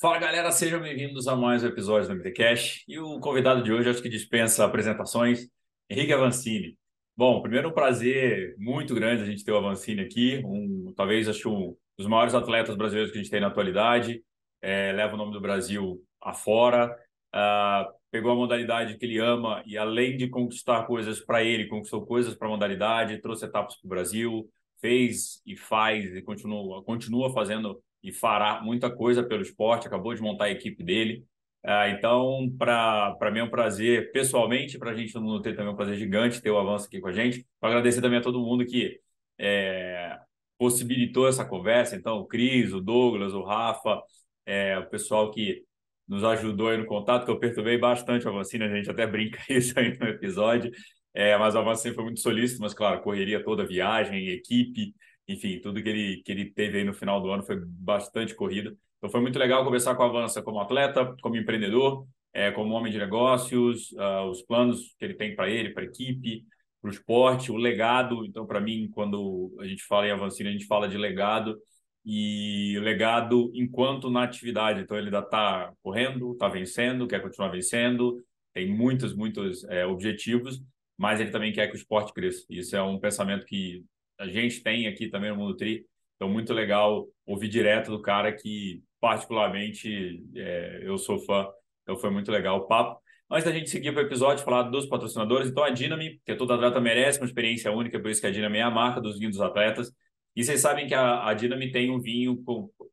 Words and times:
Fala 0.00 0.16
galera, 0.16 0.52
sejam 0.52 0.80
bem-vindos 0.80 1.26
a 1.26 1.34
mais 1.34 1.64
um 1.64 1.66
episódio 1.66 2.06
do 2.06 2.14
MTCast. 2.14 2.84
E 2.86 3.00
o 3.00 3.18
convidado 3.18 3.64
de 3.64 3.72
hoje, 3.72 3.90
acho 3.90 4.00
que 4.00 4.08
dispensa 4.08 4.64
apresentações, 4.64 5.48
Henrique 5.90 6.12
Avancini. 6.12 6.78
Bom, 7.16 7.42
primeiro 7.42 7.70
um 7.70 7.72
prazer 7.72 8.54
muito 8.58 8.94
grande 8.94 9.24
a 9.24 9.26
gente 9.26 9.44
ter 9.44 9.50
o 9.50 9.56
Avancini 9.56 10.02
aqui, 10.02 10.40
um, 10.44 10.92
talvez 10.94 11.28
acho 11.28 11.50
um 11.50 11.76
dos 11.98 12.06
maiores 12.06 12.32
atletas 12.32 12.76
brasileiros 12.76 13.10
que 13.10 13.18
a 13.18 13.20
gente 13.20 13.30
tem 13.30 13.40
na 13.40 13.48
atualidade, 13.48 14.22
é, 14.62 14.92
leva 14.92 15.14
o 15.14 15.16
nome 15.16 15.32
do 15.32 15.40
Brasil 15.40 16.00
afora, 16.22 16.96
uh, 17.34 17.92
pegou 18.08 18.30
a 18.30 18.36
modalidade 18.36 18.96
que 18.98 19.04
ele 19.04 19.18
ama 19.18 19.64
e 19.66 19.76
além 19.76 20.16
de 20.16 20.28
conquistar 20.28 20.86
coisas 20.86 21.18
para 21.18 21.42
ele, 21.42 21.66
conquistou 21.66 22.06
coisas 22.06 22.36
para 22.36 22.46
a 22.46 22.50
modalidade, 22.52 23.20
trouxe 23.20 23.46
etapas 23.46 23.74
para 23.74 23.86
o 23.86 23.90
Brasil, 23.90 24.48
fez 24.80 25.42
e 25.44 25.56
faz 25.56 26.14
e 26.14 26.22
continua, 26.22 26.84
continua 26.84 27.32
fazendo 27.32 27.82
e 28.02 28.12
fará 28.12 28.60
muita 28.62 28.90
coisa 28.90 29.22
pelo 29.22 29.42
esporte, 29.42 29.86
acabou 29.86 30.14
de 30.14 30.22
montar 30.22 30.44
a 30.44 30.50
equipe 30.50 30.82
dele. 30.82 31.24
Uh, 31.64 31.90
então, 31.96 32.50
para 32.56 33.30
mim 33.32 33.40
é 33.40 33.44
um 33.44 33.50
prazer, 33.50 34.12
pessoalmente, 34.12 34.78
para 34.78 34.92
a 34.92 34.94
gente 34.94 35.12
todo 35.12 35.24
mundo 35.24 35.42
ter 35.42 35.54
também 35.56 35.72
um 35.72 35.76
prazer 35.76 35.96
gigante 35.96 36.40
ter 36.40 36.50
o 36.50 36.58
avanço 36.58 36.86
aqui 36.86 37.00
com 37.00 37.08
a 37.08 37.12
gente. 37.12 37.46
Para 37.60 37.70
agradecer 37.70 38.00
também 38.00 38.18
a 38.18 38.22
todo 38.22 38.40
mundo 38.40 38.64
que 38.64 39.00
é, 39.38 40.16
possibilitou 40.56 41.28
essa 41.28 41.44
conversa. 41.44 41.96
Então, 41.96 42.18
o 42.18 42.26
Cris, 42.26 42.72
o 42.72 42.80
Douglas, 42.80 43.34
o 43.34 43.42
Rafa, 43.42 44.00
é, 44.46 44.78
o 44.78 44.88
pessoal 44.88 45.30
que 45.30 45.62
nos 46.06 46.24
ajudou 46.24 46.68
aí 46.68 46.78
no 46.78 46.86
contato, 46.86 47.24
que 47.26 47.30
eu 47.30 47.38
perturbei 47.38 47.76
bastante 47.76 48.26
a 48.26 48.30
vacina, 48.30 48.64
a 48.64 48.74
gente 48.74 48.90
até 48.90 49.06
brinca 49.06 49.38
isso 49.52 49.78
aí 49.78 49.96
no 49.98 50.08
episódio. 50.08 50.70
É, 51.14 51.36
mas 51.36 51.56
a 51.56 51.60
vacina 51.60 51.94
foi 51.94 52.04
muito 52.04 52.20
solícito, 52.20 52.60
mas 52.60 52.72
claro, 52.72 53.02
correria 53.02 53.42
toda, 53.42 53.66
viagem, 53.66 54.28
equipe, 54.28 54.94
enfim, 55.28 55.60
tudo 55.60 55.82
que 55.82 55.88
ele, 55.88 56.22
que 56.24 56.32
ele 56.32 56.46
teve 56.50 56.78
aí 56.78 56.84
no 56.84 56.94
final 56.94 57.20
do 57.20 57.30
ano 57.30 57.44
foi 57.44 57.60
bastante 57.60 58.34
corrida. 58.34 58.74
Então 58.96 59.10
foi 59.10 59.20
muito 59.20 59.38
legal 59.38 59.64
conversar 59.64 59.94
com 59.94 60.02
a 60.02 60.06
Avança 60.06 60.42
como 60.42 60.60
atleta, 60.60 61.14
como 61.22 61.36
empreendedor, 61.36 62.06
é, 62.32 62.50
como 62.50 62.74
homem 62.74 62.90
de 62.90 62.98
negócios, 62.98 63.92
uh, 63.92 64.28
os 64.30 64.42
planos 64.42 64.94
que 64.98 65.04
ele 65.04 65.14
tem 65.14 65.36
para 65.36 65.48
ele, 65.48 65.70
para 65.70 65.82
a 65.82 65.86
equipe, 65.86 66.44
para 66.80 66.88
o 66.88 66.92
esporte, 66.92 67.52
o 67.52 67.56
legado. 67.56 68.24
Então, 68.24 68.46
para 68.46 68.60
mim, 68.60 68.88
quando 68.92 69.54
a 69.60 69.66
gente 69.66 69.82
fala 69.84 70.06
em 70.06 70.10
Avancina, 70.10 70.48
a 70.48 70.52
gente 70.52 70.66
fala 70.66 70.88
de 70.88 70.96
legado 70.96 71.58
e 72.04 72.78
legado 72.80 73.50
enquanto 73.54 74.10
na 74.10 74.22
atividade. 74.24 74.80
Então, 74.80 74.96
ele 74.96 75.06
ainda 75.06 75.20
está 75.20 75.72
correndo, 75.82 76.32
está 76.32 76.48
vencendo, 76.48 77.06
quer 77.06 77.20
continuar 77.22 77.48
vencendo, 77.50 78.22
tem 78.54 78.68
muitos, 78.68 79.14
muitos 79.14 79.64
é, 79.64 79.86
objetivos, 79.86 80.62
mas 80.96 81.20
ele 81.20 81.30
também 81.30 81.52
quer 81.52 81.68
que 81.68 81.74
o 81.74 81.76
esporte 81.76 82.12
cresça. 82.12 82.44
Isso 82.50 82.74
é 82.76 82.82
um 82.82 82.98
pensamento 82.98 83.44
que 83.46 83.84
a 84.18 84.26
gente 84.26 84.62
tem 84.62 84.86
aqui 84.86 85.08
também 85.08 85.30
no 85.30 85.36
Mundo 85.36 85.56
Tri. 85.56 85.86
Então, 86.16 86.28
muito 86.28 86.52
legal 86.52 87.06
ouvir 87.24 87.48
direto 87.48 87.90
do 87.90 88.02
cara 88.02 88.32
que, 88.32 88.82
particularmente, 89.00 90.22
é, 90.34 90.80
eu 90.82 90.98
sou 90.98 91.18
fã. 91.20 91.46
Então, 91.82 91.96
foi 91.96 92.10
muito 92.10 92.30
legal 92.30 92.58
o 92.58 92.66
papo. 92.66 93.00
Antes 93.30 93.44
da 93.44 93.52
gente 93.52 93.70
seguir 93.70 93.92
para 93.92 94.02
o 94.02 94.06
episódio, 94.06 94.44
falar 94.44 94.62
dos 94.64 94.86
patrocinadores, 94.86 95.50
então 95.50 95.62
a 95.62 95.70
Dinami, 95.70 96.18
que 96.24 96.32
é 96.32 96.34
todo 96.34 96.52
atleta 96.52 96.80
merece 96.80 97.20
uma 97.20 97.26
experiência 97.26 97.70
única, 97.70 98.00
por 98.00 98.10
isso 98.10 98.20
que 98.22 98.26
a 98.26 98.30
Dinami 98.30 98.58
é 98.58 98.62
a 98.62 98.70
marca 98.70 99.00
dos 99.00 99.18
vinhos 99.18 99.36
dos 99.36 99.44
atletas. 99.44 99.92
E 100.34 100.42
vocês 100.42 100.60
sabem 100.60 100.86
que 100.86 100.94
a, 100.94 101.26
a 101.26 101.34
Dinami 101.34 101.70
tem 101.70 101.90
um 101.90 102.00
vinho, 102.00 102.42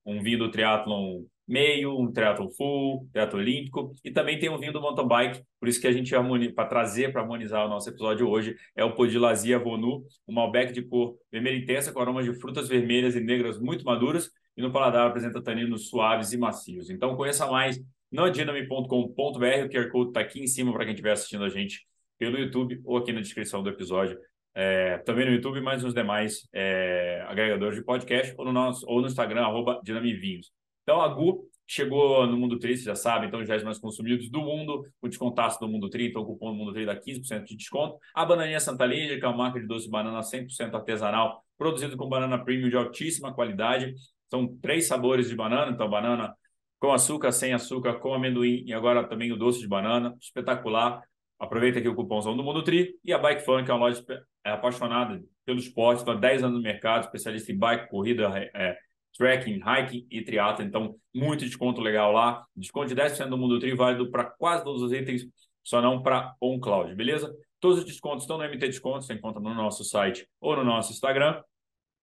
um 0.05 0.21
vinho 0.21 0.39
do 0.39 0.51
triatlon 0.51 1.23
meio, 1.47 1.99
um 1.99 2.11
triatlon 2.11 2.49
full, 2.49 3.07
triatlon 3.11 3.39
olímpico, 3.39 3.93
e 4.03 4.11
também 4.11 4.39
tem 4.39 4.49
um 4.49 4.57
vinho 4.57 4.73
do 4.73 4.81
mountain 4.81 5.07
bike, 5.07 5.43
por 5.59 5.69
isso 5.69 5.79
que 5.79 5.88
a 5.88 5.91
gente 5.91 6.11
para 6.53 6.65
trazer 6.67 7.11
para 7.11 7.21
harmonizar 7.21 7.65
o 7.65 7.69
nosso 7.69 7.89
episódio 7.89 8.27
hoje 8.27 8.55
é 8.75 8.83
o 8.83 8.95
Podilazia 8.95 9.59
Vonu, 9.59 10.03
um 10.27 10.33
Malbec 10.33 10.73
de 10.73 10.81
cor 10.81 11.16
vermelha 11.31 11.57
intensa 11.57 11.91
com 11.91 11.99
aromas 11.99 12.25
de 12.25 12.33
frutas 12.33 12.67
vermelhas 12.67 13.16
e 13.16 13.19
negras 13.19 13.59
muito 13.59 13.85
maduras 13.85 14.29
e 14.57 14.61
no 14.61 14.71
paladar 14.71 15.07
apresenta 15.07 15.41
taninos 15.41 15.89
suaves 15.89 16.31
e 16.33 16.38
macios. 16.38 16.89
Então 16.89 17.16
conheça 17.16 17.45
mais 17.45 17.79
no 18.11 18.29
dinami.com.br, 18.29 19.66
o 19.66 19.69
QR 19.69 19.91
Code 19.91 20.09
está 20.09 20.21
aqui 20.21 20.41
em 20.41 20.47
cima 20.47 20.71
para 20.71 20.85
quem 20.85 20.93
estiver 20.93 21.11
assistindo 21.11 21.43
a 21.43 21.49
gente 21.49 21.85
pelo 22.17 22.38
YouTube 22.38 22.81
ou 22.85 22.97
aqui 22.97 23.11
na 23.11 23.21
descrição 23.21 23.61
do 23.61 23.69
episódio. 23.69 24.17
É, 24.57 25.00
também 25.00 25.25
no 25.25 25.33
YouTube, 25.33 25.59
mas 25.59 25.83
nos 25.83 25.94
demais 25.94 26.47
é, 26.53 27.25
agregadores 27.27 27.77
de 27.77 27.83
podcast 27.83 28.33
ou 28.38 28.45
no, 28.45 28.53
nosso, 28.53 28.85
ou 28.88 29.01
no 29.01 29.07
Instagram, 29.07 29.41
arroba. 29.41 29.81
Então, 30.85 31.01
a 31.01 31.07
Gu 31.07 31.50
chegou 31.68 32.28
no 32.28 32.38
Mundo 32.38 32.59
Tri, 32.59 32.78
já 32.78 32.94
sabe, 32.94 33.25
então 33.25 33.44
já 33.44 33.56
é 33.56 33.63
mais 33.63 33.79
consumidos 33.79 34.29
do 34.29 34.40
mundo, 34.40 34.85
o 35.01 35.07
descontaço 35.07 35.59
do 35.59 35.68
Mundo 35.68 35.90
Tri, 35.90 36.09
então 36.09 36.22
o 36.22 36.25
cupom 36.25 36.51
do 36.51 36.57
Mundo 36.57 36.73
Tri 36.73 36.85
dá 36.85 36.96
15% 36.96 37.44
de 37.44 37.56
desconto. 37.56 37.97
A 38.13 38.23
Bananinha 38.23 38.59
Santa 38.59 38.85
Lídia, 38.85 39.18
que 39.18 39.25
é 39.25 39.28
uma 39.28 39.38
marca 39.38 39.59
de 39.59 39.66
doce 39.66 39.85
de 39.85 39.91
banana 39.91 40.19
100% 40.19 40.75
artesanal, 40.75 41.44
produzido 41.57 41.97
com 41.97 42.07
banana 42.07 42.38
premium 42.38 42.69
de 42.69 42.75
altíssima 42.75 43.34
qualidade. 43.34 43.95
São 44.29 44.47
três 44.62 44.88
sabores 44.88 45.28
de 45.28 45.35
banana, 45.35 45.72
então 45.72 45.90
banana 45.90 46.35
com 46.79 46.94
açúcar, 46.94 47.31
sem 47.31 47.51
açúcar, 47.51 47.95
com 47.95 48.13
amendoim 48.13 48.63
e 48.68 48.72
agora 48.74 49.03
também 49.03 49.31
o 49.31 49.38
doce 49.38 49.59
de 49.59 49.68
banana, 49.68 50.16
espetacular. 50.22 51.01
Aproveita 51.40 51.79
aqui 51.79 51.88
o 51.88 51.95
cupomzão 51.95 52.38
do 52.38 52.44
Mundo 52.44 52.63
Tri 52.63 52.94
e 53.03 53.12
a 53.12 53.18
Bike 53.18 53.44
Fun, 53.44 53.66
que 53.66 53.72
é 53.72 53.74
uma 53.74 53.88
loja 53.88 54.03
é 54.45 54.51
apaixonada 54.51 55.19
pelo 55.44 55.57
esporte, 55.57 56.00
está 56.00 56.12
há 56.12 56.16
10 56.16 56.44
anos 56.44 56.57
no 56.57 56.62
mercado, 56.62 57.06
especialista 57.06 57.51
em 57.51 57.57
bike, 57.57 57.90
corrida, 57.90 58.29
é 58.53 58.78
trekking, 59.17 59.61
hiking 59.65 60.07
e 60.09 60.21
triatlo. 60.21 60.65
Então, 60.65 60.95
muito 61.13 61.45
desconto 61.45 61.81
legal 61.81 62.11
lá. 62.11 62.45
Desconto 62.55 62.87
de 62.87 62.95
10% 62.95 63.29
do 63.29 63.37
Mundo 63.37 63.59
Tri, 63.59 63.73
válido 63.73 64.09
para 64.11 64.25
quase 64.25 64.63
todos 64.63 64.81
os 64.81 64.91
itens, 64.91 65.25
só 65.63 65.81
não 65.81 66.01
para 66.01 66.35
OnCloud, 66.41 66.93
beleza? 66.95 67.35
Todos 67.59 67.79
os 67.79 67.85
descontos 67.85 68.23
estão 68.23 68.37
no 68.37 68.43
MT 68.43 68.67
Descontos, 68.67 69.07
você 69.07 69.13
encontra 69.13 69.41
no 69.41 69.53
nosso 69.53 69.83
site 69.83 70.27
ou 70.39 70.55
no 70.55 70.63
nosso 70.63 70.91
Instagram. 70.91 71.41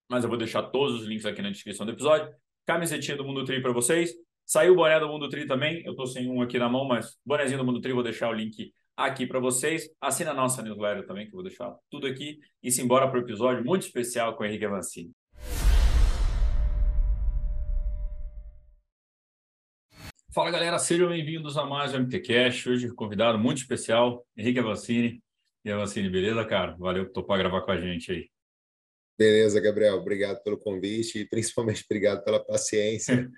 Mas 0.09 0.23
eu 0.23 0.29
vou 0.29 0.37
deixar 0.37 0.63
todos 0.63 1.01
os 1.01 1.07
links 1.07 1.25
aqui 1.25 1.41
na 1.41 1.49
descrição 1.49 1.85
do 1.85 1.91
episódio. 1.93 2.29
Camisetinha 2.65 3.15
do 3.15 3.23
Mundo 3.23 3.45
Tri 3.45 3.61
para 3.61 3.71
vocês. 3.71 4.13
Saiu 4.45 4.73
o 4.73 4.75
boné 4.75 4.99
do 4.99 5.07
Mundo 5.07 5.29
Tri 5.29 5.47
também. 5.47 5.81
Eu 5.85 5.91
estou 5.91 6.05
sem 6.05 6.29
um 6.29 6.41
aqui 6.41 6.59
na 6.59 6.67
mão, 6.67 6.85
mas 6.85 7.17
bonézinho 7.25 7.59
do 7.59 7.65
Mundo 7.65 7.79
Tri, 7.79 7.93
vou 7.93 8.03
deixar 8.03 8.29
o 8.29 8.33
link 8.33 8.73
aqui 8.97 9.25
para 9.25 9.39
vocês. 9.39 9.89
Assina 10.01 10.31
a 10.31 10.33
nossa 10.33 10.61
newsletter 10.61 11.05
também, 11.05 11.25
que 11.25 11.33
eu 11.33 11.37
vou 11.37 11.43
deixar 11.43 11.73
tudo 11.89 12.07
aqui. 12.07 12.39
E 12.61 12.69
se 12.69 12.81
embora 12.81 13.07
para 13.07 13.19
o 13.19 13.23
episódio 13.23 13.63
muito 13.63 13.85
especial 13.85 14.35
com 14.35 14.43
o 14.43 14.45
Henrique 14.45 14.65
Avancini. 14.65 15.11
Fala 20.33 20.49
galera, 20.49 20.79
sejam 20.79 21.09
bem-vindos 21.09 21.59
a 21.59 21.63
mais 21.63 21.93
um 21.93 21.99
MTCast. 21.99 22.67
Hoje 22.67 22.89
convidado 22.89 23.37
muito 23.37 23.59
especial, 23.59 24.25
Henrique 24.35 24.57
Avancini. 24.57 25.21
E 25.63 25.71
Avancini, 25.71 26.09
beleza, 26.09 26.43
cara? 26.43 26.75
Valeu 26.75 27.05
por 27.05 27.11
topar 27.11 27.37
gravar 27.37 27.61
com 27.61 27.69
a 27.69 27.79
gente 27.79 28.11
aí. 28.11 28.29
Beleza, 29.15 29.61
Gabriel. 29.61 29.93
Obrigado 29.97 30.41
pelo 30.41 30.57
convite 30.57 31.19
e 31.19 31.29
principalmente 31.29 31.83
obrigado 31.85 32.23
pela 32.23 32.43
paciência. 32.43 33.29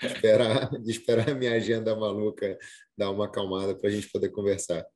esperar, 0.00 0.70
de 0.70 0.92
esperar 0.92 1.28
a 1.30 1.34
minha 1.34 1.54
agenda 1.54 1.96
maluca 1.96 2.56
dar 2.96 3.10
uma 3.10 3.24
acalmada 3.24 3.74
para 3.74 3.90
a 3.90 3.92
gente 3.92 4.08
poder 4.12 4.28
conversar. 4.28 4.86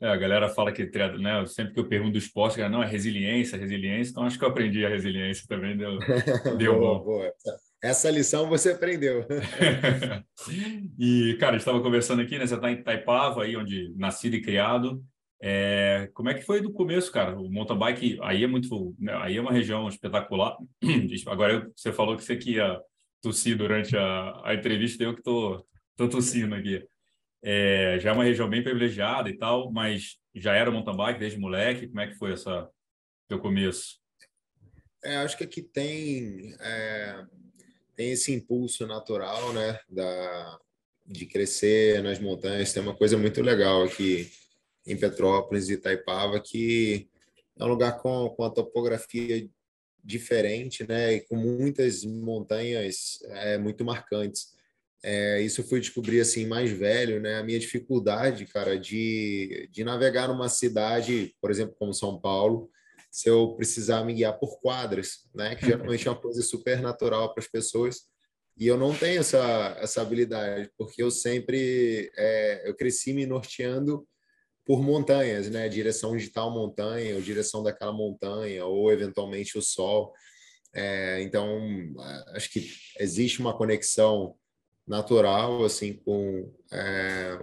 É, 0.00 0.08
a 0.08 0.16
galera 0.16 0.48
fala 0.48 0.72
que 0.72 0.82
né, 1.20 1.46
sempre 1.46 1.74
que 1.74 1.78
eu 1.78 1.88
pergunto 1.88 2.14
do 2.14 2.18
esporte, 2.18 2.60
não, 2.68 2.82
é 2.82 2.86
resiliência, 2.86 3.56
resiliência, 3.56 4.10
então 4.10 4.24
acho 4.24 4.36
que 4.36 4.44
eu 4.44 4.48
aprendi 4.48 4.84
a 4.84 4.88
resiliência 4.88 5.46
também, 5.48 5.76
deu, 5.76 5.96
deu 6.58 6.76
boa, 6.76 6.98
bom. 6.98 7.04
Boa. 7.04 7.32
Essa 7.84 8.10
lição 8.10 8.48
você 8.48 8.70
aprendeu. 8.70 9.26
e, 10.98 11.36
cara, 11.38 11.58
estava 11.58 11.82
conversando 11.82 12.22
aqui, 12.22 12.38
né? 12.38 12.46
Você 12.46 12.54
está 12.54 12.72
em 12.72 12.82
Taipava, 12.82 13.44
aí 13.44 13.54
onde 13.58 13.92
nascido 13.94 14.36
e 14.36 14.40
criado. 14.40 15.04
É, 15.38 16.08
como 16.14 16.30
é 16.30 16.34
que 16.34 16.40
foi 16.40 16.62
do 16.62 16.72
começo, 16.72 17.12
cara? 17.12 17.38
O 17.38 17.52
mountain 17.52 17.76
bike 17.76 18.18
aí 18.22 18.42
é 18.42 18.46
muito, 18.46 18.96
né, 18.98 19.14
aí 19.16 19.36
é 19.36 19.40
uma 19.40 19.52
região 19.52 19.86
espetacular. 19.86 20.56
Agora 21.28 21.70
você 21.76 21.92
falou 21.92 22.16
que 22.16 22.24
você 22.24 22.38
que 22.38 22.52
ia 22.52 22.80
tossir 23.20 23.54
durante 23.54 23.94
a, 23.94 24.40
a 24.42 24.54
entrevista, 24.54 25.04
eu 25.04 25.14
que 25.14 25.22
tô, 25.22 25.62
tô 25.94 26.08
tossindo 26.08 26.54
aqui. 26.54 26.82
É, 27.42 27.98
já 28.00 28.08
é 28.08 28.12
uma 28.14 28.24
região 28.24 28.48
bem 28.48 28.62
privilegiada 28.62 29.28
e 29.28 29.36
tal, 29.36 29.70
mas 29.70 30.16
já 30.34 30.54
era 30.54 30.70
mountain 30.70 30.96
bike 30.96 31.20
desde 31.20 31.38
moleque? 31.38 31.88
Como 31.88 32.00
é 32.00 32.06
que 32.06 32.14
foi 32.14 32.32
essa 32.32 32.66
teu 33.28 33.38
começo? 33.38 34.00
É, 35.04 35.18
acho 35.18 35.36
que 35.36 35.44
aqui 35.44 35.60
tem 35.60 36.54
é, 36.58 37.26
tem 37.94 38.12
esse 38.12 38.32
impulso 38.32 38.86
natural, 38.86 39.52
né, 39.52 39.78
da 39.88 40.58
de 41.06 41.26
crescer 41.26 42.02
nas 42.02 42.18
montanhas. 42.18 42.72
Tem 42.72 42.82
uma 42.82 42.96
coisa 42.96 43.18
muito 43.18 43.42
legal 43.42 43.82
aqui 43.82 44.30
em 44.86 44.96
Petrópolis 44.96 45.68
e 45.68 45.74
Itaipava 45.74 46.40
que 46.40 47.08
é 47.58 47.64
um 47.64 47.68
lugar 47.68 47.98
com, 47.98 48.30
com 48.30 48.44
a 48.44 48.50
topografia 48.50 49.48
diferente, 50.02 50.86
né? 50.86 51.14
E 51.14 51.20
com 51.20 51.36
muitas 51.36 52.04
montanhas 52.04 53.18
é, 53.26 53.56
muito 53.58 53.84
marcantes. 53.84 54.52
É, 55.02 55.40
isso 55.42 55.60
eu 55.60 55.64
fui 55.66 55.80
descobrir 55.80 56.20
assim 56.20 56.46
mais 56.46 56.70
velho, 56.70 57.20
né? 57.20 57.36
A 57.36 57.42
minha 57.42 57.58
dificuldade, 57.58 58.46
cara, 58.46 58.78
de, 58.78 59.68
de 59.70 59.84
navegar 59.84 60.28
numa 60.28 60.48
cidade, 60.48 61.34
por 61.40 61.50
exemplo, 61.50 61.76
como 61.78 61.94
São 61.94 62.18
Paulo, 62.20 62.70
se 63.14 63.30
eu 63.30 63.54
precisar 63.54 64.02
me 64.02 64.12
guiar 64.12 64.36
por 64.40 64.60
quadras, 64.60 65.20
né? 65.32 65.54
Que 65.54 65.66
geralmente 65.66 66.08
é 66.08 66.10
uma 66.10 66.20
coisa 66.20 66.42
super 66.42 66.82
natural 66.82 67.32
para 67.32 67.44
as 67.44 67.48
pessoas. 67.48 68.08
E 68.58 68.66
eu 68.66 68.76
não 68.76 68.92
tenho 68.92 69.20
essa, 69.20 69.76
essa 69.78 70.02
habilidade, 70.02 70.68
porque 70.76 71.00
eu 71.00 71.12
sempre 71.12 72.10
é, 72.16 72.68
eu 72.68 72.74
cresci 72.74 73.12
me 73.12 73.24
norteando 73.24 74.04
por 74.66 74.82
montanhas, 74.82 75.48
né? 75.48 75.68
Direção 75.68 76.16
de 76.16 76.28
tal 76.28 76.50
montanha, 76.50 77.14
ou 77.14 77.22
direção 77.22 77.62
daquela 77.62 77.92
montanha, 77.92 78.66
ou 78.66 78.90
eventualmente 78.90 79.56
o 79.56 79.62
sol. 79.62 80.12
É, 80.74 81.22
então, 81.22 81.48
acho 82.34 82.50
que 82.50 82.68
existe 82.98 83.38
uma 83.38 83.56
conexão 83.56 84.34
natural 84.84 85.64
assim 85.64 85.92
com 85.92 86.52
é, 86.72 87.38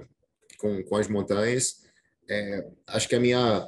com, 0.57 0.83
com 0.83 0.97
as 0.97 1.07
montanhas. 1.07 1.79
É, 2.29 2.67
acho 2.87 3.07
que 3.07 3.15
a 3.15 3.21
minha 3.21 3.65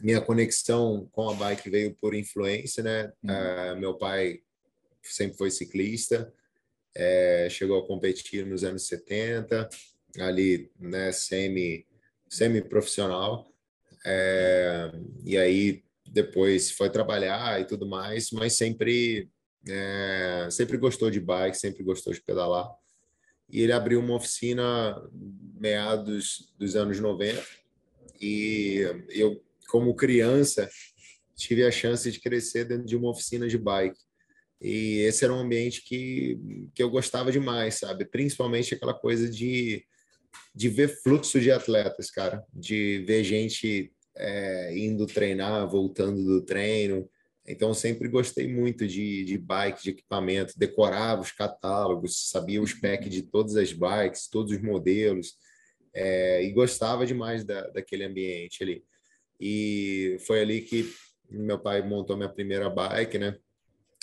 minha 0.00 0.20
conexão 0.20 1.08
com 1.12 1.28
a 1.28 1.34
bike 1.34 1.70
veio 1.70 1.94
por 2.00 2.14
influência, 2.14 2.82
né? 2.82 3.12
Uhum. 3.22 3.30
É, 3.30 3.74
meu 3.74 3.94
pai 3.94 4.40
sempre 5.02 5.36
foi 5.36 5.50
ciclista, 5.50 6.32
é, 6.94 7.48
chegou 7.50 7.78
a 7.78 7.86
competir 7.86 8.46
nos 8.46 8.64
anos 8.64 8.86
70, 8.86 9.68
ali, 10.20 10.70
né, 10.78 11.12
semi, 11.12 11.86
semi-profissional, 12.28 13.46
é, 14.04 14.90
e 15.24 15.36
aí 15.36 15.82
depois 16.06 16.70
foi 16.70 16.90
trabalhar 16.90 17.60
e 17.60 17.64
tudo 17.64 17.86
mais, 17.86 18.30
mas 18.30 18.56
sempre, 18.56 19.30
é, 19.68 20.48
sempre 20.50 20.76
gostou 20.76 21.10
de 21.10 21.20
bike, 21.20 21.56
sempre 21.56 21.82
gostou 21.82 22.12
de 22.12 22.20
pedalar. 22.20 22.70
E 23.50 23.62
ele 23.62 23.72
abriu 23.72 24.00
uma 24.00 24.14
oficina 24.14 25.00
meados 25.58 26.52
dos 26.58 26.76
anos 26.76 27.00
90, 27.00 27.42
e 28.20 28.80
eu, 29.10 29.42
como 29.68 29.94
criança, 29.94 30.68
tive 31.36 31.64
a 31.64 31.70
chance 31.70 32.10
de 32.10 32.20
crescer 32.20 32.64
dentro 32.64 32.86
de 32.86 32.96
uma 32.96 33.10
oficina 33.10 33.46
de 33.46 33.56
bike. 33.56 33.98
E 34.60 34.98
esse 35.00 35.24
era 35.24 35.32
um 35.32 35.38
ambiente 35.38 35.82
que, 35.84 36.36
que 36.74 36.82
eu 36.82 36.90
gostava 36.90 37.30
demais, 37.30 37.76
sabe? 37.76 38.04
Principalmente 38.04 38.74
aquela 38.74 38.94
coisa 38.94 39.30
de, 39.30 39.84
de 40.52 40.68
ver 40.68 41.00
fluxo 41.02 41.40
de 41.40 41.52
atletas, 41.52 42.10
cara. 42.10 42.42
De 42.52 43.04
ver 43.06 43.22
gente 43.22 43.92
é, 44.16 44.76
indo 44.76 45.06
treinar, 45.06 45.68
voltando 45.68 46.24
do 46.24 46.44
treino. 46.44 47.08
Então, 47.46 47.72
sempre 47.72 48.08
gostei 48.08 48.52
muito 48.52 48.86
de, 48.86 49.24
de 49.24 49.38
bike, 49.38 49.82
de 49.82 49.90
equipamento. 49.90 50.58
Decorava 50.58 51.22
os 51.22 51.30
catálogos, 51.30 52.28
sabia 52.28 52.60
os 52.60 52.74
packs 52.74 53.10
de 53.10 53.22
todas 53.22 53.56
as 53.56 53.72
bikes, 53.72 54.28
todos 54.28 54.52
os 54.52 54.60
modelos. 54.60 55.34
É, 55.94 56.42
e 56.42 56.50
gostava 56.52 57.06
demais 57.06 57.44
da, 57.44 57.68
daquele 57.68 58.04
ambiente 58.04 58.62
ali. 58.62 58.84
E 59.40 60.18
foi 60.26 60.40
ali 60.40 60.62
que 60.62 60.92
meu 61.30 61.58
pai 61.58 61.86
montou 61.86 62.16
minha 62.16 62.28
primeira 62.28 62.68
bike, 62.68 63.18
né? 63.18 63.36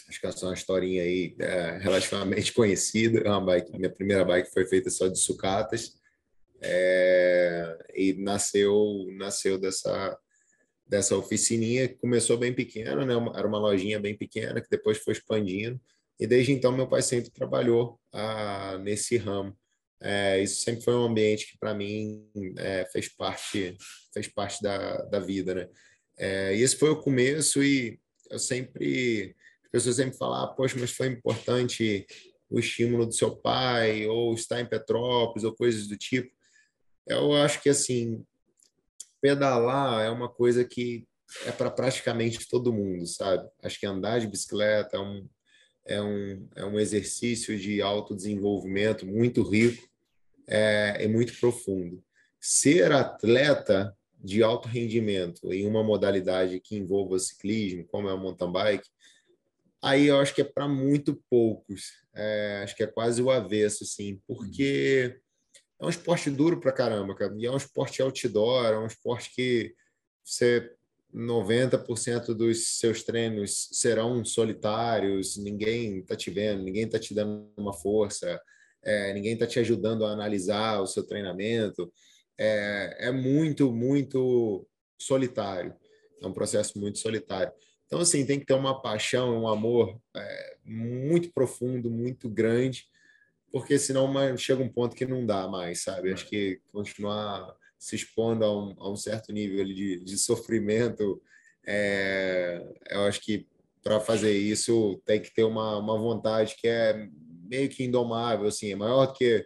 Acho 0.07 0.19
que 0.19 0.27
essa 0.27 0.45
é 0.45 0.49
uma 0.49 0.53
historinha 0.53 1.01
aí 1.01 1.35
é, 1.39 1.77
relativamente 1.79 2.53
conhecida. 2.53 3.19
É 3.19 3.29
uma 3.29 3.41
bike, 3.41 3.77
minha 3.77 3.89
primeira 3.89 4.23
bike 4.23 4.51
foi 4.51 4.65
feita 4.65 4.89
só 4.89 5.07
de 5.07 5.19
sucatas 5.19 5.93
é, 6.61 7.77
e 7.95 8.13
nasceu 8.13 9.07
nasceu 9.17 9.57
dessa 9.57 10.17
dessa 10.87 11.17
oficininha 11.17 11.87
que 11.87 11.95
começou 11.95 12.37
bem 12.37 12.53
pequena, 12.53 13.03
né? 13.03 13.13
Era 13.35 13.47
uma 13.47 13.57
lojinha 13.57 13.99
bem 13.99 14.15
pequena 14.15 14.61
que 14.61 14.69
depois 14.69 14.99
foi 14.99 15.13
expandindo 15.13 15.81
e 16.19 16.27
desde 16.27 16.51
então 16.51 16.71
meu 16.71 16.87
pai 16.87 17.01
sempre 17.01 17.31
trabalhou 17.31 17.99
ah, 18.13 18.77
nesse 18.83 19.17
ramo. 19.17 19.57
É, 20.01 20.41
isso 20.41 20.61
sempre 20.61 20.83
foi 20.83 20.93
um 20.95 21.05
ambiente 21.05 21.51
que 21.51 21.57
para 21.57 21.73
mim 21.73 22.29
é, 22.57 22.85
fez 22.91 23.07
parte 23.07 23.77
fez 24.13 24.27
parte 24.27 24.61
da, 24.61 24.97
da 25.03 25.19
vida, 25.19 25.55
né? 25.55 25.69
É, 26.17 26.55
e 26.55 26.61
esse 26.61 26.75
foi 26.75 26.89
o 26.89 27.01
começo 27.01 27.63
e 27.63 27.99
eu 28.29 28.39
sempre 28.39 29.35
pessoas 29.75 29.97
sempre 29.97 30.17
falam, 30.17 30.41
ah, 30.41 30.47
poxa, 30.47 30.77
mas 30.79 30.91
foi 30.91 31.07
importante 31.07 32.07
o 32.49 32.57
estímulo 32.57 33.05
do 33.05 33.13
seu 33.13 33.35
pai, 33.35 34.07
ou 34.07 34.33
estar 34.33 34.61
em 34.61 34.65
Petrópolis, 34.65 35.43
ou 35.43 35.53
coisas 35.53 35.87
do 35.87 35.97
tipo. 35.97 36.33
Eu 37.05 37.33
acho 37.33 37.61
que, 37.61 37.67
assim, 37.67 38.25
pedalar 39.19 40.05
é 40.05 40.09
uma 40.09 40.29
coisa 40.29 40.63
que 40.63 41.05
é 41.45 41.51
para 41.51 41.69
praticamente 41.69 42.47
todo 42.47 42.71
mundo, 42.71 43.05
sabe? 43.05 43.49
Acho 43.61 43.77
que 43.77 43.85
andar 43.85 44.19
de 44.19 44.27
bicicleta 44.27 44.95
é 44.95 44.99
um, 44.99 45.27
é 45.85 46.01
um, 46.01 46.47
é 46.55 46.65
um 46.65 46.79
exercício 46.79 47.57
de 47.57 47.81
autodesenvolvimento 47.81 49.05
muito 49.05 49.43
rico 49.43 49.87
é, 50.47 50.97
é 51.05 51.07
muito 51.07 51.37
profundo. 51.39 52.03
Ser 52.39 52.91
atleta 52.91 53.95
de 54.17 54.41
alto 54.41 54.67
rendimento 54.67 55.53
em 55.53 55.67
uma 55.67 55.83
modalidade 55.83 56.59
que 56.59 56.75
envolva 56.75 57.19
ciclismo, 57.19 57.85
como 57.85 58.09
é 58.09 58.13
o 58.13 58.17
mountain 58.17 58.51
bike, 58.51 58.89
aí 59.81 60.07
eu 60.07 60.19
acho 60.19 60.33
que 60.33 60.41
é 60.41 60.45
para 60.45 60.67
muito 60.67 61.21
poucos. 61.29 61.91
É, 62.13 62.61
acho 62.63 62.75
que 62.75 62.83
é 62.83 62.87
quase 62.87 63.21
o 63.21 63.29
avesso, 63.29 63.83
assim, 63.83 64.19
porque 64.27 65.19
é 65.79 65.85
um 65.85 65.89
esporte 65.89 66.29
duro 66.29 66.59
para 66.59 66.71
caramba, 66.71 67.15
cara. 67.15 67.35
E 67.37 67.45
é 67.45 67.51
um 67.51 67.57
esporte 67.57 68.01
outdoor, 68.01 68.65
é 68.65 68.79
um 68.79 68.87
esporte 68.87 69.31
que 69.35 69.75
você 70.23 70.71
90% 71.15 72.33
dos 72.33 72.77
seus 72.77 73.01
treinos 73.01 73.69
serão 73.71 74.25
solitários, 74.25 75.37
ninguém 75.37 75.99
está 75.99 76.15
te 76.15 76.29
vendo, 76.29 76.61
ninguém 76.61 76.83
está 76.83 76.99
te 76.99 77.13
dando 77.13 77.49
uma 77.55 77.71
força, 77.71 78.39
é, 78.83 79.13
ninguém 79.13 79.33
está 79.33 79.47
te 79.47 79.57
ajudando 79.59 80.05
a 80.05 80.11
analisar 80.11 80.81
o 80.81 80.85
seu 80.85 81.07
treinamento. 81.07 81.91
É, 82.37 83.07
é 83.07 83.11
muito, 83.11 83.71
muito 83.71 84.67
solitário. 84.99 85.73
É 86.21 86.27
um 86.27 86.33
processo 86.33 86.77
muito 86.77 86.99
solitário. 86.99 87.53
Então, 87.85 87.99
assim, 87.99 88.25
tem 88.25 88.39
que 88.39 88.45
ter 88.45 88.53
uma 88.53 88.81
paixão, 88.81 89.41
um 89.41 89.47
amor 89.47 89.97
é, 90.15 90.57
muito 90.65 91.31
profundo, 91.31 91.89
muito 91.89 92.29
grande, 92.29 92.85
porque 93.51 93.79
senão 93.79 94.05
uma, 94.05 94.35
chega 94.35 94.61
um 94.61 94.69
ponto 94.69 94.95
que 94.95 95.05
não 95.05 95.25
dá 95.25 95.47
mais, 95.47 95.83
sabe? 95.83 96.11
Acho 96.11 96.27
que 96.27 96.59
continuar 96.73 97.55
se 97.77 97.95
expondo 97.95 98.45
a 98.45 98.51
um, 98.51 98.75
a 98.79 98.89
um 98.89 98.95
certo 98.95 99.31
nível 99.31 99.65
de, 99.65 100.03
de 100.03 100.17
sofrimento, 100.17 101.21
é, 101.65 102.63
eu 102.89 103.01
acho 103.01 103.21
que 103.21 103.47
para 103.83 103.99
fazer 103.99 104.33
isso 104.33 105.01
tem 105.05 105.21
que 105.21 105.33
ter 105.33 105.43
uma, 105.43 105.77
uma 105.77 105.97
vontade 105.97 106.55
que 106.59 106.67
é 106.67 107.07
meio 107.43 107.69
que 107.69 107.83
indomável, 107.83 108.47
assim, 108.47 108.71
é 108.71 108.75
maior 108.75 109.07
do 109.07 109.13
que, 109.13 109.45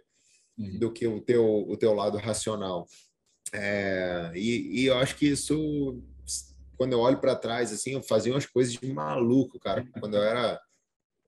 uhum. 0.58 0.78
do 0.78 0.92
que 0.92 1.06
o, 1.06 1.20
teu, 1.20 1.68
o 1.68 1.76
teu 1.76 1.92
lado 1.92 2.16
racional. 2.16 2.86
É, 3.52 4.32
e, 4.34 4.82
e 4.82 4.86
eu 4.86 4.96
acho 4.96 5.16
que 5.16 5.26
isso 5.26 6.02
quando 6.80 6.94
eu 6.94 7.00
olho 7.00 7.20
para 7.20 7.36
trás, 7.36 7.70
assim, 7.74 7.92
eu 7.92 8.02
fazia 8.02 8.32
umas 8.32 8.46
coisas 8.46 8.72
de 8.72 8.90
maluco, 8.90 9.60
cara. 9.60 9.86
Quando 10.00 10.16
eu 10.16 10.22
era 10.22 10.58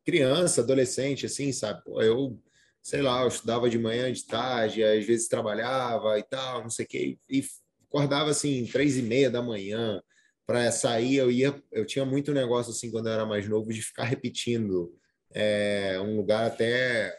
criança, 0.02 0.62
adolescente, 0.62 1.26
assim, 1.26 1.52
sabe? 1.52 1.82
Eu, 1.86 2.42
sei 2.82 3.00
lá, 3.00 3.22
eu 3.22 3.28
estudava 3.28 3.70
de 3.70 3.78
manhã, 3.78 4.12
de 4.12 4.24
tarde, 4.26 4.82
às 4.82 5.04
vezes 5.04 5.28
trabalhava 5.28 6.18
e 6.18 6.22
tal, 6.24 6.62
não 6.62 6.70
sei 6.70 6.84
o 6.84 6.88
quê, 6.88 7.18
e 7.30 7.44
acordava, 7.88 8.30
assim, 8.30 8.66
três 8.66 8.96
e 8.98 9.02
meia 9.02 9.30
da 9.30 9.42
manhã 9.42 10.02
para 10.46 10.70
sair. 10.72 11.16
Eu 11.16 11.30
ia, 11.30 11.62
eu 11.70 11.86
tinha 11.86 12.04
muito 12.04 12.34
negócio, 12.34 12.72
assim, 12.72 12.90
quando 12.90 13.06
eu 13.06 13.12
era 13.12 13.26
mais 13.26 13.48
novo, 13.48 13.72
de 13.72 13.82
ficar 13.82 14.04
repetindo 14.04 14.92
é, 15.32 15.98
um 16.00 16.16
lugar 16.16 16.46
até, 16.46 17.16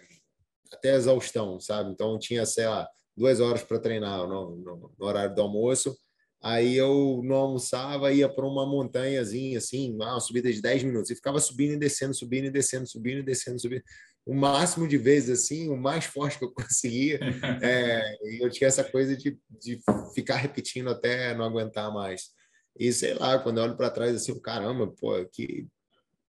até 0.71 0.95
exaustão, 0.95 1.59
sabe? 1.59 1.91
Então, 1.91 2.19
tinha, 2.19 2.45
sei 2.45 2.67
lá, 2.67 2.87
duas 3.15 3.39
horas 3.39 3.63
para 3.63 3.79
treinar 3.79 4.27
no, 4.27 4.55
no, 4.57 4.93
no 4.99 5.05
horário 5.05 5.33
do 5.33 5.41
almoço 5.41 5.95
Aí 6.43 6.75
eu 6.75 7.21
não 7.23 7.37
almoçava, 7.37 8.11
ia 8.11 8.27
para 8.27 8.45
uma 8.45 8.65
montanhazinha, 8.65 9.57
assim, 9.57 9.95
uma 9.95 10.19
subida 10.19 10.51
de 10.51 10.61
10 10.61 10.83
minutos, 10.83 11.09
e 11.09 11.15
ficava 11.15 11.39
subindo 11.39 11.71
e 11.71 11.77
descendo, 11.77 12.13
subindo 12.13 12.47
e 12.47 12.51
descendo, 12.51 12.85
subindo 12.85 13.19
e 13.19 13.23
descendo, 13.23 13.61
subindo. 13.61 13.81
O 14.25 14.33
máximo 14.33 14.87
de 14.87 14.97
vezes, 14.97 15.43
assim, 15.43 15.69
o 15.69 15.75
mais 15.75 16.05
forte 16.05 16.39
que 16.39 16.45
eu 16.45 16.51
conseguia. 16.53 17.19
É, 17.61 18.01
e 18.23 18.43
eu 18.43 18.49
tinha 18.49 18.67
essa 18.67 18.83
coisa 18.83 19.15
de, 19.17 19.37
de 19.49 19.79
ficar 20.13 20.37
repetindo 20.37 20.89
até 20.89 21.33
não 21.35 21.45
aguentar 21.45 21.93
mais. 21.93 22.29
E 22.77 22.91
sei 22.91 23.13
lá, 23.13 23.37
quando 23.39 23.57
eu 23.57 23.63
olho 23.63 23.77
para 23.77 23.89
trás, 23.89 24.15
assim, 24.15 24.39
caramba, 24.39 24.87
pô, 24.87 25.13
que. 25.31 25.67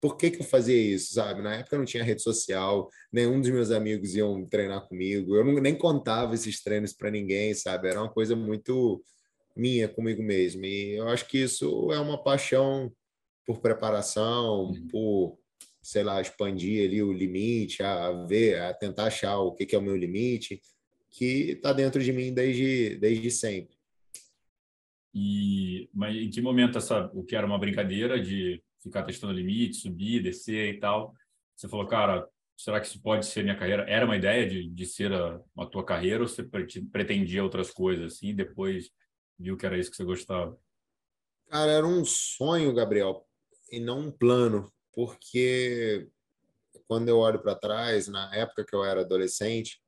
Por 0.00 0.16
que, 0.16 0.30
que 0.30 0.42
eu 0.42 0.46
fazia 0.46 0.76
isso, 0.76 1.14
sabe? 1.14 1.42
Na 1.42 1.56
época 1.56 1.76
não 1.76 1.84
tinha 1.84 2.04
rede 2.04 2.22
social, 2.22 2.88
nenhum 3.12 3.40
dos 3.40 3.50
meus 3.50 3.72
amigos 3.72 4.14
iam 4.14 4.46
treinar 4.46 4.86
comigo, 4.86 5.34
eu 5.34 5.44
não, 5.44 5.54
nem 5.54 5.76
contava 5.76 6.36
esses 6.36 6.62
treinos 6.62 6.92
para 6.92 7.10
ninguém, 7.10 7.52
sabe? 7.52 7.88
Era 7.88 8.00
uma 8.00 8.08
coisa 8.08 8.36
muito 8.36 9.02
minha 9.56 9.88
comigo 9.88 10.22
mesmo. 10.22 10.64
E 10.64 10.96
eu 10.96 11.08
acho 11.08 11.26
que 11.26 11.38
isso 11.38 11.90
é 11.90 11.98
uma 11.98 12.22
paixão 12.22 12.92
por 13.44 13.60
preparação, 13.60 14.66
uhum. 14.66 14.88
por, 14.88 15.38
sei 15.82 16.02
lá, 16.02 16.20
expandir 16.20 16.86
ali 16.86 17.02
o 17.02 17.12
limite, 17.12 17.82
a 17.82 18.12
ver, 18.26 18.60
a 18.60 18.74
tentar 18.74 19.06
achar 19.06 19.38
o 19.38 19.54
que, 19.54 19.66
que 19.66 19.74
é 19.74 19.78
o 19.78 19.82
meu 19.82 19.96
limite, 19.96 20.60
que 21.10 21.52
está 21.52 21.72
dentro 21.72 22.02
de 22.02 22.12
mim 22.12 22.32
desde, 22.32 22.96
desde 22.96 23.30
sempre. 23.30 23.76
E 25.14 25.88
mas 25.92 26.14
em 26.14 26.30
que 26.30 26.40
momento 26.40 26.78
essa 26.78 27.10
o 27.14 27.24
que 27.24 27.34
era 27.34 27.46
uma 27.46 27.58
brincadeira 27.58 28.20
de 28.20 28.62
ficar 28.82 29.02
testando 29.02 29.32
limite, 29.32 29.76
subir, 29.76 30.22
descer 30.22 30.74
e 30.74 30.78
tal, 30.78 31.14
você 31.56 31.68
falou, 31.68 31.86
cara, 31.86 32.28
será 32.56 32.80
que 32.80 32.86
isso 32.86 33.00
pode 33.00 33.26
ser 33.26 33.42
minha 33.42 33.56
carreira? 33.56 33.84
Era 33.88 34.04
uma 34.04 34.16
ideia 34.16 34.48
de, 34.48 34.68
de 34.68 34.86
ser 34.86 35.12
a, 35.12 35.40
a 35.56 35.66
tua 35.66 35.84
carreira 35.84 36.22
ou 36.22 36.28
você 36.28 36.42
pretendia 36.92 37.42
outras 37.42 37.70
coisas 37.70 38.14
assim? 38.14 38.34
Depois 38.34 38.90
viu 39.38 39.56
que 39.56 39.66
era 39.66 39.78
isso 39.78 39.90
que 39.90 39.96
você 39.96 40.04
gostava? 40.04 40.58
Cara, 41.48 41.72
era 41.72 41.86
um 41.86 42.04
sonho, 42.04 42.74
Gabriel, 42.74 43.26
e 43.72 43.80
não 43.80 44.00
um 44.00 44.10
plano, 44.10 44.70
porque 44.98 46.08
quando 46.88 47.08
eu 47.08 47.18
olho 47.18 47.38
para 47.40 47.54
trás, 47.54 48.08
na 48.08 48.34
época 48.34 48.64
que 48.64 48.74
eu 48.74 48.84
era 48.84 49.02
adolescente, 49.02 49.80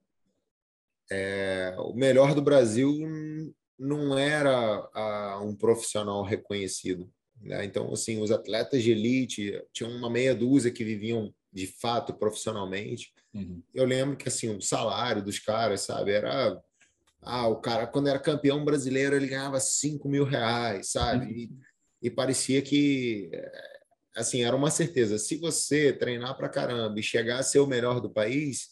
é, 1.10 1.74
o 1.78 1.92
melhor 1.92 2.32
do 2.32 2.40
Brasil 2.40 2.88
não 3.76 4.16
era 4.16 4.88
a, 4.94 5.40
um 5.42 5.56
profissional 5.56 6.22
reconhecido. 6.22 7.10
Né? 7.40 7.64
Então, 7.64 7.92
assim, 7.92 8.20
os 8.20 8.30
atletas 8.30 8.84
de 8.84 8.92
elite 8.92 9.60
tinham 9.72 9.90
uma 9.90 10.08
meia 10.08 10.32
dúzia 10.32 10.70
que 10.70 10.84
viviam 10.84 11.34
de 11.52 11.66
fato 11.66 12.14
profissionalmente 12.14 13.12
Uhum. 13.32 13.62
Eu 13.72 13.84
lembro 13.84 14.16
que 14.16 14.28
assim 14.28 14.48
o 14.48 14.60
salário 14.60 15.22
dos 15.22 15.38
caras, 15.38 15.82
sabe, 15.82 16.10
era 16.10 16.60
ah, 17.22 17.46
o 17.48 17.60
cara 17.60 17.86
quando 17.86 18.08
era 18.08 18.18
campeão 18.18 18.64
brasileiro 18.64 19.14
ele 19.14 19.28
ganhava 19.28 19.60
5 19.60 20.08
mil 20.08 20.24
reais, 20.24 20.90
sabe? 20.90 21.26
Uhum. 21.26 21.30
E, 21.30 21.50
e 22.02 22.10
parecia 22.10 22.60
que 22.60 23.30
assim 24.20 24.44
era 24.44 24.54
uma 24.54 24.70
certeza. 24.70 25.18
Se 25.18 25.36
você 25.36 25.92
treinar 25.92 26.36
para 26.36 26.48
caramba 26.48 26.98
e 26.98 27.02
chegar 27.02 27.38
a 27.38 27.42
ser 27.42 27.58
o 27.60 27.66
melhor 27.66 28.00
do 28.00 28.10
país, 28.10 28.70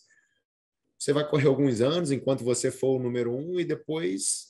você 0.98 1.12
vai 1.12 1.28
correr 1.28 1.48
alguns 1.48 1.80
anos 1.80 2.10
enquanto 2.10 2.44
você 2.44 2.70
for 2.70 2.96
o 2.96 3.02
número 3.02 3.34
um 3.34 3.58
e 3.58 3.64
depois 3.64 4.48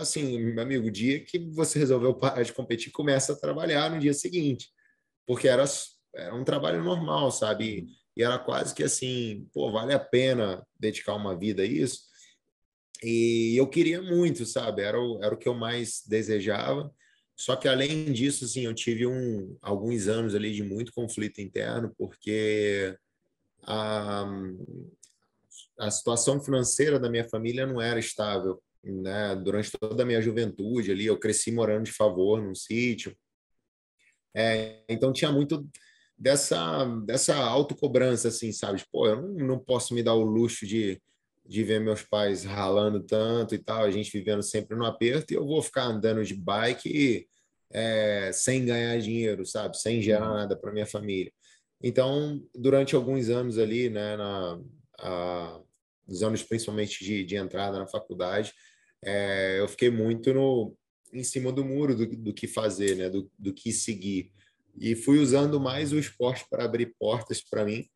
assim, 0.00 0.38
meu 0.38 0.62
amigo, 0.62 0.88
o 0.88 0.90
dia 0.90 1.24
que 1.24 1.38
você 1.38 1.78
resolveu 1.78 2.14
parar 2.14 2.42
de 2.42 2.52
competir, 2.52 2.90
começa 2.90 3.32
a 3.32 3.36
trabalhar 3.36 3.90
no 3.90 4.00
dia 4.00 4.12
seguinte, 4.12 4.70
porque 5.26 5.46
era, 5.46 5.64
era 6.14 6.34
um 6.34 6.44
trabalho 6.44 6.82
normal, 6.82 7.30
sabe? 7.30 7.86
E 8.16 8.22
era 8.22 8.38
quase 8.38 8.74
que 8.74 8.82
assim, 8.82 9.48
pô, 9.52 9.70
vale 9.70 9.92
a 9.92 9.98
pena 9.98 10.66
dedicar 10.78 11.14
uma 11.14 11.36
vida 11.36 11.62
a 11.62 11.66
isso. 11.66 12.02
E 13.02 13.54
eu 13.56 13.68
queria 13.68 14.00
muito, 14.00 14.46
sabe? 14.46 14.82
Era 14.82 15.00
o, 15.00 15.22
era 15.22 15.34
o 15.34 15.38
que 15.38 15.48
eu 15.48 15.54
mais 15.54 16.02
desejava. 16.06 16.92
Só 17.36 17.56
que 17.56 17.68
além 17.68 18.12
disso, 18.12 18.44
assim, 18.44 18.62
eu 18.62 18.74
tive 18.74 19.06
um, 19.06 19.56
alguns 19.60 20.06
anos 20.06 20.34
ali 20.34 20.52
de 20.52 20.62
muito 20.62 20.92
conflito 20.92 21.40
interno, 21.40 21.92
porque 21.98 22.96
a, 23.62 24.24
a 25.78 25.90
situação 25.90 26.40
financeira 26.40 26.98
da 26.98 27.10
minha 27.10 27.28
família 27.28 27.66
não 27.66 27.80
era 27.80 27.98
estável 27.98 28.62
né? 28.84 29.34
Durante 29.36 29.70
toda 29.70 30.02
a 30.02 30.06
minha 30.06 30.20
juventude 30.20 30.92
ali, 30.92 31.06
eu 31.06 31.18
cresci 31.18 31.50
morando 31.50 31.84
de 31.84 31.92
favor 31.92 32.42
num 32.42 32.54
sítio. 32.54 33.16
É, 34.34 34.82
então 34.88 35.12
tinha 35.12 35.32
muito 35.32 35.68
dessa 36.16 36.84
dessa 37.06 37.36
autocobrança 37.36 38.28
assim, 38.28 38.52
sabe? 38.52 38.84
Pô, 38.92 39.06
eu 39.06 39.22
não, 39.22 39.46
não 39.46 39.58
posso 39.58 39.94
me 39.94 40.02
dar 40.02 40.14
o 40.14 40.22
luxo 40.22 40.66
de 40.66 41.00
de 41.46 41.62
ver 41.62 41.80
meus 41.80 42.02
pais 42.02 42.44
ralando 42.44 43.00
tanto 43.00 43.54
e 43.54 43.58
tal, 43.58 43.84
a 43.84 43.90
gente 43.90 44.10
vivendo 44.10 44.42
sempre 44.42 44.76
no 44.76 44.84
aperto 44.84 45.32
e 45.32 45.36
eu 45.36 45.46
vou 45.46 45.62
ficar 45.62 45.84
andando 45.84 46.24
de 46.24 46.34
bike 46.34 47.28
é, 47.70 48.30
sem 48.32 48.64
ganhar 48.64 48.98
dinheiro, 48.98 49.44
sabe? 49.44 49.76
Sem 49.78 50.00
gerar 50.00 50.28
uhum. 50.28 50.34
nada 50.36 50.56
para 50.56 50.72
minha 50.72 50.86
família. 50.86 51.32
Então, 51.82 52.42
durante 52.54 52.94
alguns 52.94 53.28
anos 53.28 53.58
ali, 53.58 53.90
né, 53.90 54.16
na, 54.16 54.60
a, 55.00 55.60
nos 56.06 56.22
anos 56.22 56.42
principalmente 56.42 57.04
de, 57.04 57.24
de 57.24 57.36
entrada 57.36 57.78
na 57.78 57.86
faculdade, 57.86 58.52
é, 59.04 59.60
eu 59.60 59.68
fiquei 59.68 59.90
muito 59.90 60.32
no, 60.32 60.74
em 61.12 61.22
cima 61.22 61.52
do 61.52 61.64
muro 61.64 61.94
do, 61.94 62.06
do 62.06 62.34
que 62.34 62.46
fazer, 62.46 62.96
né? 62.96 63.10
do, 63.10 63.30
do 63.38 63.52
que 63.52 63.72
seguir. 63.72 64.32
E 64.76 64.96
fui 64.96 65.18
usando 65.18 65.60
mais 65.60 65.92
o 65.92 65.98
esporte 65.98 66.46
para 66.50 66.64
abrir 66.64 66.94
portas 66.98 67.42
para 67.42 67.64
mim, 67.64 67.88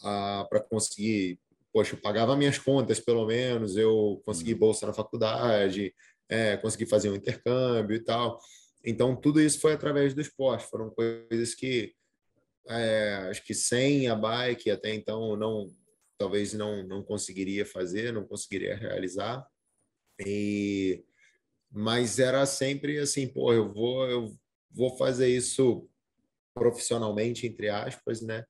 para 0.00 0.60
conseguir. 0.60 1.38
Poxa, 1.72 1.94
eu 1.94 2.00
pagava 2.00 2.36
minhas 2.36 2.58
contas, 2.58 3.00
pelo 3.00 3.26
menos, 3.26 3.76
eu 3.76 4.20
consegui 4.24 4.52
uhum. 4.52 4.58
bolsa 4.58 4.86
na 4.86 4.92
faculdade, 4.92 5.94
é, 6.28 6.56
consegui 6.58 6.86
fazer 6.86 7.10
um 7.10 7.14
intercâmbio 7.14 7.96
e 7.96 8.00
tal. 8.00 8.38
Então, 8.84 9.16
tudo 9.16 9.40
isso 9.40 9.60
foi 9.60 9.72
através 9.72 10.12
do 10.12 10.20
esporte. 10.20 10.68
Foram 10.68 10.90
coisas 10.90 11.54
que, 11.54 11.94
é, 12.68 13.26
acho 13.30 13.44
que 13.44 13.54
sem 13.54 14.08
a 14.08 14.14
bike, 14.14 14.70
até 14.70 14.94
então, 14.94 15.36
não 15.36 15.70
talvez 16.18 16.52
não, 16.52 16.86
não 16.86 17.02
conseguiria 17.02 17.66
fazer, 17.66 18.12
não 18.12 18.24
conseguiria 18.24 18.76
realizar. 18.76 19.44
E 20.24 21.04
mas 21.74 22.18
era 22.18 22.44
sempre 22.44 22.98
assim, 22.98 23.26
pô, 23.26 23.52
eu 23.52 23.72
vou 23.72 24.08
eu 24.08 24.36
vou 24.70 24.96
fazer 24.96 25.28
isso 25.28 25.88
profissionalmente 26.54 27.46
entre 27.46 27.68
aspas, 27.68 28.20
né? 28.20 28.44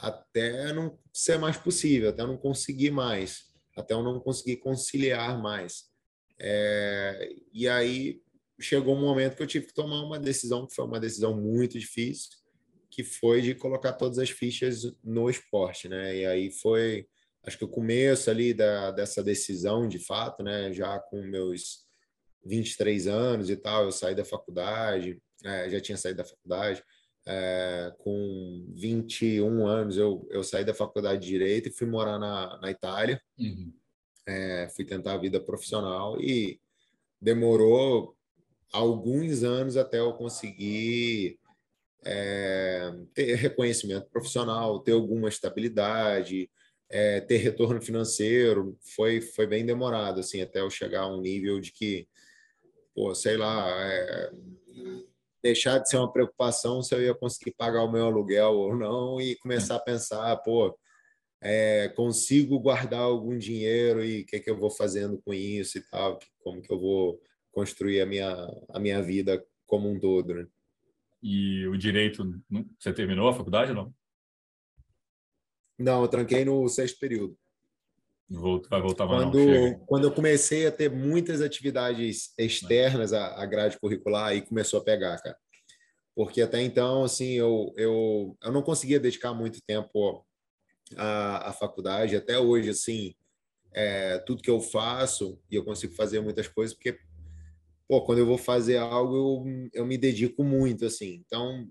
Até 0.00 0.72
não 0.72 0.98
ser 1.12 1.38
mais 1.38 1.56
possível, 1.56 2.10
até 2.10 2.26
não 2.26 2.36
conseguir 2.36 2.90
mais, 2.90 3.50
até 3.76 3.94
eu 3.94 4.02
não 4.02 4.18
conseguir 4.20 4.56
conciliar 4.56 5.40
mais. 5.40 5.84
É, 6.38 7.28
e 7.52 7.68
aí 7.68 8.20
chegou 8.58 8.96
um 8.96 9.00
momento 9.00 9.36
que 9.36 9.42
eu 9.42 9.46
tive 9.46 9.66
que 9.66 9.74
tomar 9.74 10.02
uma 10.02 10.18
decisão 10.18 10.66
que 10.66 10.74
foi 10.74 10.84
uma 10.84 11.00
decisão 11.00 11.38
muito 11.38 11.78
difícil, 11.78 12.30
que 12.90 13.04
foi 13.04 13.40
de 13.40 13.54
colocar 13.54 13.92
todas 13.92 14.18
as 14.18 14.30
fichas 14.30 14.82
no 15.02 15.30
esporte, 15.30 15.88
né? 15.88 16.16
E 16.16 16.26
aí 16.26 16.50
foi 16.50 17.06
acho 17.42 17.56
que 17.56 17.64
o 17.64 17.68
começo 17.68 18.30
ali 18.30 18.52
da, 18.52 18.90
dessa 18.90 19.22
decisão, 19.22 19.88
de 19.88 19.98
fato, 19.98 20.42
né, 20.42 20.72
já 20.72 20.98
com 20.98 21.22
meus 21.22 21.86
23 22.44 23.06
anos 23.06 23.48
e 23.48 23.56
tal, 23.56 23.84
eu 23.84 23.92
saí 23.92 24.14
da 24.14 24.24
faculdade, 24.24 25.20
é, 25.44 25.70
já 25.70 25.80
tinha 25.80 25.96
saído 25.96 26.18
da 26.18 26.24
faculdade, 26.24 26.82
é, 27.26 27.92
com 27.98 28.66
21 28.74 29.66
anos 29.66 29.96
eu, 29.96 30.26
eu 30.30 30.42
saí 30.42 30.64
da 30.64 30.74
faculdade 30.74 31.22
de 31.22 31.28
Direito 31.28 31.68
e 31.68 31.72
fui 31.72 31.86
morar 31.86 32.18
na, 32.18 32.58
na 32.60 32.70
Itália, 32.70 33.20
uhum. 33.38 33.72
é, 34.26 34.68
fui 34.74 34.84
tentar 34.84 35.14
a 35.14 35.18
vida 35.18 35.40
profissional 35.40 36.20
e 36.20 36.60
demorou 37.20 38.16
alguns 38.72 39.42
anos 39.42 39.76
até 39.76 39.98
eu 39.98 40.12
conseguir 40.14 41.38
é, 42.04 42.92
ter 43.12 43.34
reconhecimento 43.34 44.08
profissional, 44.10 44.80
ter 44.80 44.92
alguma 44.92 45.28
estabilidade, 45.28 46.50
é, 46.88 47.20
ter 47.20 47.36
retorno 47.36 47.80
financeiro 47.80 48.76
foi, 48.96 49.20
foi 49.20 49.46
bem 49.46 49.64
demorado, 49.64 50.20
assim, 50.20 50.40
até 50.40 50.60
eu 50.60 50.70
chegar 50.70 51.02
a 51.02 51.14
um 51.14 51.20
nível 51.20 51.60
de 51.60 51.72
que, 51.72 52.08
pô, 52.94 53.14
sei 53.14 53.36
lá, 53.36 53.70
é, 53.80 54.32
deixar 55.42 55.78
de 55.78 55.88
ser 55.88 55.96
uma 55.96 56.12
preocupação 56.12 56.82
se 56.82 56.94
eu 56.94 57.02
ia 57.02 57.14
conseguir 57.14 57.54
pagar 57.56 57.82
o 57.82 57.90
meu 57.90 58.04
aluguel 58.04 58.52
ou 58.52 58.76
não 58.76 59.20
e 59.20 59.36
começar 59.36 59.76
a 59.76 59.80
pensar, 59.80 60.36
pô, 60.38 60.76
é, 61.42 61.88
consigo 61.90 62.58
guardar 62.58 63.00
algum 63.00 63.36
dinheiro 63.38 64.04
e 64.04 64.22
o 64.22 64.26
que, 64.26 64.36
é 64.36 64.40
que 64.40 64.50
eu 64.50 64.58
vou 64.58 64.70
fazendo 64.70 65.20
com 65.22 65.32
isso 65.32 65.78
e 65.78 65.82
tal, 65.90 66.18
como 66.40 66.60
que 66.60 66.72
eu 66.72 66.78
vou 66.78 67.20
construir 67.52 68.00
a 68.00 68.06
minha, 68.06 68.32
a 68.68 68.78
minha 68.78 69.02
vida 69.02 69.42
como 69.66 69.88
um 69.88 69.98
todo, 69.98 70.34
né? 70.34 70.46
E 71.22 71.66
o 71.66 71.76
direito, 71.76 72.24
você 72.78 72.92
terminou 72.92 73.28
a 73.28 73.34
faculdade 73.34 73.70
ou 73.70 73.76
não? 73.76 73.94
Não, 75.78 76.02
eu 76.02 76.08
tranquei 76.08 76.44
no 76.44 76.68
sexto 76.68 76.98
período. 76.98 77.36
Vai 78.30 78.80
voltar 78.80 79.06
mais 79.06 79.24
quando, 79.24 79.38
não, 79.38 79.78
quando 79.86 80.04
eu 80.04 80.12
comecei 80.12 80.64
a 80.64 80.70
ter 80.70 80.88
muitas 80.88 81.40
atividades 81.40 82.32
externas 82.38 83.12
à, 83.12 83.44
grade 83.44 83.78
curricular, 83.78 84.28
aí 84.28 84.40
começou 84.40 84.78
a 84.78 84.84
pegar, 84.84 85.20
cara. 85.20 85.36
Porque 86.14 86.40
até 86.40 86.62
então, 86.62 87.02
assim, 87.02 87.32
eu, 87.32 87.72
eu, 87.76 88.36
eu 88.40 88.52
não 88.52 88.62
conseguia 88.62 89.00
dedicar 89.00 89.34
muito 89.34 89.60
tempo 89.66 90.24
à, 90.96 91.48
à 91.48 91.52
faculdade. 91.52 92.14
Até 92.14 92.38
hoje, 92.38 92.70
assim, 92.70 93.14
é, 93.72 94.18
tudo 94.18 94.42
que 94.42 94.50
eu 94.50 94.60
faço, 94.60 95.40
e 95.50 95.56
eu 95.56 95.64
consigo 95.64 95.94
fazer 95.94 96.20
muitas 96.20 96.46
coisas, 96.46 96.74
porque, 96.74 96.98
pô, 97.88 98.02
quando 98.04 98.18
eu 98.18 98.26
vou 98.26 98.38
fazer 98.38 98.76
algo, 98.76 99.16
eu, 99.16 99.70
eu 99.72 99.86
me 99.86 99.98
dedico 99.98 100.44
muito, 100.44 100.84
assim. 100.84 101.22
Então, 101.26 101.68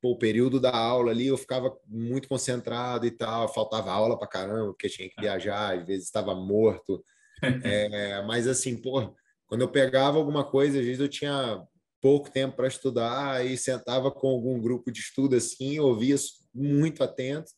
pô, 0.00 0.12
o 0.12 0.18
período 0.18 0.60
da 0.60 0.74
aula 0.74 1.10
ali 1.10 1.26
eu 1.26 1.36
ficava 1.36 1.76
muito 1.86 2.28
concentrado 2.28 3.06
e 3.06 3.10
tal, 3.10 3.52
faltava 3.52 3.90
aula 3.90 4.18
para 4.18 4.28
caramba, 4.28 4.68
porque 4.68 4.88
tinha 4.88 5.08
que 5.08 5.20
viajar, 5.20 5.78
às 5.78 5.86
vezes 5.86 6.04
estava 6.06 6.34
morto. 6.34 7.02
É, 7.62 8.20
mas 8.26 8.48
assim, 8.48 8.76
pô, 8.76 9.14
quando 9.46 9.60
eu 9.60 9.70
pegava 9.70 10.18
alguma 10.18 10.44
coisa, 10.44 10.80
às 10.80 10.84
vezes 10.84 11.00
eu 11.00 11.08
tinha 11.08 11.64
pouco 12.00 12.28
tempo 12.30 12.56
para 12.56 12.66
estudar 12.66 13.46
e 13.46 13.56
sentava 13.56 14.10
com 14.10 14.28
algum 14.28 14.60
grupo 14.60 14.90
de 14.90 14.98
estudo 14.98 15.36
assim, 15.36 15.78
ouvia 15.78 16.16
muito 16.52 17.04
atento, 17.04 17.52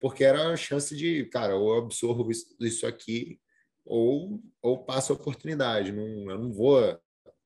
porque 0.00 0.22
era 0.22 0.52
a 0.52 0.56
chance 0.56 0.94
de, 0.96 1.24
cara, 1.24 1.56
ou 1.56 1.74
eu 1.74 1.82
absorvo 1.82 2.30
isso 2.60 2.86
aqui 2.86 3.40
ou, 3.84 4.40
ou 4.62 4.84
passo 4.84 5.12
a 5.12 5.16
oportunidade. 5.16 5.92
Não, 5.92 6.30
eu 6.30 6.38
não 6.38 6.52
vou 6.52 6.80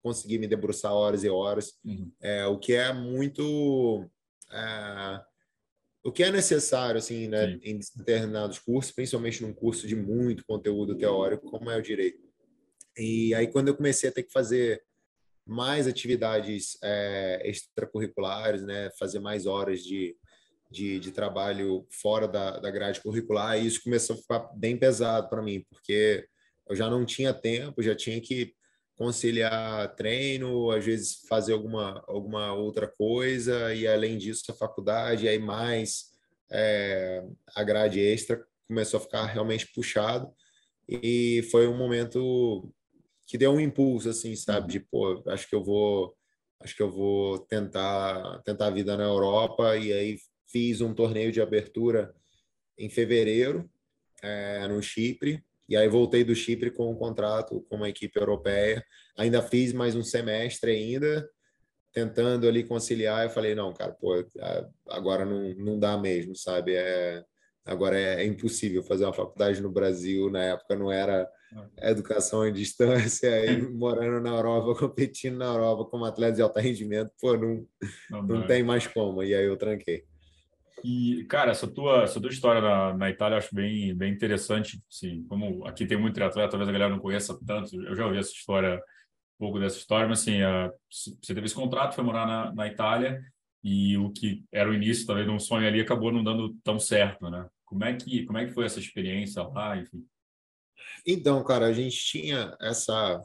conseguir 0.02 0.38
me 0.38 0.46
debruçar 0.46 0.92
horas 0.92 1.24
e 1.24 1.28
horas, 1.28 1.74
uhum. 1.84 2.10
é, 2.20 2.46
o 2.46 2.58
que 2.58 2.72
é 2.72 2.92
muito 2.92 4.08
é, 4.52 5.20
o 6.02 6.10
que 6.10 6.22
é 6.22 6.30
necessário 6.30 6.98
assim, 6.98 7.28
né, 7.28 7.58
em 7.62 7.78
determinados 7.96 8.58
cursos, 8.58 8.92
principalmente 8.92 9.42
num 9.42 9.52
curso 9.52 9.86
de 9.86 9.94
muito 9.94 10.44
conteúdo 10.46 10.96
teórico, 10.96 11.50
como 11.50 11.70
é 11.70 11.76
o 11.76 11.82
direito. 11.82 12.30
E 12.96 13.34
aí, 13.34 13.46
quando 13.46 13.68
eu 13.68 13.76
comecei 13.76 14.08
a 14.08 14.12
ter 14.12 14.22
que 14.22 14.32
fazer 14.32 14.82
mais 15.46 15.86
atividades 15.86 16.78
é, 16.82 17.42
extracurriculares, 17.44 18.62
né, 18.62 18.90
fazer 18.98 19.18
mais 19.20 19.46
horas 19.46 19.82
de, 19.82 20.16
de, 20.70 20.98
de 20.98 21.10
trabalho 21.10 21.86
fora 21.90 22.26
da, 22.26 22.58
da 22.58 22.70
grade 22.70 23.00
curricular, 23.00 23.58
e 23.58 23.66
isso 23.66 23.82
começou 23.82 24.16
a 24.16 24.18
ficar 24.18 24.38
bem 24.54 24.76
pesado 24.76 25.28
para 25.28 25.42
mim, 25.42 25.64
porque 25.68 26.26
eu 26.68 26.76
já 26.76 26.88
não 26.88 27.04
tinha 27.04 27.34
tempo, 27.34 27.82
já 27.82 27.94
tinha 27.94 28.20
que 28.20 28.54
conciliar 29.00 29.96
treino, 29.96 30.70
às 30.70 30.84
vezes 30.84 31.22
fazer 31.26 31.54
alguma, 31.54 32.04
alguma 32.06 32.52
outra 32.52 32.86
coisa, 32.86 33.74
e 33.74 33.86
além 33.86 34.18
disso, 34.18 34.52
a 34.52 34.54
faculdade, 34.54 35.24
e 35.24 35.28
aí 35.30 35.38
mais 35.38 36.10
é, 36.52 37.24
a 37.56 37.64
grade 37.64 37.98
extra 37.98 38.44
começou 38.68 38.98
a 38.98 39.02
ficar 39.02 39.24
realmente 39.24 39.72
puxado, 39.72 40.30
e 40.86 41.42
foi 41.50 41.66
um 41.66 41.78
momento 41.78 42.70
que 43.26 43.38
deu 43.38 43.52
um 43.52 43.60
impulso, 43.60 44.10
assim, 44.10 44.36
sabe, 44.36 44.70
de, 44.70 44.80
pô, 44.80 45.22
acho 45.28 45.48
que 45.48 45.54
eu 45.54 45.64
vou, 45.64 46.14
acho 46.60 46.76
que 46.76 46.82
eu 46.82 46.90
vou 46.90 47.38
tentar, 47.38 48.42
tentar 48.42 48.66
a 48.66 48.70
vida 48.70 48.98
na 48.98 49.04
Europa, 49.04 49.78
e 49.78 49.94
aí 49.94 50.18
fiz 50.46 50.82
um 50.82 50.92
torneio 50.92 51.32
de 51.32 51.40
abertura 51.40 52.14
em 52.76 52.90
fevereiro, 52.90 53.66
é, 54.22 54.68
no 54.68 54.82
Chipre, 54.82 55.42
e 55.70 55.76
aí 55.76 55.88
voltei 55.88 56.24
do 56.24 56.34
Chipre 56.34 56.68
com 56.68 56.90
um 56.90 56.96
contrato 56.96 57.64
com 57.68 57.76
uma 57.76 57.88
equipe 57.88 58.18
europeia. 58.18 58.84
Ainda 59.16 59.40
fiz 59.40 59.72
mais 59.72 59.94
um 59.94 60.02
semestre 60.02 60.72
ainda, 60.72 61.30
tentando 61.92 62.48
ali 62.48 62.64
conciliar. 62.64 63.22
Eu 63.22 63.30
falei, 63.30 63.54
não, 63.54 63.72
cara, 63.72 63.92
pô, 63.92 64.12
agora 64.88 65.24
não, 65.24 65.54
não 65.54 65.78
dá 65.78 65.96
mesmo, 65.96 66.34
sabe? 66.34 66.74
É, 66.74 67.24
agora 67.64 67.96
é, 67.96 68.22
é 68.22 68.26
impossível 68.26 68.82
fazer 68.82 69.04
uma 69.04 69.12
faculdade 69.12 69.62
no 69.62 69.70
Brasil. 69.70 70.28
Na 70.28 70.42
época 70.42 70.74
não 70.74 70.90
era 70.90 71.30
educação 71.82 72.44
em 72.44 72.52
distância, 72.52 73.30
aí 73.32 73.62
morando 73.62 74.20
na 74.20 74.30
Europa, 74.30 74.74
competindo 74.88 75.38
na 75.38 75.46
Europa 75.46 75.84
como 75.88 76.04
atleta 76.04 76.34
de 76.34 76.42
alto 76.42 76.58
rendimento, 76.58 77.12
pô, 77.20 77.36
não, 77.36 77.64
não, 78.10 78.22
não 78.24 78.46
tem 78.46 78.64
mais 78.64 78.88
como. 78.88 79.22
E 79.22 79.32
aí 79.32 79.44
eu 79.44 79.56
tranquei. 79.56 80.04
E, 80.84 81.24
cara, 81.24 81.50
essa 81.50 81.66
tua, 81.66 82.04
essa 82.04 82.20
tua 82.20 82.30
história 82.30 82.60
na, 82.60 82.94
na 82.96 83.10
Itália 83.10 83.34
eu 83.34 83.38
acho 83.38 83.54
bem, 83.54 83.94
bem 83.94 84.12
interessante. 84.12 84.80
Assim, 84.90 85.24
como 85.24 85.66
aqui 85.66 85.86
tem 85.86 85.98
muito 85.98 86.14
triatleta, 86.14 86.50
talvez 86.50 86.68
a 86.68 86.72
galera 86.72 86.90
não 86.90 87.00
conheça 87.00 87.38
tanto. 87.46 87.74
Eu 87.82 87.94
já 87.94 88.06
ouvi 88.06 88.18
essa 88.18 88.32
história, 88.32 88.76
um 88.76 89.38
pouco 89.38 89.58
dessa 89.58 89.78
história, 89.78 90.08
mas 90.08 90.20
assim, 90.20 90.42
a, 90.42 90.72
você 90.90 91.34
teve 91.34 91.46
esse 91.46 91.54
contrato, 91.54 91.94
foi 91.94 92.04
morar 92.04 92.26
na, 92.26 92.54
na 92.54 92.66
Itália 92.66 93.20
e 93.62 93.96
o 93.98 94.10
que 94.10 94.44
era 94.50 94.70
o 94.70 94.74
início 94.74 95.06
talvez 95.06 95.26
de 95.26 95.32
um 95.32 95.38
sonho 95.38 95.66
ali 95.66 95.80
acabou 95.80 96.12
não 96.12 96.24
dando 96.24 96.54
tão 96.64 96.78
certo, 96.78 97.28
né? 97.30 97.46
Como 97.64 97.84
é 97.84 97.94
que, 97.94 98.24
como 98.24 98.38
é 98.38 98.46
que 98.46 98.52
foi 98.52 98.64
essa 98.64 98.80
experiência 98.80 99.42
lá, 99.42 99.76
enfim? 99.76 100.04
Então, 101.06 101.42
cara, 101.44 101.66
a 101.66 101.72
gente 101.72 101.96
tinha 101.96 102.56
essa 102.60 103.22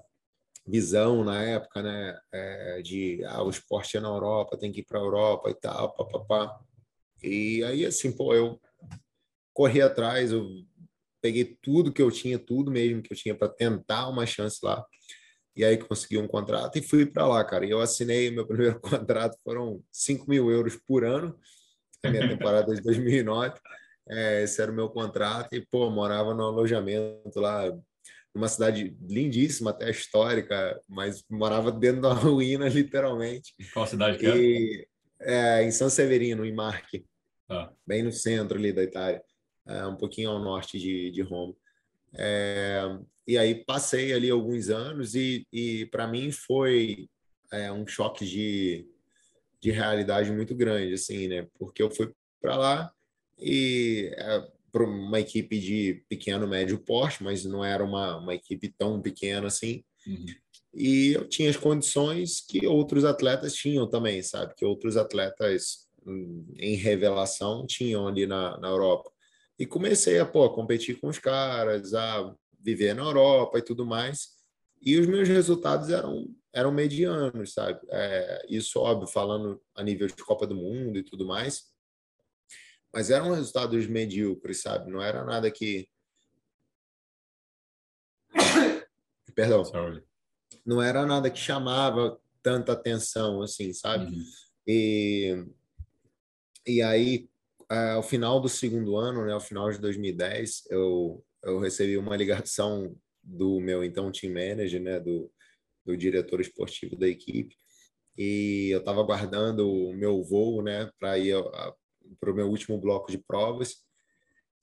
visão 0.67 1.23
na 1.23 1.41
época, 1.43 1.81
né, 1.81 2.19
é, 2.31 2.81
de 2.81 3.23
ah, 3.25 3.43
o 3.43 3.49
esporte 3.49 3.97
é 3.97 3.99
na 3.99 4.07
Europa, 4.07 4.57
tem 4.57 4.71
que 4.71 4.81
ir 4.81 4.85
para 4.85 4.99
a 4.99 5.03
Europa 5.03 5.49
e 5.49 5.53
tal, 5.53 5.93
papapá. 5.93 6.59
E 7.23 7.63
aí, 7.63 7.85
assim, 7.85 8.11
pô, 8.11 8.33
eu 8.33 8.59
corri 9.53 9.81
atrás, 9.81 10.31
eu 10.31 10.47
peguei 11.21 11.57
tudo 11.61 11.91
que 11.91 12.01
eu 12.01 12.11
tinha, 12.11 12.37
tudo 12.37 12.69
mesmo 12.69 13.01
que 13.01 13.11
eu 13.11 13.17
tinha 13.17 13.35
para 13.35 13.49
tentar 13.49 14.07
uma 14.09 14.25
chance 14.25 14.59
lá. 14.61 14.85
E 15.55 15.63
aí 15.63 15.77
consegui 15.77 16.17
um 16.17 16.27
contrato 16.27 16.77
e 16.77 16.81
fui 16.81 17.05
para 17.05 17.25
lá, 17.25 17.43
cara. 17.43 17.65
E 17.65 17.71
eu 17.71 17.79
assinei 17.79 18.29
meu 18.29 18.45
primeiro 18.47 18.79
contrato, 18.79 19.37
foram 19.43 19.81
5 19.91 20.29
mil 20.29 20.51
euros 20.51 20.75
por 20.75 21.05
ano, 21.05 21.35
na 22.03 22.11
minha 22.11 22.27
temporada 22.27 22.75
de 22.75 22.81
2009. 22.81 23.55
É, 24.07 24.43
esse 24.43 24.61
era 24.61 24.71
o 24.71 24.75
meu 24.75 24.89
contrato 24.89 25.55
e, 25.55 25.65
pô, 25.65 25.89
morava 25.89 26.33
no 26.33 26.43
alojamento 26.43 27.39
lá, 27.39 27.63
numa 28.35 28.47
cidade 28.47 28.95
lindíssima, 29.01 29.71
até 29.71 29.89
histórica, 29.89 30.79
mas 30.87 31.23
morava 31.29 31.71
dentro 31.71 32.01
da 32.01 32.13
ruína, 32.13 32.67
literalmente. 32.67 33.55
Qual 33.73 33.87
cidade 33.87 34.19
que 34.19 34.27
e, 34.27 34.87
é? 35.19 35.63
Em 35.63 35.71
São 35.71 35.89
Severino, 35.89 36.45
em 36.45 36.53
Marche, 36.53 37.05
ah. 37.49 37.71
bem 37.85 38.03
no 38.03 38.11
centro 38.11 38.57
ali 38.57 38.71
da 38.71 38.83
Itália, 38.83 39.23
é, 39.67 39.85
um 39.85 39.95
pouquinho 39.95 40.29
ao 40.29 40.39
norte 40.39 40.79
de, 40.79 41.11
de 41.11 41.21
Roma. 41.21 41.55
É, 42.13 42.81
e 43.27 43.37
aí 43.37 43.55
passei 43.65 44.13
ali 44.13 44.29
alguns 44.29 44.69
anos 44.69 45.15
e, 45.15 45.47
e 45.51 45.85
para 45.87 46.07
mim 46.07 46.31
foi 46.31 47.09
é, 47.51 47.71
um 47.71 47.85
choque 47.85 48.25
de, 48.25 48.87
de 49.59 49.71
realidade 49.71 50.31
muito 50.31 50.55
grande, 50.55 50.93
assim, 50.93 51.27
né? 51.27 51.47
Porque 51.57 51.81
eu 51.81 51.89
fui 51.89 52.11
para 52.41 52.55
lá 52.55 52.91
e 53.37 54.11
é, 54.15 54.47
para 54.71 54.83
uma 54.83 55.19
equipe 55.19 55.59
de 55.59 56.03
pequeno, 56.09 56.47
médio 56.47 56.77
porte, 56.77 57.23
mas 57.23 57.45
não 57.45 57.63
era 57.63 57.83
uma, 57.83 58.17
uma 58.17 58.35
equipe 58.35 58.69
tão 58.77 59.01
pequena 59.01 59.47
assim. 59.47 59.83
Uhum. 60.05 60.25
E 60.75 61.13
eu 61.13 61.27
tinha 61.27 61.49
as 61.49 61.57
condições 61.57 62.41
que 62.41 62.67
outros 62.67 63.05
atletas 63.05 63.53
tinham 63.53 63.89
também, 63.89 64.21
sabe? 64.21 64.53
Que 64.55 64.65
outros 64.65 64.97
atletas 64.97 65.87
hum, 66.05 66.45
em 66.57 66.75
revelação 66.75 67.65
tinham 67.65 68.07
ali 68.07 68.27
na, 68.27 68.57
na 68.59 68.67
Europa. 68.67 69.11
E 69.57 69.65
comecei 69.65 70.19
a, 70.19 70.25
pô, 70.25 70.49
competir 70.49 70.99
com 70.99 71.07
os 71.07 71.17
caras, 71.17 71.93
a 71.93 72.35
viver 72.59 72.93
na 72.93 73.03
Europa 73.03 73.57
e 73.57 73.61
tudo 73.61 73.85
mais. 73.85 74.29
E 74.81 74.99
os 74.99 75.07
meus 75.07 75.27
resultados 75.27 75.89
eram, 75.89 76.27
eram 76.53 76.71
medianos, 76.71 77.53
sabe? 77.53 77.79
É, 77.89 78.45
isso, 78.49 78.79
óbvio, 78.79 79.07
falando 79.07 79.61
a 79.73 79.81
nível 79.81 80.07
de 80.07 80.15
Copa 80.23 80.45
do 80.45 80.55
Mundo 80.55 80.97
e 80.97 81.03
tudo 81.03 81.25
mais 81.25 81.73
mas 82.95 83.09
eram 83.09 83.33
resultados 83.33 83.85
medíocres, 83.87 84.61
sabe? 84.61 84.89
Não 84.89 85.01
era 85.01 85.25
nada 85.25 85.51
que. 85.51 85.85
Perdão. 89.35 89.65
Sorry. 89.65 90.01
Não 90.65 90.81
era 90.81 91.05
nada 91.05 91.29
que 91.29 91.39
chamava 91.39 92.19
tanta 92.41 92.73
atenção, 92.73 93.41
assim, 93.41 93.73
sabe? 93.73 94.05
Uhum. 94.05 94.23
E, 94.67 95.45
e 96.65 96.81
aí, 96.81 97.29
ao 97.69 98.03
final 98.03 98.39
do 98.39 98.49
segundo 98.49 98.95
ano, 98.97 99.25
né, 99.25 99.33
ao 99.33 99.39
final 99.39 99.71
de 99.71 99.79
2010, 99.79 100.67
eu, 100.69 101.23
eu 101.43 101.59
recebi 101.59 101.97
uma 101.97 102.15
ligação 102.15 102.95
do 103.23 103.59
meu 103.59 103.83
então 103.83 104.11
team 104.11 104.33
manager, 104.33 104.81
né, 104.81 104.99
do, 104.99 105.31
do 105.83 105.97
diretor 105.97 106.39
esportivo 106.39 106.95
da 106.95 107.07
equipe, 107.07 107.55
e 108.17 108.69
eu 108.71 108.79
estava 108.79 109.01
aguardando 109.01 109.69
o 109.69 109.93
meu 109.93 110.23
voo, 110.23 110.61
né, 110.61 110.89
para 110.99 111.17
ir 111.17 111.35
para 112.19 112.31
o 112.31 112.35
meu 112.35 112.47
último 112.47 112.79
bloco 112.79 113.11
de 113.11 113.17
provas. 113.17 113.77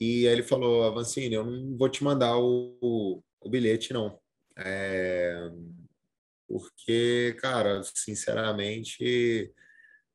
E 0.01 0.27
aí 0.27 0.33
ele 0.33 0.43
falou, 0.43 0.85
Avancini, 0.85 1.35
eu 1.35 1.45
não 1.45 1.77
vou 1.77 1.89
te 1.89 2.03
mandar 2.03 2.37
o, 2.39 3.23
o 3.41 3.49
bilhete, 3.51 3.93
não. 3.93 4.19
É, 4.57 5.51
porque, 6.47 7.37
cara, 7.41 7.83
sinceramente, 7.83 9.53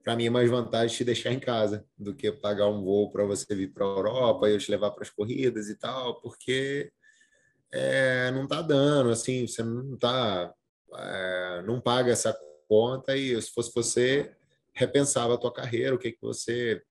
para 0.04 0.15
mim 0.15 0.28
é 0.28 0.30
mais 0.30 0.50
vantagem 0.50 0.95
te 0.95 1.04
deixar 1.04 1.32
em 1.32 1.39
casa 1.39 1.86
do 1.97 2.15
que 2.15 2.32
pagar 2.32 2.67
um 2.67 2.84
voo 2.84 3.12
para 3.12 3.26
você 3.26 3.56
vir 3.56 3.73
para 3.73 3.86
a 3.86 3.89
Europa 3.89 4.50
e 4.50 4.54
eu 4.54 4.60
te 4.60 4.69
levar 4.71 4.91
para 4.91 5.04
as 5.04 5.10
corridas 5.10 5.69
e 5.69 5.76
tal, 5.76 6.21
porque 6.21 6.91
é, 7.71 8.32
não 8.32 8.47
tá 8.47 8.62
dando, 8.62 9.10
assim, 9.10 9.47
você 9.47 9.63
não 9.63 9.97
tá, 9.97 10.54
é, 10.95 11.62
não 11.63 11.82
paga 11.82 12.12
essa 12.12 12.38
conta 12.67 13.15
e 13.17 13.41
se 13.41 13.52
fosse 13.52 13.71
você 13.73 14.36
repensava 14.73 15.34
a 15.34 15.38
tua 15.38 15.52
carreira, 15.52 15.95
o 15.95 16.00
que 16.00 16.12
que 16.12 16.21
você 16.21 16.82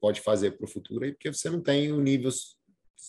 pode 0.00 0.20
fazer 0.20 0.52
para 0.52 0.64
o 0.64 0.68
futuro 0.68 1.04
aí, 1.04 1.12
porque 1.12 1.32
você 1.32 1.48
não 1.48 1.60
tem 1.60 1.90
o 1.90 2.00
nível 2.00 2.30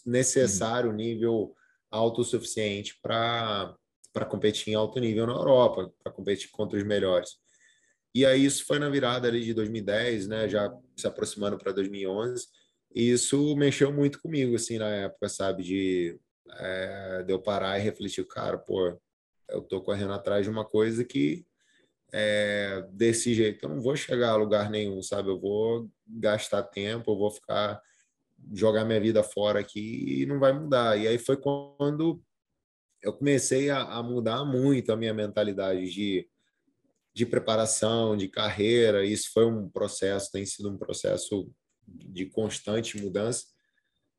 necessário, 0.06 0.90
o 0.90 0.94
nível 0.94 1.54
autossuficiente 1.98 2.98
para 3.02 3.76
competir 4.30 4.72
em 4.72 4.76
alto 4.76 5.00
nível 5.00 5.28
na 5.28 5.34
Europa, 5.34 5.92
para 6.04 6.12
competir 6.12 6.50
contra 6.52 6.78
os 6.78 6.84
melhores. 6.84 7.32
E 8.16 8.26
aí 8.26 8.46
isso 8.46 8.66
foi 8.66 8.80
na 8.80 8.90
virada 8.90 9.28
ali 9.28 9.44
de 9.44 9.54
2010, 9.54 10.28
né, 10.28 10.50
já 10.50 10.74
se 10.96 11.06
aproximando 11.06 11.58
para 11.58 11.72
2011, 11.72 12.48
e 12.96 13.12
isso 13.12 13.56
mexeu 13.56 13.92
muito 13.92 14.20
comigo, 14.22 14.56
assim, 14.56 14.78
na 14.78 14.90
época, 14.90 15.30
sabe, 15.30 15.64
de, 15.64 16.20
é, 16.54 17.24
de 17.24 17.32
eu 17.34 17.40
parar 17.40 17.78
e 17.78 17.82
refletir, 17.82 18.26
cara, 18.26 18.58
pô, 18.58 19.00
eu 19.50 19.62
tô 19.62 19.82
correndo 19.82 20.14
atrás 20.14 20.46
de 20.46 20.50
uma 20.50 20.66
coisa 20.66 21.04
que 21.04 21.46
é, 22.14 22.86
desse 22.92 23.34
jeito 23.34 23.66
eu 23.66 23.70
não 23.70 23.82
vou 23.82 23.96
chegar 23.96 24.32
a 24.32 24.36
lugar 24.36 24.70
nenhum, 24.70 25.02
sabe? 25.02 25.30
Eu 25.30 25.40
vou 25.40 25.90
gastar 26.08 26.64
tempo, 26.64 27.12
eu 27.12 27.18
vou 27.18 27.32
ficar 27.32 27.82
jogar 28.54 28.86
minha 28.86 29.00
vida 29.00 29.24
fora 29.24 29.60
aqui 29.60 30.22
e 30.22 30.26
não 30.26 30.40
vai 30.40 30.54
mudar. 30.54 30.98
E 30.98 31.08
aí 31.08 31.18
foi 31.18 31.38
quando 31.38 32.22
eu 33.02 33.14
comecei 33.14 33.70
a, 33.70 33.82
a 33.82 34.04
mudar 34.04 34.44
muito 34.46 34.92
a 34.92 34.98
minha 34.98 35.14
mentalidade 35.14 35.90
de, 35.90 36.28
de 37.14 37.26
preparação, 37.26 38.18
de 38.18 38.28
carreira. 38.28 39.06
Isso 39.06 39.32
foi 39.34 39.46
um 39.46 39.70
processo, 39.70 40.32
tem 40.32 40.46
sido 40.46 40.70
um 40.70 40.78
processo 40.78 41.50
de 41.88 42.26
constante 42.26 42.98
mudança, 42.98 43.46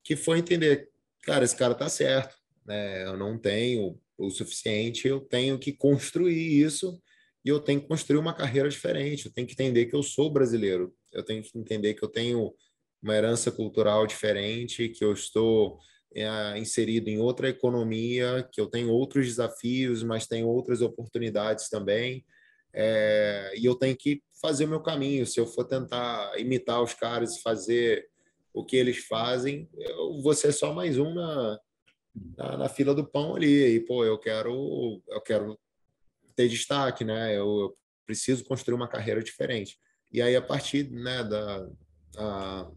que 0.02 0.16
foi 0.16 0.38
entender, 0.38 0.88
cara, 1.22 1.44
esse 1.44 1.56
cara 1.56 1.74
tá 1.74 1.88
certo, 1.88 2.36
né? 2.64 3.04
Eu 3.04 3.16
não 3.16 3.38
tenho 3.38 4.00
o 4.16 4.30
suficiente, 4.30 5.06
eu 5.06 5.20
tenho 5.20 5.58
que 5.58 5.72
construir 5.72 6.62
isso 6.62 7.00
e 7.44 7.48
eu 7.48 7.60
tenho 7.60 7.80
que 7.80 7.86
construir 7.86 8.18
uma 8.18 8.34
carreira 8.34 8.68
diferente. 8.68 9.26
Eu 9.26 9.32
tenho 9.32 9.46
que 9.46 9.52
entender 9.52 9.86
que 9.86 9.94
eu 9.94 10.02
sou 10.02 10.32
brasileiro. 10.32 10.94
Eu 11.12 11.24
tenho 11.24 11.42
que 11.42 11.56
entender 11.56 11.94
que 11.94 12.04
eu 12.04 12.08
tenho 12.08 12.52
uma 13.02 13.14
herança 13.14 13.50
cultural 13.50 14.06
diferente, 14.06 14.88
que 14.88 15.04
eu 15.04 15.12
estou 15.12 15.78
é, 16.14 16.58
inserido 16.58 17.08
em 17.08 17.18
outra 17.18 17.48
economia, 17.48 18.48
que 18.52 18.60
eu 18.60 18.66
tenho 18.66 18.90
outros 18.90 19.26
desafios, 19.26 20.02
mas 20.02 20.26
tenho 20.26 20.48
outras 20.48 20.80
oportunidades 20.80 21.68
também. 21.68 22.24
É, 22.72 23.52
e 23.56 23.64
eu 23.64 23.74
tenho 23.74 23.96
que 23.96 24.22
fazer 24.40 24.64
o 24.64 24.68
meu 24.68 24.80
caminho. 24.80 25.26
Se 25.26 25.40
eu 25.40 25.46
for 25.46 25.64
tentar 25.64 26.38
imitar 26.38 26.82
os 26.82 26.94
caras 26.94 27.36
e 27.36 27.42
fazer 27.42 28.08
o 28.52 28.64
que 28.64 28.76
eles 28.76 28.98
fazem, 29.06 29.68
eu 29.76 30.20
vou 30.20 30.34
ser 30.34 30.52
só 30.52 30.72
mais 30.72 30.98
um 30.98 31.14
na, 31.14 31.60
na, 32.36 32.56
na, 32.56 32.68
fila 32.68 32.94
do 32.94 33.06
pão 33.06 33.36
ali. 33.36 33.76
E, 33.76 33.80
pô, 33.80 34.04
eu 34.04 34.18
quero, 34.18 35.02
eu 35.08 35.20
quero 35.20 35.58
ter 36.34 36.48
destaque, 36.48 37.04
né? 37.04 37.36
Eu, 37.36 37.60
eu 37.60 37.74
preciso 38.06 38.44
construir 38.44 38.74
uma 38.74 38.88
carreira 38.88 39.22
diferente. 39.22 39.78
E 40.12 40.22
aí, 40.22 40.34
a 40.34 40.42
partir 40.42 40.90
né, 40.90 41.22
da, 41.22 41.68
a, 42.16 42.70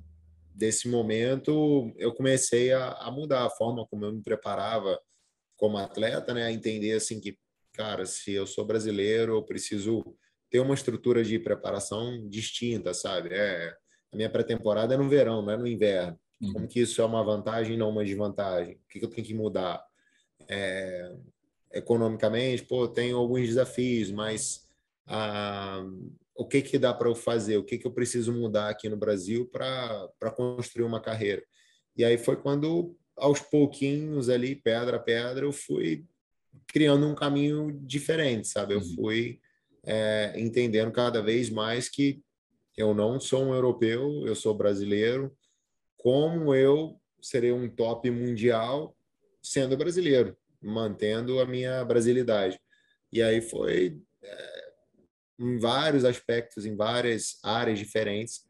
desse 0.62 0.88
momento, 0.88 1.92
eu 1.98 2.14
comecei 2.14 2.72
a, 2.72 2.92
a, 2.92 3.10
mudar 3.10 3.48
a 3.48 3.50
forma 3.50 3.84
como 3.88 4.06
eu 4.06 4.14
me 4.14 4.22
preparava 4.22 5.02
como 5.58 5.76
atleta, 5.76 6.36
né? 6.36 6.44
A 6.44 6.52
entender, 6.52 6.92
assim, 6.92 7.20
que, 7.20 7.36
cara, 7.74 8.06
se 8.06 8.32
eu 8.32 8.46
sou 8.46 8.64
brasileiro, 8.64 9.38
eu 9.38 9.44
preciso 9.44 10.04
ter 10.52 10.60
uma 10.60 10.76
estrutura 10.76 11.24
de 11.24 11.40
preparação 11.40 12.30
distinta, 12.30 12.94
sabe? 12.94 13.30
É, 13.32 13.74
a 14.14 14.16
minha 14.16 14.30
pré-temporada 14.30 14.94
é 14.94 14.98
no 14.98 15.10
verão, 15.10 15.42
não 15.42 15.52
é 15.52 15.58
no 15.58 15.66
inverno. 15.66 16.20
Uhum. 16.40 16.54
Como 16.54 16.68
que 16.68 16.82
isso 16.82 17.02
é 17.02 17.06
uma 17.06 17.24
vantagem 17.24 17.76
não 17.76 17.90
uma 17.90 18.06
desvantagem? 18.06 18.76
O 18.76 18.88
que, 18.88 19.00
que 19.00 19.06
eu 19.06 19.10
tenho 19.10 19.26
que 19.26 19.34
mudar? 19.34 19.84
É, 20.48 21.12
economicamente, 21.74 22.64
pô, 22.66 22.88
tenho 22.88 23.18
alguns 23.18 23.48
desafios, 23.48 24.12
mas 24.12 24.70
ah, 25.08 25.84
o 26.36 26.48
que 26.48 26.62
que 26.62 26.78
dá 26.78 26.94
para 26.94 27.10
eu 27.10 27.16
fazer? 27.16 27.58
O 27.58 27.64
que 27.64 27.78
que 27.78 27.86
eu 27.86 27.92
preciso 27.92 28.34
mudar 28.34 28.70
aqui 28.70 28.90
no 28.90 28.98
Brasil 28.98 29.48
para 29.48 30.32
construir 30.36 30.86
uma 30.86 31.02
carreira? 31.02 31.44
E 31.96 32.04
aí 32.04 32.18
foi 32.18 32.36
quando, 32.36 32.96
aos 33.16 33.40
pouquinhos 33.40 34.30
ali, 34.30 34.56
pedra 34.56 34.98
a 34.98 35.00
pedra, 35.00 35.46
eu 35.46 35.52
fui 35.52 36.06
criando 36.68 37.08
um 37.08 37.16
caminho 37.16 37.80
diferente, 37.84 38.48
sabe? 38.48 38.74
Eu 38.74 38.80
uhum. 38.80 38.96
fui 38.96 39.40
é, 39.84 40.34
entendendo 40.38 40.92
cada 40.92 41.22
vez 41.22 41.50
mais 41.50 41.90
que 41.90 42.22
eu 42.78 42.94
não 42.94 43.20
sou 43.20 43.44
um 43.44 43.54
europeu, 43.54 44.26
eu 44.26 44.36
sou 44.36 44.56
brasileiro. 44.56 45.36
Como 45.98 46.56
eu 46.56 47.00
serei 47.22 47.52
um 47.52 47.70
top 47.70 48.10
mundial 48.10 48.96
sendo 49.42 49.78
brasileiro, 49.78 50.38
mantendo 50.62 51.40
a 51.40 51.46
minha 51.46 51.84
brasilidade. 51.84 52.60
E 53.12 53.22
aí 53.22 53.42
foi 53.42 54.00
é, 54.24 54.61
em 55.42 55.58
vários 55.58 56.06
aspectos, 56.06 56.66
em 56.66 56.76
várias 56.76 57.40
áreas 57.44 57.80
diferentes, 57.80 58.46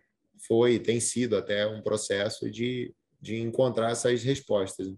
foi 0.47 0.80
tem 0.80 0.99
sido 0.99 1.38
até 1.38 1.65
um 1.67 1.82
processo 1.82 2.49
de, 2.49 2.93
de 3.19 3.38
encontrar 3.38 3.91
essas 3.91 4.23
respostas. 4.23 4.93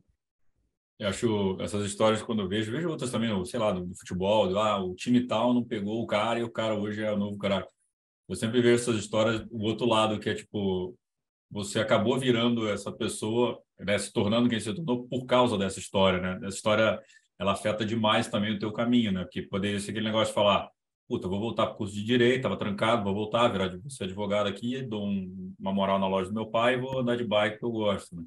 Eu 0.99 1.07
acho 1.09 1.57
essas 1.59 1.85
histórias 1.85 2.21
quando 2.21 2.41
eu 2.41 2.47
vejo, 2.47 2.71
vejo 2.71 2.89
outras 2.89 3.11
também, 3.11 3.45
sei 3.45 3.59
lá, 3.59 3.71
do 3.71 3.93
futebol, 3.95 4.47
do, 4.47 4.57
ah, 4.57 4.83
o 4.83 4.95
time 4.95 5.27
tal 5.27 5.53
não 5.53 5.63
pegou 5.63 6.01
o 6.01 6.07
cara 6.07 6.39
e 6.39 6.43
o 6.43 6.51
cara 6.51 6.75
hoje 6.75 7.03
é 7.03 7.11
o 7.11 7.17
novo 7.17 7.37
cara. 7.37 7.67
Eu 8.27 8.35
sempre 8.35 8.61
vejo 8.61 8.81
essas 8.81 8.95
histórias 8.95 9.45
o 9.51 9.63
outro 9.63 9.85
lado, 9.85 10.19
que 10.19 10.29
é 10.29 10.35
tipo, 10.35 10.97
você 11.51 11.79
acabou 11.79 12.17
virando 12.17 12.67
essa 12.69 12.91
pessoa, 12.91 13.61
né, 13.79 13.97
se 13.97 14.13
tornando 14.13 14.49
quem 14.49 14.59
se 14.59 14.73
tornou 14.73 15.07
por 15.07 15.25
causa 15.25 15.57
dessa 15.57 15.79
história, 15.79 16.19
né? 16.21 16.47
Essa 16.47 16.57
história, 16.57 16.99
ela 17.37 17.51
afeta 17.51 17.85
demais 17.85 18.27
também 18.27 18.55
o 18.55 18.59
teu 18.59 18.71
caminho, 18.71 19.11
né? 19.11 19.23
Porque 19.23 19.41
poderia 19.41 19.79
ser 19.79 19.91
aquele 19.91 20.05
negócio 20.05 20.27
de 20.27 20.35
falar, 20.35 20.69
puta, 21.13 21.27
vou 21.27 21.39
voltar 21.39 21.67
para 21.67 21.75
o 21.75 21.77
curso 21.77 21.93
de 21.93 22.03
Direito, 22.03 22.37
estava 22.37 22.57
trancado, 22.57 23.03
vou 23.03 23.13
voltar, 23.13 23.47
virar 23.49 23.71
ser 23.87 24.05
advogado 24.05 24.47
aqui, 24.47 24.81
dou 24.81 25.05
um, 25.05 25.53
uma 25.59 25.71
moral 25.71 25.99
na 25.99 26.07
loja 26.07 26.29
do 26.29 26.33
meu 26.33 26.47
pai 26.47 26.73
e 26.73 26.79
vou 26.79 26.99
andar 26.99 27.15
de 27.15 27.23
bike 27.23 27.59
que 27.59 27.65
eu 27.65 27.71
gosto, 27.71 28.15
né? 28.15 28.23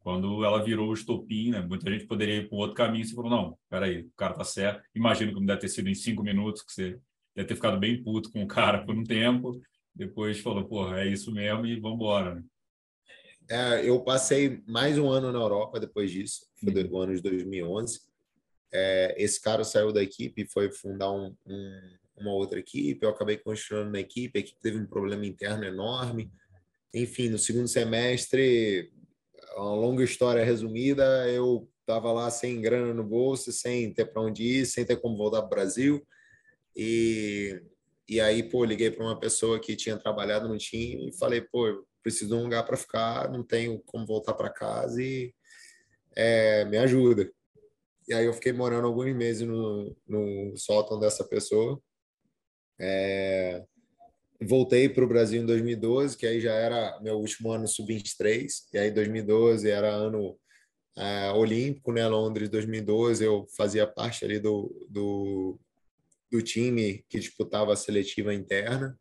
Quando 0.00 0.44
ela 0.44 0.60
virou 0.60 0.88
o 0.88 0.92
estopim, 0.92 1.50
né? 1.50 1.60
Muita 1.60 1.88
gente 1.88 2.04
poderia 2.04 2.38
ir 2.38 2.48
para 2.48 2.58
outro 2.58 2.74
caminho, 2.74 3.04
você 3.04 3.14
falou, 3.14 3.30
não, 3.30 3.58
peraí, 3.70 4.00
o 4.00 4.10
cara 4.16 4.34
tá 4.34 4.42
certo. 4.42 4.82
Imagino 4.92 5.32
que 5.32 5.38
não 5.38 5.46
deve 5.46 5.60
ter 5.60 5.68
sido 5.68 5.88
em 5.88 5.94
cinco 5.94 6.24
minutos, 6.24 6.62
que 6.62 6.72
você 6.72 6.98
deve 7.32 7.46
ter 7.46 7.54
ficado 7.54 7.78
bem 7.78 8.02
puto 8.02 8.32
com 8.32 8.42
o 8.42 8.48
cara 8.48 8.84
por 8.84 8.96
um 8.96 9.04
tempo, 9.04 9.60
depois 9.94 10.40
falou, 10.40 10.64
porra, 10.64 11.02
é 11.02 11.06
isso 11.06 11.30
mesmo 11.30 11.64
e 11.64 11.78
vamos 11.78 11.96
embora, 11.96 12.34
né? 12.34 12.44
É, 13.48 13.88
eu 13.88 14.00
passei 14.00 14.60
mais 14.66 14.98
um 14.98 15.08
ano 15.08 15.30
na 15.30 15.38
Europa 15.38 15.78
depois 15.78 16.10
disso, 16.10 16.44
foi 16.56 16.74
uhum. 16.74 16.90
o 16.90 16.98
ano 16.98 17.14
de 17.14 17.22
2011. 17.22 18.00
É, 18.72 19.14
esse 19.16 19.40
cara 19.40 19.62
saiu 19.62 19.92
da 19.92 20.02
equipe 20.02 20.42
e 20.42 20.48
foi 20.48 20.72
fundar 20.72 21.12
um, 21.12 21.32
um, 21.46 21.96
uma 22.16 22.32
outra 22.32 22.58
equipe. 22.58 23.04
Eu 23.04 23.10
acabei 23.10 23.36
continuando 23.36 23.90
na 23.90 24.00
equipe, 24.00 24.38
a 24.38 24.40
equipe 24.40 24.60
teve 24.60 24.78
um 24.78 24.86
problema 24.86 25.26
interno 25.26 25.64
enorme. 25.64 26.30
Enfim, 26.94 27.28
no 27.28 27.38
segundo 27.38 27.68
semestre, 27.68 28.92
uma 29.56 29.74
longa 29.74 30.02
história 30.02 30.44
resumida, 30.44 31.28
eu 31.30 31.68
estava 31.80 32.12
lá 32.12 32.30
sem 32.30 32.60
grana 32.60 32.92
no 32.92 33.04
bolso, 33.04 33.52
sem 33.52 33.92
ter 33.92 34.06
para 34.06 34.22
onde 34.22 34.42
ir, 34.42 34.66
sem 34.66 34.84
ter 34.84 34.96
como 34.96 35.16
voltar 35.16 35.42
para 35.42 35.46
o 35.46 35.50
Brasil. 35.50 36.06
E, 36.74 37.60
e 38.08 38.20
aí, 38.20 38.42
pô, 38.42 38.64
liguei 38.64 38.90
para 38.90 39.04
uma 39.04 39.18
pessoa 39.18 39.60
que 39.60 39.76
tinha 39.76 39.96
trabalhado 39.96 40.48
no 40.48 40.58
time 40.58 41.08
e 41.08 41.16
falei, 41.16 41.40
pô, 41.40 41.86
preciso 42.02 42.28
de 42.28 42.34
um 42.34 42.44
lugar 42.44 42.64
para 42.64 42.76
ficar, 42.76 43.30
não 43.30 43.42
tenho 43.42 43.80
como 43.86 44.06
voltar 44.06 44.34
para 44.34 44.50
casa 44.50 45.02
e 45.02 45.34
é, 46.14 46.64
me 46.64 46.78
ajuda. 46.78 47.30
E 48.08 48.14
aí 48.14 48.26
eu 48.26 48.32
fiquei 48.32 48.52
morando 48.52 48.86
alguns 48.86 49.12
meses 49.14 49.46
no, 49.46 49.96
no 50.06 50.56
sótão 50.56 50.98
dessa 50.98 51.24
pessoa. 51.24 51.80
É, 52.78 53.64
voltei 54.42 54.88
para 54.88 55.04
o 55.04 55.08
Brasil 55.08 55.42
em 55.42 55.46
2012, 55.46 56.16
que 56.16 56.26
aí 56.26 56.40
já 56.40 56.52
era 56.52 57.00
meu 57.00 57.16
último 57.18 57.52
ano 57.52 57.66
sub-23, 57.66 58.48
e 58.72 58.78
aí 58.78 58.90
2012 58.90 59.68
era 59.68 59.88
ano 59.88 60.38
é, 60.96 61.30
olímpico, 61.32 61.92
né? 61.92 62.06
Londres 62.08 62.48
2012 62.48 63.24
eu 63.24 63.46
fazia 63.56 63.86
parte 63.86 64.24
ali 64.24 64.38
do, 64.38 64.86
do, 64.88 65.58
do 66.30 66.42
time 66.42 67.04
que 67.08 67.18
disputava 67.18 67.72
a 67.72 67.76
seletiva 67.76 68.32
interna. 68.32 68.98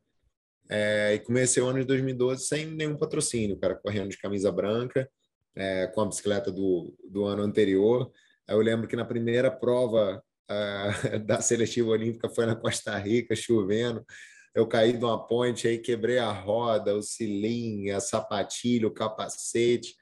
É, 0.69 1.13
e 1.13 1.19
comecei 1.19 1.61
o 1.61 1.67
ano 1.67 1.79
de 1.79 1.85
2012 1.85 2.47
sem 2.47 2.65
nenhum 2.65 2.97
patrocínio, 2.97 3.57
cara, 3.57 3.75
correndo 3.75 4.09
de 4.09 4.17
camisa 4.17 4.51
branca, 4.51 5.07
é, 5.55 5.87
com 5.87 6.01
a 6.01 6.07
bicicleta 6.07 6.51
do, 6.51 6.93
do 7.07 7.23
ano 7.25 7.43
anterior. 7.43 8.11
Eu 8.47 8.59
lembro 8.59 8.87
que 8.87 8.95
na 8.95 9.05
primeira 9.05 9.51
prova 9.51 10.23
uh, 10.49 11.19
da 11.25 11.41
seletiva 11.41 11.89
olímpica 11.89 12.29
foi 12.29 12.45
na 12.45 12.55
Costa 12.55 12.97
Rica, 12.97 13.35
chovendo. 13.35 14.05
Eu 14.53 14.67
caí 14.67 14.93
de 14.93 15.03
uma 15.03 15.27
ponte, 15.27 15.67
aí 15.67 15.77
quebrei 15.77 16.17
a 16.17 16.31
roda, 16.31 16.95
o 16.95 17.01
cilinho, 17.01 17.95
a 17.95 17.99
sapatilha, 17.99 18.87
o 18.87 18.93
capacete. 18.93 19.95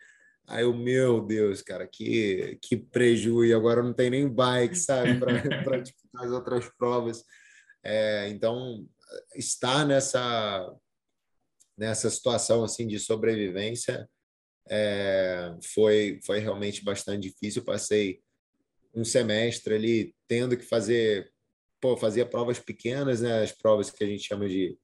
Aí 0.48 0.64
eu, 0.64 0.74
meu 0.74 1.22
Deus, 1.26 1.62
cara, 1.62 1.88
que, 1.88 2.60
que 2.62 2.78
prejuízo. 2.78 3.56
Agora 3.56 3.82
não 3.82 3.94
tem 3.94 4.10
nem 4.10 4.28
bike, 4.28 4.76
sabe, 4.76 5.20
para 5.20 5.82
disputar 5.82 6.26
as 6.26 6.32
outras 6.32 6.70
provas. 6.78 7.24
É, 7.84 8.30
então, 8.30 8.86
estar 9.36 9.86
nessa 9.86 10.72
nessa 11.76 12.08
situação 12.10 12.64
assim 12.64 12.88
de 12.88 13.00
sobrevivência 13.00 14.08
é, 14.70 15.56
foi 15.74 16.20
foi 16.26 16.40
realmente 16.40 16.84
bastante 16.84 17.30
difícil. 17.30 17.64
passei 17.64 18.22
um 18.94 19.04
semestre 19.04 19.76
ali 19.76 20.16
tendo 20.28 20.56
que 20.56 20.64
fazer, 20.64 21.32
pô, 21.82 21.98
fazia 21.98 22.26
provas 22.26 22.60
pequenas, 22.60 23.22
né? 23.22 23.44
As 23.44 23.52
provas 23.52 23.90
que 23.90 24.04
a 24.04 24.08
gente 24.08 24.28
chama 24.28 24.48
de 24.48 24.78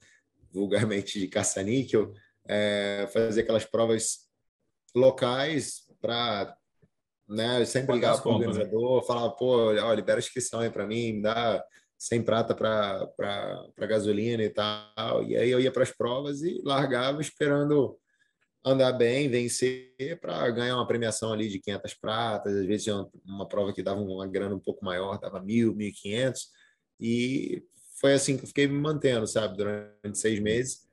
vulgarmente 0.52 1.19
de 1.19 1.28
caça-níquel, 1.28 2.13
é, 2.48 3.08
fazer 3.13 3.41
aquelas 3.41 3.65
provas 3.65 4.28
locais 4.95 5.84
para 6.02 6.56
né, 7.28 7.63
sempre 7.65 7.93
ligar 7.93 8.19
para 8.19 8.32
o 8.32 8.34
organizador, 8.34 9.02
né? 9.02 9.08
falar, 9.08 9.30
pô, 9.32 9.72
ó, 9.72 9.93
libera 9.93 10.17
a 10.17 10.19
inscrição 10.19 10.62
aí 10.62 10.69
para 10.72 10.88
mim, 10.88 11.13
me 11.13 11.22
dá 11.22 11.63
sem 11.95 12.24
prata 12.24 12.56
para 12.56 13.88
gasolina 13.88 14.41
e 14.41 14.50
tal. 14.50 15.24
E 15.24 15.38
aí 15.38 15.52
eu 15.52 15.60
ia 15.60 15.72
para 15.72 15.84
as 15.84 15.91
provas 15.91 16.41
e 16.41 16.60
largava 16.63 17.22
esperando 17.22 18.00
andar 18.63 18.93
bem, 18.93 19.30
vencer 19.30 20.19
para 20.19 20.50
ganhar 20.52 20.76
uma 20.76 20.88
premiação 20.88 21.32
ali 21.32 21.48
de 21.48 21.60
500 21.60 21.93
pratas, 21.95 22.56
às 22.56 22.65
vezes 22.65 22.88
uma, 22.88 23.10
uma 23.26 23.48
prova 23.48 23.74
que 23.74 23.84
dava 23.84 24.02
uma 24.02 24.28
grana 24.28 24.56
um 24.56 24.60
pouco 24.60 24.84
maior, 24.84 25.19
dava 25.19 25.41
mil, 25.41 25.74
mil 25.76 25.89
e 25.89 26.34
e 27.00 27.63
foi 28.00 28.13
assim 28.13 28.38
que 28.38 28.43
eu 28.43 28.48
fiquei 28.48 28.67
me 28.67 28.78
mantendo, 28.78 29.26
sabe, 29.28 29.58
durante 29.58 30.17
seis 30.17 30.39
meses 30.39 30.88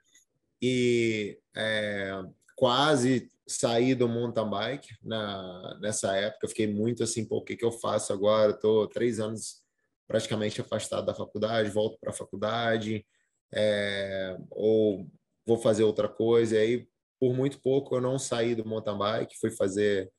e 0.63 1.39
é, 1.57 2.23
quase 2.57 3.31
saí 3.47 3.95
do 3.95 4.09
mountain 4.09 4.49
bike 4.49 4.89
na, 5.03 5.79
nessa 5.81 6.17
época, 6.17 6.49
fiquei 6.49 6.67
muito 6.67 7.03
assim, 7.03 7.25
pô, 7.25 7.39
o 7.39 7.45
que, 7.45 7.57
que 7.57 7.65
eu 7.65 7.71
faço 7.71 8.13
agora? 8.13 8.53
Estou 8.53 8.89
três 8.89 9.21
anos 9.21 9.63
praticamente 10.09 10.61
afastado 10.61 11.07
da 11.07 11.15
faculdade, 11.15 11.71
volto 11.71 11.99
para 12.01 12.11
a 12.11 12.15
faculdade, 12.15 13.05
é, 13.53 14.37
ou 14.51 15.07
vou 15.45 15.59
fazer 15.59 15.85
outra 15.85 16.09
coisa, 16.09 16.57
e 16.57 16.59
aí 16.59 16.89
por 17.19 17.35
muito 17.35 17.61
pouco 17.61 17.97
eu 17.97 18.01
não 18.01 18.19
saí 18.19 18.55
do 18.55 18.67
mountain 18.67 18.99
bike, 18.99 19.39
fui 19.39 19.51
fazer 19.51 20.11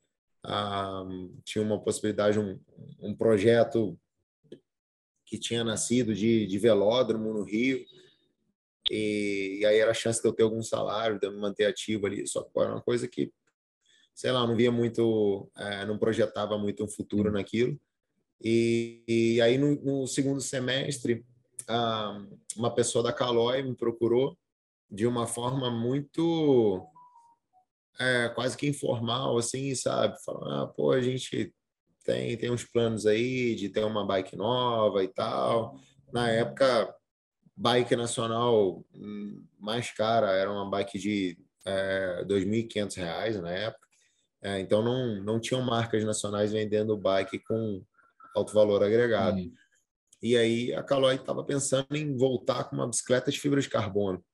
ah, 0.44 1.04
tinha 1.44 1.64
uma 1.64 1.80
possibilidade 1.80 2.38
um, 2.38 2.58
um 3.00 3.14
projeto 3.14 3.98
que 5.24 5.38
tinha 5.38 5.62
nascido 5.62 6.14
de, 6.14 6.46
de 6.46 6.58
velódromo 6.58 7.32
no 7.32 7.42
Rio 7.42 7.84
e, 8.90 9.58
e, 9.60 9.66
aí 9.66 9.78
era 9.78 9.90
a 9.90 9.94
chance 9.94 10.22
de 10.22 10.28
eu 10.28 10.32
ter 10.32 10.42
algum 10.42 10.62
salário, 10.62 11.18
de 11.18 11.26
eu 11.26 11.32
me 11.32 11.38
manter 11.38 11.66
ativo 11.66 12.06
ali, 12.06 12.26
só 12.26 12.42
que 12.42 12.50
era 12.58 12.72
uma 12.72 12.80
coisa 12.80 13.06
que 13.06 13.32
sei 14.18 14.32
lá, 14.32 14.44
não 14.44 14.56
via 14.56 14.72
muito, 14.72 15.48
é, 15.56 15.86
não 15.86 15.96
projetava 15.96 16.58
muito 16.58 16.82
um 16.82 16.88
futuro 16.88 17.30
naquilo. 17.30 17.78
E, 18.42 19.04
e 19.06 19.40
aí 19.40 19.56
no, 19.56 19.76
no, 19.76 20.08
segundo 20.08 20.40
semestre, 20.40 21.24
ah, 21.68 22.20
uma 22.56 22.74
pessoa 22.74 23.04
da 23.04 23.12
Calói 23.12 23.62
me 23.62 23.76
procurou 23.76 24.36
de 24.90 25.06
uma 25.06 25.26
forma 25.26 25.70
muito 25.70 26.86
é, 27.98 28.28
quase 28.30 28.56
que 28.56 28.66
informal, 28.66 29.36
assim, 29.36 29.74
sabe? 29.74 30.16
Falar, 30.24 30.62
ah, 30.62 30.66
pô, 30.66 30.92
a 30.92 31.00
gente 31.00 31.54
tem, 32.04 32.36
tem 32.36 32.50
uns 32.50 32.64
planos 32.64 33.06
aí 33.06 33.54
de 33.54 33.68
ter 33.68 33.84
uma 33.84 34.06
bike 34.06 34.36
nova 34.36 35.02
e 35.02 35.08
tal. 35.08 35.78
Na 36.12 36.30
época, 36.30 36.94
bike 37.56 37.96
nacional 37.96 38.84
hum, 38.94 39.44
mais 39.58 39.90
cara 39.90 40.30
era 40.30 40.50
uma 40.50 40.70
bike 40.70 40.98
de 40.98 41.38
é, 41.66 42.20
R$ 42.20 42.24
2.500 42.26 43.40
na 43.40 43.50
época. 43.50 43.86
É, 44.40 44.60
então, 44.60 44.82
não, 44.82 45.22
não 45.22 45.40
tinham 45.40 45.60
marcas 45.62 46.04
nacionais 46.04 46.52
vendendo 46.52 46.96
bike 46.96 47.40
com 47.40 47.82
alto 48.34 48.54
valor 48.54 48.82
agregado. 48.82 49.38
Uhum. 49.38 49.52
E 50.22 50.36
aí 50.36 50.74
a 50.74 50.82
Caloi 50.82 51.16
estava 51.16 51.44
pensando 51.44 51.94
em 51.94 52.16
voltar 52.16 52.64
com 52.64 52.76
uma 52.76 52.88
bicicleta 52.88 53.30
de 53.30 53.40
fibra 53.40 53.60
de 53.60 53.68
carbono. 53.68 54.24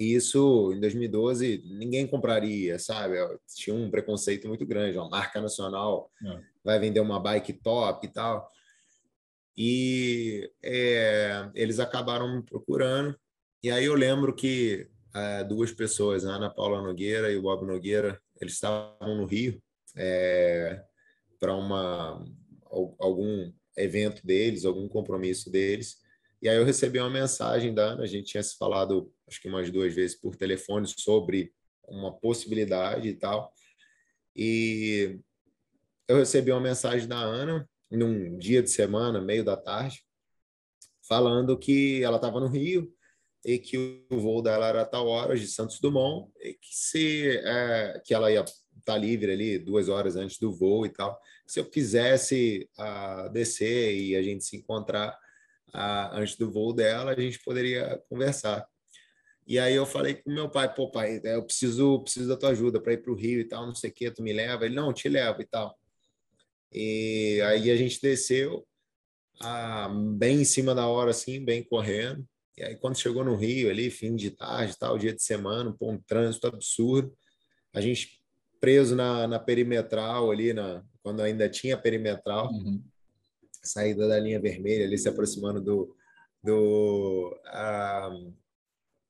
E 0.00 0.14
isso, 0.14 0.72
em 0.72 0.80
2012, 0.80 1.62
ninguém 1.66 2.06
compraria, 2.06 2.78
sabe? 2.78 3.16
Tinha 3.54 3.76
um 3.76 3.90
preconceito 3.90 4.48
muito 4.48 4.64
grande. 4.64 4.98
Uma 4.98 5.08
marca 5.08 5.40
nacional 5.40 6.10
é. 6.24 6.40
vai 6.64 6.78
vender 6.78 7.00
uma 7.00 7.20
bike 7.20 7.52
top 7.52 8.06
e 8.06 8.10
tal. 8.10 8.48
E 9.56 10.50
é, 10.62 11.50
eles 11.54 11.78
acabaram 11.78 12.36
me 12.36 12.42
procurando. 12.42 13.14
E 13.62 13.70
aí 13.70 13.84
eu 13.84 13.94
lembro 13.94 14.34
que 14.34 14.88
é, 15.14 15.44
duas 15.44 15.72
pessoas, 15.72 16.24
a 16.24 16.30
Ana 16.30 16.50
Paula 16.50 16.80
Nogueira 16.80 17.30
e 17.30 17.36
o 17.36 17.42
Bob 17.42 17.66
Nogueira, 17.66 18.20
eles 18.40 18.54
estavam 18.54 19.16
no 19.16 19.26
Rio 19.26 19.62
é, 19.94 20.82
para 21.38 21.54
uma 21.54 22.24
algum 22.98 23.52
evento 23.76 24.26
deles, 24.26 24.64
algum 24.64 24.88
compromisso 24.88 25.50
deles. 25.50 26.01
E 26.42 26.48
aí 26.48 26.56
eu 26.56 26.64
recebi 26.64 26.98
uma 26.98 27.08
mensagem 27.08 27.72
da 27.72 27.84
Ana, 27.84 28.02
a 28.02 28.06
gente 28.06 28.32
tinha 28.32 28.42
se 28.42 28.56
falado 28.58 29.12
acho 29.28 29.40
que 29.40 29.48
umas 29.48 29.70
duas 29.70 29.94
vezes 29.94 30.16
por 30.16 30.34
telefone 30.34 30.88
sobre 30.88 31.54
uma 31.86 32.12
possibilidade 32.12 33.08
e 33.08 33.14
tal. 33.14 33.52
E 34.34 35.20
eu 36.08 36.16
recebi 36.16 36.50
uma 36.50 36.60
mensagem 36.60 37.06
da 37.06 37.18
Ana 37.18 37.68
num 37.88 38.36
dia 38.38 38.60
de 38.60 38.70
semana, 38.70 39.20
meio 39.20 39.44
da 39.44 39.56
tarde, 39.56 40.04
falando 41.06 41.56
que 41.56 42.02
ela 42.02 42.16
estava 42.16 42.40
no 42.40 42.48
Rio 42.48 42.92
e 43.44 43.58
que 43.58 44.04
o 44.10 44.18
voo 44.18 44.42
dela 44.42 44.66
era 44.66 44.82
a 44.82 44.86
tal 44.86 45.06
hora 45.06 45.36
de 45.36 45.46
Santos 45.46 45.78
Dumont 45.78 46.28
e 46.40 46.54
que 46.54 46.74
se 46.74 47.38
é, 47.38 48.02
que 48.04 48.12
ela 48.14 48.32
ia 48.32 48.40
estar 48.40 48.56
tá 48.84 48.96
livre 48.96 49.30
ali 49.30 49.58
duas 49.60 49.88
horas 49.88 50.16
antes 50.16 50.40
do 50.40 50.52
voo 50.52 50.84
e 50.84 50.88
tal. 50.88 51.20
Se 51.46 51.60
eu 51.60 51.70
quisesse 51.70 52.68
uh, 52.78 53.30
descer 53.32 53.94
e 53.94 54.16
a 54.16 54.22
gente 54.22 54.42
se 54.44 54.56
encontrar 54.56 55.16
uh, 55.74 56.14
antes 56.14 56.36
do 56.36 56.50
voo 56.50 56.72
dela, 56.72 57.12
a 57.12 57.20
gente 57.20 57.38
poderia 57.42 58.00
conversar. 58.08 58.66
E 59.46 59.58
aí 59.58 59.74
eu 59.74 59.84
falei 59.84 60.14
com 60.14 60.30
meu 60.30 60.48
pai, 60.48 60.72
pô, 60.72 60.90
pai, 60.90 61.20
eu 61.24 61.44
preciso, 61.44 62.00
preciso 62.00 62.28
da 62.28 62.36
tua 62.36 62.50
ajuda 62.50 62.80
para 62.80 62.92
ir 62.92 63.02
para 63.02 63.12
o 63.12 63.16
Rio 63.16 63.40
e 63.40 63.44
tal, 63.44 63.66
não 63.66 63.74
sei 63.74 63.90
o 63.90 63.92
que, 63.92 64.10
tu 64.10 64.22
me 64.22 64.32
leva? 64.32 64.64
Ele, 64.64 64.74
não, 64.74 64.92
te 64.92 65.08
levo 65.08 65.42
e 65.42 65.46
tal. 65.46 65.76
E 66.72 67.40
aí 67.44 67.70
a 67.70 67.76
gente 67.76 68.00
desceu, 68.00 68.66
bem 70.16 70.40
em 70.40 70.44
cima 70.44 70.74
da 70.74 70.86
hora, 70.86 71.10
assim, 71.10 71.44
bem 71.44 71.62
correndo. 71.62 72.24
E 72.56 72.62
aí 72.62 72.76
quando 72.76 72.98
chegou 72.98 73.24
no 73.24 73.34
Rio 73.34 73.70
ali, 73.70 73.90
fim 73.90 74.14
de 74.14 74.30
tarde, 74.30 74.78
tal, 74.78 74.96
dia 74.96 75.12
de 75.12 75.22
semana, 75.22 75.72
pô, 75.72 75.90
um 75.90 75.98
trânsito 75.98 76.46
absurdo. 76.46 77.12
A 77.74 77.80
gente 77.80 78.22
preso 78.60 78.94
na, 78.94 79.26
na 79.26 79.40
perimetral 79.40 80.30
ali, 80.30 80.52
na, 80.52 80.84
quando 81.02 81.20
ainda 81.20 81.48
tinha 81.48 81.76
perimetral, 81.76 82.52
uhum. 82.52 82.80
Saída 83.62 84.08
da 84.08 84.18
linha 84.18 84.40
vermelha 84.40 84.84
ali, 84.84 84.98
se 84.98 85.08
aproximando 85.08 85.60
do, 85.60 85.96
do, 86.42 87.40
ah, 87.46 88.10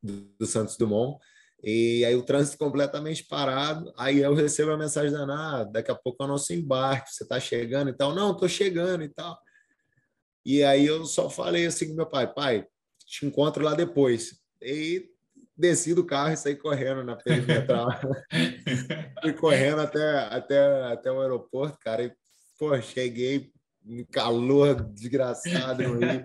do, 0.03 0.13
do 0.39 0.47
Santos 0.47 0.77
Dumont. 0.77 1.19
E 1.63 2.05
aí 2.05 2.15
o 2.15 2.25
trânsito 2.25 2.59
completamente 2.59 3.25
parado. 3.25 3.93
Aí 3.97 4.19
eu 4.19 4.35
recebo 4.35 4.73
a 4.73 4.77
mensagem 4.77 5.13
da 5.13 5.21
Ana, 5.21 5.65
daqui 5.65 5.91
a 5.91 5.95
pouco 5.95 6.23
é 6.23 6.27
o 6.27 6.29
nosso 6.29 6.53
embarque, 6.53 7.15
você 7.15 7.23
está 7.23 7.39
chegando 7.39 7.91
e 7.91 7.93
tal. 7.93 8.15
Não, 8.15 8.33
estou 8.33 8.49
chegando 8.49 9.05
e 9.05 9.09
tal. 9.09 9.39
E 10.45 10.65
aí 10.65 10.85
eu 10.85 11.05
só 11.07 11.31
falei 11.31 11.67
assim 11.67 11.89
com 11.89 11.95
meu 11.95 12.07
pai, 12.07 12.33
pai, 12.33 12.67
te 13.07 13.25
encontro 13.25 13.63
lá 13.63 13.75
depois. 13.75 14.41
E 14.61 15.09
desci 15.57 15.95
do 15.95 16.05
carro 16.05 16.33
e 16.33 16.37
saí 16.37 16.57
correndo 16.57 17.05
na 17.05 17.15
perimetral. 17.15 17.89
Fui 19.23 19.33
correndo 19.35 19.83
até, 19.83 20.19
até, 20.19 20.85
até 20.87 21.13
o 21.13 21.21
aeroporto, 21.21 21.79
cara. 21.79 22.03
E, 22.03 22.13
pô, 22.59 22.81
cheguei 22.81 23.53
um 23.87 24.05
calor 24.05 24.83
desgraçado 24.93 25.83
no 25.83 25.99
Rio. 25.99 26.23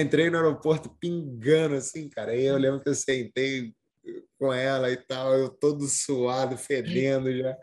Entrei 0.00 0.30
no 0.30 0.36
aeroporto 0.36 0.88
pingando 1.00 1.74
assim, 1.74 2.08
cara. 2.08 2.32
Aí 2.32 2.44
eu 2.44 2.56
lembro 2.56 2.80
que 2.80 2.88
eu 2.88 2.94
sentei 2.94 3.74
com 4.38 4.52
ela 4.52 4.90
e 4.90 4.96
tal, 4.96 5.34
eu 5.34 5.48
todo 5.48 5.86
suado, 5.88 6.56
fedendo 6.56 7.34
já. 7.36 7.56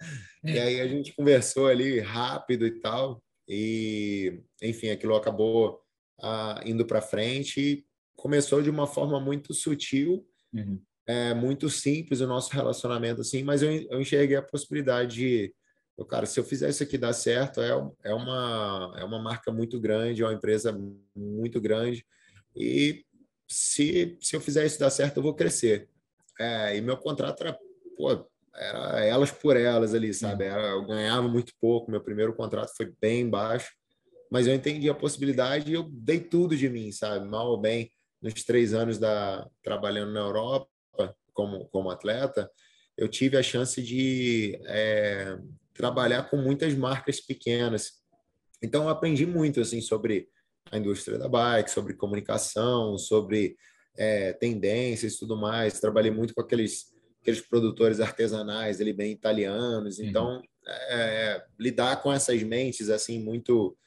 E 0.44 0.58
aí 0.58 0.82
a 0.82 0.88
gente 0.88 1.14
conversou 1.14 1.68
ali 1.68 2.00
rápido 2.00 2.66
e 2.66 2.80
tal, 2.80 3.22
e 3.48 4.42
enfim, 4.62 4.90
aquilo 4.90 5.16
acabou 5.16 5.80
ah, 6.22 6.62
indo 6.66 6.86
para 6.86 7.02
frente 7.02 7.60
e 7.62 7.86
começou 8.16 8.62
de 8.62 8.70
uma 8.70 8.88
forma 8.88 9.20
muito 9.20 9.54
sutil, 9.54 10.26
uhum. 10.54 10.82
é, 11.08 11.34
muito 11.34 11.70
simples 11.70 12.22
o 12.22 12.28
nosso 12.28 12.52
relacionamento, 12.52 13.22
assim, 13.22 13.44
mas 13.44 13.62
eu, 13.62 13.72
eu 13.72 14.02
enxerguei 14.02 14.38
a 14.38 14.42
possibilidade 14.42 15.16
de, 15.16 15.56
cara, 16.08 16.26
se 16.26 16.40
eu 16.40 16.44
fizer 16.44 16.70
isso 16.70 16.84
aqui 16.84 16.98
dar 16.98 17.14
certo, 17.14 17.62
é, 17.62 17.70
é, 18.04 18.14
uma, 18.14 18.96
é 18.98 19.04
uma 19.04 19.20
marca 19.20 19.52
muito 19.52 19.80
grande, 19.80 20.22
é 20.22 20.26
uma 20.26 20.34
empresa 20.34 20.78
muito 21.16 21.62
grande, 21.62 22.06
e 22.56 23.06
se, 23.48 24.18
se 24.20 24.36
eu 24.36 24.42
fizer 24.42 24.66
isso 24.66 24.80
dar 24.80 24.90
certo, 24.90 25.18
eu 25.18 25.24
vou 25.24 25.36
crescer. 25.36 25.90
É, 26.40 26.76
e 26.76 26.82
meu 26.82 26.98
contrato 26.98 27.42
era, 27.42 27.58
pô, 27.96 28.28
era 28.56 29.06
elas 29.06 29.32
por 29.32 29.56
elas 29.56 29.94
ali, 29.94 30.14
sabe? 30.14 30.46
Era, 30.46 30.70
eu 30.70 30.86
ganhava 30.86 31.28
muito 31.28 31.54
pouco, 31.60 31.92
meu 31.92 32.02
primeiro 32.02 32.34
contrato 32.34 32.76
foi 32.76 32.92
bem 33.00 33.30
baixo, 33.30 33.72
mas 34.30 34.48
eu 34.48 34.54
entendi 34.54 34.90
a 34.90 34.96
possibilidade 34.96 35.70
e 35.70 35.74
eu 35.74 35.84
dei 35.92 36.20
tudo 36.20 36.56
de 36.56 36.70
mim, 36.70 36.92
sabe? 36.92 37.28
Mal 37.28 37.48
ou 37.48 37.60
bem, 37.60 37.92
nos 38.22 38.34
três 38.44 38.74
anos 38.74 38.98
da 38.98 39.48
trabalhando 39.62 40.14
na 40.14 40.22
Europa 40.22 40.70
como, 41.34 41.68
como 41.70 41.90
atleta, 41.90 42.50
eu 42.98 43.08
tive 43.08 43.38
a 43.38 43.44
chance 43.44 43.82
de 43.82 44.60
é, 44.66 45.38
trabalhar 45.82 46.30
com 46.30 46.38
muitas 46.38 46.76
marcas 46.76 47.20
pequenas. 47.20 47.94
Então, 48.62 48.84
eu 48.84 48.90
aprendi 48.90 49.26
muito 49.26 49.60
assim 49.60 49.82
sobre 49.82 50.28
a 50.72 50.78
indústria 50.78 51.18
da 51.18 51.28
bike, 51.28 51.72
sobre 51.72 51.96
comunicação, 51.96 52.98
sobre 52.98 53.58
é, 53.98 54.32
tendências 54.34 55.14
e 55.14 55.20
tudo 55.20 55.36
mais. 55.36 55.80
Trabalhei 55.80 56.12
muito 56.12 56.36
com 56.36 56.42
aqueles, 56.42 56.94
aqueles 57.20 57.42
produtores 57.42 58.00
artesanais, 58.00 58.80
ali 58.80 58.94
bem 58.94 59.12
italianos. 59.12 59.98
Uhum. 59.98 60.06
Então, 60.06 60.36
uhum. 60.36 60.42
é, 60.90 61.44
lidar 61.60 62.02
com 62.04 62.14
essas 62.14 62.42
mentes 62.44 62.90
assim 62.90 63.20
muito 63.20 63.78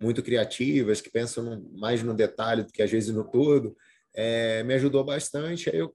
muito 0.00 0.24
criativas, 0.24 1.00
que 1.00 1.08
pensam 1.08 1.44
no, 1.44 1.78
mais 1.78 2.02
no 2.02 2.12
detalhe 2.12 2.64
do 2.64 2.72
que 2.72 2.82
às 2.82 2.90
vezes 2.90 3.14
no 3.14 3.24
todo, 3.24 3.74
é, 4.12 4.62
me 4.64 4.74
ajudou 4.74 5.04
bastante. 5.04 5.70
Eu 5.72 5.94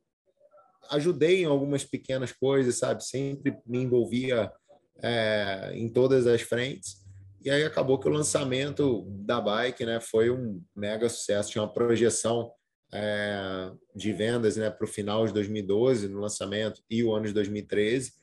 ajudei 0.89 1.41
em 1.41 1.45
algumas 1.45 1.83
pequenas 1.83 2.31
coisas, 2.31 2.77
sabe? 2.77 3.03
Sempre 3.03 3.55
me 3.67 3.77
envolvia 3.77 4.51
é, 5.01 5.71
em 5.73 5.89
todas 5.89 6.27
as 6.27 6.41
frentes. 6.41 6.97
E 7.43 7.49
aí 7.49 7.63
acabou 7.63 7.99
que 7.99 8.07
o 8.07 8.11
lançamento 8.11 9.05
da 9.09 9.39
bike 9.39 9.85
né, 9.85 9.99
foi 9.99 10.29
um 10.29 10.61
mega 10.75 11.07
sucesso. 11.07 11.51
Tinha 11.51 11.61
uma 11.61 11.73
projeção 11.73 12.51
é, 12.93 13.71
de 13.95 14.11
vendas 14.11 14.57
né, 14.57 14.69
para 14.69 14.85
o 14.85 14.87
final 14.87 15.25
de 15.25 15.33
2012, 15.33 16.09
no 16.09 16.19
lançamento, 16.19 16.81
e 16.89 17.03
o 17.03 17.13
ano 17.13 17.27
de 17.27 17.33
2013. 17.33 18.13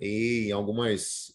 E 0.00 0.46
em 0.48 0.52
algumas, 0.52 1.32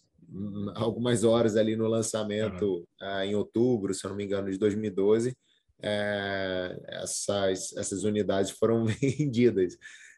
algumas 0.75 1.23
horas 1.23 1.55
ali 1.55 1.75
no 1.75 1.87
lançamento, 1.87 2.85
uhum. 3.01 3.21
em 3.23 3.35
outubro, 3.35 3.93
se 3.93 4.05
eu 4.05 4.09
não 4.09 4.17
me 4.17 4.25
engano, 4.25 4.51
de 4.51 4.57
2012, 4.57 5.35
é, 5.81 6.81
essas, 6.87 7.75
essas 7.75 8.03
unidades 8.03 8.51
foram 8.51 8.85
vendidas. 9.01 9.77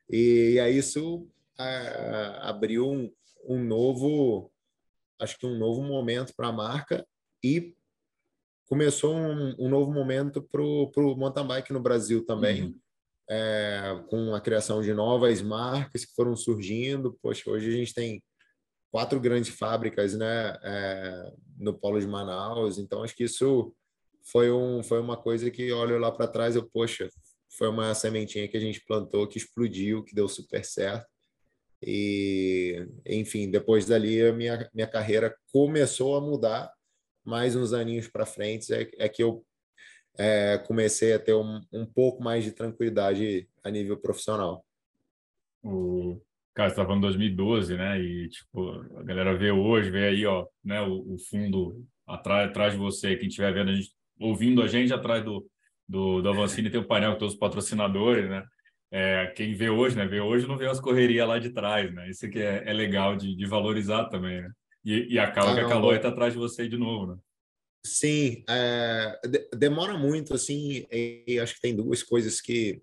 E, 0.10 0.60
aí 0.60 0.78
isso 0.78 1.28
é, 1.60 2.40
abriu 2.42 2.90
um, 2.90 3.12
um 3.48 3.64
novo, 3.64 4.52
acho 5.20 5.38
que 5.38 5.46
um 5.46 5.58
novo 5.58 5.82
momento 5.82 6.34
para 6.36 6.48
a 6.48 6.52
marca 6.52 7.06
e 7.44 7.76
começou 8.68 9.16
um, 9.16 9.56
um 9.60 9.70
novo 9.70 9.92
momento 9.92 10.42
para 10.42 10.62
o 10.62 11.16
mountain 11.16 11.48
bike 11.48 11.74
no 11.74 11.80
Brasil 11.80 12.26
também, 12.26 12.64
uhum. 12.64 12.80
é, 13.30 14.04
com 14.10 14.34
a 14.34 14.42
criação 14.42 14.82
de 14.82 14.94
novas 14.94 15.42
marcas 15.42 16.06
que 16.06 16.14
foram 16.14 16.36
surgindo. 16.36 17.18
Poxa, 17.22 17.50
hoje 17.50 17.70
a 17.70 17.78
gente 17.78 17.94
tem 17.94 18.24
quatro 18.92 19.20
grandes 19.20 19.56
fábricas 19.56 20.16
né, 20.16 20.58
é, 20.64 21.32
no 21.58 21.74
polo 21.78 22.00
de 22.00 22.08
Manaus, 22.08 22.78
então 22.78 23.04
acho 23.04 23.16
que 23.16 23.26
isso 23.26 23.76
foi, 24.32 24.52
um, 24.52 24.82
foi 24.82 25.00
uma 25.00 25.18
coisa 25.18 25.52
que 25.52 25.72
olho 25.72 26.00
lá 26.00 26.12
para 26.12 26.28
trás 26.28 26.56
eu, 26.56 26.68
poxa, 26.68 27.10
foi 27.58 27.68
uma 27.68 27.94
sementinha 27.94 28.48
que 28.48 28.58
a 28.58 28.60
gente 28.60 28.84
plantou, 28.86 29.28
que 29.28 29.38
explodiu, 29.38 30.04
que 30.04 30.16
deu 30.16 30.28
super 30.28 30.64
certo. 30.64 31.06
E, 31.86 32.88
enfim, 33.06 33.52
depois 33.52 33.86
dali 33.86 34.22
a 34.22 34.34
minha, 34.34 34.70
minha 34.74 34.88
carreira 34.88 35.36
começou 35.52 36.18
a 36.18 36.22
mudar 36.22 36.72
mais 37.24 37.56
uns 37.56 37.74
aninhos 37.74 38.08
para 38.08 38.26
frente 38.26 38.74
é, 38.74 38.90
é, 38.98 39.08
que 39.08 39.22
eu 39.22 39.46
é, 40.18 40.58
comecei 40.66 41.14
a 41.14 41.20
ter 41.20 41.36
um, 41.36 41.62
um 41.72 41.86
pouco 41.86 42.24
mais 42.24 42.44
de 42.44 42.52
tranquilidade 42.52 43.48
a 43.64 43.70
nível 43.70 43.98
profissional. 43.98 44.66
O 45.64 46.20
cara 46.54 46.70
estava 46.70 46.94
em 46.94 47.02
2012, 47.02 47.76
né? 47.76 48.00
E 48.02 48.30
tipo 48.30 48.72
a 48.98 49.04
galera 49.04 49.38
vê 49.38 49.52
hoje, 49.52 49.92
vê 49.92 50.08
aí, 50.08 50.26
ó, 50.26 50.48
né? 50.64 50.82
O, 50.82 51.14
o 51.14 51.18
fundo 51.20 51.86
atrás, 52.08 52.50
atrás 52.50 52.74
de 52.74 52.80
você, 52.80 53.16
quem 53.16 53.28
estiver 53.28 53.54
vendo 53.54 53.70
a 53.70 53.76
gente, 53.76 53.92
ouvindo 54.20 54.62
a 54.62 54.68
gente 54.68 54.94
atrás 54.94 55.24
do 55.24 55.46
do, 55.88 56.22
do 56.22 56.30
Avancini 56.30 56.70
tem 56.70 56.80
o 56.80 56.88
painel 56.88 57.14
com 57.14 57.20
todos 57.20 57.34
os 57.34 57.40
patrocinadores, 57.40 58.30
né? 58.30 58.44
É, 58.98 59.28
quem 59.36 59.54
vê 59.54 59.70
hoje, 59.70 59.94
né? 59.98 60.06
Vê 60.08 60.22
hoje 60.22 60.48
não 60.48 60.58
vê 60.58 60.68
as 60.68 60.80
correrias 60.80 61.28
lá 61.28 61.38
de 61.38 61.50
trás, 61.50 61.94
né? 61.94 62.10
Isso 62.10 62.30
que 62.30 62.40
é, 62.40 62.64
é 62.66 62.72
legal 62.72 63.18
de, 63.18 63.36
de 63.36 63.46
valorizar 63.46 64.06
também, 64.06 64.42
né? 64.42 64.50
E, 64.86 65.16
e 65.16 65.20
acaba 65.20 65.52
ah, 65.52 65.56
que 65.56 65.60
a 65.60 65.68
Calói 65.68 65.98
está 65.98 66.08
atrás 66.08 66.32
de 66.32 66.40
você 66.40 66.66
de 66.66 66.78
novo, 66.78 67.08
né? 67.08 67.18
Sim, 67.86 68.46
é, 68.50 69.20
demora 69.54 69.98
muito, 69.98 70.34
assim, 70.34 70.88
e 70.90 71.38
acho 71.42 71.56
que 71.56 71.62
tem 71.62 71.76
duas 71.76 72.02
coisas 72.02 72.40
que 72.40 72.82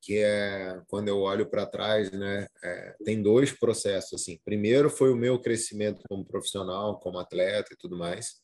que 0.00 0.18
é 0.18 0.80
quando 0.86 1.08
eu 1.08 1.18
olho 1.18 1.50
para 1.50 1.66
trás, 1.66 2.12
né, 2.12 2.46
é, 2.62 2.96
tem 3.04 3.20
dois 3.20 3.50
processos 3.50 4.20
assim. 4.20 4.38
Primeiro 4.44 4.88
foi 4.88 5.12
o 5.12 5.16
meu 5.16 5.40
crescimento 5.40 6.00
como 6.08 6.24
profissional, 6.24 7.00
como 7.00 7.18
atleta 7.18 7.74
e 7.74 7.76
tudo 7.76 7.98
mais, 7.98 8.40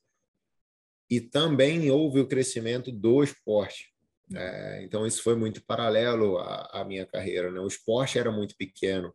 e 1.09 1.21
também 1.21 1.89
houve 1.89 2.19
o 2.19 2.27
crescimento 2.27 2.91
do 2.91 3.23
esporte. 3.23 3.94
É, 4.37 4.83
então 4.83 5.07
isso 5.07 5.23
foi 5.23 5.35
muito 5.37 5.65
paralelo 5.65 6.39
à, 6.39 6.81
à, 6.81 6.85
minha 6.85 7.07
carreira. 7.07 7.51
Né? 7.51 7.61
O 7.61 7.67
esporte 7.67 8.19
era 8.19 8.31
muito 8.31 8.57
pequeno 8.57 9.15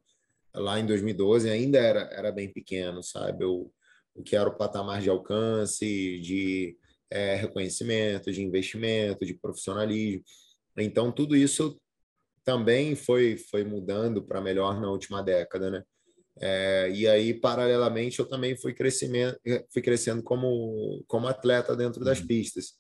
lá 0.54 0.80
em 0.80 0.86
2012, 0.86 1.50
ainda 1.50 1.78
era 1.78 2.02
era 2.12 2.32
bem 2.32 2.52
pequeno, 2.52 3.04
sabe? 3.04 3.44
Eu, 3.44 3.72
o 4.16 4.24
que 4.24 4.36
era 4.36 4.50
o 4.50 4.58
patamar 4.58 5.02
de 5.02 5.10
alcance, 5.10 6.20
de 6.20 6.78
é, 7.10 7.36
reconhecimento, 7.36 8.32
de 8.32 8.44
investimento, 8.44 9.26
de 9.26 9.34
profissionalismo. 9.34 10.24
Então 10.78 11.12
tudo 11.12 11.36
isso 11.36 11.80
também 12.44 12.96
foi, 12.96 13.38
foi 13.38 13.64
mudando 13.64 14.24
para 14.24 14.42
melhor 14.42 14.82
na 14.82 14.90
última 14.90 15.22
década, 15.22 15.70
né? 15.70 15.84
É, 16.42 16.90
e 16.92 17.08
aí, 17.08 17.34
paralelamente, 17.34 18.20
eu 18.20 18.26
também 18.26 18.56
fui, 18.56 18.74
crescimento, 18.74 19.38
fui 19.74 19.82
crescendo 19.82 20.24
como, 20.24 21.04
como 21.06 21.28
atleta 21.28 21.76
dentro 21.76 22.04
das 22.04 22.20
uhum. 22.22 22.28
pistas. 22.28 22.80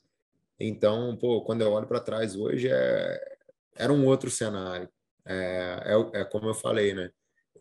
Então, 0.59 1.15
pô, 1.15 1.41
quando 1.41 1.61
eu 1.61 1.71
olho 1.71 1.87
para 1.87 1.99
trás 1.99 2.35
hoje, 2.35 2.67
é, 2.69 3.37
era 3.75 3.93
um 3.93 4.05
outro 4.05 4.29
cenário. 4.29 4.89
É, 5.25 5.79
é, 5.85 6.21
é, 6.21 6.25
como 6.25 6.47
eu 6.47 6.53
falei, 6.53 6.93
né? 6.93 7.11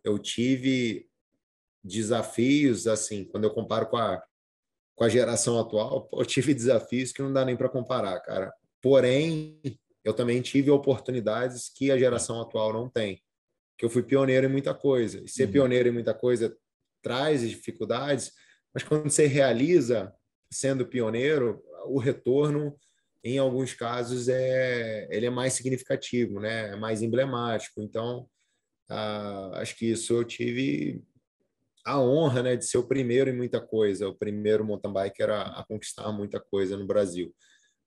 Eu 0.03 0.19
tive 0.19 1.09
desafios, 1.83 2.87
assim, 2.87 3.25
quando 3.25 3.45
eu 3.45 3.55
comparo 3.55 3.87
com 3.87 3.97
a, 3.97 4.23
com 4.97 5.05
a 5.05 5.09
geração 5.09 5.59
atual, 5.61 6.09
eu 6.13 6.25
tive 6.25 6.53
desafios 6.53 7.13
que 7.13 7.23
não 7.23 7.33
dá 7.33 7.45
nem 7.45 7.57
para 7.57 7.69
comparar, 7.69 8.19
cara. 8.21 8.53
Porém, 8.83 9.61
eu 10.05 10.13
também 10.13 10.41
tive 10.43 10.71
oportunidades 10.71 11.69
que 11.69 11.91
a 11.91 11.99
geração 11.99 12.41
atual 12.41 12.73
não 12.73 12.89
tem. 12.89 13.23
Que 13.77 13.85
eu 13.85 13.91
fui 13.91 14.03
pioneiro 14.03 14.47
em 14.47 14.51
muita 14.51 14.75
coisa. 14.75 15.21
E 15.25 15.29
ser 15.29 15.45
uhum. 15.45 15.53
pioneiro 15.53 15.89
em 15.89 15.93
muita 15.93 16.15
coisa 16.15 16.57
traz 17.03 17.49
dificuldades, 17.49 18.33
mas 18.75 18.83
quando 18.83 19.09
você 19.09 19.27
realiza 19.27 20.13
sendo 20.51 20.87
pioneiro, 20.87 21.63
o 21.87 21.99
retorno 21.99 22.77
em 23.25 23.39
alguns 23.39 23.75
casos 23.75 24.29
é 24.29 25.09
ele 25.11 25.27
é 25.27 25.31
mais 25.31 25.55
significativo, 25.55 26.41
né? 26.41 26.71
É 26.71 26.77
mais 26.77 27.03
emblemático. 27.03 27.81
Então, 27.83 28.29
ah, 28.89 29.51
acho 29.55 29.77
que 29.77 29.87
isso 29.87 30.15
eu 30.15 30.25
tive 30.25 31.03
a 31.85 32.01
honra, 32.01 32.43
né, 32.43 32.57
de 32.57 32.67
ser 32.67 32.79
o 32.79 32.87
primeiro 32.87 33.31
em 33.31 33.37
muita 33.37 33.61
coisa, 33.61 34.09
o 34.09 34.15
primeiro 34.15 34.65
mountain 34.65 34.93
biker 34.93 35.31
a, 35.31 35.61
a 35.61 35.65
conquistar 35.65 36.13
muita 36.13 36.39
coisa 36.39 36.77
no 36.77 36.87
Brasil. 36.87 37.35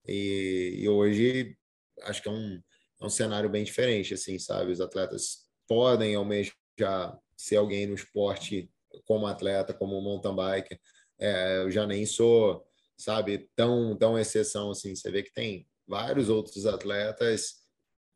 E, 0.08 0.78
e 0.80 0.90
hoje 0.90 1.56
acho 2.04 2.22
que 2.22 2.28
é 2.28 2.32
um, 2.32 2.60
é 3.00 3.06
um 3.06 3.10
cenário 3.10 3.50
bem 3.50 3.64
diferente, 3.64 4.14
assim, 4.14 4.40
sabe? 4.40 4.72
Os 4.72 4.82
atletas 4.82 5.48
podem 5.68 6.16
almejar 6.16 7.20
ser 7.38 7.58
alguém 7.58 7.86
no 7.86 7.94
esporte 7.94 8.70
como 9.06 9.28
atleta, 9.28 9.74
como 9.74 10.02
mountain 10.02 10.36
biker. 10.36 10.80
É, 11.20 11.58
eu 11.58 11.70
já 11.72 11.86
nem 11.86 12.06
sou, 12.06 12.66
sabe, 13.02 13.50
tão, 13.56 13.96
tão 13.98 14.18
exceção 14.18 14.72
assim. 14.72 14.96
Você 14.96 15.12
vê 15.12 15.24
que 15.24 15.34
tem 15.34 15.68
vários 15.88 16.30
outros 16.30 16.66
atletas 16.66 17.56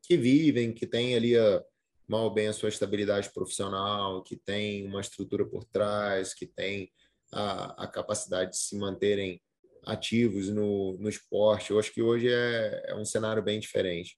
que 0.04 0.16
vivem, 0.16 0.74
que 0.74 0.86
têm 0.86 1.16
ali 1.16 1.38
a, 1.38 1.64
mal 2.08 2.26
ou 2.26 2.34
bem 2.34 2.48
a 2.48 2.54
sua 2.54 2.70
estabilidade 2.70 3.32
profissional, 3.34 4.24
que 4.24 4.36
tem 4.36 4.86
uma 4.88 5.02
estrutura 5.02 5.46
por 5.46 5.64
trás, 5.66 6.34
que 6.34 6.46
tem 6.46 6.92
a, 7.32 7.84
a 7.84 7.88
capacidade 7.88 8.52
de 8.52 8.58
se 8.58 8.78
manterem 8.78 9.42
ativos 9.86 10.50
no, 10.50 10.98
no 11.00 11.10
esporte. 11.10 11.72
Eu 11.72 11.80
acho 11.80 11.92
que 11.94 12.02
hoje 12.02 12.28
é, 12.32 12.86
é 12.88 12.96
um 12.96 13.06
cenário 13.06 13.44
bem 13.44 13.60
diferente. 13.60 14.18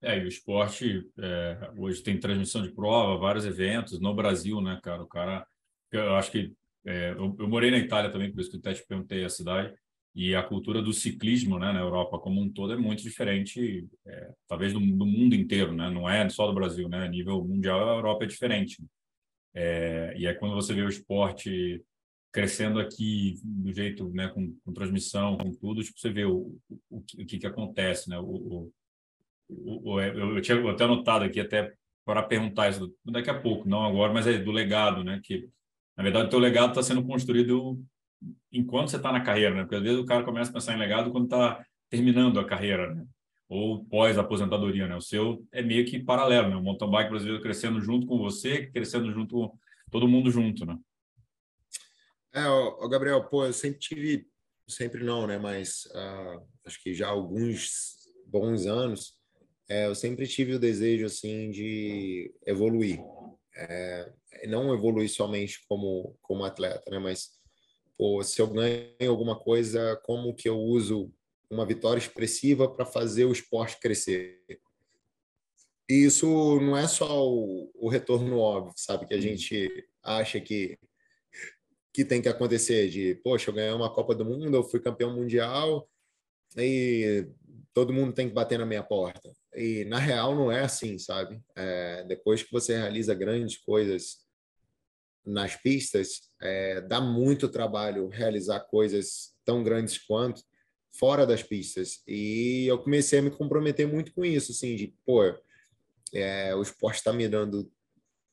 É, 0.00 0.16
e 0.16 0.24
o 0.24 0.28
esporte 0.28 1.10
é, 1.18 1.70
hoje 1.76 2.02
tem 2.02 2.20
transmissão 2.20 2.62
de 2.62 2.72
prova, 2.72 3.18
vários 3.18 3.44
eventos 3.44 4.00
no 4.00 4.14
Brasil, 4.14 4.60
né, 4.60 4.78
cara? 4.82 5.02
O 5.02 5.08
cara, 5.08 5.46
eu 5.90 6.14
acho 6.14 6.30
que 6.30 6.54
é, 6.86 7.10
eu, 7.10 7.36
eu, 7.38 7.48
morei 7.48 7.70
na 7.70 7.78
Itália 7.78 8.10
também, 8.10 8.32
por 8.32 8.40
isso 8.40 8.50
que 8.50 8.58
até 8.58 8.74
te 8.74 8.86
perguntei 8.86 9.24
a 9.24 9.28
cidade, 9.28 9.74
e 10.14 10.34
a 10.34 10.42
cultura 10.42 10.82
do 10.82 10.92
ciclismo, 10.92 11.58
né, 11.58 11.72
na 11.72 11.80
Europa 11.80 12.18
como 12.18 12.40
um 12.40 12.50
todo 12.50 12.72
é 12.72 12.76
muito 12.76 13.02
diferente, 13.02 13.86
é, 14.06 14.32
talvez 14.48 14.72
do, 14.72 14.80
do, 14.80 15.06
mundo 15.06 15.34
inteiro, 15.34 15.72
né? 15.72 15.90
Não 15.90 16.08
é 16.08 16.28
só 16.28 16.46
do 16.46 16.54
Brasil, 16.54 16.88
né? 16.88 17.04
A 17.04 17.08
nível 17.08 17.44
mundial, 17.44 17.88
a 17.88 17.96
Europa 17.96 18.24
é 18.24 18.26
diferente. 18.26 18.82
É, 19.54 20.14
e 20.16 20.26
aí 20.26 20.34
quando 20.34 20.54
você 20.54 20.74
vê 20.74 20.82
o 20.82 20.88
esporte 20.88 21.82
crescendo 22.32 22.78
aqui 22.80 23.36
do 23.42 23.72
jeito, 23.72 24.08
né, 24.10 24.28
com, 24.28 24.54
com 24.64 24.72
transmissão, 24.72 25.36
com 25.38 25.52
tudo, 25.54 25.82
tipo, 25.82 25.98
você 25.98 26.10
vê 26.10 26.24
o, 26.24 26.56
o, 26.90 26.98
o, 26.98 27.02
que, 27.26 27.38
que 27.38 27.46
acontece, 27.46 28.10
né? 28.10 28.18
O, 28.18 28.70
o, 29.48 29.92
o, 29.92 30.00
eu, 30.00 30.36
eu 30.36 30.42
tinha 30.42 30.70
até 30.70 30.84
anotado 30.84 31.24
aqui 31.24 31.40
até 31.40 31.72
para 32.04 32.22
perguntar 32.22 32.70
isso 32.70 32.94
daqui 33.04 33.30
a 33.30 33.38
pouco, 33.38 33.68
não 33.68 33.84
agora, 33.84 34.12
mas 34.12 34.26
é 34.26 34.38
do 34.38 34.50
legado, 34.50 35.04
né? 35.04 35.20
Que 35.22 35.48
na 35.96 36.02
verdade 36.02 36.26
o 36.26 36.30
teu 36.30 36.38
legado 36.38 36.70
está 36.70 36.82
sendo 36.82 37.04
construído 37.04 37.78
enquanto 38.52 38.90
você 38.90 38.96
está 38.96 39.12
na 39.12 39.20
carreira, 39.20 39.54
né? 39.54 39.62
Porque 39.62 39.76
às 39.76 39.82
vezes 39.82 39.98
o 39.98 40.06
cara 40.06 40.24
começa 40.24 40.50
a 40.50 40.54
pensar 40.54 40.74
em 40.74 40.78
legado 40.78 41.10
quando 41.10 41.24
está 41.24 41.64
terminando 41.88 42.38
a 42.40 42.46
carreira, 42.46 42.94
né? 42.94 43.04
Ou 43.48 43.84
pós 43.86 44.18
aposentadoria, 44.18 44.86
né? 44.86 44.96
O 44.96 45.00
seu 45.00 45.44
é 45.52 45.62
meio 45.62 45.86
que 45.86 45.98
paralelo, 45.98 46.50
né? 46.50 46.56
O 46.56 46.62
mountain 46.62 46.90
bike 46.90 47.10
brasileiro 47.10 47.42
crescendo 47.42 47.80
junto 47.80 48.06
com 48.06 48.18
você, 48.18 48.66
crescendo 48.66 49.10
junto 49.12 49.52
todo 49.90 50.08
mundo 50.08 50.30
junto, 50.30 50.66
né? 50.66 50.78
É, 52.32 52.46
o 52.46 52.88
Gabriel, 52.88 53.24
pô, 53.24 53.46
eu 53.46 53.52
sempre 53.52 53.78
tive, 53.78 54.28
sempre 54.68 55.02
não, 55.02 55.26
né? 55.26 55.38
Mas 55.38 55.86
uh, 55.86 56.46
acho 56.64 56.82
que 56.82 56.92
já 56.92 57.06
há 57.06 57.10
alguns 57.10 57.96
bons 58.26 58.66
anos, 58.66 59.14
é, 59.68 59.86
eu 59.86 59.94
sempre 59.94 60.26
tive 60.26 60.54
o 60.54 60.58
desejo 60.58 61.06
assim 61.06 61.50
de 61.50 62.32
evoluir. 62.46 63.00
É, 63.56 64.12
não 64.46 64.72
evoluir 64.72 65.08
somente 65.08 65.64
como 65.68 66.16
como 66.22 66.44
atleta, 66.44 66.90
né? 66.90 66.98
Mas 66.98 67.37
pô, 67.98 68.22
se 68.22 68.40
eu 68.40 68.46
ganho 68.46 69.10
alguma 69.10 69.36
coisa, 69.36 70.00
como 70.04 70.34
que 70.34 70.48
eu 70.48 70.56
uso 70.56 71.12
uma 71.50 71.66
vitória 71.66 71.98
expressiva 71.98 72.68
para 72.68 72.86
fazer 72.86 73.24
o 73.24 73.32
esporte 73.32 73.80
crescer? 73.80 74.40
E 75.90 76.04
isso 76.04 76.60
não 76.60 76.76
é 76.76 76.86
só 76.86 77.26
o, 77.26 77.70
o 77.74 77.88
retorno 77.88 78.38
óbvio, 78.38 78.72
sabe? 78.76 79.06
Que 79.06 79.14
a 79.14 79.20
gente 79.20 79.68
acha 80.02 80.40
que 80.40 80.78
que 81.92 82.04
tem 82.04 82.22
que 82.22 82.28
acontecer 82.28 82.88
de, 82.90 83.16
poxa, 83.24 83.50
eu 83.50 83.54
ganhei 83.54 83.72
uma 83.72 83.92
Copa 83.92 84.14
do 84.14 84.24
Mundo, 84.24 84.54
eu 84.54 84.62
fui 84.62 84.78
campeão 84.78 85.12
mundial 85.12 85.90
e 86.56 87.26
todo 87.74 87.92
mundo 87.92 88.12
tem 88.12 88.28
que 88.28 88.34
bater 88.34 88.56
na 88.56 88.66
minha 88.66 88.84
porta. 88.84 89.32
E 89.56 89.84
na 89.86 89.98
real 89.98 90.36
não 90.36 90.52
é 90.52 90.60
assim, 90.60 90.96
sabe? 90.96 91.42
É, 91.56 92.04
depois 92.04 92.40
que 92.40 92.52
você 92.52 92.76
realiza 92.76 93.14
grandes 93.14 93.56
coisas 93.56 94.18
nas 95.28 95.54
pistas, 95.56 96.30
é, 96.40 96.80
dá 96.80 97.00
muito 97.00 97.48
trabalho 97.48 98.08
realizar 98.08 98.60
coisas 98.60 99.34
tão 99.44 99.62
grandes 99.62 99.98
quanto 99.98 100.42
fora 100.92 101.26
das 101.26 101.42
pistas. 101.42 102.02
E 102.06 102.66
eu 102.66 102.78
comecei 102.78 103.18
a 103.18 103.22
me 103.22 103.30
comprometer 103.30 103.86
muito 103.86 104.12
com 104.12 104.24
isso, 104.24 104.52
assim, 104.52 104.74
de, 104.74 104.94
pô, 105.04 105.22
é, 106.12 106.54
o 106.54 106.62
esporte 106.62 106.96
está 106.96 107.12
me 107.12 107.28
dando 107.28 107.70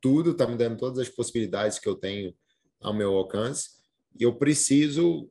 tudo, 0.01 0.31
está 0.31 0.47
me 0.47 0.55
dando 0.55 0.77
todas 0.77 0.99
as 0.99 1.10
possibilidades 1.10 1.79
que 1.79 1.89
eu 1.89 1.95
tenho 1.95 2.34
ao 2.79 2.93
meu 2.93 3.13
alcance 3.15 3.69
e 4.17 4.23
eu 4.23 4.36
preciso 4.36 5.29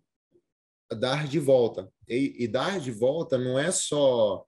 dar 0.91 1.27
de 1.27 1.39
volta. 1.39 1.91
E, 2.09 2.45
e 2.45 2.49
dar 2.49 2.79
de 2.79 2.91
volta 2.91 3.39
não 3.39 3.59
é 3.59 3.71
só 3.71 4.45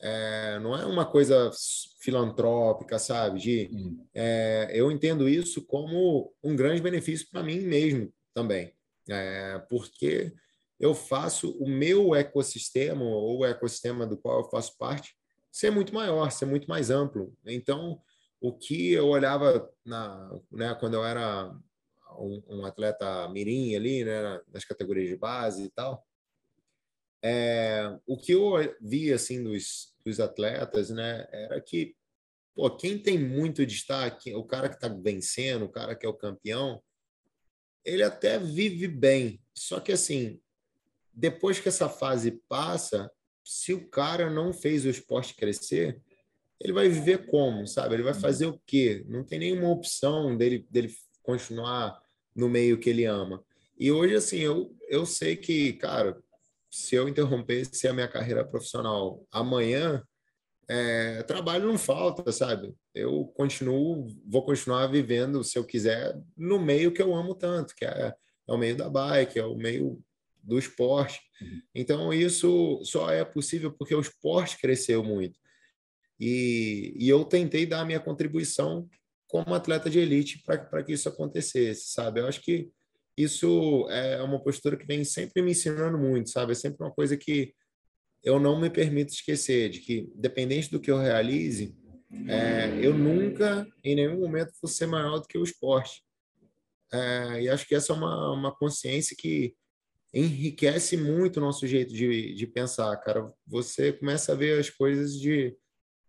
é, 0.00 0.58
não 0.60 0.76
é 0.76 0.84
uma 0.86 1.04
coisa 1.04 1.50
filantrópica, 2.00 2.98
sabe? 2.98 3.40
De, 3.40 3.70
hum. 3.72 4.06
é, 4.14 4.70
eu 4.72 4.90
entendo 4.90 5.28
isso 5.28 5.64
como 5.66 6.32
um 6.42 6.54
grande 6.54 6.80
benefício 6.80 7.28
para 7.30 7.42
mim 7.42 7.60
mesmo 7.60 8.12
também, 8.34 8.72
é, 9.08 9.58
porque 9.68 10.32
eu 10.78 10.94
faço 10.94 11.50
o 11.58 11.68
meu 11.68 12.14
ecossistema 12.14 13.02
ou 13.02 13.38
o 13.38 13.44
ecossistema 13.44 14.06
do 14.06 14.16
qual 14.16 14.40
eu 14.40 14.50
faço 14.50 14.76
parte 14.78 15.16
ser 15.50 15.70
muito 15.70 15.92
maior, 15.92 16.30
ser 16.30 16.46
muito 16.46 16.68
mais 16.68 16.90
amplo. 16.90 17.34
Então, 17.44 18.00
o 18.40 18.52
que 18.52 18.92
eu 18.92 19.08
olhava 19.08 19.68
na, 19.84 20.38
né, 20.52 20.74
quando 20.78 20.94
eu 20.94 21.04
era 21.04 21.52
um, 22.18 22.42
um 22.48 22.64
atleta 22.64 23.28
mirim 23.28 23.74
ali, 23.74 24.04
né, 24.04 24.40
nas 24.52 24.64
categorias 24.64 25.08
de 25.08 25.16
base 25.16 25.64
e 25.64 25.70
tal. 25.70 26.06
É, 27.22 27.98
o 28.06 28.16
que 28.16 28.32
eu 28.32 28.52
vi 28.80 29.12
assim 29.12 29.42
dos, 29.42 29.94
dos 30.04 30.20
atletas, 30.20 30.90
né, 30.90 31.26
era 31.32 31.60
que 31.60 31.96
pô, 32.54 32.70
quem 32.70 32.98
tem 32.98 33.18
muito 33.18 33.64
destaque, 33.64 34.34
o 34.34 34.44
cara 34.44 34.68
que 34.68 34.74
está 34.74 34.88
vencendo, 34.88 35.64
o 35.64 35.70
cara 35.70 35.94
que 35.94 36.04
é 36.04 36.08
o 36.08 36.14
campeão, 36.14 36.82
ele 37.84 38.02
até 38.02 38.38
vive 38.38 38.88
bem. 38.88 39.40
Só 39.54 39.80
que 39.80 39.92
assim, 39.92 40.40
depois 41.12 41.60
que 41.60 41.68
essa 41.68 41.88
fase 41.88 42.40
passa, 42.48 43.10
se 43.44 43.72
o 43.72 43.88
cara 43.88 44.28
não 44.28 44.52
fez 44.52 44.84
o 44.84 44.90
esporte 44.90 45.34
crescer, 45.34 46.00
ele 46.60 46.72
vai 46.72 46.88
viver 46.88 47.26
como, 47.26 47.66
sabe? 47.66 47.94
Ele 47.94 48.02
vai 48.02 48.12
uhum. 48.12 48.20
fazer 48.20 48.46
o 48.46 48.60
quê? 48.66 49.04
Não 49.08 49.24
tem 49.24 49.38
nenhuma 49.38 49.70
opção 49.70 50.36
dele, 50.36 50.66
dele 50.70 50.92
continuar 51.22 52.00
no 52.34 52.48
meio 52.48 52.78
que 52.78 52.90
ele 52.90 53.04
ama. 53.04 53.44
E 53.78 53.92
hoje, 53.92 54.16
assim, 54.16 54.38
eu, 54.38 54.76
eu 54.88 55.06
sei 55.06 55.36
que, 55.36 55.74
cara, 55.74 56.20
se 56.70 56.94
eu 56.94 57.08
interrompesse 57.08 57.88
a 57.88 57.92
minha 57.92 58.08
carreira 58.08 58.44
profissional 58.44 59.24
amanhã, 59.30 60.02
é, 60.68 61.22
trabalho 61.22 61.66
não 61.66 61.78
falta, 61.78 62.30
sabe? 62.30 62.74
Eu 62.94 63.24
continuo, 63.34 64.06
vou 64.26 64.44
continuar 64.44 64.86
vivendo, 64.86 65.42
se 65.42 65.58
eu 65.58 65.64
quiser, 65.64 66.14
no 66.36 66.58
meio 66.58 66.92
que 66.92 67.00
eu 67.00 67.14
amo 67.14 67.34
tanto, 67.34 67.74
que 67.74 67.84
é, 67.84 68.12
é 68.48 68.52
o 68.52 68.58
meio 68.58 68.76
da 68.76 68.88
bike, 68.88 69.38
é 69.38 69.44
o 69.44 69.56
meio 69.56 69.98
do 70.42 70.58
esporte. 70.58 71.20
Uhum. 71.40 71.62
Então, 71.74 72.12
isso 72.12 72.80
só 72.84 73.10
é 73.10 73.24
possível 73.24 73.72
porque 73.72 73.94
o 73.94 74.00
esporte 74.00 74.58
cresceu 74.58 75.02
muito. 75.02 75.38
E, 76.20 76.94
e 76.98 77.08
eu 77.08 77.24
tentei 77.24 77.64
dar 77.64 77.80
a 77.80 77.84
minha 77.84 78.00
contribuição 78.00 78.88
como 79.26 79.54
atleta 79.54 79.88
de 79.88 79.98
elite 79.98 80.42
para 80.44 80.82
que 80.82 80.92
isso 80.92 81.08
acontecesse, 81.08 81.92
sabe? 81.92 82.20
Eu 82.20 82.26
acho 82.26 82.40
que 82.40 82.70
isso 83.22 83.88
é 83.90 84.22
uma 84.22 84.40
postura 84.40 84.76
que 84.76 84.86
vem 84.86 85.04
sempre 85.04 85.42
me 85.42 85.50
ensinando 85.50 85.98
muito, 85.98 86.30
sabe? 86.30 86.52
É 86.52 86.54
sempre 86.54 86.84
uma 86.84 86.92
coisa 86.92 87.16
que 87.16 87.52
eu 88.22 88.38
não 88.38 88.60
me 88.60 88.70
permito 88.70 89.12
esquecer, 89.12 89.70
de 89.70 89.80
que, 89.80 90.10
dependente 90.14 90.70
do 90.70 90.80
que 90.80 90.90
eu 90.90 90.98
realize, 90.98 91.76
é, 92.28 92.78
eu 92.80 92.94
nunca, 92.94 93.66
em 93.82 93.96
nenhum 93.96 94.20
momento, 94.20 94.52
vou 94.62 94.70
ser 94.70 94.86
maior 94.86 95.18
do 95.18 95.26
que 95.26 95.36
o 95.36 95.42
esporte. 95.42 96.02
É, 96.92 97.42
e 97.42 97.48
acho 97.48 97.66
que 97.66 97.74
essa 97.74 97.92
é 97.92 97.96
uma, 97.96 98.32
uma 98.32 98.54
consciência 98.54 99.16
que 99.18 99.54
enriquece 100.14 100.96
muito 100.96 101.36
o 101.36 101.40
nosso 101.40 101.66
jeito 101.66 101.92
de, 101.92 102.34
de 102.34 102.46
pensar, 102.46 102.96
cara. 102.98 103.30
Você 103.46 103.92
começa 103.92 104.32
a 104.32 104.36
ver 104.36 104.58
as 104.58 104.70
coisas 104.70 105.18
de, 105.18 105.56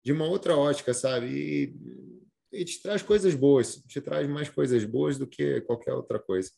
de 0.04 0.12
uma 0.12 0.26
outra 0.26 0.56
ótica, 0.56 0.94
sabe? 0.94 1.28
E, 1.28 1.76
e 2.52 2.66
te 2.66 2.82
traz 2.82 3.02
coisas 3.02 3.36
boas, 3.36 3.82
te 3.88 4.00
traz 4.00 4.28
mais 4.28 4.50
coisas 4.50 4.84
boas 4.86 5.18
do 5.18 5.28
que 5.28 5.62
qualquer 5.62 5.94
outra 5.94 6.20
coisa. 6.20 6.52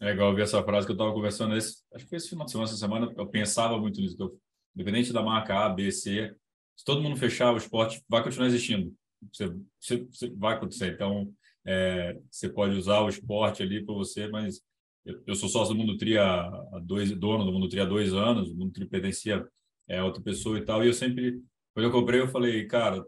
É 0.00 0.10
igual 0.10 0.34
ver 0.34 0.42
essa 0.42 0.62
frase 0.62 0.86
que 0.86 0.92
eu 0.92 0.94
estava 0.94 1.12
conversando 1.12 1.56
esse, 1.56 1.82
acho 1.94 2.04
que 2.04 2.10
foi 2.10 2.18
esse 2.18 2.28
final 2.28 2.44
de 2.44 2.52
semana, 2.52 2.68
essa 2.68 2.76
semana, 2.76 3.14
eu 3.16 3.26
pensava 3.26 3.78
muito 3.78 4.00
nisso. 4.00 4.16
Eu, 4.18 4.38
independente 4.74 5.12
da 5.12 5.22
marca 5.22 5.64
A, 5.64 5.68
B, 5.70 5.90
C, 5.90 6.34
se 6.76 6.84
todo 6.84 7.02
mundo 7.02 7.16
fechar, 7.16 7.52
o 7.52 7.56
esporte 7.56 8.02
vai 8.08 8.22
continuar 8.22 8.48
existindo. 8.48 8.94
Você, 9.32 9.48
você, 9.80 10.04
você 10.04 10.30
vai 10.36 10.54
acontecer. 10.54 10.92
Então, 10.92 11.32
é, 11.66 12.18
você 12.30 12.48
pode 12.48 12.76
usar 12.76 13.00
o 13.00 13.08
esporte 13.08 13.62
ali 13.62 13.84
para 13.84 13.94
você, 13.94 14.28
mas 14.28 14.60
eu, 15.04 15.22
eu, 15.26 15.34
sou 15.34 15.48
sócio 15.48 15.74
do 15.74 15.78
Mundo 15.78 15.96
Tri 15.96 16.18
há, 16.18 16.48
dois, 16.82 17.10
dono 17.12 17.44
do 17.44 17.52
Mundo 17.52 17.68
Tri 17.68 17.80
há 17.80 17.84
dois 17.84 18.12
anos, 18.12 18.50
o 18.50 18.54
Mundo 18.54 18.72
Tri 18.72 18.86
pertencia 18.86 19.46
é, 19.88 19.98
a 19.98 20.04
outra 20.04 20.22
pessoa 20.22 20.58
e 20.58 20.64
tal, 20.64 20.84
e 20.84 20.88
eu 20.88 20.92
sempre, 20.92 21.40
quando 21.72 21.86
eu 21.86 21.92
comprei, 21.92 22.20
eu 22.20 22.28
falei, 22.28 22.66
cara, 22.66 23.04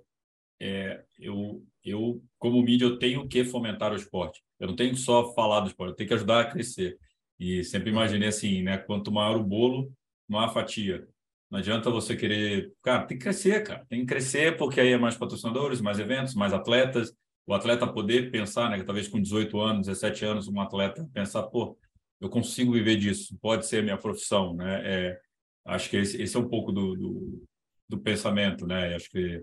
é, 0.60 1.04
eu, 1.18 1.62
eu, 1.90 2.22
como 2.38 2.62
mídia, 2.62 2.84
eu 2.84 2.98
tenho 2.98 3.26
que 3.28 3.44
fomentar 3.44 3.92
o 3.92 3.96
esporte. 3.96 4.42
Eu 4.58 4.68
não 4.68 4.76
tenho 4.76 4.96
só 4.96 5.32
falar 5.34 5.60
do 5.60 5.68
esporte, 5.68 5.90
eu 5.90 5.96
tenho 5.96 6.08
que 6.08 6.14
ajudar 6.14 6.40
a 6.40 6.44
crescer. 6.44 6.98
E 7.38 7.62
sempre 7.64 7.90
imaginei 7.90 8.28
assim, 8.28 8.62
né? 8.62 8.78
Quanto 8.78 9.12
maior 9.12 9.36
o 9.36 9.44
bolo, 9.44 9.92
maior 10.28 10.46
a 10.46 10.48
fatia. 10.48 11.06
Não 11.50 11.58
adianta 11.58 11.90
você 11.90 12.16
querer. 12.16 12.72
Cara, 12.82 13.06
tem 13.06 13.16
que 13.16 13.24
crescer, 13.24 13.62
cara. 13.62 13.86
Tem 13.88 14.00
que 14.00 14.06
crescer 14.06 14.56
porque 14.56 14.80
aí 14.80 14.92
é 14.92 14.98
mais 14.98 15.16
patrocinadores, 15.16 15.80
mais 15.80 15.98
eventos, 15.98 16.34
mais 16.34 16.52
atletas. 16.52 17.14
O 17.46 17.54
atleta 17.54 17.86
poder 17.86 18.30
pensar, 18.30 18.70
né? 18.70 18.82
Talvez 18.82 19.08
com 19.08 19.20
18 19.20 19.58
anos, 19.60 19.86
17 19.86 20.24
anos, 20.24 20.48
um 20.48 20.60
atleta 20.60 21.08
pensar, 21.14 21.44
pô, 21.44 21.78
eu 22.20 22.28
consigo 22.28 22.72
viver 22.72 22.96
disso, 22.96 23.38
pode 23.40 23.66
ser 23.66 23.82
minha 23.82 23.96
profissão, 23.96 24.54
né? 24.54 24.82
É, 24.84 25.20
acho 25.66 25.88
que 25.88 25.96
esse, 25.96 26.20
esse 26.20 26.36
é 26.36 26.40
um 26.40 26.48
pouco 26.48 26.72
do, 26.72 26.94
do, 26.96 27.44
do 27.88 27.98
pensamento, 27.98 28.66
né? 28.66 28.94
Acho 28.94 29.08
que 29.10 29.42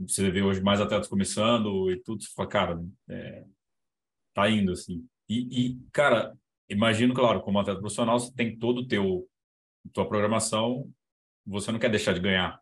você 0.00 0.30
vê 0.30 0.42
hoje 0.42 0.62
mais 0.62 0.80
atletas 0.80 1.08
começando 1.08 1.90
e 1.90 2.00
tudo, 2.00 2.22
você 2.22 2.30
fala, 2.34 2.48
cara, 2.48 2.84
é, 3.08 3.44
tá 4.34 4.48
indo 4.50 4.72
assim. 4.72 5.06
E, 5.28 5.68
e, 5.68 5.80
cara, 5.92 6.36
imagino, 6.68 7.14
claro, 7.14 7.40
como 7.42 7.58
atleta 7.58 7.80
profissional, 7.80 8.18
você 8.18 8.32
tem 8.34 8.58
todo 8.58 8.78
o 8.78 8.86
teu 8.86 9.28
tua 9.92 10.06
programação, 10.06 10.90
você 11.46 11.72
não 11.72 11.78
quer 11.78 11.90
deixar 11.90 12.12
de 12.12 12.20
ganhar, 12.20 12.60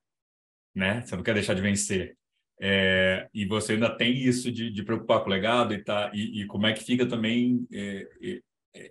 né? 0.75 1.03
Você 1.03 1.17
não 1.17 1.23
quer 1.23 1.35
deixar 1.35 1.55
de 1.55 1.63
vencer. 1.63 2.17
É, 2.61 3.29
e 3.33 3.47
você 3.47 3.75
ainda 3.75 3.97
tem 3.97 4.17
isso 4.17 4.51
de, 4.51 4.71
de 4.71 4.83
preocupar 4.83 5.21
com 5.21 5.27
o 5.27 5.33
legado 5.33 5.73
e 5.73 5.83
tá 5.83 6.11
e, 6.13 6.43
e 6.43 6.47
como 6.47 6.67
é 6.67 6.73
que 6.73 6.83
fica 6.83 7.07
também 7.07 7.67
é, 7.73 8.09
é, 8.21 8.43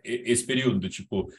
esse 0.04 0.46
período 0.46 0.80
do 0.80 0.90
tipo, 0.90 1.30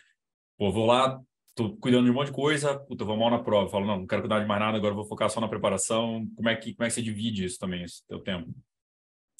pô, 0.58 0.70
vou 0.70 0.86
lá, 0.86 1.20
tô 1.58 1.76
cuidando 1.76 2.04
de 2.04 2.10
um 2.12 2.14
monte 2.14 2.28
de 2.28 2.32
coisa, 2.32 2.78
puta, 2.78 3.04
vou 3.04 3.16
mal 3.16 3.30
na 3.30 3.42
prova, 3.42 3.68
falo, 3.68 3.84
não, 3.84 3.98
não 3.98 4.06
quero 4.06 4.22
cuidar 4.22 4.38
de 4.38 4.46
mais 4.46 4.60
nada, 4.60 4.78
agora 4.78 4.94
vou 4.94 5.04
focar 5.04 5.28
só 5.28 5.40
na 5.40 5.48
preparação. 5.48 6.24
Como 6.36 6.48
é 6.48 6.54
que 6.54 6.72
como 6.74 6.86
é 6.86 6.88
que 6.88 6.94
você 6.94 7.02
divide 7.02 7.44
isso 7.44 7.58
também, 7.58 7.82
esse 7.82 8.06
teu 8.06 8.20
tempo? 8.20 8.48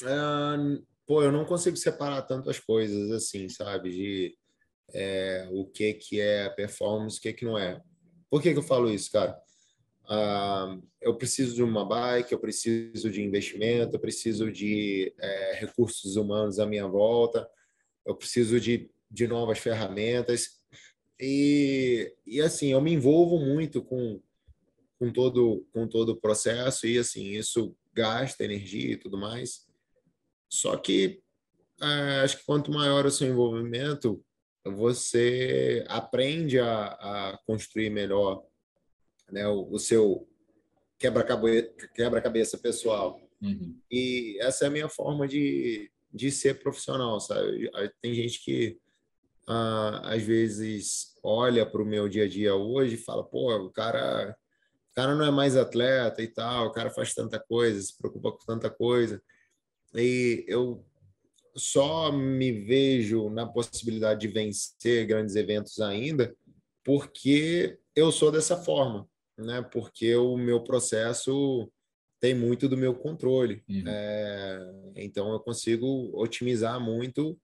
Uh, 0.03 0.85
pô, 1.07 1.23
eu 1.23 1.31
não 1.31 1.45
consigo 1.45 1.77
separar 1.77 2.23
tanto 2.23 2.51
as 2.51 2.59
coisas 2.59 3.11
assim, 3.13 3.49
sabe? 3.49 3.91
De 3.91 4.39
é, 4.93 5.49
o 5.53 5.65
que 5.67 5.95
que 5.95 6.21
é 6.21 6.49
performance, 6.51 7.19
o 7.19 7.23
que 7.23 7.33
que 7.33 7.45
não 7.45 7.57
é. 7.57 7.81
Por 8.29 8.43
que 8.43 8.53
que 8.53 8.59
eu 8.59 8.63
falo 8.63 8.91
isso, 8.91 9.13
cara? 9.13 9.39
Eu 11.01 11.15
preciso 11.17 11.55
de 11.55 11.63
uma 11.63 11.85
bike, 11.85 12.33
eu 12.33 12.39
preciso 12.39 13.11
de 13.11 13.23
investimento, 13.23 13.95
eu 13.95 14.01
preciso 14.01 14.51
de 14.51 15.15
é, 15.21 15.59
recursos 15.61 16.17
humanos 16.17 16.59
à 16.59 16.67
minha 16.67 16.87
volta, 16.87 17.49
eu 18.07 18.15
preciso 18.17 18.59
de, 18.59 18.91
de 19.11 19.29
novas 19.29 19.59
ferramentas. 19.59 20.58
E, 21.21 22.15
e 22.27 22.41
assim, 22.41 22.73
eu 22.73 22.81
me 22.81 22.93
envolvo 22.93 23.39
muito 23.39 23.83
com, 23.83 24.21
com, 24.99 25.13
todo, 25.13 25.67
com 25.73 25.87
todo 25.89 26.11
o 26.11 26.21
processo 26.21 26.87
e 26.87 26.99
assim, 26.99 27.31
isso 27.31 27.77
gasta 27.93 28.45
energia 28.45 28.93
e 28.93 28.97
tudo 28.97 29.19
mais. 29.19 29.67
Só 30.49 30.77
que 30.77 31.21
é, 31.81 32.21
acho 32.21 32.39
que 32.39 32.45
quanto 32.45 32.73
maior 32.73 33.07
o 33.07 33.11
seu 33.11 33.29
envolvimento, 33.29 34.25
você 34.65 35.85
aprende 35.89 36.59
a, 36.59 36.87
a 36.87 37.39
construir 37.47 37.91
melhor 37.91 38.45
né, 39.31 39.47
o, 39.47 39.69
o 39.71 39.79
seu 39.79 40.29
quebra-cabeça 40.99 41.71
quebra 41.95 42.23
pessoal. 42.61 43.21
Uhum. 43.41 43.79
E 43.91 44.37
essa 44.41 44.65
é 44.65 44.69
a 44.69 44.71
minha 44.71 44.89
forma 44.89 45.29
de, 45.29 45.91
de 46.13 46.31
ser 46.31 46.59
profissional, 46.59 47.21
sabe? 47.21 47.71
Tem 48.03 48.15
gente 48.15 48.43
que 48.45 48.79
às 50.05 50.23
vezes 50.23 51.15
olha 51.23 51.65
para 51.65 51.83
o 51.83 51.87
meu 51.87 52.09
dia 52.09 52.25
a 52.25 52.29
dia 52.29 52.55
hoje 52.55 52.95
e 52.95 53.05
fala, 53.05 53.25
pô, 53.25 53.55
o 53.57 53.71
cara, 53.71 54.37
o 54.91 54.95
cara 54.95 55.15
não 55.15 55.25
é 55.25 55.31
mais 55.31 55.57
atleta 55.57 56.23
e 56.23 56.29
tal, 56.29 56.67
o 56.67 56.73
cara 56.73 56.91
faz 56.91 57.15
tanta 57.15 57.39
coisa, 57.39 57.81
se 57.81 57.97
preocupa 57.97 58.33
com 58.33 58.45
tanta 58.45 58.69
coisa. 58.69 59.23
E 59.95 60.45
eu 60.47 60.85
só 61.57 62.13
me 62.13 62.53
vejo 62.53 63.31
na 63.31 63.47
possibilidade 63.47 64.21
de 64.21 64.29
vencer 64.29 65.07
grandes 65.07 65.35
eventos 65.35 65.81
ainda 65.81 66.35
porque 66.85 67.79
eu 67.95 68.11
sou 68.13 68.31
dessa 68.31 68.57
forma, 68.57 69.07
né? 69.37 69.61
Porque 69.61 70.15
o 70.17 70.37
meu 70.37 70.63
processo 70.63 71.71
tem 72.21 72.35
muito 72.35 72.69
do 72.69 72.77
meu 72.77 72.95
controle. 72.95 73.63
Uhum. 73.69 73.85
É, 73.87 74.73
então 74.97 75.33
eu 75.33 75.41
consigo 75.41 76.11
otimizar 76.15 76.81
muito 76.81 77.39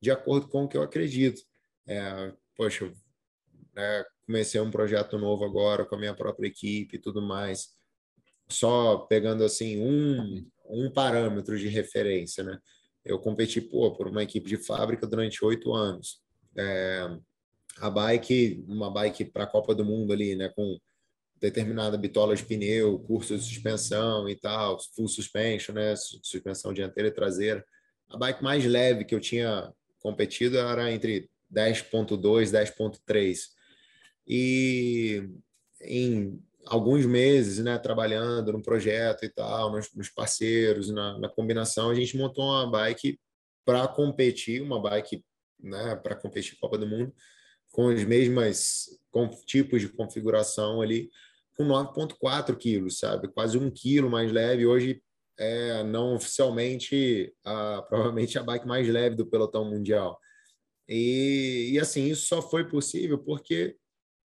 de 0.00 0.10
acordo 0.10 0.48
com 0.48 0.64
o 0.64 0.68
que 0.68 0.76
eu 0.76 0.82
acredito. 0.82 1.42
É, 1.86 2.32
poxa, 2.56 2.92
né, 3.74 4.04
comecei 4.26 4.60
um 4.60 4.70
projeto 4.70 5.18
novo 5.18 5.44
agora 5.44 5.84
com 5.84 5.94
a 5.94 5.98
minha 5.98 6.14
própria 6.14 6.48
equipe 6.48 6.96
e 6.96 7.00
tudo 7.00 7.22
mais. 7.22 7.76
Só 8.48 8.98
pegando 8.98 9.44
assim 9.44 9.80
um, 9.80 10.46
um 10.68 10.90
parâmetro 10.90 11.58
de 11.58 11.68
referência, 11.68 12.42
né? 12.44 12.58
Eu 13.04 13.18
competi 13.18 13.60
pô, 13.60 13.94
por 13.94 14.08
uma 14.08 14.22
equipe 14.22 14.48
de 14.48 14.56
fábrica 14.56 15.06
durante 15.06 15.44
oito 15.44 15.72
anos. 15.72 16.20
É, 16.56 17.18
a 17.78 17.88
bike, 17.88 18.64
uma 18.68 18.90
bike 18.90 19.24
para 19.26 19.44
a 19.44 19.46
Copa 19.46 19.74
do 19.74 19.84
Mundo 19.84 20.12
ali, 20.12 20.34
né? 20.34 20.48
Com 20.50 20.78
determinada 21.36 21.96
bitola 21.96 22.34
de 22.34 22.44
pneu, 22.44 22.98
curso 23.00 23.36
de 23.36 23.44
suspensão 23.44 24.28
e 24.28 24.34
tal, 24.34 24.78
full 24.94 25.08
suspension, 25.08 25.74
né? 25.74 25.94
Suspensão 25.96 26.72
dianteira 26.72 27.08
e 27.08 27.12
traseira. 27.12 27.64
A 28.08 28.16
bike 28.16 28.42
mais 28.42 28.64
leve 28.64 29.04
que 29.04 29.14
eu 29.14 29.20
tinha 29.20 29.72
competido 30.00 30.58
era 30.58 30.92
entre 30.92 31.30
10.2 31.52 32.48
e 32.48 32.52
10.3. 32.52 33.38
E 34.26 35.28
em 35.80 36.42
alguns 36.66 37.06
meses, 37.06 37.64
né, 37.64 37.78
trabalhando 37.78 38.52
no 38.52 38.62
projeto 38.62 39.24
e 39.24 39.28
tal, 39.28 39.72
nos, 39.72 39.92
nos 39.94 40.08
parceiros, 40.08 40.90
na, 40.90 41.18
na, 41.18 41.28
combinação, 41.28 41.90
a 41.90 41.94
gente 41.94 42.16
montou 42.16 42.44
uma 42.44 42.70
bike 42.70 43.18
para 43.64 43.88
competir, 43.88 44.60
uma 44.60 44.80
bike 44.80 45.24
né, 45.60 45.96
para 45.96 46.14
competir 46.14 46.58
Copa 46.58 46.76
do 46.76 46.86
Mundo, 46.86 47.12
com 47.72 47.86
os 47.86 48.04
mesmos 48.04 48.88
com, 49.10 49.28
tipos 49.28 49.80
de 49.80 49.88
configuração 49.88 50.80
ali, 50.80 51.10
com 51.56 51.64
9,4 51.64 52.56
quilos, 52.56 52.98
sabe? 52.98 53.28
Quase 53.28 53.58
um 53.58 53.70
quilo 53.70 54.10
mais 54.10 54.30
leve. 54.30 54.66
Hoje, 54.66 55.02
é, 55.38 55.82
não 55.84 56.14
oficialmente, 56.14 57.32
a, 57.44 57.82
provavelmente 57.88 58.38
a 58.38 58.42
bike 58.42 58.66
mais 58.66 58.88
leve 58.88 59.16
do 59.16 59.26
pelotão 59.26 59.64
mundial. 59.64 60.18
E, 60.88 61.70
e 61.72 61.78
assim, 61.78 62.06
isso 62.06 62.26
só 62.26 62.42
foi 62.42 62.68
possível 62.68 63.18
porque 63.18 63.76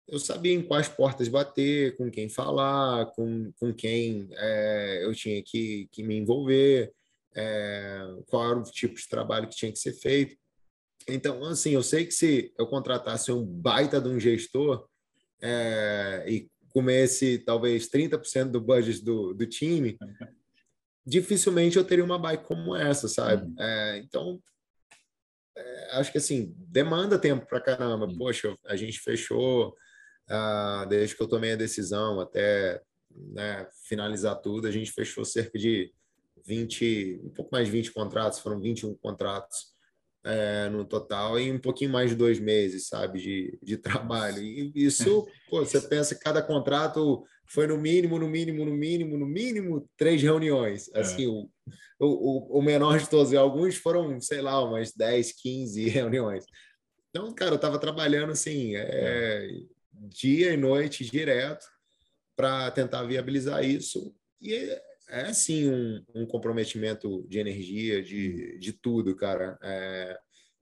eu 0.06 0.18
sabia 0.18 0.52
em 0.52 0.62
quais 0.62 0.88
portas 0.88 1.28
bater, 1.28 1.96
com 1.96 2.10
quem 2.10 2.28
falar, 2.28 3.06
com, 3.12 3.52
com 3.58 3.72
quem 3.72 4.28
é, 4.32 5.00
eu 5.02 5.14
tinha 5.14 5.42
que, 5.42 5.88
que 5.90 6.02
me 6.02 6.16
envolver, 6.16 6.92
é, 7.34 8.00
qual 8.26 8.50
era 8.50 8.58
o 8.58 8.62
tipo 8.62 8.94
de 8.94 9.08
trabalho 9.08 9.48
que 9.48 9.56
tinha 9.56 9.72
que 9.72 9.78
ser 9.78 9.94
feito. 9.94 10.36
Então, 11.08 11.42
assim, 11.44 11.70
eu 11.70 11.82
sei 11.82 12.04
que 12.06 12.12
se 12.12 12.52
eu 12.58 12.66
contratasse 12.66 13.32
um 13.32 13.44
baita 13.44 14.00
de 14.00 14.08
um 14.08 14.20
gestor 14.20 14.86
é, 15.42 16.24
e 16.28 16.48
comesse 16.70 17.38
talvez 17.38 17.88
30% 17.88 18.50
do 18.50 18.60
budget 18.60 19.02
do, 19.02 19.32
do 19.34 19.46
time, 19.46 19.96
dificilmente 21.06 21.76
eu 21.76 21.84
teria 21.84 22.04
uma 22.04 22.18
bike 22.18 22.44
como 22.44 22.74
essa, 22.74 23.08
sabe? 23.08 23.44
Uhum. 23.46 23.54
É, 23.58 23.98
então, 23.98 24.40
é, 25.56 25.88
acho 25.92 26.10
que 26.10 26.18
assim, 26.18 26.54
demanda 26.56 27.18
tempo 27.18 27.46
para 27.46 27.60
caramba. 27.60 28.06
Uhum. 28.06 28.16
Poxa, 28.16 28.56
a 28.66 28.76
gente 28.76 28.98
fechou, 29.00 29.74
ah, 30.28 30.86
desde 30.88 31.16
que 31.16 31.22
eu 31.22 31.28
tomei 31.28 31.52
a 31.52 31.56
decisão 31.56 32.20
até 32.20 32.80
né, 33.10 33.68
finalizar 33.86 34.40
tudo, 34.40 34.66
a 34.66 34.70
gente 34.70 34.90
fechou 34.92 35.24
cerca 35.24 35.58
de 35.58 35.92
20, 36.46 37.20
um 37.24 37.30
pouco 37.30 37.50
mais 37.52 37.66
de 37.66 37.72
20 37.72 37.92
contratos, 37.92 38.38
foram 38.38 38.60
21 38.60 38.94
contratos 38.96 39.74
é, 40.24 40.68
no 40.70 40.84
total 40.84 41.38
em 41.38 41.52
um 41.52 41.58
pouquinho 41.58 41.90
mais 41.90 42.10
de 42.10 42.16
dois 42.16 42.40
meses, 42.40 42.88
sabe, 42.88 43.20
de, 43.20 43.58
de 43.62 43.76
trabalho. 43.76 44.42
E 44.42 44.72
isso, 44.74 45.26
pô, 45.48 45.64
você 45.64 45.80
pensa 45.80 46.14
que 46.14 46.22
cada 46.22 46.42
contrato 46.42 47.24
foi 47.46 47.66
no 47.66 47.78
mínimo, 47.78 48.18
no 48.18 48.28
mínimo, 48.28 48.64
no 48.64 48.72
mínimo, 48.72 49.16
no 49.16 49.26
mínimo 49.26 49.88
três 49.96 50.22
reuniões. 50.22 50.90
É. 50.94 51.00
Assim, 51.00 51.26
o, 51.26 51.48
o, 52.00 52.58
o 52.58 52.62
menor 52.62 52.98
de 52.98 53.08
todos, 53.08 53.32
e 53.32 53.36
alguns 53.36 53.76
foram, 53.76 54.20
sei 54.20 54.40
lá, 54.40 54.62
umas 54.62 54.92
10, 54.92 55.32
15 55.32 55.88
reuniões. 55.88 56.44
Então, 57.10 57.32
cara, 57.32 57.52
eu 57.52 57.56
estava 57.56 57.78
trabalhando 57.78 58.32
assim, 58.32 58.74
é, 58.74 59.48
dia 59.92 60.52
e 60.52 60.56
noite 60.56 61.04
direto 61.04 61.64
para 62.36 62.70
tentar 62.72 63.04
viabilizar 63.04 63.64
isso. 63.64 64.14
E 64.40 64.76
é 65.08 65.32
sim 65.32 65.70
um, 65.70 66.04
um, 66.14 66.26
comprometimento 66.26 67.24
de 67.28 67.38
energia, 67.38 68.02
de, 68.02 68.58
de 68.58 68.72
tudo, 68.72 69.14
cara. 69.14 69.56
É, 69.62 70.18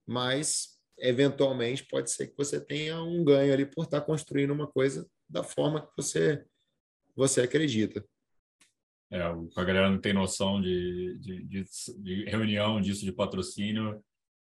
mas, 0.06 0.78
eventualmente, 0.98 1.86
pode 1.86 2.10
ser 2.10 2.26
que 2.28 2.36
você 2.36 2.60
tenha 2.60 3.02
um 3.02 3.24
ganho 3.24 3.52
ali 3.52 3.64
por 3.64 3.84
estar 3.84 4.00
construindo 4.02 4.50
uma 4.50 4.66
coisa 4.66 5.08
da 5.28 5.42
forma 5.42 5.80
que 5.80 5.92
você, 5.96 6.44
você 7.14 7.42
acredita. 7.42 8.04
É, 9.10 9.20
a 9.20 9.64
galera 9.64 9.90
não 9.90 10.00
tem 10.00 10.14
noção 10.14 10.60
de, 10.60 11.18
de, 11.18 11.44
de, 11.44 11.64
de 11.98 12.24
reunião 12.24 12.80
disso, 12.80 13.04
de 13.04 13.12
patrocínio. 13.12 14.02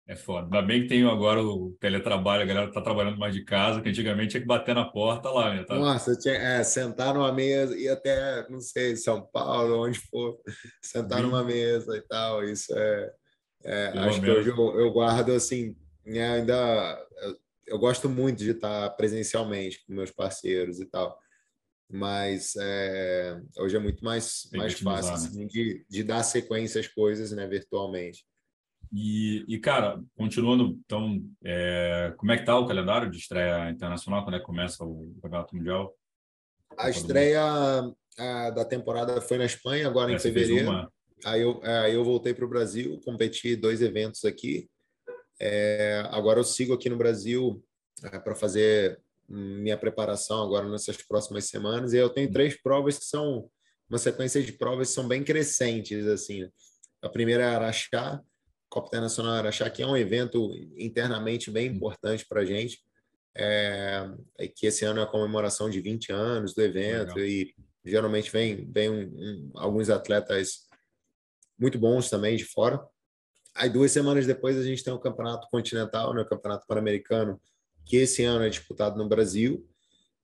É 0.07 0.15
foda. 0.15 0.45
Ainda 0.45 0.61
bem 0.61 0.83
que 0.83 0.89
tem 0.89 1.03
agora 1.09 1.43
o 1.43 1.75
teletrabalho, 1.81 2.43
a 2.43 2.47
galera 2.47 2.71
tá 2.71 2.81
trabalhando 2.83 3.19
mais 3.19 3.35
de 3.35 3.43
casa, 3.43 3.81
que 3.81 3.89
antigamente 3.89 4.33
tinha 4.33 4.41
que 4.43 4.47
bater 4.47 4.75
na 4.75 4.85
porta 4.85 5.31
lá, 5.31 5.55
né? 5.55 5.65
Tá... 5.65 5.77
Nossa, 5.77 6.15
tinha, 6.15 6.35
é, 6.35 6.63
sentar 6.63 7.15
numa 7.15 7.33
mesa, 7.33 7.75
e 7.75 7.89
até, 7.89 8.47
não 8.51 8.61
sei, 8.61 8.97
São 8.97 9.23
Paulo, 9.23 9.87
onde 9.87 9.99
for, 9.99 10.39
sentar 10.83 11.21
Sim. 11.21 11.25
numa 11.25 11.43
mesa 11.43 11.97
e 11.97 12.03
tal. 12.03 12.45
Isso 12.45 12.77
é. 12.77 13.13
é 13.65 13.87
acho 13.99 14.21
que 14.21 14.31
hoje 14.31 14.51
eu, 14.51 14.79
eu 14.79 14.93
guardo 14.93 15.33
assim, 15.33 15.75
né, 16.05 16.35
ainda. 16.35 17.07
Eu, 17.23 17.37
eu, 17.69 17.79
gosto 17.79 18.07
muito 18.07 18.39
de 18.41 18.51
estar 18.51 18.91
presencialmente 18.91 19.83
com 19.87 19.95
meus 19.95 20.11
parceiros 20.11 20.81
e 20.81 20.85
tal. 20.85 21.19
Mas 21.91 22.55
é, 22.57 23.41
hoje 23.59 23.77
é 23.77 23.79
muito 23.79 24.05
mais, 24.05 24.49
mais 24.53 24.79
fácil 24.79 25.13
usar, 25.13 25.23
né? 25.23 25.29
assim, 25.29 25.47
de, 25.47 25.85
de 25.89 26.03
dar 26.03 26.23
sequência 26.23 26.81
às 26.81 26.89
coisas 26.89 27.31
né, 27.33 27.47
virtualmente. 27.47 28.25
E, 28.93 29.45
e, 29.49 29.59
cara, 29.59 30.01
continuando, 30.17 30.79
então, 30.85 31.21
é, 31.45 32.15
como 32.17 32.31
é 32.31 32.39
que 32.39 32.45
tá 32.45 32.57
o 32.59 32.67
calendário 32.67 33.11
de 33.11 33.19
estreia 33.19 33.71
internacional? 33.71 34.23
Quando 34.23 34.37
é 34.37 34.39
que 34.39 34.47
começa 34.47 34.85
o 34.85 35.13
Campeonato 35.21 35.57
Mundial? 35.57 35.95
A 36.79 36.89
estreia 36.91 37.43
a, 38.17 38.51
da 38.51 38.65
temporada 38.65 39.21
foi 39.21 39.39
na 39.39 39.45
Espanha, 39.45 39.89
agora 39.89 40.13
é, 40.13 40.15
em 40.15 40.19
fevereiro. 40.19 40.89
Aí 41.25 41.41
eu, 41.41 41.61
é, 41.65 41.79
aí 41.81 41.95
eu 41.95 42.05
voltei 42.05 42.35
para 42.35 42.45
o 42.45 42.49
Brasil, 42.49 43.01
competi 43.05 43.57
dois 43.57 43.83
eventos 43.83 44.25
aqui. 44.25 44.69
É, 45.41 46.03
agora 46.11 46.39
eu 46.39 46.45
sigo 46.45 46.73
aqui 46.73 46.89
no 46.89 46.97
Brasil 46.97 47.65
é, 48.05 48.19
para 48.19 48.35
fazer 48.35 49.01
minha 49.29 49.77
preparação 49.77 50.43
agora 50.43 50.69
nessas 50.69 50.97
próximas 50.99 51.47
semanas. 51.47 51.93
E 51.93 51.97
eu 51.97 52.11
tenho 52.11 52.31
três 52.31 52.61
provas 52.61 52.99
que 52.99 53.05
são 53.05 53.49
uma 53.89 53.99
sequência 53.99 54.43
de 54.43 54.53
provas 54.53 54.89
que 54.89 54.95
são 54.95 55.07
bem 55.07 55.23
crescentes. 55.23 56.07
assim. 56.07 56.49
A 57.03 57.09
primeira 57.09 57.43
é 57.43 57.47
Araxá, 57.47 58.21
Copa 58.69 58.89
Internacional 58.89 59.35
Araxá, 59.35 59.69
que 59.71 59.83
é 59.83 59.87
um 59.87 59.97
evento 59.97 60.51
internamente 60.77 61.51
bem 61.51 61.67
importante 61.67 62.27
para 62.27 62.41
a 62.41 62.45
gente, 62.45 62.81
é, 63.37 64.09
que 64.55 64.67
esse 64.67 64.85
ano 64.85 65.01
é 65.01 65.03
a 65.03 65.07
comemoração 65.07 65.69
de 65.69 65.81
20 65.81 66.13
anos 66.13 66.55
do 66.55 66.63
evento 66.63 67.17
Legal. 67.17 67.29
e 67.29 67.55
geralmente 67.85 68.31
vem, 68.31 68.71
vem 68.71 68.89
um, 68.89 69.03
um, 69.03 69.51
alguns 69.57 69.91
atletas 69.91 70.67
muito 71.59 71.79
bons 71.79 72.09
também 72.09 72.37
de 72.37 72.45
fora. 72.45 72.81
Aí 73.55 73.69
duas 73.69 73.93
semanas 73.93 74.27
depois 74.27 74.57
a 74.57 74.63
gente 74.63 74.83
tem 74.83 74.93
o 74.93 74.99
Campeonato 74.99 75.49
Continental, 75.51 76.13
né, 76.15 76.23
o 76.23 76.29
Campeonato 76.29 76.67
Pan-Americano, 76.67 77.41
que 77.85 77.97
esse 77.97 78.23
ano 78.25 78.45
é 78.45 78.49
disputado 78.49 78.97
no 78.97 79.09
Brasil. 79.09 79.67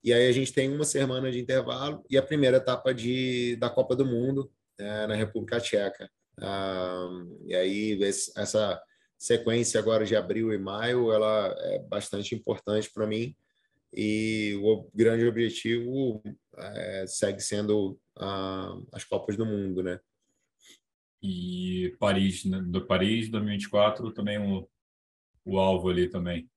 E 0.02 0.12
aí 0.12 0.28
a 0.28 0.32
gente 0.32 0.52
tem 0.52 0.72
uma 0.72 0.84
semana 0.84 1.30
de 1.30 1.38
intervalo 1.38 2.04
e 2.08 2.16
a 2.16 2.22
primeira 2.22 2.56
etapa 2.56 2.94
de, 2.94 3.56
da 3.56 3.68
Copa 3.68 3.94
do 3.94 4.06
Mundo 4.06 4.50
é, 4.78 5.06
na 5.06 5.14
República 5.14 5.60
Tcheca. 5.60 6.10
Ah, 6.40 7.08
e 7.44 7.54
aí 7.54 7.98
essa 8.02 8.80
sequência 9.18 9.78
agora 9.78 10.06
de 10.06 10.16
abril 10.16 10.52
e 10.54 10.58
maio 10.58 11.12
ela 11.12 11.54
é 11.58 11.78
bastante 11.80 12.34
importante 12.34 12.90
para 12.90 13.06
mim 13.06 13.36
e 13.92 14.58
o 14.62 14.88
grande 14.94 15.26
objetivo 15.26 16.22
é, 16.56 17.04
segue 17.06 17.40
sendo 17.40 17.98
ah, 18.16 18.74
as 18.92 19.04
Copas 19.04 19.36
do 19.36 19.44
Mundo, 19.44 19.82
né? 19.82 20.00
E 21.22 21.94
Paris, 21.98 22.44
né? 22.46 22.62
do 22.62 22.86
Paris 22.86 23.28
2024 23.28 24.12
também 24.12 24.38
o, 24.38 24.66
o 25.44 25.58
alvo 25.58 25.90
ali 25.90 26.08
também. 26.08 26.48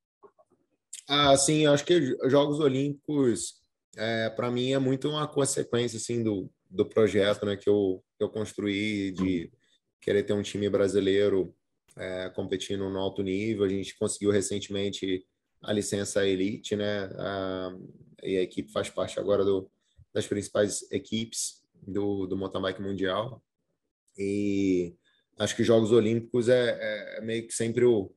Ah, 1.07 1.35
sim, 1.35 1.65
acho 1.65 1.85
que 1.85 2.17
Jogos 2.29 2.59
Olímpicos 2.59 3.61
é, 3.95 4.29
para 4.29 4.49
mim 4.49 4.71
é 4.71 4.79
muito 4.79 5.09
uma 5.09 5.27
consequência 5.27 5.97
assim 5.97 6.23
do, 6.23 6.49
do 6.69 6.85
projeto, 6.85 7.45
né, 7.45 7.55
que 7.57 7.69
eu, 7.69 8.03
que 8.17 8.23
eu 8.23 8.29
construí 8.29 9.11
de 9.11 9.51
querer 10.01 10.23
ter 10.23 10.33
um 10.33 10.41
time 10.41 10.69
brasileiro 10.69 11.55
é, 11.95 12.29
competindo 12.29 12.89
no 12.89 12.99
alto 12.99 13.21
nível. 13.21 13.65
A 13.65 13.69
gente 13.69 13.97
conseguiu 13.97 14.31
recentemente 14.31 15.25
a 15.61 15.71
licença 15.71 16.27
Elite, 16.27 16.75
né? 16.75 17.09
A, 17.17 17.75
e 18.21 18.37
a 18.37 18.41
equipe 18.41 18.71
faz 18.71 18.89
parte 18.89 19.19
agora 19.19 19.43
do, 19.43 19.69
das 20.13 20.27
principais 20.27 20.89
equipes 20.91 21.61
do, 21.81 22.25
do 22.25 22.37
mountain 22.37 22.61
bike 22.61 22.81
mundial. 22.81 23.43
E 24.17 24.95
acho 25.39 25.55
que 25.55 25.63
Jogos 25.63 25.91
Olímpicos 25.91 26.49
é, 26.49 27.17
é 27.17 27.21
meio 27.21 27.47
que 27.47 27.53
sempre 27.53 27.85
o, 27.85 28.13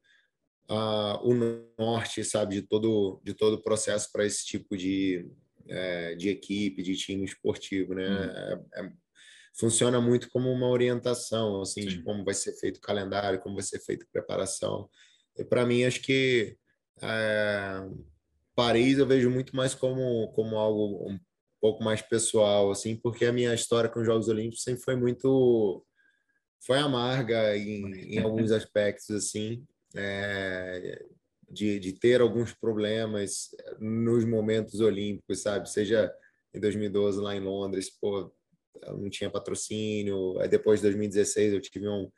a, 0.68 1.20
o 1.22 1.34
norte, 1.78 2.24
sabe, 2.24 2.56
de 2.56 2.62
todo, 2.62 3.20
de 3.24 3.34
todo 3.34 3.54
o 3.54 3.62
processo 3.62 4.10
para 4.12 4.24
esse 4.24 4.44
tipo 4.44 4.76
de, 4.76 5.28
é, 5.68 6.14
de 6.14 6.28
equipe, 6.28 6.82
de 6.82 6.96
time 6.96 7.24
esportivo, 7.24 7.94
né? 7.94 8.08
Hum. 8.08 8.66
É, 8.74 8.80
é 8.80 8.92
funciona 9.58 10.00
muito 10.00 10.28
como 10.28 10.52
uma 10.52 10.68
orientação, 10.68 11.62
assim, 11.62 11.82
Sim. 11.82 11.88
de 11.88 12.02
como 12.02 12.24
vai 12.24 12.34
ser 12.34 12.52
feito 12.58 12.76
o 12.76 12.80
calendário, 12.80 13.40
como 13.40 13.54
vai 13.54 13.64
ser 13.64 13.80
feita 13.80 14.04
a 14.04 14.12
preparação. 14.12 14.88
E 15.36 15.44
para 15.44 15.64
mim, 15.64 15.84
acho 15.84 16.02
que 16.02 16.56
é, 17.02 17.82
Paris 18.54 18.98
eu 18.98 19.06
vejo 19.06 19.30
muito 19.30 19.56
mais 19.56 19.74
como, 19.74 20.28
como 20.32 20.56
algo 20.56 21.10
um 21.10 21.18
pouco 21.60 21.82
mais 21.82 22.02
pessoal, 22.02 22.70
assim, 22.70 22.96
porque 22.96 23.24
a 23.24 23.32
minha 23.32 23.54
história 23.54 23.88
com 23.88 24.00
os 24.00 24.06
Jogos 24.06 24.28
Olímpicos 24.28 24.62
sempre 24.62 24.82
foi 24.82 24.96
muito 24.96 25.84
foi 26.64 26.78
amarga 26.78 27.56
em, 27.56 28.16
em 28.16 28.18
alguns 28.20 28.50
aspectos, 28.52 29.10
assim, 29.10 29.64
é, 29.96 31.04
de, 31.48 31.78
de 31.78 31.92
ter 31.92 32.20
alguns 32.20 32.52
problemas 32.52 33.50
nos 33.78 34.24
momentos 34.24 34.80
olímpicos, 34.80 35.42
sabe? 35.42 35.70
Seja 35.70 36.12
em 36.54 36.60
2012 36.60 37.20
lá 37.20 37.34
em 37.34 37.40
Londres, 37.40 37.90
pô, 37.90 38.32
não 38.84 39.08
tinha 39.08 39.30
patrocínio. 39.30 40.38
Aí 40.40 40.48
depois 40.48 40.80
de 40.80 40.84
2016 40.86 41.54
eu 41.54 41.60
tive 41.60 41.88
um, 41.88 42.10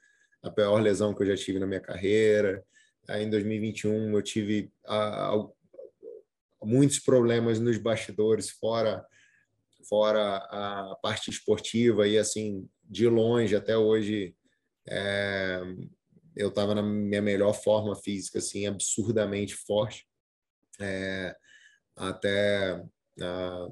a 0.42 0.50
pior 0.50 0.80
lesão 0.80 1.14
que 1.14 1.22
eu 1.22 1.26
já 1.26 1.36
tive 1.36 1.58
na 1.58 1.66
minha 1.66 1.80
carreira. 1.80 2.64
Aí 3.08 3.24
em 3.24 3.30
2021 3.30 4.14
eu 4.14 4.22
tive 4.22 4.70
a, 4.86 5.34
a, 5.34 5.48
muitos 6.64 6.98
problemas 6.98 7.58
nos 7.58 7.78
bastidores, 7.78 8.50
fora 8.50 9.04
fora 9.88 10.36
a 10.36 10.96
parte 11.00 11.30
esportiva 11.30 12.06
e 12.06 12.18
assim 12.18 12.68
de 12.84 13.08
longe 13.08 13.56
até 13.56 13.76
hoje 13.78 14.34
é, 14.86 15.60
eu 16.38 16.48
estava 16.48 16.74
na 16.74 16.82
minha 16.82 17.20
melhor 17.20 17.52
forma 17.52 17.94
física 17.96 18.38
assim 18.38 18.66
absurdamente 18.66 19.54
forte 19.54 20.06
é, 20.80 21.34
até 21.96 22.82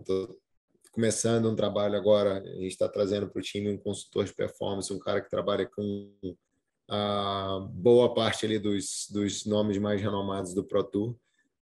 tô, 0.04 0.38
começando 0.96 1.50
um 1.50 1.54
trabalho 1.54 1.94
agora, 1.94 2.38
a 2.38 2.46
gente 2.46 2.68
está 2.68 2.88
trazendo 2.88 3.28
para 3.28 3.38
o 3.38 3.42
time 3.42 3.70
um 3.70 3.76
consultor 3.76 4.24
de 4.24 4.34
performance, 4.34 4.92
um 4.92 4.98
cara 4.98 5.20
que 5.20 5.28
trabalha 5.28 5.66
com 5.66 6.10
a 6.88 7.68
boa 7.70 8.14
parte 8.14 8.46
ali 8.46 8.58
dos, 8.58 9.06
dos 9.10 9.44
nomes 9.44 9.76
mais 9.76 10.00
renomados 10.00 10.54
do 10.54 10.64
Pro 10.64 10.82
Tour. 10.82 11.14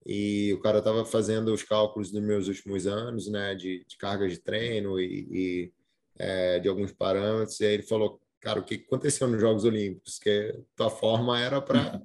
E 0.07 0.53
o 0.53 0.61
cara 0.61 0.79
estava 0.79 1.05
fazendo 1.05 1.53
os 1.53 1.63
cálculos 1.63 2.13
dos 2.13 2.23
meus 2.23 2.47
últimos 2.47 2.87
anos, 2.87 3.27
né, 3.27 3.55
de, 3.55 3.85
de 3.89 3.97
carga 3.97 4.29
de 4.29 4.39
treino 4.39 5.01
e, 5.01 5.27
e 5.31 5.73
é, 6.17 6.61
de 6.61 6.69
alguns 6.69 6.93
parâmetros. 6.93 7.59
E 7.59 7.65
aí 7.65 7.75
ele 7.75 7.83
falou, 7.83 8.21
cara, 8.45 8.61
o 8.61 8.65
que 8.65 8.75
aconteceu 8.75 9.27
nos 9.27 9.41
Jogos 9.41 9.65
Olímpicos? 9.65 10.19
Que 10.19 10.63
tua 10.77 10.91
forma 10.91 11.41
era 11.41 11.61
para, 11.61 12.01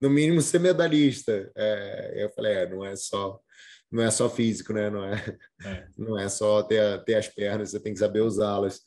no 0.00 0.10
mínimo, 0.10 0.40
ser 0.42 0.60
medalhista. 0.60 1.50
É, 1.56 2.24
eu 2.24 2.28
falei, 2.30 2.52
é, 2.52 2.68
não 2.68 2.84
é 2.84 2.94
só 2.94 3.40
não 3.92 4.02
é 4.02 4.10
só 4.10 4.28
físico, 4.30 4.72
né? 4.72 4.88
Não 4.88 5.04
é, 5.04 5.14
é. 5.62 5.86
Não 5.98 6.18
é 6.18 6.28
só 6.28 6.62
ter, 6.62 7.04
ter 7.04 7.14
as 7.14 7.28
pernas, 7.28 7.70
você 7.70 7.78
tem 7.78 7.92
que 7.92 7.98
saber 7.98 8.22
usá-las. 8.22 8.80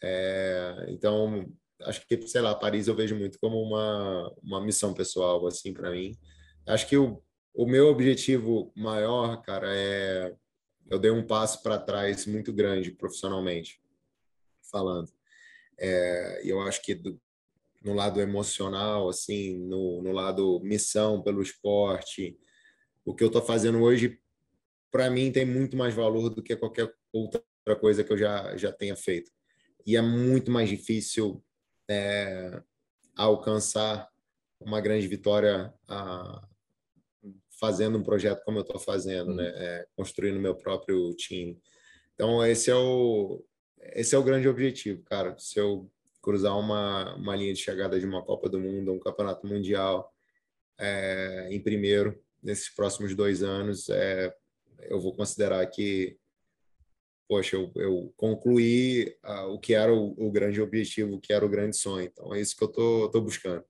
É, 0.00 0.86
então, 0.88 1.52
acho 1.82 2.06
que, 2.06 2.22
sei 2.28 2.40
lá, 2.40 2.54
Paris 2.54 2.86
eu 2.86 2.94
vejo 2.94 3.16
muito 3.16 3.38
como 3.40 3.60
uma, 3.60 4.32
uma 4.40 4.60
missão 4.60 4.94
pessoal, 4.94 5.44
assim, 5.48 5.72
para 5.74 5.90
mim. 5.90 6.16
Acho 6.64 6.86
que 6.86 6.96
o, 6.96 7.20
o 7.52 7.66
meu 7.66 7.88
objetivo 7.88 8.72
maior, 8.76 9.42
cara, 9.42 9.68
é. 9.74 10.32
Eu 10.88 11.00
dei 11.00 11.10
um 11.10 11.26
passo 11.26 11.60
para 11.64 11.80
trás 11.80 12.26
muito 12.26 12.52
grande 12.52 12.92
profissionalmente, 12.92 13.80
falando. 14.70 15.15
É, 15.78 16.42
eu 16.44 16.60
acho 16.60 16.82
que 16.82 16.94
do, 16.94 17.20
no 17.82 17.94
lado 17.94 18.20
emocional, 18.20 19.08
assim, 19.08 19.58
no, 19.58 20.02
no 20.02 20.12
lado 20.12 20.60
missão 20.62 21.22
pelo 21.22 21.42
esporte, 21.42 22.38
o 23.04 23.14
que 23.14 23.22
eu 23.22 23.28
estou 23.28 23.42
fazendo 23.42 23.80
hoje 23.80 24.18
para 24.90 25.10
mim 25.10 25.30
tem 25.30 25.44
muito 25.44 25.76
mais 25.76 25.94
valor 25.94 26.30
do 26.30 26.42
que 26.42 26.56
qualquer 26.56 26.92
outra 27.12 27.42
coisa 27.78 28.02
que 28.02 28.12
eu 28.12 28.18
já, 28.18 28.56
já 28.56 28.72
tenha 28.72 28.96
feito. 28.96 29.30
E 29.86 29.96
é 29.96 30.02
muito 30.02 30.50
mais 30.50 30.68
difícil 30.68 31.44
é, 31.88 32.62
alcançar 33.14 34.08
uma 34.58 34.80
grande 34.80 35.06
vitória 35.06 35.72
a, 35.86 36.48
fazendo 37.60 37.98
um 37.98 38.02
projeto 38.02 38.42
como 38.44 38.58
eu 38.58 38.62
estou 38.62 38.78
fazendo, 38.78 39.34
né? 39.34 39.46
É, 39.54 39.86
construindo 39.94 40.40
meu 40.40 40.54
próprio 40.54 41.14
time. 41.14 41.60
Então 42.14 42.44
esse 42.44 42.70
é 42.70 42.74
o 42.74 43.44
esse 43.94 44.14
é 44.14 44.18
o 44.18 44.22
grande 44.22 44.48
objetivo, 44.48 45.02
cara. 45.04 45.36
Se 45.38 45.58
eu 45.58 45.90
cruzar 46.22 46.58
uma, 46.58 47.14
uma 47.16 47.36
linha 47.36 47.52
de 47.52 47.60
chegada 47.60 47.98
de 47.98 48.06
uma 48.06 48.22
Copa 48.22 48.48
do 48.48 48.58
Mundo, 48.58 48.92
um 48.92 48.98
Campeonato 48.98 49.46
Mundial 49.46 50.12
é, 50.78 51.48
em 51.50 51.60
primeiro 51.60 52.20
nesses 52.42 52.68
próximos 52.68 53.14
dois 53.14 53.42
anos, 53.42 53.88
é, 53.88 54.34
eu 54.82 55.00
vou 55.00 55.14
considerar 55.14 55.66
que, 55.66 56.16
poxa, 57.28 57.56
eu, 57.56 57.72
eu 57.76 58.12
concluí 58.16 59.16
uh, 59.24 59.52
o 59.52 59.58
que 59.58 59.74
era 59.74 59.92
o, 59.92 60.14
o, 60.16 60.30
grande 60.30 60.60
objetivo, 60.60 61.16
o 61.16 61.20
que 61.20 61.32
era 61.32 61.44
o 61.44 61.48
grande 61.48 61.76
sonho. 61.76 62.06
Então, 62.06 62.34
é 62.34 62.40
isso 62.40 62.56
que 62.56 62.62
eu 62.62 62.68
tô, 62.68 63.08
tô 63.08 63.20
buscando. 63.20 63.64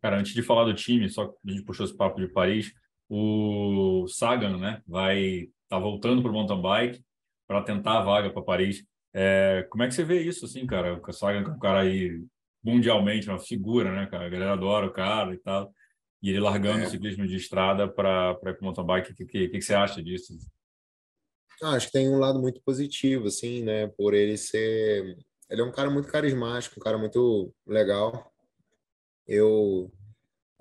Cara, 0.00 0.18
antes 0.18 0.34
de 0.34 0.42
falar 0.42 0.64
do 0.64 0.74
time, 0.74 1.08
só 1.08 1.26
que 1.26 1.36
a 1.46 1.50
gente 1.50 1.64
puxou 1.64 1.84
esse 1.84 1.96
papo 1.96 2.20
de 2.20 2.28
Paris, 2.28 2.72
o 3.08 4.06
Sagan, 4.08 4.58
né, 4.58 4.82
vai 4.86 5.48
tá 5.68 5.78
voltando 5.78 6.22
para 6.22 6.30
o 6.30 6.34
mountain 6.34 6.60
bike 6.60 7.04
para 7.46 7.62
tentar 7.62 7.98
a 7.98 8.02
vaga 8.02 8.30
para 8.30 8.42
Paris. 8.42 8.84
É, 9.18 9.66
como 9.70 9.82
é 9.82 9.88
que 9.88 9.94
você 9.94 10.04
vê 10.04 10.20
isso, 10.20 10.44
assim, 10.44 10.66
cara? 10.66 11.00
O 11.02 11.12
Sagan 11.12 11.40
é 11.40 11.48
um 11.48 11.58
cara 11.58 11.80
aí 11.80 12.22
mundialmente, 12.62 13.30
uma 13.30 13.38
figura, 13.38 13.90
né, 13.90 14.06
cara? 14.10 14.26
A 14.26 14.28
galera 14.28 14.52
adora 14.52 14.86
o 14.86 14.92
cara 14.92 15.32
e 15.32 15.38
tal. 15.38 15.72
E 16.22 16.28
ele 16.28 16.40
largando 16.40 16.82
é. 16.82 16.86
o 16.86 16.90
ciclismo 16.90 17.26
de 17.26 17.34
estrada 17.34 17.88
para 17.88 18.32
ir 18.32 18.40
para 18.40 18.60
o 18.60 18.64
mountain 18.64 18.84
bike, 18.84 19.12
o 19.12 19.14
que, 19.14 19.24
que, 19.24 19.48
que, 19.48 19.62
você 19.62 19.72
acha 19.72 20.02
disso? 20.02 20.36
Ah, 21.62 21.70
acho 21.70 21.86
que 21.86 21.94
tem 21.94 22.10
um 22.10 22.18
lado 22.18 22.38
muito 22.38 22.60
positivo, 22.60 23.28
assim, 23.28 23.62
né? 23.62 23.86
Por 23.86 24.12
ele 24.12 24.36
ser. 24.36 25.16
Ele 25.48 25.62
é 25.62 25.64
um 25.64 25.72
cara 25.72 25.88
muito 25.88 26.08
carismático, 26.12 26.78
um 26.78 26.82
cara 26.82 26.98
muito 26.98 27.54
legal. 27.66 28.30
Eu. 29.26 29.90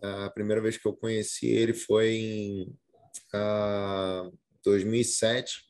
A 0.02 0.30
primeira 0.30 0.62
vez 0.62 0.78
que 0.78 0.88
eu 0.88 0.94
conheci 0.94 1.48
ele 1.48 1.74
foi 1.74 2.10
em 2.10 2.78
uh, 3.34 4.32
2007. 4.64 5.65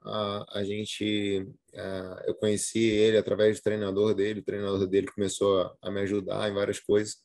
A 0.00 0.62
gente. 0.64 1.46
Uh, 1.74 2.20
eu 2.26 2.34
conheci 2.34 2.78
ele 2.78 3.16
através 3.18 3.58
do 3.58 3.62
treinador 3.62 4.14
dele. 4.14 4.40
O 4.40 4.44
treinador 4.44 4.86
dele 4.86 5.08
começou 5.08 5.60
a, 5.60 5.76
a 5.82 5.90
me 5.90 6.00
ajudar 6.00 6.48
em 6.48 6.54
várias 6.54 6.80
coisas. 6.80 7.16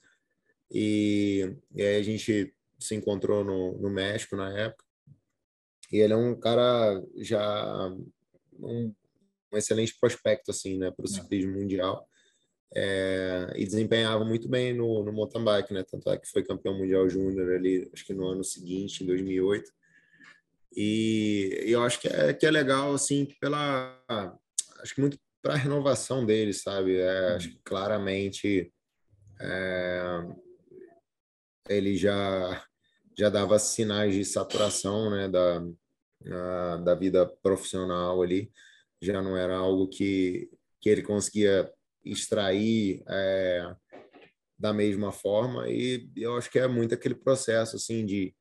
E, 0.72 1.56
e 1.76 1.82
aí 1.82 1.98
a 1.98 2.04
gente 2.04 2.54
se 2.80 2.96
encontrou 2.96 3.44
no, 3.44 3.78
no 3.78 3.90
México 3.90 4.36
na 4.36 4.52
época. 4.58 4.84
E 5.92 5.98
ele 5.98 6.14
é 6.14 6.18
um 6.18 6.36
cara 6.36 7.02
já 7.18 7.88
um, 8.60 8.94
um 9.52 9.58
excelente 9.58 9.96
prospecto 10.00 10.50
assim, 10.50 10.78
né, 10.78 10.90
para 10.90 11.06
o 11.06 11.10
é. 11.10 11.12
ciclismo 11.12 11.54
mundial. 11.54 12.08
É, 12.76 13.54
e 13.56 13.66
desempenhava 13.66 14.26
muito 14.26 14.50
bem 14.50 14.74
no, 14.74 15.04
no 15.04 15.14
mountain 15.14 15.44
bike, 15.44 15.72
né? 15.72 15.84
Tanto 15.84 16.10
é 16.10 16.18
que 16.18 16.28
foi 16.28 16.44
campeão 16.44 16.76
mundial 16.76 17.08
júnior 17.08 17.54
ali, 17.54 17.88
acho 17.94 18.04
que 18.04 18.16
no 18.16 18.28
ano 18.28 18.44
seguinte, 18.44 19.04
em 19.04 19.08
2008. 19.08 19.72
E, 20.76 21.64
eu 21.66 21.84
acho 21.84 22.00
que 22.00 22.08
é, 22.08 22.34
que 22.34 22.46
é 22.46 22.52
legal, 22.52 22.94
assim, 22.94 23.28
pela. 23.40 24.02
Acho 24.82 24.96
que 24.96 25.02
muito 25.02 25.18
para 25.42 25.54
a 25.54 25.58
renovação 25.58 26.26
dele, 26.26 26.54
sabe? 26.54 26.98
É, 26.98 27.36
Acho 27.36 27.50
que 27.50 27.60
claramente 27.64 28.74
é, 29.40 30.26
ele 31.70 31.96
já 31.98 32.66
já 33.18 33.30
dava 33.30 33.60
sinais 33.60 34.16
de 34.16 34.26
saturação 34.26 35.12
né, 35.12 35.28
da, 35.30 35.62
a, 36.32 36.78
da 36.78 36.96
vida 36.96 37.26
profissional 37.44 38.22
ali, 38.22 38.52
já 39.02 39.22
não 39.22 39.38
era 39.38 39.56
algo 39.56 39.88
que, 39.88 40.50
que 40.82 40.90
ele 40.90 41.04
conseguia 41.04 41.72
extrair 42.04 43.04
é, 43.08 43.76
da 44.58 44.74
mesma 44.74 45.12
forma, 45.12 45.70
e 45.70 46.10
eu 46.16 46.36
acho 46.38 46.50
que 46.50 46.58
é 46.60 46.68
muito 46.68 46.94
aquele 46.96 47.16
processo 47.16 47.76
assim 47.76 48.06
de 48.06 48.34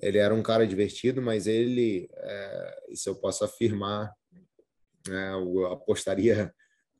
ele 0.00 0.18
era 0.18 0.34
um 0.34 0.42
cara 0.42 0.66
divertido, 0.66 1.20
mas 1.20 1.46
ele, 1.46 2.08
é, 2.12 2.84
isso 2.90 3.08
eu 3.08 3.16
posso 3.16 3.44
afirmar, 3.44 4.12
é, 5.08 5.32
eu 5.32 5.66
apostaria 5.66 6.52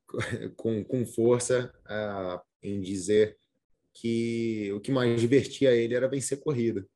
com, 0.56 0.84
com 0.84 1.06
força 1.06 1.72
é, 1.88 2.68
em 2.68 2.80
dizer 2.80 3.36
que 3.94 4.72
o 4.72 4.80
que 4.80 4.92
mais 4.92 5.20
divertia 5.20 5.72
ele 5.72 5.94
era 5.94 6.08
vencer 6.08 6.40
corrida. 6.40 6.86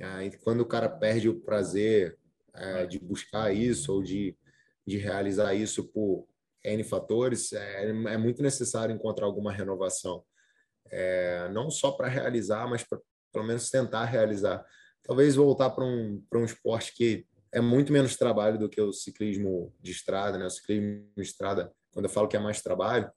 Aí, 0.00 0.30
quando 0.38 0.60
o 0.60 0.66
cara 0.66 0.88
perde 0.88 1.28
o 1.28 1.40
prazer 1.40 2.16
é, 2.54 2.86
de 2.86 2.98
buscar 2.98 3.54
isso 3.54 3.92
ou 3.92 4.02
de, 4.02 4.36
de 4.86 4.96
realizar 4.98 5.54
isso 5.54 5.84
por 5.84 6.26
N 6.64 6.84
fatores, 6.84 7.52
é, 7.52 7.88
é 7.88 8.16
muito 8.16 8.42
necessário 8.42 8.94
encontrar 8.94 9.26
alguma 9.26 9.52
renovação. 9.52 10.24
É, 10.90 11.48
não 11.52 11.70
só 11.70 11.92
para 11.92 12.08
realizar, 12.08 12.68
mas 12.68 12.82
para 12.82 13.00
pelo 13.32 13.46
menos 13.46 13.70
tentar 13.70 14.04
realizar. 14.04 14.64
Talvez 15.02 15.34
voltar 15.36 15.70
para 15.70 15.84
um, 15.84 16.22
um 16.34 16.44
esporte 16.44 16.94
que 16.94 17.26
é 17.52 17.60
muito 17.60 17.92
menos 17.92 18.16
trabalho 18.16 18.58
do 18.58 18.68
que 18.68 18.80
o 18.80 18.92
ciclismo 18.92 19.74
de 19.80 19.90
estrada. 19.90 20.38
Né? 20.38 20.46
O 20.46 20.50
ciclismo 20.50 21.04
de 21.16 21.22
estrada, 21.22 21.72
quando 21.92 22.04
eu 22.04 22.10
falo 22.10 22.28
que 22.28 22.36
é 22.36 22.40
mais 22.40 22.62
trabalho, 22.62 23.10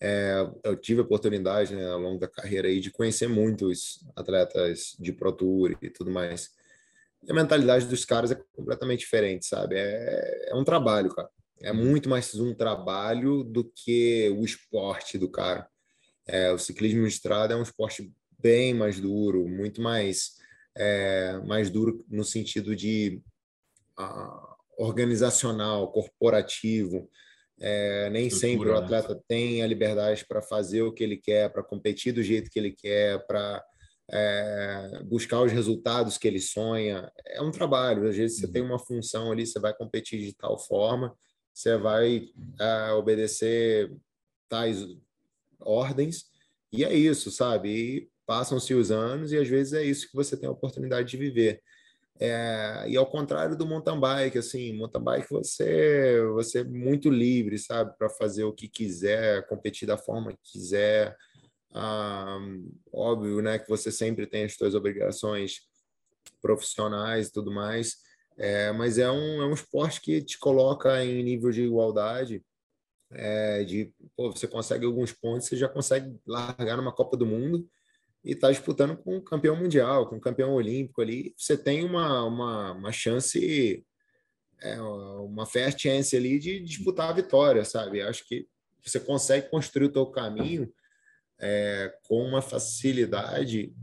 é, 0.00 0.46
eu 0.62 0.76
tive 0.76 1.00
a 1.00 1.04
oportunidade 1.04 1.74
né, 1.74 1.88
ao 1.88 1.98
longo 1.98 2.18
da 2.18 2.28
carreira 2.28 2.68
aí 2.68 2.80
de 2.80 2.90
conhecer 2.90 3.28
muitos 3.28 4.04
atletas 4.14 4.94
de 4.98 5.12
Pro 5.12 5.32
Tour 5.32 5.76
e 5.80 5.90
tudo 5.90 6.10
mais. 6.10 6.50
E 7.22 7.30
a 7.30 7.34
mentalidade 7.34 7.86
dos 7.86 8.04
caras 8.04 8.30
é 8.30 8.40
completamente 8.52 9.00
diferente, 9.00 9.46
sabe? 9.46 9.76
É, 9.76 10.50
é 10.50 10.54
um 10.54 10.64
trabalho, 10.64 11.14
cara. 11.14 11.28
É 11.62 11.72
muito 11.72 12.08
mais 12.08 12.34
um 12.34 12.52
trabalho 12.52 13.42
do 13.42 13.64
que 13.64 14.28
o 14.36 14.44
esporte 14.44 15.16
do 15.16 15.30
cara. 15.30 15.66
É, 16.26 16.52
o 16.52 16.58
ciclismo 16.58 17.02
de 17.02 17.08
estrada 17.08 17.54
é 17.54 17.56
um 17.56 17.62
esporte 17.62 18.12
bem 18.38 18.74
mais 18.74 19.00
duro, 19.00 19.48
muito 19.48 19.80
mais, 19.80 20.34
é, 20.76 21.38
mais 21.46 21.70
duro 21.70 22.04
no 22.08 22.24
sentido 22.24 22.74
de 22.74 23.22
uh, 23.98 24.54
organizacional, 24.78 25.90
corporativo. 25.92 27.08
É, 27.60 28.10
nem 28.10 28.26
Estrutura, 28.26 28.52
sempre 28.52 28.68
o 28.68 28.72
né? 28.72 28.78
atleta 28.80 29.14
né? 29.14 29.20
tem 29.28 29.62
a 29.62 29.66
liberdade 29.66 30.24
para 30.26 30.42
fazer 30.42 30.82
o 30.82 30.92
que 30.92 31.04
ele 31.04 31.16
quer, 31.16 31.52
para 31.52 31.62
competir 31.62 32.12
do 32.12 32.22
jeito 32.22 32.50
que 32.50 32.58
ele 32.58 32.72
quer, 32.72 33.24
para 33.26 33.64
é, 34.10 35.02
buscar 35.04 35.40
os 35.40 35.52
resultados 35.52 36.18
que 36.18 36.26
ele 36.26 36.40
sonha. 36.40 37.10
É 37.26 37.40
um 37.40 37.52
trabalho. 37.52 38.08
Às 38.08 38.16
vezes 38.16 38.38
você 38.38 38.46
uhum. 38.46 38.52
tem 38.52 38.62
uma 38.62 38.78
função 38.78 39.30
ali, 39.30 39.46
você 39.46 39.60
vai 39.60 39.74
competir 39.74 40.20
de 40.20 40.34
tal 40.34 40.58
forma, 40.58 41.16
você 41.52 41.76
vai 41.76 42.28
é, 42.60 42.92
obedecer 42.92 43.94
tais 44.48 44.84
ordens, 45.60 46.24
e 46.72 46.84
é 46.84 46.92
isso, 46.92 47.30
sabe? 47.30 47.68
E 47.70 48.08
passam-se 48.26 48.74
os 48.74 48.90
anos, 48.90 49.32
e 49.32 49.38
às 49.38 49.48
vezes 49.48 49.72
é 49.72 49.82
isso 49.82 50.08
que 50.08 50.16
você 50.16 50.36
tem 50.36 50.48
a 50.48 50.52
oportunidade 50.52 51.08
de 51.10 51.16
viver. 51.16 51.62
É, 52.20 52.84
e 52.88 52.96
ao 52.96 53.06
contrário 53.06 53.56
do 53.56 53.66
mountain 53.66 53.98
bike, 53.98 54.38
assim, 54.38 54.72
mountain 54.72 55.02
bike 55.02 55.30
você, 55.30 56.22
você 56.32 56.60
é 56.60 56.64
muito 56.64 57.10
livre, 57.10 57.58
sabe, 57.58 57.96
para 57.98 58.08
fazer 58.08 58.44
o 58.44 58.52
que 58.52 58.68
quiser, 58.68 59.46
competir 59.48 59.86
da 59.86 59.98
forma 59.98 60.32
que 60.32 60.52
quiser. 60.52 61.16
Ah, 61.72 62.38
óbvio, 62.92 63.42
né, 63.42 63.58
que 63.58 63.68
você 63.68 63.90
sempre 63.90 64.26
tem 64.26 64.44
as 64.44 64.54
suas 64.54 64.74
obrigações 64.76 65.62
profissionais 66.40 67.28
e 67.28 67.32
tudo 67.32 67.50
mais, 67.50 67.96
é, 68.36 68.70
mas 68.72 68.98
é 68.98 69.10
um, 69.10 69.42
é 69.42 69.46
um 69.46 69.54
esporte 69.54 70.00
que 70.00 70.22
te 70.22 70.38
coloca 70.38 71.04
em 71.04 71.22
nível 71.22 71.50
de 71.50 71.62
igualdade, 71.62 72.44
é, 73.10 73.64
de 73.64 73.92
pô, 74.16 74.30
você 74.30 74.46
consegue 74.46 74.86
alguns 74.86 75.12
pontos, 75.12 75.48
você 75.48 75.56
já 75.56 75.68
consegue 75.68 76.16
largar 76.26 76.76
numa 76.76 76.92
Copa 76.92 77.16
do 77.16 77.26
Mundo 77.26 77.68
e 78.24 78.32
está 78.32 78.50
disputando 78.50 78.96
com 78.96 79.16
um 79.16 79.20
campeão 79.20 79.54
mundial, 79.54 80.08
com 80.08 80.16
um 80.16 80.20
campeão 80.20 80.54
olímpico 80.54 81.02
ali, 81.02 81.34
você 81.36 81.58
tem 81.58 81.84
uma, 81.84 82.24
uma, 82.24 82.72
uma 82.72 82.92
chance, 82.92 83.84
é, 84.62 84.80
uma 84.80 85.44
fair 85.44 85.78
chance 85.78 86.16
ali 86.16 86.38
de 86.38 86.60
disputar 86.60 87.10
a 87.10 87.12
vitória, 87.12 87.64
sabe? 87.64 88.00
Acho 88.00 88.26
que 88.26 88.48
você 88.82 88.98
consegue 88.98 89.48
construir 89.48 89.86
o 89.86 89.92
teu 89.92 90.06
caminho 90.06 90.72
é, 91.38 91.94
com 92.04 92.22
uma 92.22 92.40
facilidade 92.40 93.74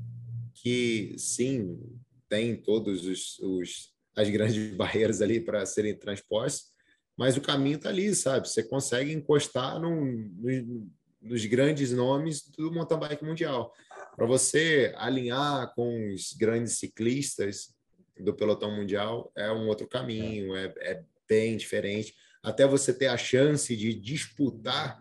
que, 0.55 1.15
sim, 1.17 1.79
tem 2.27 2.55
todos 2.55 3.05
os, 3.05 3.37
os 3.39 3.91
as 4.15 4.29
grandes 4.29 4.73
barreiras 4.75 5.21
ali 5.21 5.39
para 5.39 5.65
serem 5.65 5.95
transpostas, 5.95 6.71
mas 7.15 7.37
o 7.37 7.41
caminho 7.41 7.75
está 7.75 7.89
ali, 7.89 8.13
sabe? 8.15 8.47
Você 8.47 8.63
consegue 8.63 9.11
encostar 9.11 9.79
num, 9.79 10.31
nos, 10.39 10.87
nos 11.21 11.45
grandes 11.45 11.91
nomes 11.91 12.47
do 12.49 12.71
mountain 12.71 12.99
bike 12.99 13.23
mundial. 13.23 13.73
Para 14.15 14.25
você 14.25 14.93
alinhar 14.97 15.73
com 15.73 16.13
os 16.13 16.33
grandes 16.33 16.77
ciclistas 16.77 17.73
do 18.19 18.33
pelotão 18.33 18.75
mundial 18.75 19.31
é 19.35 19.51
um 19.51 19.67
outro 19.67 19.87
caminho, 19.87 20.55
é, 20.55 20.73
é 20.79 21.03
bem 21.27 21.57
diferente. 21.57 22.13
Até 22.43 22.67
você 22.67 22.93
ter 22.93 23.07
a 23.07 23.17
chance 23.17 23.75
de 23.75 23.93
disputar 23.93 24.99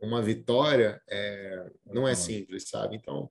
uma 0.00 0.22
vitória 0.22 1.00
é, 1.08 1.70
não 1.86 2.08
é 2.08 2.14
simples, 2.14 2.68
sabe? 2.68 2.96
Então, 2.96 3.28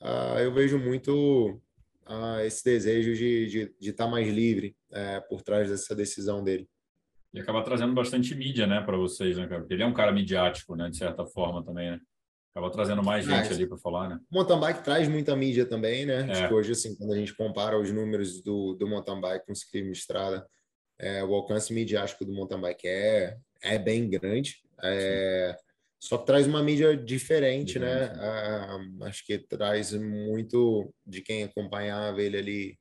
uh, 0.00 0.38
eu 0.38 0.52
vejo 0.52 0.78
muito 0.78 1.60
uh, 2.08 2.40
esse 2.44 2.64
desejo 2.64 3.14
de 3.14 3.44
estar 3.44 3.50
de, 3.50 3.74
de 3.80 3.92
tá 3.92 4.06
mais 4.06 4.28
livre 4.28 4.76
uh, 4.90 5.28
por 5.28 5.42
trás 5.42 5.68
dessa 5.68 5.94
decisão 5.94 6.42
dele. 6.42 6.68
E 7.34 7.40
acaba 7.40 7.62
trazendo 7.62 7.92
bastante 7.92 8.34
mídia, 8.34 8.66
né, 8.66 8.80
para 8.80 8.96
vocês, 8.96 9.36
né, 9.36 9.46
cara? 9.46 9.60
Porque 9.60 9.74
ele 9.74 9.82
é 9.82 9.86
um 9.86 9.92
cara 9.92 10.10
midiático, 10.10 10.74
né, 10.74 10.88
de 10.88 10.96
certa 10.96 11.26
forma 11.26 11.62
também, 11.62 11.90
né? 11.90 12.00
Acaba 12.56 12.70
trazendo 12.70 13.02
mais 13.02 13.26
gente 13.26 13.52
ali 13.52 13.66
para 13.66 13.76
falar, 13.76 14.08
né? 14.08 14.18
Mountain 14.30 14.58
bike 14.58 14.82
traz 14.82 15.06
muita 15.06 15.36
mídia 15.36 15.66
também, 15.66 16.06
né? 16.06 16.26
É. 16.30 16.48
Que 16.48 16.54
hoje, 16.54 16.72
assim, 16.72 16.96
quando 16.96 17.12
a 17.12 17.16
gente 17.18 17.34
compara 17.36 17.78
os 17.78 17.92
números 17.92 18.42
do, 18.42 18.72
do 18.72 18.88
mountain 18.88 19.20
bike 19.20 19.44
com 19.44 19.52
o 19.52 19.54
ciclismo 19.54 19.92
de 19.92 19.98
estrada, 19.98 20.48
é, 20.98 21.22
o 21.22 21.34
alcance 21.34 21.70
midiático 21.74 22.24
do 22.24 22.32
mountain 22.32 22.58
bike 22.58 22.88
é, 22.88 23.36
é 23.62 23.78
bem 23.78 24.08
grande. 24.08 24.56
É, 24.82 25.54
só 26.00 26.16
que 26.16 26.24
traz 26.24 26.46
uma 26.46 26.62
mídia 26.62 26.96
diferente, 26.96 27.78
né? 27.78 28.10
Ah, 28.14 28.78
acho 29.02 29.26
que 29.26 29.36
traz 29.36 29.92
muito 29.92 30.90
de 31.06 31.20
quem 31.20 31.44
acompanhava 31.44 32.22
ele 32.22 32.38
ali 32.38 32.78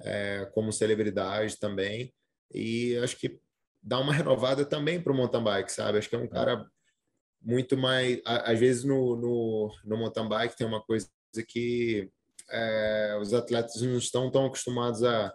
é, 0.00 0.48
como 0.54 0.72
celebridade 0.72 1.58
também. 1.58 2.14
E 2.54 2.96
acho 2.96 3.18
que 3.18 3.38
dá 3.82 3.98
uma 3.98 4.14
renovada 4.14 4.64
também 4.64 4.98
para 4.98 5.12
o 5.12 5.14
mountain 5.14 5.44
bike, 5.44 5.70
sabe? 5.70 5.98
Acho 5.98 6.08
que 6.08 6.16
é 6.16 6.18
um 6.18 6.24
é. 6.24 6.28
cara 6.28 6.66
muito 7.40 7.76
mais. 7.76 8.20
Às 8.24 8.58
vezes 8.58 8.84
no, 8.84 9.16
no, 9.16 9.74
no 9.84 9.96
mountain 9.96 10.28
bike 10.28 10.56
tem 10.56 10.66
uma 10.66 10.82
coisa 10.82 11.08
que 11.46 12.10
é, 12.50 13.18
os 13.20 13.34
atletas 13.34 13.80
não 13.82 13.98
estão 13.98 14.30
tão 14.30 14.46
acostumados 14.46 15.02
a, 15.02 15.34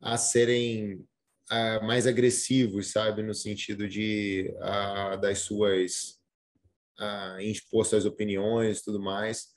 a 0.00 0.16
serem 0.16 1.04
a, 1.50 1.80
mais 1.80 2.06
agressivos, 2.06 2.90
sabe? 2.90 3.22
No 3.22 3.34
sentido 3.34 3.88
de 3.88 4.54
a, 4.60 5.16
das 5.16 5.40
suas 5.40 6.18
em 7.38 7.50
expor 7.50 7.86
suas 7.86 8.04
opiniões 8.04 8.78
e 8.78 8.84
tudo 8.84 9.00
mais. 9.00 9.48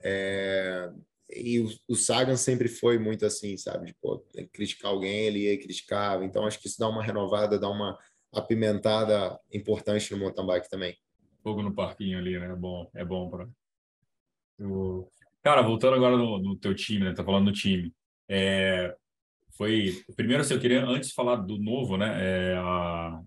É, 0.00 0.90
e 1.30 1.60
o, 1.60 1.68
o, 1.88 1.96
Sagan 1.96 2.36
sempre 2.36 2.68
foi 2.68 2.98
muito 2.98 3.26
assim, 3.26 3.56
sabe? 3.56 3.86
De, 3.86 3.94
pô, 4.00 4.24
criticar 4.52 4.90
alguém, 4.90 5.26
ele 5.26 5.40
ia 5.40 5.58
criticava. 5.60 6.24
Então, 6.24 6.46
acho 6.46 6.58
que 6.60 6.68
isso 6.68 6.78
dá 6.78 6.88
uma 6.88 7.02
renovada, 7.02 7.58
dá 7.58 7.68
uma 7.68 7.98
apimentada 8.32 9.38
importante 9.52 10.12
no 10.12 10.18
mountain 10.18 10.46
bike 10.46 10.70
também. 10.70 10.96
Fogo 11.42 11.62
no 11.62 11.74
parquinho 11.74 12.18
ali, 12.18 12.38
né? 12.38 12.46
É 12.46 12.56
bom, 12.56 12.90
é 12.94 13.04
bom 13.04 13.30
para. 13.30 13.48
Cara, 15.42 15.62
voltando 15.62 15.94
agora 15.94 16.16
no, 16.16 16.38
no, 16.38 16.56
teu 16.56 16.74
time, 16.74 17.04
né? 17.04 17.14
Tá 17.14 17.24
falando 17.24 17.46
do 17.46 17.52
time. 17.52 17.92
É, 18.28 18.94
foi 19.56 20.04
primeiro, 20.16 20.42
assim, 20.42 20.54
eu 20.54 20.60
queria 20.60 20.84
antes 20.84 21.12
falar 21.12 21.36
do 21.36 21.58
novo, 21.58 21.96
né? 21.96 22.16
É, 22.20 22.56
a, 22.58 23.20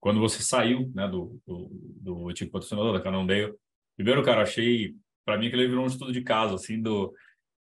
quando 0.00 0.20
você 0.20 0.42
saiu 0.42 0.90
né, 0.94 1.08
do, 1.08 1.40
do, 1.46 1.70
do 1.72 2.28
antigo 2.28 2.50
patrocinador, 2.50 2.92
da 2.92 3.00
Cannondale, 3.00 3.54
primeiro, 3.96 4.22
cara, 4.22 4.42
achei, 4.42 4.94
para 5.24 5.38
mim, 5.38 5.48
que 5.48 5.56
ele 5.56 5.68
virou 5.68 5.84
um 5.84 5.88
estudo 5.88 6.12
de 6.12 6.22
caso, 6.22 6.54
assim, 6.54 6.80
do 6.80 7.14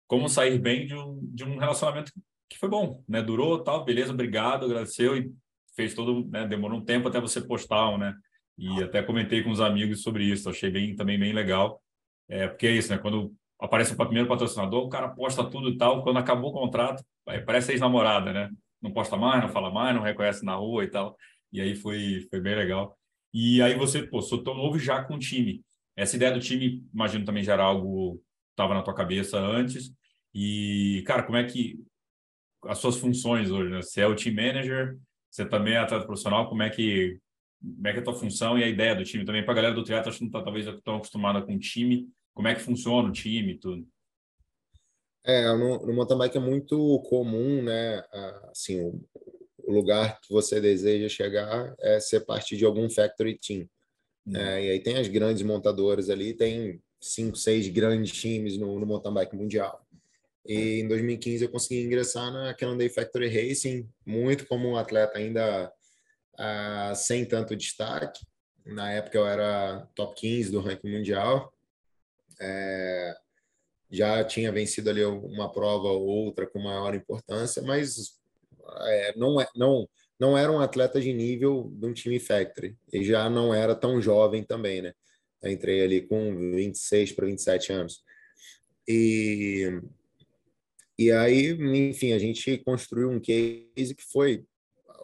como 0.08 0.28
sair 0.28 0.58
bem 0.58 0.86
de 0.86 0.94
um, 0.94 1.20
de 1.22 1.44
um 1.44 1.56
relacionamento 1.56 2.12
que 2.48 2.58
foi 2.58 2.68
bom, 2.68 3.02
né? 3.08 3.22
Durou, 3.22 3.62
tal, 3.62 3.84
beleza, 3.84 4.12
obrigado, 4.12 4.66
agradeceu 4.66 5.16
e 5.16 5.32
fez 5.74 5.94
todo, 5.94 6.28
né? 6.28 6.46
Demorou 6.46 6.80
um 6.80 6.84
tempo 6.84 7.08
até 7.08 7.20
você 7.20 7.40
postar, 7.40 7.96
né? 7.96 8.14
E 8.59 8.82
até 8.82 9.03
comentei 9.03 9.42
com 9.42 9.50
os 9.50 9.61
amigos 9.61 10.03
sobre 10.03 10.24
isso, 10.24 10.48
achei 10.48 10.70
bem, 10.70 10.94
também 10.94 11.18
bem 11.18 11.32
legal. 11.32 11.82
É, 12.28 12.48
porque 12.48 12.66
é 12.66 12.72
isso, 12.72 12.90
né? 12.90 12.98
Quando 12.98 13.34
aparece 13.59 13.94
o 13.94 13.96
primeiro 13.96 14.28
patrocinador, 14.28 14.84
o 14.84 14.88
cara 14.88 15.09
posta 15.09 15.44
tudo 15.48 15.68
e 15.70 15.76
tal, 15.76 16.03
quando 16.03 16.18
acabou 16.18 16.50
o 16.50 16.53
contrato, 16.53 17.05
parece 17.46 17.72
ex-namorada, 17.72 18.32
né? 18.32 18.50
Não 18.80 18.92
posta 18.92 19.16
mais, 19.16 19.42
não 19.42 19.48
fala 19.48 19.70
mais, 19.70 19.94
não 19.94 20.03
reconhece 20.03 20.44
na 20.44 20.55
rua 20.55 20.84
e 20.84 20.88
tal. 20.88 21.16
E 21.53 21.61
aí 21.61 21.74
foi, 21.74 22.26
foi 22.30 22.40
bem 22.40 22.55
legal. 22.55 22.96
E 23.32 23.62
aí 23.62 23.74
você, 23.74 24.03
pô, 24.03 24.20
sou 24.20 24.42
tão 24.42 24.55
novo 24.55 24.78
já 24.78 25.03
com 25.05 25.14
o 25.14 25.18
time. 25.18 25.62
Essa 25.96 26.16
ideia 26.16 26.32
do 26.32 26.40
time, 26.40 26.84
imagino 26.92 27.24
também 27.24 27.44
já 27.44 27.55
era 27.55 27.64
algo 27.64 28.20
estava 28.53 28.74
na 28.74 28.82
tua 28.82 28.94
cabeça 28.94 29.38
antes. 29.38 29.92
E, 30.34 31.03
cara, 31.07 31.22
como 31.22 31.36
é 31.36 31.44
que 31.44 31.78
as 32.64 32.78
suas 32.78 32.96
funções 32.96 33.50
hoje, 33.50 33.70
né? 33.70 33.82
Você 33.82 34.00
é 34.00 34.07
o 34.07 34.14
team 34.14 34.34
manager, 34.34 34.98
você 35.30 35.44
também 35.44 35.74
é 35.74 35.78
atleta 35.78 36.07
profissional, 36.07 36.48
como 36.48 36.62
é 36.62 36.70
que 36.70 37.18
como 37.62 37.88
é 37.88 37.92
que 37.92 37.98
é 37.98 38.00
a 38.00 38.04
tua 38.04 38.14
função 38.14 38.58
e 38.58 38.64
a 38.64 38.68
ideia 38.68 38.94
do 38.94 39.04
time 39.04 39.24
também 39.24 39.44
para 39.44 39.52
a 39.52 39.56
galera 39.56 39.74
do 39.74 39.84
triatlo 39.84 40.10
acho 40.10 40.18
que 40.18 40.24
não 40.24 40.30
tá 40.30 40.42
talvez 40.42 40.66
tão 40.82 40.96
acostumada 40.96 41.40
com 41.40 41.54
o 41.54 41.58
time, 41.58 42.08
como 42.34 42.48
é 42.48 42.54
que 42.54 42.60
funciona 42.60 43.08
o 43.08 43.12
time 43.12 43.52
e 43.52 43.58
tudo. 43.58 43.86
É, 45.24 45.46
no, 45.56 45.86
no 45.86 45.94
mountain 45.94 46.18
bike 46.18 46.36
é 46.36 46.40
muito 46.40 46.98
comum, 47.08 47.62
né, 47.62 48.02
assim, 48.50 48.80
o, 48.80 49.00
o 49.58 49.72
lugar 49.72 50.20
que 50.20 50.32
você 50.32 50.60
deseja 50.60 51.08
chegar 51.08 51.74
é 51.80 52.00
ser 52.00 52.20
parte 52.20 52.56
de 52.56 52.64
algum 52.64 52.90
factory 52.90 53.38
team. 53.38 53.68
Uhum. 54.26 54.36
É, 54.36 54.64
e 54.64 54.70
aí 54.70 54.80
tem 54.80 54.96
as 54.96 55.06
grandes 55.06 55.42
montadoras 55.42 56.10
ali, 56.10 56.34
tem 56.34 56.80
cinco, 57.00 57.36
seis 57.36 57.68
grandes 57.68 58.12
times 58.12 58.58
no, 58.58 58.78
no 58.78 58.86
mountain 58.86 59.14
bike 59.14 59.36
mundial. 59.36 59.86
E 60.44 60.80
em 60.80 60.88
2015 60.88 61.44
eu 61.44 61.50
consegui 61.50 61.82
ingressar 61.82 62.32
na 62.32 62.52
Cannondale 62.54 62.90
Factory 62.90 63.28
Racing, 63.28 63.88
muito 64.04 64.44
como 64.46 64.68
um 64.68 64.76
atleta 64.76 65.18
ainda 65.18 65.72
uh, 66.34 66.94
sem 66.94 67.24
tanto 67.24 67.56
destaque. 67.56 68.24
Na 68.64 68.90
época 68.92 69.18
eu 69.18 69.26
era 69.26 69.86
top 69.94 70.14
15 70.20 70.50
do 70.50 70.60
ranking 70.60 70.90
mundial. 70.90 71.52
É, 72.40 73.14
já 73.90 74.24
tinha 74.24 74.50
vencido 74.50 74.88
ali 74.90 75.04
uma 75.04 75.52
prova 75.52 75.88
ou 75.88 76.06
outra 76.06 76.46
com 76.46 76.58
maior 76.58 76.94
importância, 76.94 77.62
mas 77.62 78.18
é, 78.80 79.16
não, 79.16 79.40
é, 79.40 79.46
não, 79.54 79.88
não 80.18 80.38
era 80.38 80.50
um 80.50 80.60
atleta 80.60 81.00
de 81.00 81.12
nível 81.12 81.70
de 81.74 81.86
um 81.86 81.92
time 81.92 82.18
factory. 82.18 82.76
E 82.92 83.04
já 83.04 83.28
não 83.28 83.54
era 83.54 83.74
tão 83.74 84.00
jovem 84.00 84.42
também, 84.42 84.80
né? 84.80 84.94
Eu 85.42 85.50
entrei 85.50 85.82
ali 85.82 86.00
com 86.00 86.34
26 86.52 87.12
para 87.12 87.26
27 87.26 87.72
anos. 87.72 88.04
E, 88.86 89.80
e 90.98 91.10
aí, 91.10 91.50
enfim, 91.50 92.12
a 92.12 92.18
gente 92.18 92.58
construiu 92.58 93.10
um 93.10 93.20
case 93.20 93.94
que 93.94 94.04
foi 94.04 94.44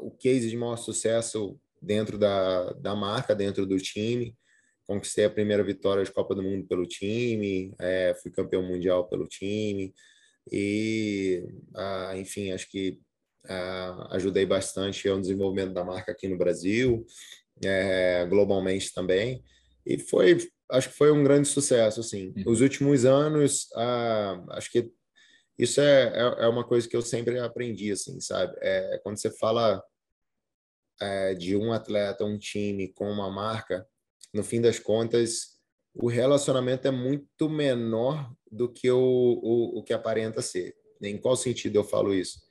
o 0.01 0.11
case 0.11 0.49
de 0.49 0.57
maior 0.57 0.77
sucesso 0.77 1.59
dentro 1.81 2.19
da, 2.19 2.73
da 2.73 2.95
marca, 2.95 3.35
dentro 3.35 3.67
do 3.67 3.79
time. 3.79 4.37
Conquistei 4.87 5.25
a 5.25 5.31
primeira 5.31 5.63
vitória 5.63 6.03
de 6.03 6.13
Copa 6.13 6.35
do 6.35 6.43
Mundo 6.43 6.67
pelo 6.67 6.87
time, 6.87 7.75
é, 7.79 8.15
fui 8.23 8.31
campeão 8.31 8.63
mundial 8.63 9.09
pelo 9.09 9.27
time. 9.27 9.93
E, 10.51 11.45
ah, 11.77 12.15
enfim, 12.17 12.53
acho 12.53 12.71
que 12.71 12.99
Uh, 13.45 14.05
ajudei 14.11 14.45
bastante 14.45 15.09
no 15.09 15.21
desenvolvimento 15.21 15.73
da 15.73 15.83
marca 15.83 16.13
aqui 16.13 16.29
no 16.29 16.37
Brasil, 16.37 17.07
é, 17.65 18.27
globalmente 18.27 18.93
também. 18.93 19.43
E 19.87 19.99
foi, 19.99 20.37
acho 20.71 20.91
que 20.91 20.97
foi 20.97 21.11
um 21.11 21.25
grande 21.25 21.49
sucesso, 21.49 22.01
assim. 22.01 22.35
Uhum. 22.37 22.43
Os 22.47 22.61
últimos 22.61 23.07
anos, 23.07 23.69
uh, 23.75 24.51
acho 24.51 24.71
que 24.71 24.93
isso 25.59 25.81
é, 25.81 26.13
é, 26.15 26.45
é, 26.45 26.49
uma 26.49 26.65
coisa 26.65 26.89
que 26.89 26.97
eu 26.97 27.03
sempre 27.03 27.39
aprendi, 27.39 27.91
assim, 27.91 28.21
sabe? 28.21 28.57
É, 28.61 29.01
quando 29.03 29.19
você 29.19 29.31
fala 29.31 29.83
é, 31.01 31.35
de 31.35 31.57
um 31.57 31.73
atleta, 31.73 32.25
um 32.25 32.39
time 32.39 32.89
com 32.93 33.11
uma 33.11 33.31
marca, 33.31 33.87
no 34.33 34.45
fim 34.45 34.61
das 34.61 34.79
contas, 34.79 35.59
o 35.95 36.09
relacionamento 36.09 36.87
é 36.87 36.91
muito 36.91 37.49
menor 37.49 38.33
do 38.51 38.73
que 38.73 38.91
o, 38.91 38.99
o, 38.99 39.79
o 39.79 39.83
que 39.83 39.93
aparenta 39.93 40.41
ser. 40.41 40.77
Em 41.03 41.19
qual 41.19 41.37
sentido 41.37 41.77
eu 41.77 41.85
falo 41.85 42.15
isso? 42.15 42.49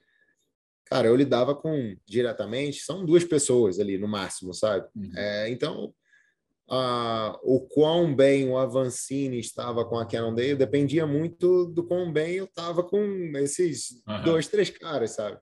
cara, 0.89 1.07
eu 1.07 1.15
lidava 1.15 1.53
com 1.53 1.95
diretamente, 2.05 2.81
são 2.81 3.05
duas 3.05 3.23
pessoas 3.23 3.79
ali 3.79 3.97
no 3.97 4.07
máximo, 4.07 4.53
sabe? 4.53 4.87
Uhum. 4.95 5.11
É, 5.15 5.49
então, 5.49 5.93
a, 6.69 7.39
o 7.43 7.61
quão 7.61 8.13
bem 8.13 8.49
o 8.49 8.57
Avancini 8.57 9.39
estava 9.39 9.85
com 9.85 9.97
a 9.97 10.05
Cannondale 10.05 10.55
dependia 10.55 11.05
muito 11.05 11.65
do 11.67 11.83
quão 11.83 12.11
bem 12.11 12.35
eu 12.35 12.45
estava 12.45 12.83
com 12.83 13.31
esses 13.37 14.03
uhum. 14.07 14.23
dois, 14.23 14.47
três 14.47 14.69
caras, 14.69 15.11
sabe? 15.11 15.39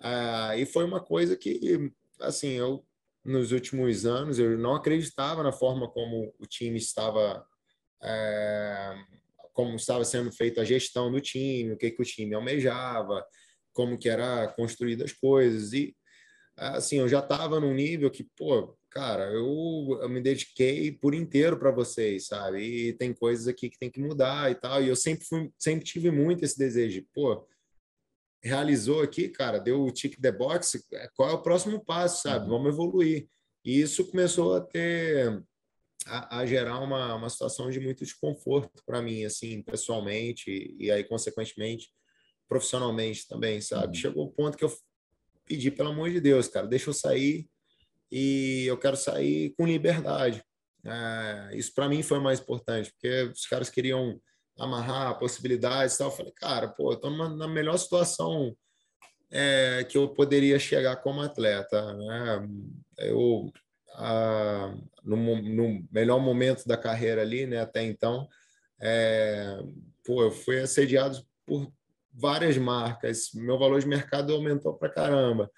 Ah, 0.00 0.56
e 0.56 0.66
foi 0.66 0.84
uma 0.84 1.00
coisa 1.00 1.36
que, 1.36 1.92
assim, 2.20 2.50
eu 2.50 2.84
nos 3.24 3.52
últimos 3.52 4.04
anos 4.04 4.38
eu 4.38 4.58
não 4.58 4.74
acreditava 4.74 5.42
na 5.42 5.50
forma 5.50 5.88
como 5.88 6.34
o 6.38 6.46
time 6.46 6.76
estava 6.76 7.44
é, 8.02 8.94
como 9.54 9.76
estava 9.76 10.04
sendo 10.04 10.30
feita 10.30 10.60
a 10.60 10.64
gestão 10.64 11.10
do 11.10 11.20
time, 11.20 11.72
o 11.72 11.76
que, 11.78 11.90
que 11.90 12.02
o 12.02 12.04
time 12.04 12.34
almejava, 12.34 13.24
como 13.72 13.96
que 13.96 14.10
era 14.10 14.48
construída 14.48 15.04
as 15.04 15.12
coisas 15.12 15.72
e 15.72 15.96
assim 16.56 16.98
eu 16.98 17.08
já 17.08 17.20
estava 17.20 17.58
num 17.58 17.72
nível 17.72 18.10
que 18.10 18.24
pô 18.36 18.76
cara 18.94 19.24
eu, 19.32 19.98
eu 20.00 20.08
me 20.08 20.20
dediquei 20.20 20.92
por 20.92 21.14
inteiro 21.14 21.58
para 21.58 21.70
vocês 21.70 22.26
sabe 22.26 22.62
e 22.62 22.92
tem 22.92 23.12
coisas 23.12 23.48
aqui 23.48 23.68
que 23.68 23.78
tem 23.78 23.90
que 23.90 24.00
mudar 24.00 24.50
e 24.50 24.54
tal 24.54 24.82
e 24.82 24.88
eu 24.88 24.96
sempre 24.96 25.26
fui, 25.26 25.50
sempre 25.58 25.84
tive 25.84 26.10
muito 26.10 26.44
esse 26.44 26.56
desejo 26.56 27.00
de, 27.00 27.08
pô 27.12 27.46
realizou 28.44 29.00
aqui, 29.00 29.28
cara, 29.30 29.58
deu 29.58 29.82
o 29.82 29.90
tick 29.90 30.20
the 30.20 30.30
box, 30.30 30.86
é, 30.92 31.08
qual 31.16 31.30
é 31.30 31.32
o 31.32 31.42
próximo 31.42 31.82
passo, 31.82 32.22
sabe? 32.22 32.44
Uhum. 32.44 32.50
Vamos 32.58 32.74
evoluir. 32.74 33.26
E 33.64 33.80
isso 33.80 34.04
começou 34.10 34.54
a 34.54 34.60
ter 34.60 35.42
a, 36.06 36.40
a, 36.40 36.46
gerar 36.46 36.80
uma, 36.80 37.14
uma 37.14 37.30
situação 37.30 37.70
de 37.70 37.80
muito 37.80 38.04
desconforto 38.04 38.82
para 38.84 39.00
mim, 39.00 39.24
assim, 39.24 39.62
pessoalmente 39.62 40.50
e, 40.50 40.84
e, 40.84 40.90
aí 40.90 41.02
consequentemente 41.02 41.88
profissionalmente 42.46 43.26
também, 43.26 43.62
sabe? 43.62 43.86
Uhum. 43.86 43.94
Chegou 43.94 44.26
o 44.26 44.32
ponto 44.32 44.58
que 44.58 44.64
eu 44.64 44.72
pedi 45.46 45.70
pelo 45.70 45.88
amor 45.88 46.10
de 46.10 46.20
Deus, 46.20 46.46
cara, 46.46 46.66
deixa 46.66 46.90
eu 46.90 46.94
sair 46.94 47.48
e 48.10 48.64
eu 48.66 48.76
quero 48.76 48.96
sair 48.96 49.54
com 49.56 49.66
liberdade. 49.66 50.42
É, 50.84 51.50
isso 51.54 51.72
para 51.74 51.88
mim 51.88 52.02
foi 52.02 52.18
mais 52.20 52.40
importante, 52.40 52.92
porque 52.92 53.30
os 53.32 53.46
caras 53.46 53.70
queriam 53.70 54.20
amarrar 54.58 55.18
possibilidades 55.18 55.94
e 55.94 55.98
tal. 55.98 56.08
Eu 56.08 56.16
falei, 56.16 56.32
cara, 56.32 56.68
pô, 56.68 56.92
eu 56.92 56.96
tô 56.96 57.10
na 57.10 57.48
melhor 57.48 57.76
situação 57.76 58.54
é, 59.30 59.84
que 59.84 59.98
eu 59.98 60.08
poderia 60.08 60.58
chegar 60.58 60.96
como 60.96 61.20
atleta, 61.20 61.92
né? 61.94 62.48
Eu, 62.98 63.50
a, 63.94 64.74
no, 65.02 65.16
no, 65.16 65.86
melhor 65.90 66.20
momento 66.20 66.66
da 66.66 66.76
carreira 66.76 67.22
ali, 67.22 67.46
né, 67.46 67.60
até 67.60 67.82
então, 67.82 68.28
é, 68.80 69.58
pô, 70.04 70.22
eu 70.22 70.30
fui 70.30 70.60
assediado 70.60 71.18
por 71.46 71.72
várias 72.12 72.56
marcas, 72.56 73.30
meu 73.34 73.58
valor 73.58 73.80
de 73.80 73.88
mercado 73.88 74.32
aumentou 74.32 74.74
pra 74.74 74.88
caramba. 74.88 75.50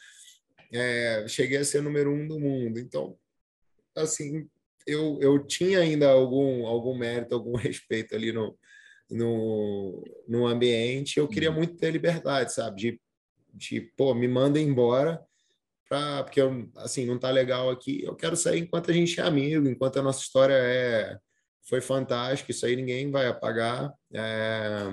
É, 0.72 1.26
cheguei 1.28 1.58
a 1.58 1.64
ser 1.64 1.82
número 1.82 2.12
um 2.12 2.26
do 2.26 2.38
mundo. 2.38 2.78
Então, 2.78 3.16
assim, 3.96 4.48
eu, 4.86 5.18
eu 5.20 5.44
tinha 5.44 5.80
ainda 5.80 6.10
algum, 6.10 6.66
algum 6.66 6.96
mérito, 6.96 7.34
algum 7.34 7.56
respeito 7.56 8.14
ali 8.14 8.32
no, 8.32 8.56
no, 9.10 10.04
no 10.28 10.46
ambiente, 10.46 11.18
eu 11.18 11.28
queria 11.28 11.50
uhum. 11.50 11.56
muito 11.56 11.76
ter 11.76 11.90
liberdade, 11.90 12.52
sabe? 12.52 12.76
De, 12.80 13.00
de 13.52 13.80
pô, 13.80 14.14
me 14.14 14.28
manda 14.28 14.60
embora, 14.60 15.20
pra, 15.88 16.24
porque 16.24 16.40
eu, 16.40 16.68
assim, 16.76 17.06
não 17.06 17.18
tá 17.18 17.30
legal 17.30 17.70
aqui. 17.70 18.02
Eu 18.04 18.14
quero 18.14 18.36
sair 18.36 18.60
enquanto 18.60 18.90
a 18.90 18.94
gente 18.94 19.20
é 19.20 19.22
amigo, 19.22 19.68
enquanto 19.68 19.98
a 19.98 20.02
nossa 20.02 20.20
história 20.20 20.54
é, 20.54 21.18
foi 21.62 21.80
fantástica, 21.80 22.50
isso 22.50 22.66
aí 22.66 22.76
ninguém 22.76 23.10
vai 23.10 23.26
apagar. 23.26 23.92
É, 24.12 24.88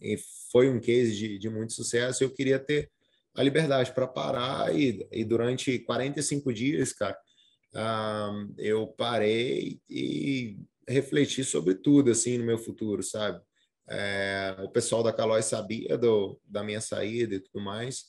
e 0.00 0.18
foi 0.50 0.68
um 0.68 0.80
case 0.80 1.16
de, 1.16 1.38
de 1.38 1.48
muito 1.48 1.72
sucesso. 1.72 2.22
Eu 2.22 2.30
queria 2.30 2.58
ter 2.58 2.90
a 3.34 3.42
liberdade 3.42 3.92
para 3.92 4.06
parar 4.06 4.74
e, 4.74 5.06
e 5.10 5.24
durante 5.24 5.78
45 5.80 6.52
dias, 6.52 6.92
cara, 6.92 7.18
eu 8.58 8.86
parei 8.86 9.80
e 9.88 10.56
refletir 10.88 11.44
sobre 11.44 11.74
tudo 11.74 12.10
assim 12.10 12.38
no 12.38 12.44
meu 12.44 12.58
futuro, 12.58 13.02
sabe? 13.02 13.40
É, 13.88 14.56
o 14.60 14.70
pessoal 14.70 15.02
da 15.02 15.12
Calói 15.12 15.42
sabia 15.42 15.98
do, 15.98 16.40
da 16.44 16.62
minha 16.62 16.80
saída 16.80 17.34
e 17.34 17.40
tudo 17.40 17.62
mais. 17.62 18.04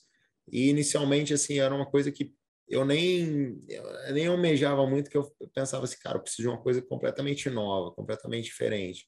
E 0.50 0.68
inicialmente 0.68 1.34
assim 1.34 1.58
era 1.58 1.74
uma 1.74 1.86
coisa 1.86 2.12
que 2.12 2.32
eu 2.68 2.84
nem 2.84 3.60
eu 3.68 4.12
nem 4.12 4.26
almejava 4.26 4.86
muito 4.86 5.10
que 5.10 5.16
eu 5.16 5.30
pensava 5.54 5.84
assim, 5.84 5.96
cara, 6.00 6.18
eu 6.18 6.22
preciso 6.22 6.42
de 6.42 6.48
uma 6.48 6.62
coisa 6.62 6.82
completamente 6.82 7.48
nova, 7.50 7.92
completamente 7.92 8.44
diferente. 8.44 9.06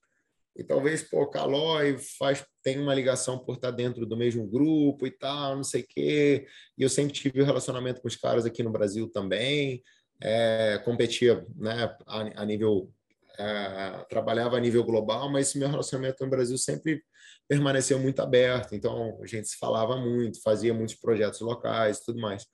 E 0.59 0.65
talvez 0.65 1.03
pô, 1.03 1.25
Calói 1.29 1.97
faz 2.19 2.45
tem 2.65 2.81
uma 2.81 2.95
ligação 2.95 3.39
por 3.39 3.55
estar 3.55 3.71
dentro 3.71 4.05
do 4.05 4.17
mesmo 4.17 4.47
grupo 4.47 5.07
e 5.07 5.11
tal, 5.11 5.57
não 5.57 5.65
sei 5.65 5.83
o 5.83 5.87
quê. 5.89 6.47
E 6.77 6.83
eu 6.83 6.89
sempre 6.89 7.13
tive 7.13 7.41
um 7.41 7.47
relacionamento 7.47 8.03
com 8.03 8.09
os 8.09 8.17
caras 8.17 8.45
aqui 8.45 8.63
no 8.63 8.73
Brasil 8.73 9.09
também. 9.09 9.83
É, 10.21 10.79
competia 10.85 11.47
né, 11.57 11.97
a, 12.07 12.43
a 12.43 12.45
nível 12.45 12.93
é, 13.39 14.05
trabalhava 14.09 14.57
a 14.57 14.61
nível 14.61 14.83
global, 14.83 15.31
mas 15.31 15.55
meu 15.55 15.69
relacionamento 15.69 16.25
no 16.25 16.31
Brasil 16.31 16.59
sempre 16.59 17.03
permaneceu 17.49 17.99
muito 17.99 18.21
aberto. 18.21 18.75
Então, 18.75 19.17
a 19.23 19.27
gente 19.27 19.49
se 19.49 19.57
falava 19.57 19.97
muito, 19.97 20.43
fazia 20.43 20.75
muitos 20.75 20.97
projetos 20.97 21.41
locais 21.41 22.01
tudo 22.01 22.21
mais. 22.21 22.45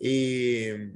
E, 0.00 0.92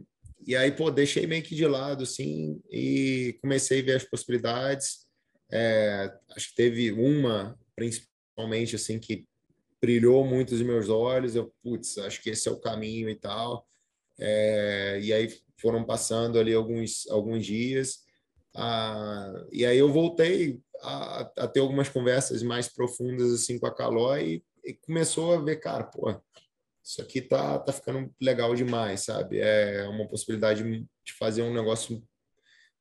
e 0.46 0.54
aí, 0.54 0.70
pô, 0.70 0.90
deixei 0.90 1.26
meio 1.26 1.42
que 1.42 1.56
de 1.56 1.66
lado, 1.66 2.04
assim, 2.04 2.60
e 2.70 3.36
comecei 3.42 3.80
a 3.80 3.84
ver 3.84 3.96
as 3.96 4.04
possibilidades. 4.04 5.05
É, 5.50 6.12
acho 6.36 6.50
que 6.50 6.56
teve 6.56 6.92
uma, 6.92 7.58
principalmente, 7.74 8.76
assim, 8.76 8.98
que 8.98 9.26
brilhou 9.80 10.24
muito 10.24 10.54
os 10.54 10.62
meus 10.62 10.88
olhos. 10.88 11.34
Eu, 11.36 11.52
putz, 11.62 11.98
acho 11.98 12.22
que 12.22 12.30
esse 12.30 12.48
é 12.48 12.52
o 12.52 12.60
caminho 12.60 13.08
e 13.08 13.14
tal. 13.14 13.66
É, 14.18 14.98
e 15.02 15.12
aí 15.12 15.32
foram 15.60 15.84
passando 15.84 16.38
ali 16.38 16.54
alguns, 16.54 17.06
alguns 17.08 17.44
dias 17.44 18.06
ah, 18.56 19.46
e 19.52 19.66
aí 19.66 19.76
eu 19.76 19.92
voltei 19.92 20.58
a, 20.80 21.30
a, 21.36 21.46
ter 21.48 21.60
algumas 21.60 21.90
conversas 21.90 22.42
mais 22.42 22.68
profundas 22.68 23.30
assim 23.30 23.58
com 23.58 23.66
a 23.66 23.74
Caló 23.74 24.16
e, 24.16 24.42
e, 24.64 24.72
começou 24.72 25.34
a 25.34 25.42
ver, 25.42 25.56
cara, 25.56 25.84
pô, 25.84 26.10
isso 26.82 27.02
aqui 27.02 27.20
tá, 27.20 27.58
tá 27.58 27.72
ficando 27.72 28.10
legal 28.18 28.54
demais, 28.54 29.02
sabe? 29.02 29.40
É 29.40 29.86
uma 29.88 30.08
possibilidade 30.08 30.62
de 31.04 31.12
fazer 31.18 31.42
um 31.42 31.52
negócio 31.52 32.02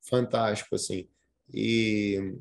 fantástico, 0.01 0.75
assim. 0.75 1.09
E, 1.53 2.37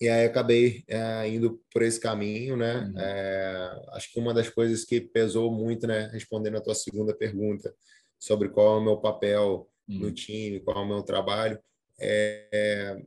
e 0.00 0.08
aí 0.08 0.26
acabei 0.26 0.84
é, 0.88 1.28
indo 1.28 1.60
por 1.72 1.82
esse 1.82 1.98
caminho, 1.98 2.56
né? 2.56 2.80
Uhum. 2.80 3.00
É, 3.00 3.84
acho 3.92 4.12
que 4.12 4.20
uma 4.20 4.34
das 4.34 4.48
coisas 4.48 4.84
que 4.84 5.00
pesou 5.00 5.50
muito, 5.50 5.86
né? 5.86 6.10
Respondendo 6.12 6.56
a 6.56 6.60
tua 6.60 6.74
segunda 6.74 7.14
pergunta 7.14 7.74
sobre 8.18 8.48
qual 8.48 8.76
é 8.76 8.80
o 8.80 8.84
meu 8.84 8.96
papel 8.98 9.68
uhum. 9.88 9.98
no 9.98 10.12
time, 10.12 10.60
qual 10.60 10.78
é 10.78 10.80
o 10.80 10.88
meu 10.88 11.02
trabalho, 11.02 11.58
é, 11.98 13.00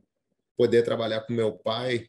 poder 0.56 0.82
trabalhar 0.82 1.20
com 1.22 1.32
meu 1.32 1.52
pai 1.52 2.06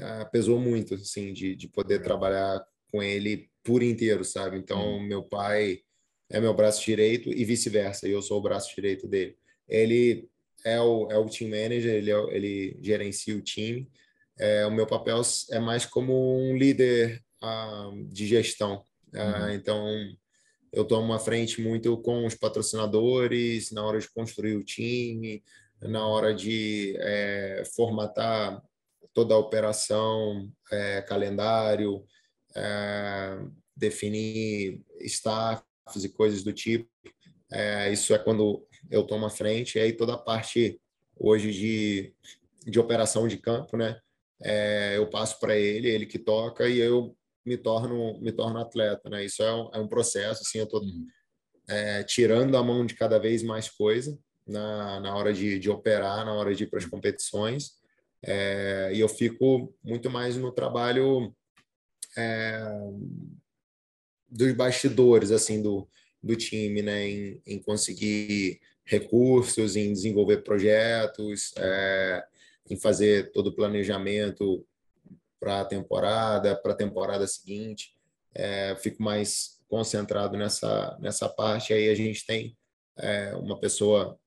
ah, 0.00 0.24
pesou 0.26 0.60
muito, 0.60 0.94
assim, 0.94 1.32
de, 1.32 1.56
de 1.56 1.68
poder 1.68 2.00
trabalhar 2.00 2.64
com 2.90 3.02
ele 3.02 3.50
por 3.64 3.82
inteiro, 3.82 4.24
sabe? 4.24 4.56
Então, 4.56 4.94
uhum. 4.94 5.02
meu 5.02 5.22
pai 5.22 5.80
é 6.30 6.40
meu 6.40 6.54
braço 6.54 6.84
direito 6.84 7.30
e 7.30 7.44
vice-versa, 7.44 8.06
eu 8.06 8.22
sou 8.22 8.38
o 8.38 8.42
braço 8.42 8.74
direito 8.74 9.08
dele. 9.08 9.36
Ele 9.68 10.28
é 10.64 10.80
o, 10.80 11.10
é 11.10 11.18
o 11.18 11.26
team 11.26 11.50
manager, 11.50 11.94
ele, 11.94 12.10
é, 12.10 12.36
ele 12.36 12.78
gerencia 12.80 13.36
o 13.36 13.42
time. 13.42 13.88
É, 14.38 14.66
o 14.66 14.70
meu 14.70 14.86
papel 14.86 15.20
é 15.50 15.58
mais 15.58 15.84
como 15.84 16.38
um 16.38 16.56
líder 16.56 17.22
ah, 17.42 17.90
de 18.06 18.26
gestão. 18.26 18.82
Ah, 19.14 19.46
uhum. 19.46 19.50
então, 19.50 19.86
eu 20.72 20.84
tomo 20.84 21.04
uma 21.04 21.18
frente 21.18 21.60
muito 21.60 21.96
com 21.98 22.26
os 22.26 22.34
patrocinadores 22.34 23.70
na 23.72 23.84
hora 23.84 23.98
de 23.98 24.10
construir 24.10 24.56
o 24.56 24.64
time, 24.64 25.42
na 25.80 26.06
hora 26.06 26.34
de 26.34 26.96
é, 26.98 27.62
formatar 27.74 28.62
toda 29.14 29.34
a 29.34 29.38
operação, 29.38 30.50
é, 30.70 31.02
calendário, 31.02 32.04
é, 32.54 33.38
definir 33.76 34.84
staffs 35.00 35.64
e 36.04 36.08
coisas 36.08 36.42
do 36.42 36.52
tipo. 36.52 36.88
É, 37.50 37.90
isso 37.92 38.14
é 38.14 38.18
quando 38.18 38.66
eu 38.90 39.04
tomo 39.04 39.26
a 39.26 39.30
frente. 39.30 39.78
E 39.78 39.80
aí 39.80 39.92
toda 39.92 40.14
a 40.14 40.18
parte 40.18 40.80
hoje 41.16 41.50
de, 41.52 42.14
de 42.64 42.78
operação 42.78 43.26
de 43.26 43.38
campo, 43.38 43.76
né? 43.76 43.98
É, 44.42 44.96
eu 44.96 45.08
passo 45.08 45.38
para 45.40 45.56
ele, 45.56 45.88
ele 45.88 46.06
que 46.06 46.18
toca 46.18 46.68
e 46.68 46.78
eu 46.78 47.16
me 47.44 47.56
torno 47.56 48.20
me 48.20 48.30
torno 48.32 48.58
atleta, 48.58 49.08
né? 49.08 49.24
Isso 49.24 49.42
é 49.42 49.52
um, 49.52 49.70
é 49.74 49.78
um 49.78 49.88
processo, 49.88 50.42
assim, 50.42 50.58
eu 50.58 50.64
estou 50.64 50.82
uhum. 50.82 51.06
é, 51.68 52.02
tirando 52.04 52.56
a 52.56 52.62
mão 52.62 52.84
de 52.84 52.94
cada 52.94 53.18
vez 53.18 53.42
mais 53.42 53.68
coisa 53.68 54.18
na, 54.46 55.00
na 55.00 55.16
hora 55.16 55.32
de, 55.32 55.58
de 55.58 55.70
operar, 55.70 56.24
na 56.24 56.34
hora 56.34 56.54
de 56.54 56.64
ir 56.64 56.66
para 56.68 56.78
as 56.78 56.86
competições. 56.86 57.72
É, 58.22 58.90
e 58.92 59.00
eu 59.00 59.08
fico 59.08 59.74
muito 59.82 60.10
mais 60.10 60.36
no 60.36 60.52
trabalho 60.52 61.34
é, 62.16 62.60
dos 64.28 64.52
bastidores 64.52 65.30
assim 65.30 65.62
do, 65.62 65.88
do 66.22 66.34
time, 66.36 66.82
né, 66.82 67.08
em, 67.08 67.42
em 67.46 67.62
conseguir 67.62 68.60
recursos, 68.84 69.76
em 69.76 69.92
desenvolver 69.92 70.38
projetos, 70.38 71.52
é, 71.56 72.24
em 72.70 72.76
fazer 72.76 73.32
todo 73.32 73.48
o 73.48 73.54
planejamento 73.54 74.66
para 75.40 75.60
a 75.60 75.64
temporada, 75.64 76.56
para 76.56 76.72
a 76.72 76.76
temporada 76.76 77.26
seguinte. 77.26 77.94
É, 78.34 78.76
fico 78.76 79.02
mais 79.02 79.60
concentrado 79.68 80.36
nessa 80.36 80.96
nessa 81.00 81.28
parte. 81.28 81.72
Aí 81.72 81.88
a 81.88 81.94
gente 81.94 82.26
tem 82.26 82.56
é, 82.98 83.34
uma 83.36 83.58
pessoa 83.58 84.18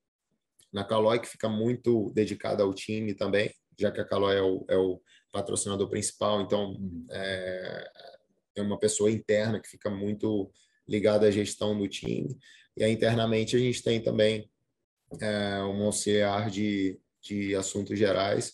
na 0.72 0.84
Caloi, 0.84 1.20
que 1.20 1.28
fica 1.28 1.48
muito 1.48 2.10
dedicada 2.14 2.62
ao 2.62 2.72
time 2.72 3.14
também, 3.14 3.52
já 3.78 3.90
que 3.92 4.00
a 4.00 4.04
Caloi 4.04 4.36
é 4.36 4.42
o, 4.42 4.64
é 4.68 4.76
o 4.76 5.00
patrocinador 5.30 5.88
principal, 5.88 6.40
então 6.40 6.72
uhum. 6.72 7.06
é, 7.10 7.90
é 8.56 8.62
uma 8.62 8.78
pessoa 8.78 9.10
interna 9.10 9.60
que 9.60 9.68
fica 9.68 9.90
muito 9.90 10.50
ligada 10.88 11.26
à 11.26 11.30
gestão 11.30 11.76
do 11.76 11.86
time. 11.86 12.36
E 12.76 12.82
aí, 12.82 12.92
internamente 12.92 13.54
a 13.54 13.58
gente 13.58 13.82
tem 13.82 14.02
também 14.02 14.50
é, 15.20 15.62
um 15.62 15.84
auxiliar 15.84 16.50
de, 16.50 16.98
de 17.22 17.54
assuntos 17.54 17.98
gerais. 17.98 18.52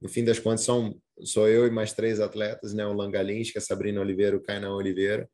No 0.00 0.08
fim 0.08 0.24
das 0.24 0.38
contas, 0.38 0.62
são, 0.62 0.94
sou 1.24 1.48
eu 1.48 1.66
e 1.66 1.70
mais 1.70 1.92
três 1.92 2.20
atletas, 2.20 2.72
né? 2.74 2.86
o 2.86 2.92
Langalins, 2.92 3.50
que 3.50 3.58
é 3.58 3.60
Sabrina 3.60 4.00
Oliveira, 4.00 4.36
o 4.36 4.42
Kainan 4.42 4.74
Oliveira, 4.74 5.28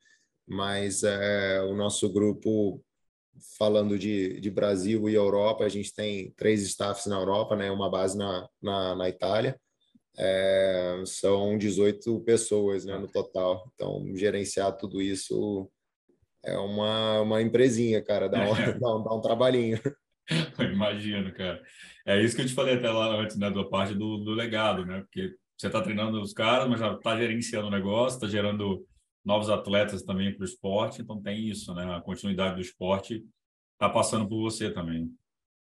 mas 0.46 1.02
é, 1.02 1.60
o 1.62 1.74
nosso 1.74 2.12
grupo 2.12 2.82
falando 3.58 3.98
de, 3.98 4.40
de 4.40 4.50
Brasil 4.50 5.08
e 5.08 5.14
Europa, 5.14 5.64
a 5.64 5.68
gente 5.68 5.94
tem 5.94 6.32
três 6.32 6.62
staffs 6.62 7.06
na 7.06 7.16
Europa, 7.16 7.56
né? 7.56 7.70
Uma 7.70 7.90
base 7.90 8.18
na, 8.18 8.48
na, 8.60 8.94
na 8.94 9.08
Itália 9.08 9.58
é, 10.18 11.02
são 11.06 11.56
18 11.56 12.20
pessoas 12.20 12.84
né, 12.84 12.98
no 12.98 13.08
total. 13.08 13.70
Então, 13.74 14.04
gerenciar 14.14 14.76
tudo 14.76 15.00
isso 15.00 15.70
é 16.44 16.56
uma, 16.58 17.20
uma 17.20 17.42
empresinha, 17.42 18.02
cara, 18.02 18.28
dá, 18.28 18.42
um, 18.42 18.54
dá, 18.78 18.96
um, 18.96 19.02
dá 19.02 19.14
um 19.14 19.20
trabalhinho. 19.20 19.78
Imagino, 20.72 21.32
cara. 21.34 21.62
É 22.06 22.22
isso 22.22 22.34
que 22.34 22.42
eu 22.42 22.46
te 22.46 22.54
falei 22.54 22.76
até 22.76 22.90
lá 22.90 23.08
antes, 23.20 23.36
né, 23.36 23.50
da 23.50 23.64
parte 23.64 23.94
do, 23.94 24.18
do 24.18 24.32
legado, 24.32 24.84
né? 24.86 25.00
Porque 25.00 25.34
você 25.56 25.66
está 25.66 25.82
treinando 25.82 26.20
os 26.20 26.32
caras, 26.32 26.68
mas 26.68 26.80
já 26.80 26.92
está 26.94 27.16
gerenciando 27.16 27.66
o 27.68 27.70
negócio, 27.70 28.16
está 28.16 28.26
gerando 28.26 28.86
novos 29.24 29.50
atletas 29.50 30.02
também 30.02 30.34
para 30.34 30.42
o 30.42 30.46
esporte, 30.46 31.02
então 31.02 31.20
tem 31.20 31.48
isso, 31.48 31.74
né? 31.74 31.94
A 31.94 32.00
continuidade 32.00 32.54
do 32.54 32.60
esporte 32.60 33.24
está 33.72 33.88
passando 33.88 34.28
por 34.28 34.40
você 34.40 34.70
também. 34.70 35.10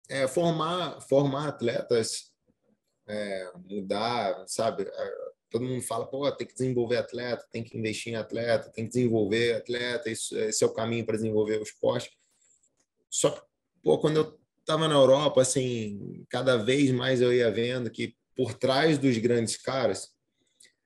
É, 0.10 0.28
formar, 0.28 1.02
formar 1.02 1.48
atletas, 1.48 2.32
é, 3.08 3.52
mudar, 3.70 4.44
sabe? 4.48 4.84
É, 4.84 5.16
todo 5.50 5.66
mundo 5.66 5.82
fala, 5.82 6.06
pô, 6.06 6.32
tem 6.32 6.46
que 6.46 6.54
desenvolver 6.54 6.98
atleta, 6.98 7.48
tem 7.52 7.64
que 7.64 7.78
investir 7.78 8.14
em 8.14 8.18
atleta, 8.18 8.72
tem 8.72 8.86
que 8.86 8.92
desenvolver 8.92 9.56
atleta, 9.56 10.10
isso, 10.10 10.38
esse 10.38 10.64
é 10.64 10.68
o 10.68 10.74
caminho 10.74 11.06
para 11.06 11.16
desenvolver 11.16 11.60
o 11.60 11.64
esporte. 11.64 12.12
Só 13.10 13.32
que, 13.32 13.42
pô, 13.84 13.98
quando 13.98 14.18
eu 14.18 14.41
estava 14.62 14.88
na 14.88 14.96
Europa, 14.96 15.42
assim, 15.42 16.26
cada 16.30 16.58
vez 16.58 16.92
mais 16.92 17.22
eu 17.22 17.34
ia 17.34 17.52
vendo 17.52 17.90
que 17.90 18.16
por 18.36 18.54
trás 18.54 18.98
dos 18.98 19.18
grandes 19.18 19.58
caras 19.58 20.10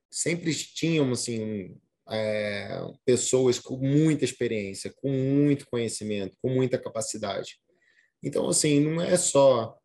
sempre 0.10 0.54
tinham 0.54 1.12
assim 1.12 1.78
é, 2.10 2.80
pessoas 3.06 3.60
com 3.60 3.78
muita 3.78 4.26
experiência, 4.26 4.94
com 4.96 5.10
muito 5.10 5.68
conhecimento, 5.68 6.38
com 6.42 6.50
muita 6.50 6.78
capacidade. 6.78 7.58
Então, 8.24 8.48
assim, 8.50 8.80
não 8.80 9.02
é 9.02 9.18
só 9.18 9.78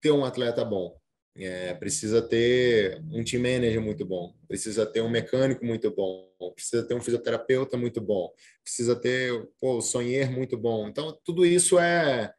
ter 0.00 0.10
um 0.10 0.24
atleta 0.24 0.64
bom, 0.64 0.96
é, 1.36 1.72
precisa 1.74 2.20
ter 2.20 3.02
um 3.10 3.24
team 3.24 3.42
manager 3.42 3.80
muito 3.80 4.04
bom, 4.04 4.34
precisa 4.46 4.84
ter 4.84 5.00
um 5.00 5.08
mecânico 5.08 5.64
muito 5.64 5.90
bom, 5.90 6.30
precisa 6.54 6.82
ter 6.82 6.94
um 6.94 7.00
fisioterapeuta 7.00 7.76
muito 7.76 8.00
bom, 8.00 8.30
precisa 8.62 8.94
ter 8.94 9.48
pô, 9.58 9.78
o 9.78 9.82
sonheiro 9.82 10.30
muito 10.32 10.58
bom. 10.58 10.88
Então, 10.88 11.18
tudo 11.24 11.46
isso 11.46 11.78
é. 11.78 12.32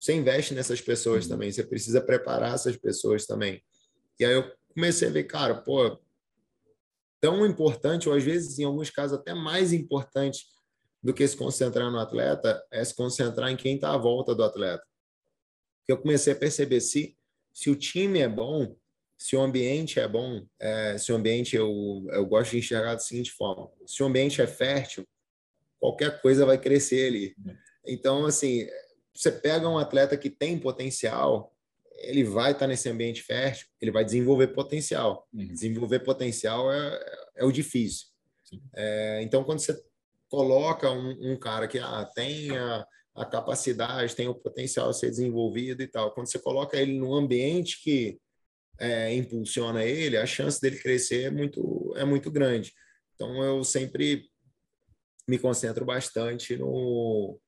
Você 0.00 0.14
investe 0.14 0.54
nessas 0.54 0.80
pessoas 0.80 1.24
uhum. 1.24 1.32
também, 1.32 1.52
você 1.52 1.62
precisa 1.62 2.00
preparar 2.00 2.54
essas 2.54 2.76
pessoas 2.76 3.26
também. 3.26 3.62
E 4.18 4.24
aí 4.24 4.32
eu 4.32 4.50
comecei 4.74 5.08
a 5.08 5.10
ver, 5.10 5.24
cara, 5.24 5.54
pô, 5.54 6.00
tão 7.20 7.44
importante, 7.44 8.08
ou 8.08 8.14
às 8.14 8.24
vezes, 8.24 8.58
em 8.58 8.64
alguns 8.64 8.88
casos, 8.88 9.18
até 9.18 9.34
mais 9.34 9.74
importante 9.74 10.46
do 11.02 11.12
que 11.12 11.26
se 11.26 11.36
concentrar 11.36 11.90
no 11.90 11.98
atleta, 11.98 12.64
é 12.70 12.82
se 12.82 12.94
concentrar 12.94 13.50
em 13.50 13.56
quem 13.56 13.74
está 13.74 13.92
à 13.92 13.98
volta 13.98 14.34
do 14.34 14.42
atleta. 14.42 14.82
Eu 15.86 15.98
comecei 15.98 16.32
a 16.32 16.36
perceber 16.36 16.80
se, 16.80 17.16
se 17.52 17.68
o 17.68 17.76
time 17.76 18.20
é 18.20 18.28
bom, 18.28 18.74
se 19.18 19.36
o 19.36 19.42
ambiente 19.42 20.00
é 20.00 20.08
bom, 20.08 20.46
é, 20.58 20.96
se 20.96 21.12
o 21.12 21.16
ambiente, 21.16 21.54
eu, 21.56 22.06
eu 22.10 22.24
gosto 22.24 22.52
de 22.52 22.58
enxergar 22.58 22.94
da 22.94 23.00
seguinte 23.00 23.32
forma: 23.32 23.70
se 23.86 24.02
o 24.02 24.06
ambiente 24.06 24.40
é 24.40 24.46
fértil, 24.46 25.06
qualquer 25.78 26.22
coisa 26.22 26.46
vai 26.46 26.58
crescer 26.58 27.08
ali. 27.08 27.34
Então, 27.86 28.24
assim, 28.24 28.66
você 29.14 29.30
pega 29.30 29.68
um 29.68 29.78
atleta 29.78 30.16
que 30.16 30.30
tem 30.30 30.58
potencial, 30.58 31.54
ele 32.00 32.24
vai 32.24 32.52
estar 32.52 32.66
nesse 32.66 32.88
ambiente 32.88 33.22
fértil, 33.22 33.66
ele 33.80 33.90
vai 33.90 34.04
desenvolver 34.04 34.48
potencial. 34.48 35.28
Uhum. 35.32 35.46
Desenvolver 35.46 36.00
potencial 36.00 36.72
é, 36.72 37.20
é 37.36 37.44
o 37.44 37.52
difícil. 37.52 38.08
É, 38.74 39.20
então, 39.22 39.44
quando 39.44 39.60
você 39.60 39.78
coloca 40.28 40.90
um, 40.90 41.32
um 41.32 41.36
cara 41.36 41.68
que 41.68 41.78
ah, 41.78 42.08
tem 42.14 42.56
a, 42.56 42.86
a, 43.14 43.24
capacidade, 43.24 44.16
tem 44.16 44.28
o 44.28 44.34
potencial 44.34 44.88
a 44.88 44.92
ser 44.92 45.10
desenvolvido 45.10 45.82
e 45.82 45.86
tal, 45.86 46.12
quando 46.12 46.30
você 46.30 46.38
coloca 46.38 46.76
ele 46.76 46.98
num 46.98 47.14
ambiente 47.14 47.82
que 47.82 48.18
é, 48.78 49.14
impulsiona 49.14 49.84
ele, 49.84 50.16
a 50.16 50.26
chance 50.26 50.60
dele 50.60 50.78
crescer 50.78 51.24
é 51.24 51.30
muito, 51.30 51.92
é 51.96 52.04
muito 52.04 52.30
grande. 52.30 52.72
Então, 53.14 53.42
eu 53.44 53.62
sempre 53.62 54.28
me 55.28 55.38
concentro 55.38 55.84
bastante 55.84 56.56
no, 56.56 57.38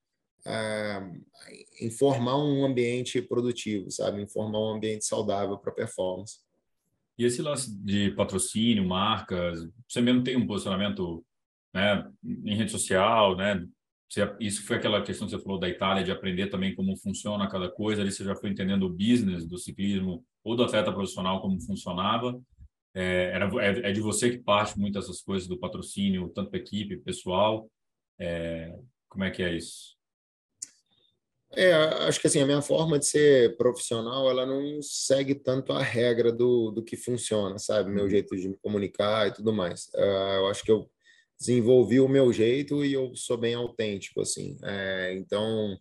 formar 1.96 2.36
um 2.36 2.64
ambiente 2.64 3.20
produtivo, 3.22 3.90
sabe? 3.90 4.22
Em 4.22 4.28
formar 4.28 4.58
um 4.58 4.74
ambiente 4.74 5.04
saudável 5.04 5.56
para 5.58 5.72
performance. 5.72 6.38
E 7.18 7.24
esse 7.24 7.42
lance 7.42 7.72
de 7.84 8.10
patrocínio, 8.12 8.86
marcas, 8.86 9.60
você 9.88 10.00
mesmo 10.00 10.24
tem 10.24 10.36
um 10.36 10.46
posicionamento 10.46 11.24
né, 11.72 12.10
em 12.24 12.56
rede 12.56 12.70
social, 12.70 13.36
né? 13.36 13.64
isso 14.40 14.66
foi 14.66 14.76
aquela 14.76 15.02
questão 15.02 15.26
que 15.26 15.34
você 15.34 15.42
falou 15.42 15.58
da 15.58 15.68
Itália, 15.68 16.04
de 16.04 16.10
aprender 16.10 16.48
também 16.48 16.74
como 16.74 16.96
funciona 16.96 17.48
cada 17.48 17.70
coisa. 17.70 18.02
Ali 18.02 18.12
você 18.12 18.24
já 18.24 18.34
foi 18.34 18.50
entendendo 18.50 18.82
o 18.84 18.90
business 18.92 19.46
do 19.46 19.56
ciclismo 19.56 20.24
ou 20.44 20.54
do 20.54 20.64
atleta 20.64 20.92
profissional, 20.92 21.40
como 21.40 21.60
funcionava. 21.60 22.38
É, 22.94 23.30
era, 23.32 23.50
é, 23.64 23.90
é 23.90 23.92
de 23.92 24.00
você 24.00 24.30
que 24.30 24.38
parte 24.38 24.78
muitas 24.78 25.06
dessas 25.06 25.22
coisas 25.22 25.48
do 25.48 25.58
patrocínio, 25.58 26.28
tanto 26.28 26.50
para 26.50 26.58
equipe, 26.58 26.98
pessoal. 26.98 27.70
É, 28.18 28.78
como 29.08 29.24
é 29.24 29.30
que 29.30 29.42
é 29.42 29.56
isso? 29.56 29.96
É, 31.54 31.72
acho 31.72 32.18
que 32.20 32.26
assim, 32.26 32.40
a 32.40 32.46
minha 32.46 32.62
forma 32.62 32.98
de 32.98 33.06
ser 33.06 33.56
profissional, 33.56 34.28
ela 34.30 34.46
não 34.46 34.80
segue 34.80 35.34
tanto 35.34 35.72
a 35.72 35.82
regra 35.82 36.32
do, 36.32 36.70
do 36.70 36.82
que 36.82 36.96
funciona, 36.96 37.58
sabe? 37.58 37.90
Meu 37.90 38.04
uhum. 38.04 38.10
jeito 38.10 38.34
de 38.36 38.48
me 38.48 38.56
comunicar 38.56 39.28
e 39.28 39.32
tudo 39.32 39.52
mais. 39.52 39.90
Uh, 39.94 40.36
eu 40.38 40.46
acho 40.46 40.64
que 40.64 40.70
eu 40.70 40.90
desenvolvi 41.38 42.00
o 42.00 42.08
meu 42.08 42.32
jeito 42.32 42.84
e 42.84 42.92
eu 42.92 43.14
sou 43.14 43.36
bem 43.36 43.54
autêntico, 43.54 44.22
assim. 44.22 44.56
É, 44.62 45.12
então, 45.14 45.76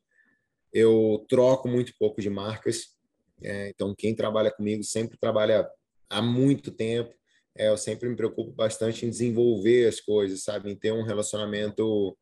eu 0.74 1.26
troco 1.30 1.68
muito 1.68 1.94
pouco 1.98 2.20
de 2.20 2.30
marcas. 2.30 2.96
É, 3.42 3.70
então, 3.70 3.96
quem 3.96 4.16
trabalha 4.16 4.52
comigo 4.52 4.84
sempre 4.84 5.18
trabalha 5.18 5.70
há 6.10 6.22
muito 6.22 6.72
tempo. 6.72 7.14
É, 7.56 7.70
eu 7.70 7.78
sempre 7.78 8.10
me 8.10 8.16
preocupo 8.16 8.52
bastante 8.52 9.06
em 9.06 9.10
desenvolver 9.10 9.88
as 9.88 10.00
coisas, 10.00 10.44
sabe? 10.44 10.72
Em 10.72 10.76
ter 10.76 10.92
um 10.92 11.04
relacionamento 11.04 12.18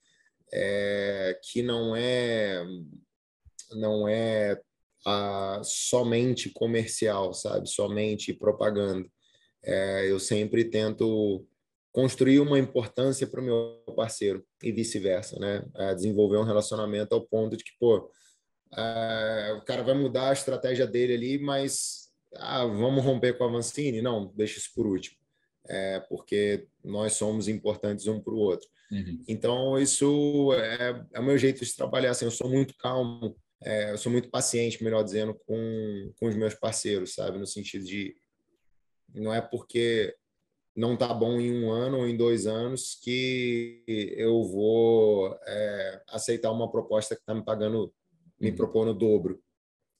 é, 0.52 1.40
que 1.44 1.62
não 1.62 1.96
é 1.96 2.64
não 3.74 4.08
é 4.08 4.60
a, 5.06 5.62
somente 5.64 6.50
comercial, 6.50 7.34
sabe? 7.34 7.70
Somente 7.70 8.34
propaganda. 8.34 9.08
É, 9.64 10.10
eu 10.10 10.20
sempre 10.20 10.66
tento 10.66 11.46
construir 11.92 12.40
uma 12.40 12.60
importância 12.60 13.28
para 13.28 13.42
o 13.42 13.44
meu 13.44 13.84
parceiro 13.96 14.46
e 14.64 14.72
vice-versa, 14.72 15.40
né? 15.40 15.66
É, 15.76 15.96
desenvolver 15.96 16.38
um 16.38 16.44
relacionamento 16.44 17.14
ao 17.16 17.26
ponto 17.26 17.58
de 17.58 17.64
que, 17.64 17.72
pô, 17.80 18.12
é, 18.78 19.54
o 19.58 19.66
cara 19.66 19.84
vai 19.84 19.96
mudar 19.96 20.30
a 20.30 20.34
estratégia 20.34 20.86
dele 20.86 21.14
ali, 21.14 21.40
mas 21.40 22.10
ah, 22.36 22.66
vamos 22.66 23.04
romper 23.04 23.38
com 23.38 23.44
a 23.44 23.52
Vancini? 23.52 24.02
Não, 24.02 24.32
deixa 24.36 24.60
isso 24.60 24.70
por 24.76 24.86
último. 24.86 25.18
É, 25.68 26.00
porque 26.02 26.68
nós 26.84 27.14
somos 27.14 27.48
importantes 27.48 28.08
um 28.08 28.20
para 28.20 28.34
o 28.34 28.38
outro. 28.38 28.68
Uhum. 28.92 29.24
Então, 29.28 29.78
isso 29.78 30.52
é, 30.54 31.06
é 31.14 31.20
o 31.20 31.24
meu 31.24 31.38
jeito 31.38 31.64
de 31.64 31.76
trabalhar. 31.76 32.12
Assim, 32.12 32.26
eu 32.26 32.32
sou 32.32 32.50
muito 32.50 32.76
calmo, 32.78 33.36
é, 33.64 33.92
eu 33.92 33.98
sou 33.98 34.12
muito 34.12 34.30
paciente, 34.30 34.84
melhor 34.84 35.04
dizendo, 35.04 35.34
com, 35.46 36.14
com 36.18 36.28
os 36.28 36.36
meus 36.36 36.54
parceiros, 36.54 37.14
sabe? 37.14 37.38
No 37.38 37.46
sentido 37.46 37.84
de 37.86 38.16
não 39.14 39.34
é 39.34 39.42
porque 39.42 40.16
não 40.76 40.96
tá 40.96 41.14
bom 41.14 41.42
em 41.42 41.52
um 41.52 41.72
ano 41.72 41.98
ou 41.98 42.08
em 42.08 42.16
dois 42.16 42.48
anos 42.48 42.98
que 43.04 43.84
eu 44.16 44.44
vou 44.44 45.38
é, 45.46 46.04
aceitar 46.10 46.52
uma 46.52 46.72
proposta 46.72 47.16
que 47.16 47.22
está 47.22 47.34
me 47.34 47.44
pagando, 47.44 47.94
me 48.40 48.52
uhum. 48.52 48.56
propondo 48.56 48.92
o 48.92 48.94
dobro, 48.94 49.42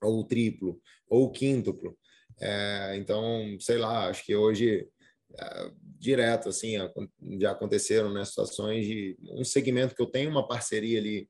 ou 0.02 0.20
o 0.20 0.24
triplo, 0.24 0.80
ou 1.10 1.26
o 1.26 1.32
quíntuplo. 1.32 1.98
É, 2.40 2.96
então, 2.96 3.58
sei 3.60 3.78
lá, 3.78 4.08
acho 4.08 4.24
que 4.26 4.34
hoje 4.34 4.88
é, 5.38 5.72
direto 5.82 6.48
assim 6.48 6.76
já 7.40 7.52
aconteceram 7.52 8.14
né, 8.14 8.24
situações 8.24 8.86
de 8.86 9.18
um 9.32 9.44
segmento 9.44 9.94
que 9.94 10.02
eu 10.02 10.10
tenho 10.10 10.30
uma 10.30 10.48
parceria 10.48 10.98
ali 10.98 11.30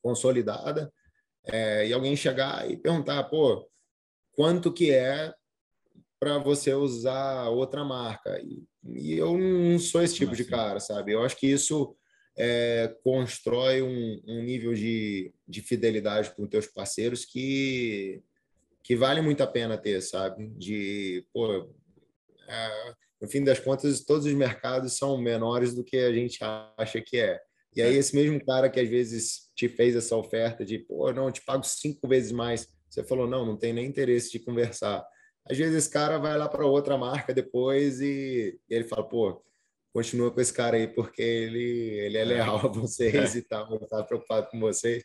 consolidada 0.00 0.92
é, 1.46 1.86
e 1.86 1.92
alguém 1.92 2.16
chegar 2.16 2.70
e 2.70 2.76
perguntar, 2.76 3.24
pô, 3.24 3.68
quanto 4.32 4.72
que 4.72 4.90
é 4.90 5.32
para 6.18 6.38
você 6.38 6.72
usar 6.74 7.48
outra 7.48 7.84
marca? 7.84 8.40
E, 8.40 8.64
e, 8.84 9.18
eu 9.18 9.36
não 9.36 9.78
sou 9.78 10.02
esse 10.02 10.14
tipo 10.14 10.34
de 10.34 10.44
cara, 10.44 10.80
sabe? 10.80 11.12
Eu 11.12 11.22
acho 11.22 11.36
que 11.36 11.46
isso 11.46 11.96
é, 12.36 12.94
constrói 13.02 13.82
um, 13.82 14.22
um, 14.26 14.42
nível 14.42 14.74
de, 14.74 15.32
de 15.46 15.60
fidelidade 15.60 16.34
com 16.34 16.42
os 16.42 16.48
teus 16.48 16.66
parceiros 16.66 17.24
que, 17.24 18.22
que 18.82 18.96
vale 18.96 19.20
muito 19.20 19.42
a 19.42 19.46
pena 19.46 19.78
ter, 19.78 20.00
sabe? 20.00 20.48
De, 20.56 21.26
pô, 21.32 21.68
é, 22.48 22.94
no 23.20 23.28
fim 23.28 23.42
das 23.42 23.58
contas, 23.58 24.04
todos 24.04 24.26
os 24.26 24.34
mercados 24.34 24.96
são 24.96 25.16
menores 25.18 25.74
do 25.74 25.84
que 25.84 25.96
a 25.96 26.12
gente 26.12 26.38
acha 26.76 27.00
que 27.00 27.18
é. 27.18 27.40
E 27.76 27.82
aí, 27.82 27.96
esse 27.96 28.14
mesmo 28.14 28.44
cara 28.44 28.70
que 28.70 28.78
às 28.78 28.88
vezes 28.88 29.50
te 29.54 29.68
fez 29.68 29.96
essa 29.96 30.16
oferta 30.16 30.64
de, 30.64 30.78
pô, 30.78 31.12
não, 31.12 31.26
eu 31.26 31.32
te 31.32 31.42
pago 31.42 31.64
cinco 31.64 32.06
vezes 32.06 32.30
mais, 32.30 32.68
você 32.88 33.02
falou, 33.02 33.26
não, 33.26 33.44
não 33.44 33.56
tem 33.56 33.72
nem 33.72 33.86
interesse 33.86 34.30
de 34.30 34.38
conversar. 34.38 35.04
Às 35.48 35.58
vezes 35.58 35.74
esse 35.74 35.90
cara 35.90 36.18
vai 36.18 36.38
lá 36.38 36.48
para 36.48 36.66
outra 36.66 36.96
marca 36.96 37.34
depois 37.34 38.00
e, 38.00 38.58
e, 38.68 38.74
ele 38.74 38.84
fala, 38.84 39.06
pô, 39.08 39.44
continua 39.92 40.30
com 40.30 40.40
esse 40.40 40.52
cara 40.52 40.76
aí 40.76 40.86
porque 40.88 41.22
ele, 41.22 41.98
ele 42.00 42.18
é, 42.18 42.22
é. 42.22 42.24
leal 42.24 42.56
a 42.64 42.68
vocês 42.68 43.34
é. 43.34 43.38
e 43.38 43.42
tal, 43.42 43.74
ele 43.74 43.86
tá 43.86 44.02
preocupado 44.04 44.48
com 44.50 44.60
vocês. 44.60 45.04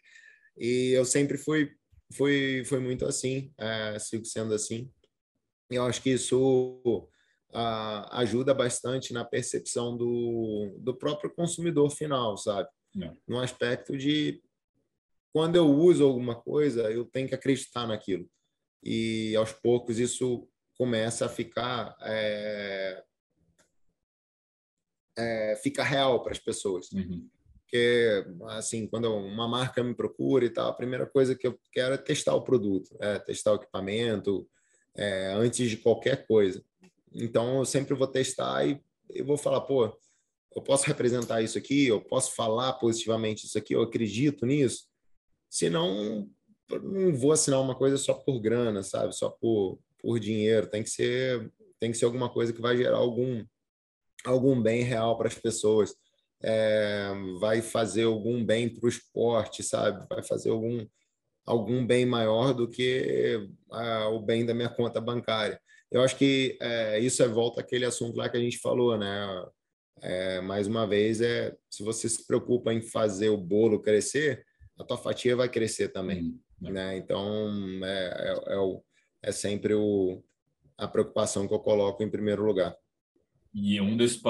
E 0.57 0.91
eu 0.91 1.05
sempre 1.05 1.37
fui, 1.37 1.71
fui, 2.13 2.63
fui 2.65 2.79
muito 2.79 3.05
assim, 3.05 3.51
é, 3.57 3.97
sigo 3.99 4.25
sendo 4.25 4.53
assim. 4.53 4.91
eu 5.69 5.83
acho 5.85 6.01
que 6.01 6.11
isso 6.11 7.09
ajuda 8.11 8.53
bastante 8.53 9.13
na 9.13 9.25
percepção 9.25 9.97
do, 9.97 10.75
do 10.79 10.95
próprio 10.95 11.33
consumidor 11.33 11.89
final, 11.89 12.37
sabe? 12.37 12.69
É. 13.01 13.11
No 13.27 13.39
aspecto 13.39 13.97
de 13.97 14.41
quando 15.31 15.55
eu 15.55 15.67
uso 15.67 16.03
alguma 16.03 16.35
coisa, 16.35 16.91
eu 16.91 17.05
tenho 17.05 17.27
que 17.27 17.35
acreditar 17.35 17.87
naquilo. 17.87 18.29
E 18.83 19.35
aos 19.35 19.51
poucos 19.51 19.99
isso 19.99 20.47
começa 20.77 21.25
a 21.25 21.29
ficar 21.29 21.95
é, 22.01 23.03
é, 25.17 25.55
fica 25.57 25.83
real 25.83 26.23
para 26.23 26.31
as 26.31 26.39
pessoas. 26.39 26.91
Uhum. 26.91 27.27
Porque, 27.61 28.25
assim, 28.47 28.87
quando 28.87 29.13
uma 29.13 29.47
marca 29.47 29.83
me 29.83 29.93
procura 29.93 30.45
e 30.45 30.49
tal, 30.49 30.69
a 30.69 30.73
primeira 30.73 31.05
coisa 31.05 31.35
que 31.35 31.45
eu 31.45 31.59
quero 31.71 31.93
é 31.93 31.97
testar 31.97 32.33
o 32.33 32.41
produto, 32.41 32.95
é 32.99 33.19
testar 33.19 33.51
o 33.51 33.55
equipamento, 33.57 34.49
é, 34.95 35.33
antes 35.33 35.69
de 35.69 35.77
qualquer 35.77 36.25
coisa. 36.25 36.63
Então, 37.13 37.59
eu 37.59 37.65
sempre 37.65 37.93
vou 37.93 38.07
testar 38.07 38.65
e 38.65 38.81
eu 39.09 39.25
vou 39.25 39.37
falar, 39.37 39.61
pô, 39.61 39.85
eu 40.55 40.61
posso 40.61 40.85
representar 40.85 41.41
isso 41.41 41.57
aqui, 41.57 41.87
eu 41.87 42.01
posso 42.01 42.35
falar 42.35 42.73
positivamente 42.73 43.45
isso 43.45 43.57
aqui, 43.57 43.73
eu 43.73 43.81
acredito 43.81 44.45
nisso. 44.45 44.87
Senão, 45.49 46.29
não 46.83 47.13
vou 47.15 47.31
assinar 47.31 47.59
uma 47.61 47.75
coisa 47.75 47.97
só 47.97 48.13
por 48.13 48.39
grana, 48.39 48.83
sabe? 48.83 49.15
Só 49.15 49.29
por, 49.29 49.79
por 49.99 50.19
dinheiro. 50.19 50.67
Tem 50.67 50.83
que 50.83 50.89
ser 50.89 51.51
tem 51.79 51.91
que 51.91 51.97
ser 51.97 52.05
alguma 52.05 52.29
coisa 52.29 52.51
que 52.51 52.61
vai 52.61 52.75
gerar 52.75 52.97
algum 52.97 53.43
algum 54.25 54.61
bem 54.61 54.83
real 54.83 55.17
para 55.17 55.27
as 55.27 55.35
pessoas. 55.35 55.95
É, 56.41 57.11
vai 57.39 57.61
fazer 57.61 58.03
algum 58.03 58.43
bem 58.45 58.69
para 58.69 58.85
o 58.85 58.89
esporte, 58.89 59.63
sabe? 59.63 60.05
Vai 60.09 60.23
fazer 60.23 60.49
algum 60.49 60.85
algum 61.45 61.85
bem 61.85 62.05
maior 62.05 62.53
do 62.53 62.69
que 62.69 63.49
ah, 63.71 64.09
o 64.09 64.19
bem 64.19 64.45
da 64.45 64.53
minha 64.53 64.69
conta 64.69 65.01
bancária. 65.01 65.59
Eu 65.91 66.01
acho 66.01 66.15
que 66.15 66.57
é, 66.61 66.99
isso 66.99 67.23
é 67.23 67.27
volta 67.27 67.61
àquele 67.61 67.85
assunto 67.85 68.15
lá 68.15 68.29
que 68.29 68.37
a 68.37 68.39
gente 68.39 68.59
falou, 68.59 68.97
né? 68.97 69.45
É, 70.01 70.39
mais 70.41 70.67
uma 70.67 70.87
vez, 70.87 71.19
é 71.19 71.55
se 71.69 71.83
você 71.83 72.07
se 72.07 72.25
preocupa 72.25 72.73
em 72.73 72.81
fazer 72.81 73.29
o 73.29 73.37
bolo 73.37 73.81
crescer, 73.81 74.45
a 74.77 74.83
tua 74.83 74.97
fatia 74.97 75.35
vai 75.35 75.49
crescer 75.49 75.89
também, 75.89 76.39
uhum. 76.61 76.71
né? 76.71 76.97
Então, 76.97 77.51
é, 77.83 78.33
é, 78.47 78.53
é, 78.53 78.57
o, 78.57 78.81
é 79.21 79.31
sempre 79.31 79.73
o, 79.73 80.23
a 80.77 80.87
preocupação 80.87 81.47
que 81.47 81.53
eu 81.53 81.59
coloco 81.59 82.01
em 82.01 82.09
primeiro 82.09 82.45
lugar. 82.45 82.75
E 83.53 83.81
um 83.81 83.97
desses, 83.97 84.21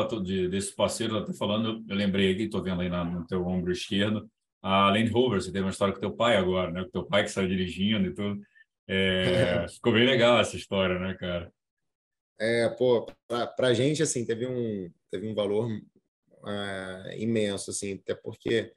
desses 0.49 0.71
parceiros, 0.71 1.17
até 1.17 1.33
falando, 1.33 1.83
eu 1.87 1.95
lembrei 1.95 2.31
aqui, 2.31 2.43
estou 2.43 2.63
vendo 2.63 2.81
aí 2.81 2.89
no 2.89 3.27
teu 3.27 3.45
ombro 3.45 3.71
esquerdo, 3.71 4.29
a 4.61 4.89
Land 4.89 5.11
Rover, 5.11 5.41
você 5.41 5.51
teve 5.51 5.63
uma 5.63 5.71
história 5.71 5.93
com 5.93 5.99
teu 5.99 6.11
pai 6.11 6.35
agora, 6.35 6.71
né? 6.71 6.83
Com 6.83 6.89
teu 6.89 7.05
pai 7.05 7.23
que 7.23 7.31
saiu 7.31 7.47
dirigindo 7.47 8.07
e 8.07 8.13
tudo. 8.13 8.41
É, 8.91 9.67
ficou 9.67 9.93
bem 9.93 10.03
legal 10.03 10.39
essa 10.39 10.55
história, 10.55 10.97
né, 10.97 11.13
cara? 11.13 11.53
É, 12.39 12.69
pô, 12.69 13.05
pra, 13.27 13.45
pra 13.45 13.73
gente, 13.73 14.01
assim, 14.01 14.25
teve 14.25 14.47
um, 14.47 14.91
teve 15.11 15.27
um 15.27 15.35
valor 15.35 15.69
uh, 15.69 17.11
imenso, 17.15 17.69
assim, 17.69 17.93
até 17.93 18.15
porque 18.15 18.73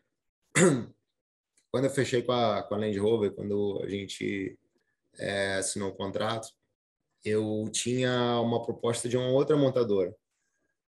quando 1.72 1.84
eu 1.84 1.90
fechei 1.90 2.22
com 2.22 2.32
a, 2.32 2.62
com 2.62 2.74
a 2.74 2.78
Land 2.78 2.98
Rover, 2.98 3.32
quando 3.32 3.80
a 3.82 3.88
gente 3.88 4.58
é, 5.18 5.54
assinou 5.54 5.88
o 5.88 5.96
contrato, 5.96 6.48
eu 7.24 7.70
tinha 7.72 8.38
uma 8.40 8.62
proposta 8.62 9.08
de 9.08 9.16
uma 9.16 9.30
outra 9.30 9.56
montadora. 9.56 10.14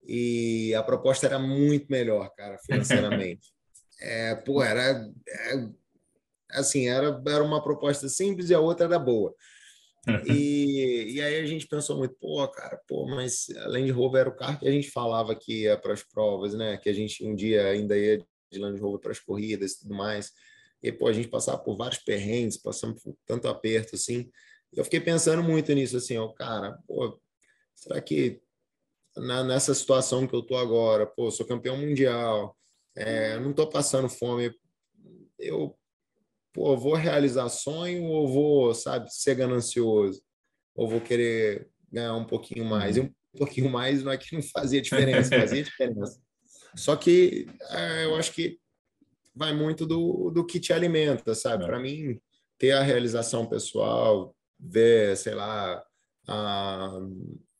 E 0.05 0.73
a 0.75 0.83
proposta 0.83 1.27
era 1.27 1.39
muito 1.39 1.87
melhor, 1.89 2.29
cara, 2.35 2.57
financeiramente. 2.65 3.53
é, 4.01 4.35
pô, 4.35 4.61
era, 4.61 5.09
é, 5.29 5.69
assim, 6.53 6.87
era, 6.87 7.21
era 7.27 7.43
uma 7.43 7.61
proposta 7.61 8.07
simples 8.09 8.49
e 8.49 8.53
a 8.53 8.59
outra 8.59 8.85
era 8.85 8.99
boa. 8.99 9.33
E, 10.25 11.13
e 11.13 11.21
aí 11.21 11.39
a 11.39 11.45
gente 11.45 11.65
pensou 11.65 11.97
muito, 11.97 12.15
pô, 12.15 12.45
cara, 12.49 12.79
pô, 12.87 13.07
mas 13.07 13.49
a 13.57 13.67
Land 13.67 13.89
Rover 13.91 14.21
era 14.21 14.29
o 14.29 14.35
carro 14.35 14.59
que 14.59 14.67
a 14.67 14.71
gente 14.71 14.91
falava 14.91 15.33
que 15.33 15.61
ia 15.61 15.77
para 15.77 15.93
as 15.93 16.03
provas, 16.03 16.53
né? 16.53 16.77
Que 16.77 16.89
a 16.89 16.93
gente 16.93 17.25
um 17.25 17.33
dia 17.33 17.67
ainda 17.67 17.97
ia 17.97 18.17
de 18.51 18.59
Land 18.59 18.79
Rover 18.79 18.99
para 18.99 19.11
as 19.11 19.19
corridas 19.19 19.71
e 19.71 19.79
tudo 19.79 19.95
mais. 19.95 20.31
E, 20.81 20.91
pô, 20.91 21.07
a 21.07 21.13
gente 21.13 21.29
passava 21.29 21.57
por 21.57 21.77
vários 21.77 21.99
perrengues, 21.99 22.57
passamos 22.57 23.01
por 23.01 23.15
tanto 23.25 23.47
aperto, 23.47 23.95
assim. 23.95 24.29
Eu 24.73 24.83
fiquei 24.83 24.99
pensando 24.99 25.41
muito 25.41 25.71
nisso, 25.73 25.95
assim, 25.95 26.17
ó, 26.17 26.27
cara, 26.29 26.77
pô, 26.85 27.17
será 27.73 28.01
que 28.01 28.41
na, 29.15 29.43
nessa 29.43 29.73
situação 29.73 30.27
que 30.27 30.35
eu 30.35 30.41
tô 30.41 30.57
agora, 30.57 31.05
pô, 31.05 31.31
sou 31.31 31.45
campeão 31.45 31.77
mundial, 31.77 32.57
é, 32.95 33.39
não 33.39 33.53
tô 33.53 33.67
passando 33.69 34.09
fome, 34.09 34.53
eu, 35.39 35.77
pô, 36.53 36.77
vou 36.77 36.93
realizar 36.93 37.49
sonho 37.49 38.03
ou 38.03 38.27
vou, 38.27 38.73
sabe, 38.73 39.11
ser 39.11 39.35
ganancioso? 39.35 40.21
Ou 40.75 40.87
vou 40.87 41.01
querer 41.01 41.67
ganhar 41.91 42.13
um 42.15 42.25
pouquinho 42.25 42.65
mais? 42.65 42.95
E 42.95 43.01
um 43.01 43.11
pouquinho 43.35 43.69
mais 43.69 44.03
não 44.03 44.11
é 44.11 44.17
que 44.17 44.35
não 44.35 44.41
fazia 44.41 44.81
diferença, 44.81 45.37
fazia 45.37 45.63
diferença. 45.63 46.21
Só 46.75 46.95
que 46.95 47.47
é, 47.71 48.05
eu 48.05 48.15
acho 48.15 48.31
que 48.31 48.59
vai 49.35 49.53
muito 49.53 49.85
do, 49.85 50.29
do 50.29 50.45
que 50.45 50.59
te 50.59 50.71
alimenta, 50.71 51.33
sabe? 51.33 51.63
É. 51.63 51.67
Para 51.67 51.79
mim, 51.79 52.19
ter 52.57 52.71
a 52.71 52.81
realização 52.83 53.45
pessoal, 53.47 54.35
ver, 54.59 55.17
sei 55.17 55.33
lá, 55.33 55.83
a, 56.27 56.99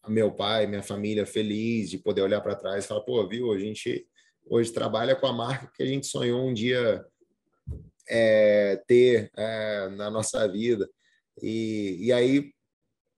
a 0.04 0.10
meu 0.10 0.32
pai, 0.32 0.68
minha 0.68 0.84
família 0.84 1.26
feliz 1.26 1.90
de 1.90 1.98
poder 1.98 2.22
olhar 2.22 2.42
para 2.42 2.56
trás 2.56 2.86
e 2.86 2.88
falar, 2.88 3.02
pô, 3.02 3.28
viu, 3.28 3.52
a 3.52 3.60
gente 3.60 4.08
hoje 4.46 4.72
trabalha 4.72 5.16
com 5.16 5.26
a 5.26 5.34
marca 5.34 5.72
que 5.74 5.82
a 5.82 5.86
gente 5.86 6.06
sonhou 6.06 6.46
um 6.46 6.54
dia 6.54 7.04
é, 8.08 8.82
ter 8.88 9.32
é, 9.38 9.90
na 9.90 10.10
nossa 10.10 10.48
vida. 10.48 10.90
E, 11.42 11.98
e 12.00 12.14
aí, 12.14 12.52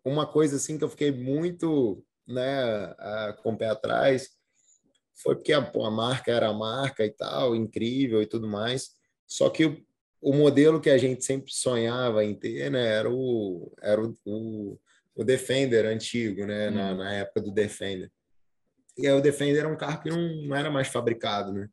uma 0.04 0.26
coisa 0.26 0.56
assim 0.58 0.78
que 0.78 0.84
eu 0.84 0.90
fiquei 0.90 1.12
muito 1.12 2.04
né, 2.28 2.96
com 3.42 3.54
o 3.54 3.58
pé 3.58 3.68
atrás 3.68 4.30
foi 5.16 5.36
porque 5.36 5.54
a, 5.54 5.60
a 5.60 5.92
marca 5.92 6.32
era 6.32 6.50
a 6.50 6.54
marca 6.54 7.06
e 7.06 7.10
tal, 7.10 7.56
incrível 7.56 8.22
e 8.22 8.26
tudo 8.26 8.48
mais. 8.48 8.92
Só 9.26 9.50
que 9.50 9.66
o, 9.66 9.82
o 10.22 10.34
modelo 10.34 10.82
que 10.82 10.90
a 10.90 10.98
gente 10.98 11.24
sempre 11.24 11.52
sonhava 11.54 12.24
em 12.24 12.36
ter 12.36 12.70
né, 12.70 12.86
era, 12.86 13.10
o, 13.10 13.74
era 13.82 14.02
o, 14.02 14.18
o, 14.26 14.80
o 15.16 15.24
Defender 15.24 15.86
antigo, 15.86 16.46
né, 16.46 16.70
na, 16.70 16.92
uhum. 16.92 16.98
na 16.98 17.14
época 17.14 17.42
do 17.42 17.52
Defender. 17.52 18.12
E 18.98 19.08
aí 19.08 19.14
o 19.14 19.22
Defender 19.22 19.60
era 19.60 19.70
um 19.70 19.78
carro 19.78 20.02
que 20.02 20.10
não, 20.10 20.48
não 20.48 20.56
era 20.56 20.70
mais 20.70 20.88
fabricado, 20.88 21.52
né? 21.54 21.70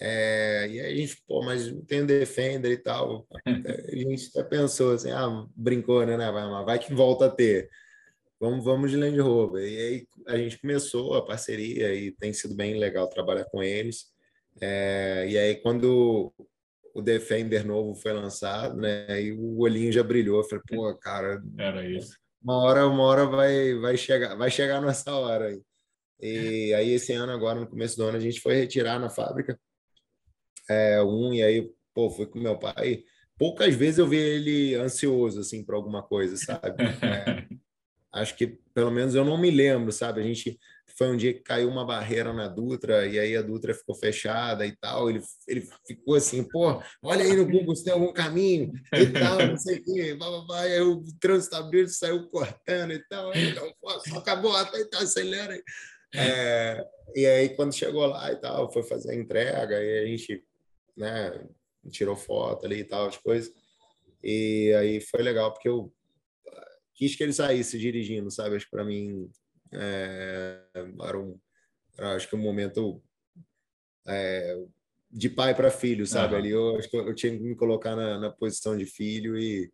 É, 0.00 0.66
e 0.68 0.80
aí 0.80 0.94
a 0.94 0.96
gente, 0.96 1.22
pô, 1.26 1.42
mas 1.44 1.72
tem 1.86 2.02
o 2.02 2.06
Defender 2.06 2.72
e 2.72 2.78
tal. 2.78 3.26
A 3.92 3.96
gente 3.96 4.30
até 4.30 4.42
pensou 4.42 4.94
assim, 4.94 5.10
ah, 5.10 5.46
brincou, 5.54 6.04
né? 6.04 6.16
né 6.16 6.30
vai, 6.32 6.64
vai 6.64 6.78
que 6.78 6.92
volta 6.92 7.26
a 7.26 7.30
ter 7.30 7.70
vamos, 8.42 8.64
vamos 8.64 8.90
de 8.90 8.96
Land 8.96 9.20
Rover. 9.20 9.62
E 9.62 9.78
aí 9.78 10.06
a 10.26 10.36
gente 10.36 10.58
começou 10.58 11.14
a 11.14 11.24
parceria 11.24 11.94
e 11.94 12.10
tem 12.10 12.32
sido 12.32 12.56
bem 12.56 12.76
legal 12.76 13.08
trabalhar 13.08 13.44
com 13.44 13.62
eles. 13.62 14.06
É, 14.60 15.26
e 15.28 15.38
aí 15.38 15.54
quando 15.54 16.32
o 16.92 17.00
Defender 17.00 17.64
novo 17.64 17.94
foi 17.94 18.12
lançado, 18.12 18.76
né, 18.76 19.22
e 19.22 19.32
o 19.32 19.60
olhinho 19.60 19.92
já 19.92 20.02
brilhou, 20.02 20.40
eu 20.40 20.44
falei, 20.44 20.64
pô, 20.68 20.94
cara, 20.96 21.40
era 21.56 21.88
isso. 21.88 22.18
Uma 22.42 22.58
hora, 22.58 22.86
uma 22.88 23.04
hora 23.04 23.24
vai, 23.24 23.74
vai 23.74 23.96
chegar, 23.96 24.34
vai 24.34 24.50
chegar 24.50 24.80
nessa 24.82 25.14
hora 25.14 25.46
aí. 25.46 25.62
E 26.20 26.74
aí 26.74 26.90
esse 26.90 27.12
ano 27.12 27.32
agora 27.32 27.60
no 27.60 27.66
começo 27.66 27.96
do 27.96 28.04
ano 28.04 28.16
a 28.16 28.20
gente 28.20 28.40
foi 28.40 28.54
retirar 28.54 28.98
na 28.98 29.08
fábrica 29.08 29.58
é, 30.68 31.02
um 31.02 31.32
e 31.32 31.42
aí 31.42 31.70
pô, 31.94 32.10
fui 32.10 32.26
com 32.26 32.38
meu 32.38 32.58
pai. 32.58 33.04
Poucas 33.38 33.74
vezes 33.74 33.98
eu 33.98 34.06
vi 34.06 34.16
ele 34.16 34.74
ansioso 34.74 35.40
assim 35.40 35.64
para 35.64 35.76
alguma 35.76 36.02
coisa, 36.02 36.36
sabe? 36.36 36.82
É, 36.82 37.46
acho 38.12 38.36
que 38.36 38.58
pelo 38.74 38.90
menos 38.90 39.14
eu 39.14 39.24
não 39.24 39.38
me 39.38 39.50
lembro, 39.50 39.90
sabe? 39.92 40.20
A 40.20 40.24
gente 40.24 40.58
foi 40.96 41.08
um 41.08 41.16
dia 41.16 41.32
que 41.32 41.40
caiu 41.40 41.68
uma 41.68 41.84
barreira 41.84 42.32
na 42.32 42.46
Dutra 42.46 43.06
e 43.06 43.18
aí 43.18 43.36
a 43.36 43.42
Dutra 43.42 43.74
ficou 43.74 43.94
fechada 43.94 44.66
e 44.66 44.76
tal. 44.76 45.08
Ele, 45.08 45.22
ele 45.48 45.66
ficou 45.86 46.14
assim, 46.14 46.44
pô, 46.44 46.82
olha 47.02 47.24
aí 47.24 47.34
no 47.34 47.46
Google 47.46 47.74
se 47.74 47.84
tem 47.84 47.92
algum 47.92 48.12
caminho 48.12 48.72
e 48.92 49.06
tal, 49.06 49.46
não 49.46 49.56
sei 49.56 49.78
o 49.78 49.84
quê. 49.84 50.16
Vai, 50.46 50.72
aí 50.74 50.80
o 50.80 51.02
trânsito 51.20 51.56
abriu, 51.56 51.88
saiu 51.88 52.28
cortando 52.28 52.92
e 52.92 52.98
tal. 53.08 53.30
Aí, 53.30 53.50
então, 53.50 53.72
pô, 53.80 53.90
só 54.00 54.18
acabou, 54.18 54.54
até 54.54 54.80
então 54.80 55.00
acelera. 55.00 55.58
É, 56.14 56.86
e 57.14 57.24
aí 57.26 57.48
quando 57.50 57.74
chegou 57.74 58.04
lá 58.06 58.30
e 58.30 58.36
tal, 58.36 58.70
foi 58.70 58.82
fazer 58.82 59.12
a 59.12 59.14
entrega 59.14 59.82
e 59.82 60.00
a 60.00 60.06
gente, 60.06 60.44
né, 60.96 61.46
tirou 61.90 62.16
foto 62.16 62.66
ali 62.66 62.80
e 62.80 62.84
tal, 62.84 63.08
as 63.08 63.16
coisas. 63.16 63.52
E 64.22 64.72
aí 64.78 65.00
foi 65.00 65.22
legal 65.22 65.52
porque 65.52 65.68
eu 65.68 65.92
quis 66.94 67.16
que 67.16 67.22
ele 67.22 67.32
saísse 67.32 67.78
dirigindo, 67.78 68.30
sabe? 68.30 68.56
Acho 68.56 68.66
que 68.66 68.70
para 68.70 68.84
mim 68.84 69.30
é, 69.72 70.62
era 70.74 71.18
um, 71.18 71.38
era, 71.98 72.14
acho 72.14 72.28
que 72.28 72.36
um 72.36 72.40
momento 72.40 73.02
é, 74.06 74.56
de 75.10 75.28
pai 75.28 75.54
para 75.54 75.70
filho, 75.70 76.06
sabe? 76.06 76.34
Uhum. 76.34 76.38
Ali 76.38 76.50
eu 76.50 76.76
acho 76.76 76.88
que 76.88 76.96
eu, 76.96 77.14
tinha 77.14 77.36
que 77.36 77.42
me 77.42 77.56
colocar 77.56 77.96
na, 77.96 78.18
na 78.18 78.30
posição 78.30 78.76
de 78.76 78.86
filho 78.86 79.38
e, 79.38 79.70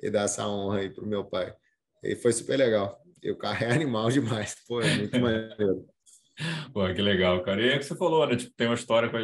e 0.00 0.10
dar 0.10 0.24
essa 0.24 0.46
honra 0.48 0.80
aí 0.80 0.90
pro 0.90 1.06
meu 1.06 1.24
pai. 1.24 1.54
E 2.02 2.16
foi 2.16 2.32
super 2.32 2.56
legal. 2.56 3.00
E 3.22 3.30
o 3.30 3.36
carro 3.36 3.64
é 3.64 3.70
animal 3.72 4.10
demais, 4.10 4.56
pô, 4.66 4.80
é 4.80 4.96
muito 4.96 5.18
maneiro. 5.20 5.86
Pô, 6.72 6.92
que 6.92 7.02
legal, 7.02 7.42
cara. 7.42 7.62
E 7.62 7.68
é 7.70 7.78
que 7.78 7.84
você 7.84 7.94
falou, 7.94 8.26
né? 8.26 8.36
Tipo, 8.36 8.52
tem 8.56 8.66
uma 8.66 8.74
história 8.74 9.08
com 9.08 9.18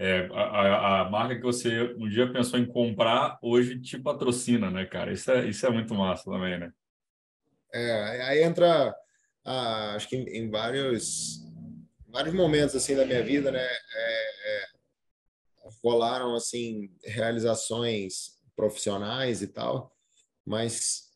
é, 0.00 0.28
a, 0.32 1.00
a, 1.00 1.10
marca 1.10 1.34
que 1.34 1.42
você 1.42 1.92
um 1.98 2.08
dia 2.08 2.32
pensou 2.32 2.56
em 2.56 2.64
comprar, 2.64 3.36
hoje 3.42 3.80
te 3.80 3.98
patrocina, 3.98 4.70
né, 4.70 4.86
cara? 4.86 5.12
Isso 5.12 5.28
é, 5.28 5.48
isso 5.48 5.66
é 5.66 5.70
muito 5.70 5.92
massa 5.92 6.30
também, 6.30 6.56
né? 6.56 6.72
É, 7.74 8.22
aí 8.22 8.42
entra, 8.44 8.94
ah, 9.44 9.94
acho 9.96 10.08
que 10.08 10.14
em, 10.14 10.24
em, 10.28 10.48
vários, 10.48 11.40
vários 12.06 12.32
momentos 12.32 12.76
assim 12.76 12.94
da 12.94 13.04
minha 13.04 13.24
vida, 13.24 13.50
né? 13.50 13.60
É, 13.60 14.62
é, 14.62 14.64
rolaram 15.82 16.36
assim 16.36 16.94
realizações 17.04 18.38
profissionais 18.54 19.42
e 19.42 19.48
tal, 19.48 19.92
mas 20.46 21.08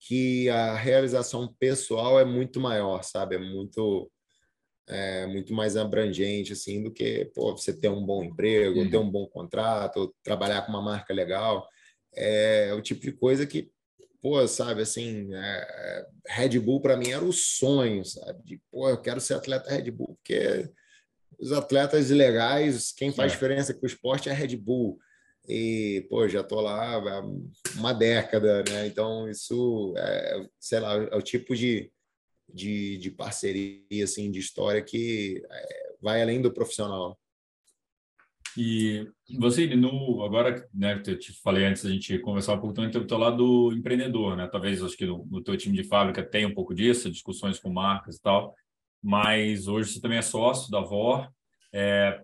que 0.00 0.48
a 0.48 0.74
realização 0.74 1.54
pessoal 1.58 2.18
é 2.18 2.24
muito 2.24 2.58
maior, 2.58 3.02
sabe? 3.02 3.36
É 3.36 3.38
muito 3.38 4.10
é 4.88 5.26
muito 5.26 5.52
mais 5.52 5.76
abrangente 5.76 6.52
assim 6.52 6.82
do 6.82 6.92
que 6.92 7.30
pô, 7.34 7.56
você 7.56 7.72
ter 7.72 7.88
um 7.88 8.04
bom 8.04 8.22
emprego, 8.22 8.80
uhum. 8.80 8.90
ter 8.90 8.98
um 8.98 9.10
bom 9.10 9.26
contrato, 9.26 10.14
trabalhar 10.22 10.62
com 10.62 10.70
uma 10.70 10.82
marca 10.82 11.12
legal. 11.12 11.68
É 12.14 12.72
o 12.72 12.80
tipo 12.80 13.02
de 13.02 13.12
coisa 13.12 13.46
que, 13.46 13.70
pô, 14.22 14.46
sabe, 14.48 14.82
assim, 14.82 15.28
é, 15.34 16.06
Red 16.28 16.58
Bull 16.60 16.80
para 16.80 16.96
mim 16.96 17.10
era 17.10 17.24
o 17.24 17.32
sonho, 17.32 18.04
sabe? 18.04 18.42
De, 18.44 18.60
pô, 18.70 18.88
eu 18.88 19.00
quero 19.00 19.20
ser 19.20 19.34
atleta 19.34 19.70
Red 19.70 19.90
Bull, 19.90 20.16
porque 20.16 20.70
os 21.38 21.52
atletas 21.52 22.10
legais, 22.10 22.92
quem 22.92 23.12
faz 23.12 23.32
é. 23.32 23.34
diferença 23.34 23.74
com 23.74 23.84
o 23.84 23.86
esporte 23.86 24.28
é 24.28 24.32
Red 24.32 24.56
Bull. 24.56 24.98
E, 25.48 26.06
pô, 26.08 26.26
já 26.26 26.42
tô 26.42 26.60
lá 26.60 26.94
há 26.94 27.22
uma 27.76 27.92
década, 27.92 28.64
né? 28.68 28.86
Então, 28.86 29.28
isso, 29.28 29.94
é, 29.96 30.46
sei 30.58 30.80
lá, 30.80 30.94
é 30.94 31.16
o 31.16 31.22
tipo 31.22 31.54
de, 31.54 31.90
de, 32.52 32.98
de 32.98 33.10
parceria, 33.10 34.04
assim, 34.04 34.30
de 34.30 34.38
história 34.38 34.82
que 34.82 35.42
é, 35.50 35.94
vai 36.00 36.22
além 36.22 36.40
do 36.40 36.52
profissional. 36.52 37.18
E 38.56 39.06
você, 39.38 39.66
no, 39.76 40.22
agora, 40.22 40.66
né, 40.72 41.02
eu 41.06 41.18
te 41.18 41.32
falei 41.42 41.66
antes 41.66 41.84
a 41.84 41.90
gente 41.90 42.18
conversar 42.20 42.54
um 42.54 42.60
pouco 42.60 42.74
também 42.74 42.90
do 42.90 43.06
teu 43.06 43.18
lado 43.18 43.70
empreendedor, 43.72 44.34
né? 44.34 44.48
Talvez, 44.48 44.82
acho 44.82 44.96
que 44.96 45.04
no, 45.04 45.26
no 45.26 45.42
teu 45.42 45.56
time 45.58 45.76
de 45.76 45.84
fábrica 45.84 46.24
tem 46.24 46.46
um 46.46 46.54
pouco 46.54 46.74
disso, 46.74 47.10
discussões 47.10 47.58
com 47.58 47.70
marcas 47.70 48.16
e 48.16 48.22
tal, 48.22 48.54
mas 49.02 49.68
hoje 49.68 49.92
você 49.92 50.00
também 50.00 50.18
é 50.18 50.22
sócio 50.22 50.70
da 50.70 50.80
VOR, 50.80 51.30
é, 51.70 52.22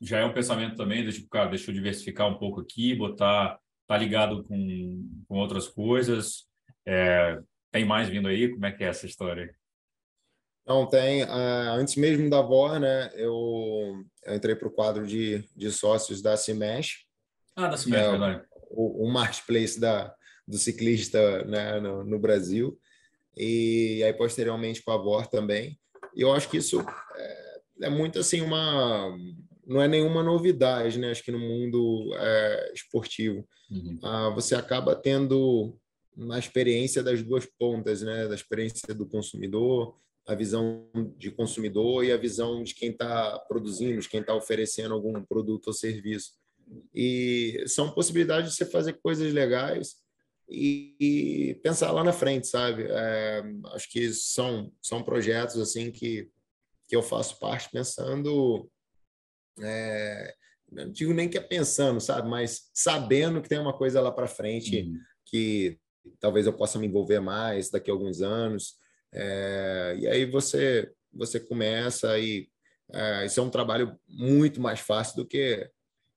já 0.00 0.20
é 0.20 0.24
um 0.24 0.32
pensamento 0.32 0.74
também 0.74 1.04
do 1.04 1.12
tipo, 1.12 1.28
cara, 1.28 1.50
deixa 1.50 1.70
eu 1.70 1.74
diversificar 1.74 2.28
um 2.28 2.38
pouco 2.38 2.60
aqui, 2.60 2.94
botar, 2.94 3.58
tá 3.86 3.96
ligado 3.96 4.42
com, 4.44 5.06
com 5.28 5.36
outras 5.36 5.68
coisas, 5.68 6.46
é, 6.86 7.38
tem 7.76 7.84
mais 7.84 8.08
vindo 8.08 8.26
aí? 8.26 8.48
Como 8.48 8.64
é 8.64 8.72
que 8.72 8.82
é 8.82 8.88
essa 8.88 9.04
história? 9.04 9.54
Não, 10.66 10.86
tem. 10.86 11.22
Uh, 11.24 11.72
antes 11.74 11.94
mesmo 11.96 12.30
da 12.30 12.40
VOR, 12.40 12.80
né, 12.80 13.10
eu, 13.14 14.02
eu 14.24 14.34
entrei 14.34 14.56
para 14.56 14.66
o 14.66 14.72
quadro 14.72 15.06
de, 15.06 15.44
de 15.54 15.70
sócios 15.70 16.22
da 16.22 16.36
Cimesh. 16.38 17.04
Ah, 17.54 17.68
da 17.68 17.76
Cimesh, 17.76 18.00
é 18.00 18.10
verdade. 18.10 18.44
O, 18.70 19.04
o 19.04 19.12
marketplace 19.12 19.78
da, 19.78 20.14
do 20.48 20.56
ciclista 20.56 21.44
né, 21.44 21.78
no, 21.78 22.02
no, 22.02 22.18
Brasil. 22.18 22.78
E 23.36 24.02
aí, 24.02 24.12
posteriormente, 24.14 24.82
com 24.82 24.92
a 24.92 24.96
VOR 24.96 25.26
também. 25.26 25.78
E 26.14 26.22
eu 26.22 26.32
acho 26.32 26.48
que 26.48 26.56
isso 26.56 26.80
é, 27.14 27.60
é 27.82 27.90
muito 27.90 28.18
assim 28.18 28.40
uma 28.40 29.14
não 29.66 29.82
é 29.82 29.88
nenhuma 29.88 30.22
novidade, 30.22 30.98
né? 30.98 31.10
Acho 31.10 31.24
que 31.24 31.32
no 31.32 31.40
mundo 31.40 32.14
é, 32.16 32.72
esportivo 32.72 33.46
uhum. 33.68 33.98
ah, 34.02 34.30
você 34.30 34.54
acaba 34.54 34.94
tendo 34.94 35.76
na 36.16 36.38
experiência 36.38 37.02
das 37.02 37.22
duas 37.22 37.44
pontas, 37.44 38.02
né? 38.02 38.26
Da 38.26 38.34
experiência 38.34 38.94
do 38.94 39.06
consumidor, 39.06 39.96
a 40.26 40.34
visão 40.34 40.88
de 41.16 41.30
consumidor 41.30 42.04
e 42.04 42.12
a 42.12 42.16
visão 42.16 42.62
de 42.64 42.74
quem 42.74 42.90
está 42.90 43.38
produzindo, 43.40 44.00
de 44.00 44.08
quem 44.08 44.20
está 44.20 44.34
oferecendo 44.34 44.94
algum 44.94 45.22
produto 45.22 45.68
ou 45.68 45.72
serviço. 45.72 46.32
E 46.94 47.62
são 47.68 47.92
possibilidades 47.92 48.50
de 48.50 48.56
você 48.56 48.66
fazer 48.66 48.94
coisas 48.94 49.32
legais 49.32 49.96
e, 50.48 50.96
e 50.98 51.54
pensar 51.62 51.92
lá 51.92 52.02
na 52.02 52.12
frente, 52.12 52.48
sabe? 52.48 52.86
É, 52.88 53.42
acho 53.74 53.90
que 53.90 54.12
são 54.12 54.72
são 54.82 55.02
projetos 55.02 55.58
assim 55.60 55.90
que 55.90 56.28
que 56.88 56.94
eu 56.94 57.02
faço 57.02 57.40
parte 57.40 57.68
pensando 57.70 58.70
é, 59.60 60.34
não 60.70 60.90
digo 60.90 61.12
nem 61.12 61.28
que 61.28 61.38
é 61.38 61.40
pensando, 61.40 62.00
sabe, 62.00 62.28
mas 62.28 62.70
sabendo 62.74 63.40
que 63.40 63.48
tem 63.48 63.58
uma 63.58 63.76
coisa 63.76 64.00
lá 64.00 64.12
para 64.12 64.26
frente 64.26 64.82
uhum. 64.82 64.98
que 65.24 65.78
talvez 66.20 66.46
eu 66.46 66.52
possa 66.52 66.78
me 66.78 66.86
envolver 66.86 67.20
mais 67.20 67.70
daqui 67.70 67.90
a 67.90 67.94
alguns 67.94 68.22
anos. 68.22 68.74
É, 69.12 69.96
e 69.98 70.08
aí 70.08 70.24
você 70.24 70.90
você 71.12 71.40
começa 71.40 72.18
e 72.18 72.48
é, 72.92 73.24
isso 73.26 73.40
é 73.40 73.42
um 73.42 73.50
trabalho 73.50 73.98
muito 74.06 74.60
mais 74.60 74.80
fácil 74.80 75.16
do 75.16 75.26
que 75.26 75.68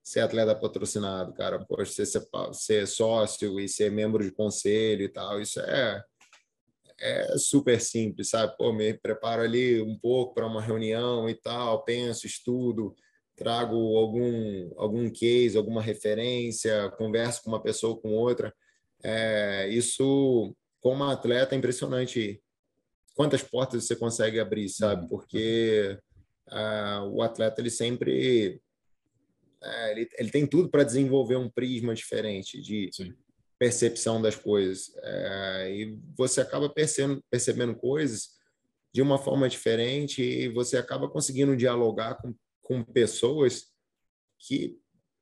ser 0.03 0.21
atleta 0.21 0.55
patrocinado, 0.55 1.33
cara. 1.33 1.63
Poxa, 1.65 2.05
ser, 2.05 2.21
ser 2.53 2.87
sócio 2.87 3.59
e 3.59 3.69
ser 3.69 3.91
membro 3.91 4.23
de 4.23 4.31
conselho 4.31 5.03
e 5.03 5.09
tal, 5.09 5.41
isso 5.41 5.59
é 5.61 6.03
é 7.01 7.37
super 7.37 7.79
simples, 7.79 8.29
sabe? 8.29 8.55
Pô, 8.57 8.73
me 8.73 8.93
preparo 8.93 9.41
ali 9.41 9.81
um 9.81 9.97
pouco 9.97 10.33
para 10.33 10.45
uma 10.45 10.61
reunião 10.61 11.29
e 11.29 11.33
tal, 11.33 11.83
penso, 11.83 12.27
estudo, 12.27 12.93
trago 13.35 13.75
algum 13.97 14.69
algum 14.77 15.09
case, 15.09 15.57
alguma 15.57 15.81
referência, 15.81 16.89
converso 16.97 17.41
com 17.43 17.51
uma 17.51 17.61
pessoa 17.61 17.99
com 17.99 18.13
outra. 18.13 18.53
É, 19.03 19.67
isso, 19.69 20.55
como 20.81 21.03
atleta, 21.03 21.55
é 21.55 21.57
impressionante 21.57 22.41
quantas 23.15 23.43
portas 23.43 23.83
você 23.83 23.95
consegue 23.95 24.39
abrir, 24.39 24.69
sabe? 24.69 25.03
Uhum. 25.03 25.07
Porque 25.09 25.97
uh, 26.47 27.03
o 27.09 27.21
atleta 27.21 27.61
ele 27.61 27.69
sempre 27.69 28.61
uh, 29.61 29.87
ele, 29.91 30.09
ele 30.17 30.29
tem 30.31 30.47
tudo 30.47 30.69
para 30.69 30.83
desenvolver 30.83 31.35
um 31.35 31.49
prisma 31.49 31.93
diferente 31.93 32.61
de 32.61 32.89
Sim. 32.93 33.13
percepção 33.57 34.21
das 34.21 34.35
coisas 34.35 34.87
uh, 34.89 35.67
e 35.69 35.99
você 36.17 36.41
acaba 36.41 36.69
percebendo, 36.69 37.23
percebendo 37.29 37.75
coisas 37.75 38.39
de 38.93 39.01
uma 39.01 39.17
forma 39.17 39.47
diferente 39.49 40.21
e 40.21 40.47
você 40.49 40.77
acaba 40.77 41.09
conseguindo 41.09 41.55
dialogar 41.55 42.15
com, 42.15 42.33
com 42.61 42.83
pessoas 42.83 43.67
que 44.39 44.79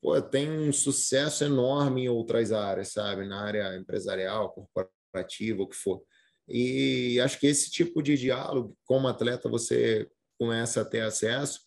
pô, 0.08 0.22
tem 0.22 0.50
um 0.50 0.72
sucesso 0.72 1.44
enorme 1.44 2.04
em 2.04 2.08
outras 2.08 2.54
áreas, 2.54 2.94
sabe? 2.94 3.28
Na 3.28 3.42
área 3.42 3.76
empresarial, 3.76 4.54
corporativa, 4.74 5.62
o 5.62 5.68
que 5.68 5.76
for. 5.76 6.02
E 6.48 7.20
acho 7.20 7.38
que 7.38 7.46
esse 7.46 7.70
tipo 7.70 8.02
de 8.02 8.16
diálogo, 8.16 8.74
como 8.86 9.10
atleta, 9.10 9.50
você 9.50 10.10
começa 10.40 10.80
a 10.80 10.86
ter 10.86 11.02
acesso, 11.02 11.60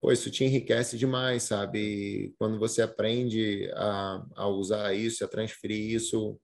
pô, 0.00 0.10
isso 0.10 0.32
te 0.32 0.42
enriquece 0.42 0.98
demais, 0.98 1.44
sabe? 1.44 1.78
E 1.78 2.34
quando 2.40 2.58
você 2.58 2.82
aprende 2.82 3.70
a, 3.74 4.26
a 4.34 4.48
usar 4.48 4.92
isso, 4.92 5.24
a 5.24 5.28
transferir 5.28 5.94
isso 5.94 6.36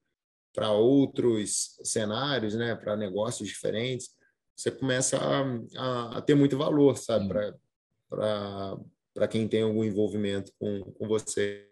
para 0.55 0.71
outros 0.71 1.77
cenários, 1.83 2.55
né? 2.55 2.77
Para 2.77 2.97
negócios 2.97 3.49
diferentes, 3.49 4.11
você 4.55 4.71
começa 4.71 5.19
a, 5.19 5.43
a, 5.77 6.19
a 6.19 6.23
ter 6.23 6.37
muito 6.37 6.57
valor, 6.57 6.97
sabe? 6.97 7.27
Para 8.09 8.79
para 9.15 9.29
quem 9.29 9.47
tem 9.47 9.63
algum 9.63 9.85
envolvimento 9.85 10.53
com, 10.59 10.83
com 10.83 11.09
você. 11.09 11.69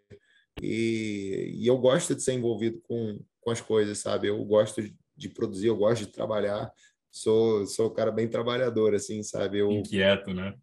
E, 0.63 1.55
e, 1.59 1.67
eu 1.67 1.79
gosto 1.79 2.15
de 2.15 2.23
ser 2.23 2.35
envolvido 2.35 2.81
com, 2.83 3.19
com 3.41 3.51
as 3.51 3.61
coisas, 3.61 3.99
sabe? 3.99 4.29
Eu 4.29 4.45
gosto 4.45 4.83
de, 5.17 5.29
produzir, 5.29 5.69
eu 5.69 5.77
gosto 5.77 6.05
de 6.05 6.13
trabalhar. 6.13 6.71
Sou, 7.11 7.67
sou 7.67 7.89
um 7.89 7.95
cara 7.95 8.11
bem 8.11 8.29
trabalhador, 8.29 8.95
assim, 8.95 9.23
sabe? 9.23 9.59
Eu, 9.59 9.71
Inquieto, 9.73 10.33
né? 10.35 10.55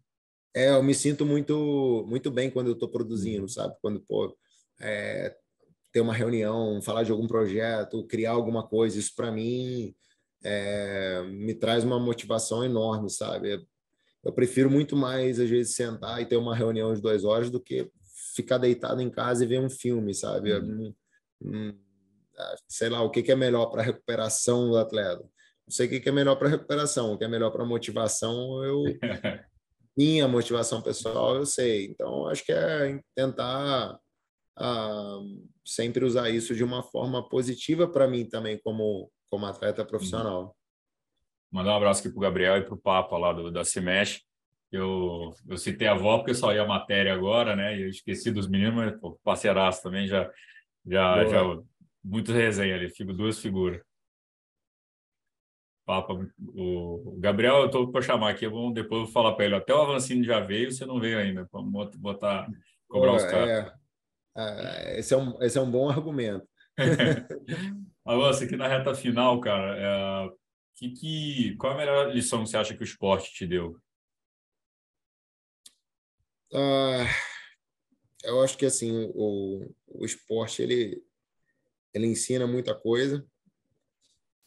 É, 0.54 0.70
eu 0.70 0.82
me 0.82 0.94
sinto 0.94 1.26
muito, 1.26 2.04
muito 2.08 2.30
bem 2.30 2.50
quando 2.50 2.68
eu 2.68 2.72
estou 2.72 2.88
produzindo, 2.88 3.42
uhum. 3.42 3.48
sabe? 3.48 3.76
Quando, 3.80 4.00
pô, 4.00 4.36
é, 4.80 5.36
ter 5.92 6.00
uma 6.00 6.14
reunião, 6.14 6.80
falar 6.82 7.02
de 7.02 7.10
algum 7.10 7.26
projeto, 7.26 8.06
criar 8.06 8.32
alguma 8.32 8.66
coisa, 8.66 8.98
isso 8.98 9.14
para 9.14 9.30
mim 9.30 9.94
é, 10.42 11.22
me 11.24 11.54
traz 11.54 11.84
uma 11.84 11.98
motivação 11.98 12.64
enorme, 12.64 13.10
sabe? 13.10 13.64
Eu 14.28 14.32
prefiro 14.32 14.70
muito 14.70 14.94
mais, 14.94 15.40
às 15.40 15.48
vezes, 15.48 15.74
sentar 15.74 16.20
e 16.20 16.26
ter 16.26 16.36
uma 16.36 16.54
reunião 16.54 16.92
de 16.92 17.00
duas 17.00 17.24
horas 17.24 17.48
do 17.48 17.58
que 17.58 17.90
ficar 18.36 18.58
deitado 18.58 19.00
em 19.00 19.08
casa 19.08 19.42
e 19.42 19.46
ver 19.46 19.58
um 19.58 19.70
filme, 19.70 20.12
sabe? 20.12 20.52
Uhum. 20.52 20.94
Hum, 21.42 21.72
sei 22.68 22.90
lá, 22.90 23.00
o 23.00 23.10
que, 23.10 23.32
é 23.32 23.34
melhor 23.34 23.70
para 23.70 23.80
a 23.80 23.84
recuperação 23.86 24.68
do 24.68 24.76
atleta. 24.76 25.22
Não 25.22 25.70
sei 25.70 25.86
o 25.86 25.88
que, 25.88 26.06
é 26.06 26.12
melhor 26.12 26.36
para 26.36 26.48
a 26.48 26.50
recuperação, 26.50 27.14
o 27.14 27.18
que 27.18 27.24
é 27.24 27.28
melhor 27.28 27.50
para 27.50 27.62
a 27.62 27.66
motivação, 27.66 28.62
eu. 28.62 28.84
minha 29.96 30.28
motivação 30.28 30.82
pessoal, 30.82 31.36
eu 31.36 31.46
sei. 31.46 31.86
Então, 31.86 32.26
acho 32.26 32.44
que 32.44 32.52
é 32.52 33.00
tentar 33.16 33.98
ah, 34.58 35.20
sempre 35.64 36.04
usar 36.04 36.28
isso 36.28 36.54
de 36.54 36.62
uma 36.62 36.82
forma 36.82 37.26
positiva 37.30 37.88
para 37.88 38.06
mim 38.06 38.26
também, 38.26 38.58
como, 38.58 39.10
como 39.30 39.46
atleta 39.46 39.86
profissional. 39.86 40.54
Mandar 41.50 41.72
um 41.72 41.76
abraço 41.76 42.00
aqui 42.00 42.10
para 42.10 42.18
o 42.18 42.22
Gabriel 42.22 42.58
e 42.58 42.62
para 42.62 42.74
o 42.74 42.78
Papa 42.78 43.16
lá 43.16 43.32
do, 43.32 43.50
da 43.50 43.64
Cimesh. 43.64 44.22
Eu, 44.70 45.34
eu 45.48 45.56
citei 45.56 45.88
a 45.88 45.92
avó 45.92 46.18
porque 46.18 46.32
eu 46.32 46.34
saí 46.34 46.58
a 46.58 46.66
matéria 46.66 47.14
agora, 47.14 47.56
né? 47.56 47.76
E 47.76 47.82
eu 47.82 47.88
esqueci 47.88 48.30
dos 48.30 48.46
meninos, 48.46 48.74
mas 48.74 49.00
pô, 49.00 49.18
parceiraço 49.24 49.82
também 49.82 50.06
já, 50.06 50.30
já, 50.86 51.24
já 51.24 51.40
muito 52.04 52.32
resenha 52.32 52.74
ali, 52.74 52.90
fico 52.90 53.12
duas 53.14 53.40
figuras. 53.40 53.80
Papa, 55.86 56.12
o, 56.54 57.16
Gabriel, 57.18 57.60
eu 57.60 57.66
estou 57.66 57.90
para 57.90 58.02
chamar 58.02 58.28
aqui, 58.28 58.46
vamos 58.46 58.74
depois 58.74 59.04
vou 59.04 59.10
falar 59.10 59.32
para 59.32 59.46
ele. 59.46 59.54
Até 59.54 59.72
o 59.72 59.80
Avancini 59.80 60.22
já 60.22 60.38
veio, 60.38 60.70
você 60.70 60.84
não 60.84 61.00
veio 61.00 61.18
ainda. 61.18 61.48
Vamos 61.50 61.96
botar, 61.96 62.46
cobrar 62.86 63.14
os 63.14 63.24
caras. 63.24 63.72
É, 64.36 64.96
é, 64.96 64.98
esse, 64.98 65.14
é 65.14 65.16
um, 65.16 65.42
esse 65.42 65.56
é 65.56 65.62
um 65.62 65.70
bom 65.70 65.88
argumento. 65.88 66.46
Alonso, 68.04 68.44
aqui 68.44 68.54
na 68.54 68.68
reta 68.68 68.94
final, 68.94 69.40
cara, 69.40 69.76
é, 69.78 70.30
que, 70.78 70.90
que, 70.90 71.56
qual 71.56 71.72
a 71.72 71.76
melhor 71.76 72.14
lição 72.14 72.44
que 72.44 72.50
você 72.50 72.56
acha 72.56 72.74
que 72.74 72.82
o 72.82 72.84
esporte 72.84 73.32
te 73.32 73.44
deu? 73.44 73.76
Uh, 76.52 77.04
eu 78.22 78.40
acho 78.42 78.56
que 78.56 78.64
assim 78.64 79.10
o, 79.14 79.74
o 79.86 80.04
esporte 80.04 80.62
ele 80.62 81.04
ele 81.92 82.06
ensina 82.06 82.46
muita 82.46 82.74
coisa. 82.74 83.26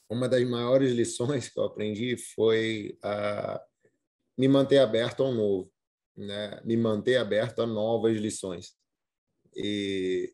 Uma 0.10 0.30
das 0.30 0.44
maiores 0.48 0.94
lições 0.94 1.50
que 1.50 1.60
eu 1.60 1.66
aprendi 1.66 2.16
foi 2.18 2.98
a 3.04 3.62
me 4.38 4.48
manter 4.48 4.78
aberto 4.78 5.24
ao 5.24 5.34
novo, 5.34 5.72
né? 6.16 6.62
Me 6.64 6.78
manter 6.78 7.18
aberto 7.18 7.62
a 7.62 7.68
novas 7.68 8.16
lições. 8.18 8.74
E 9.54 10.34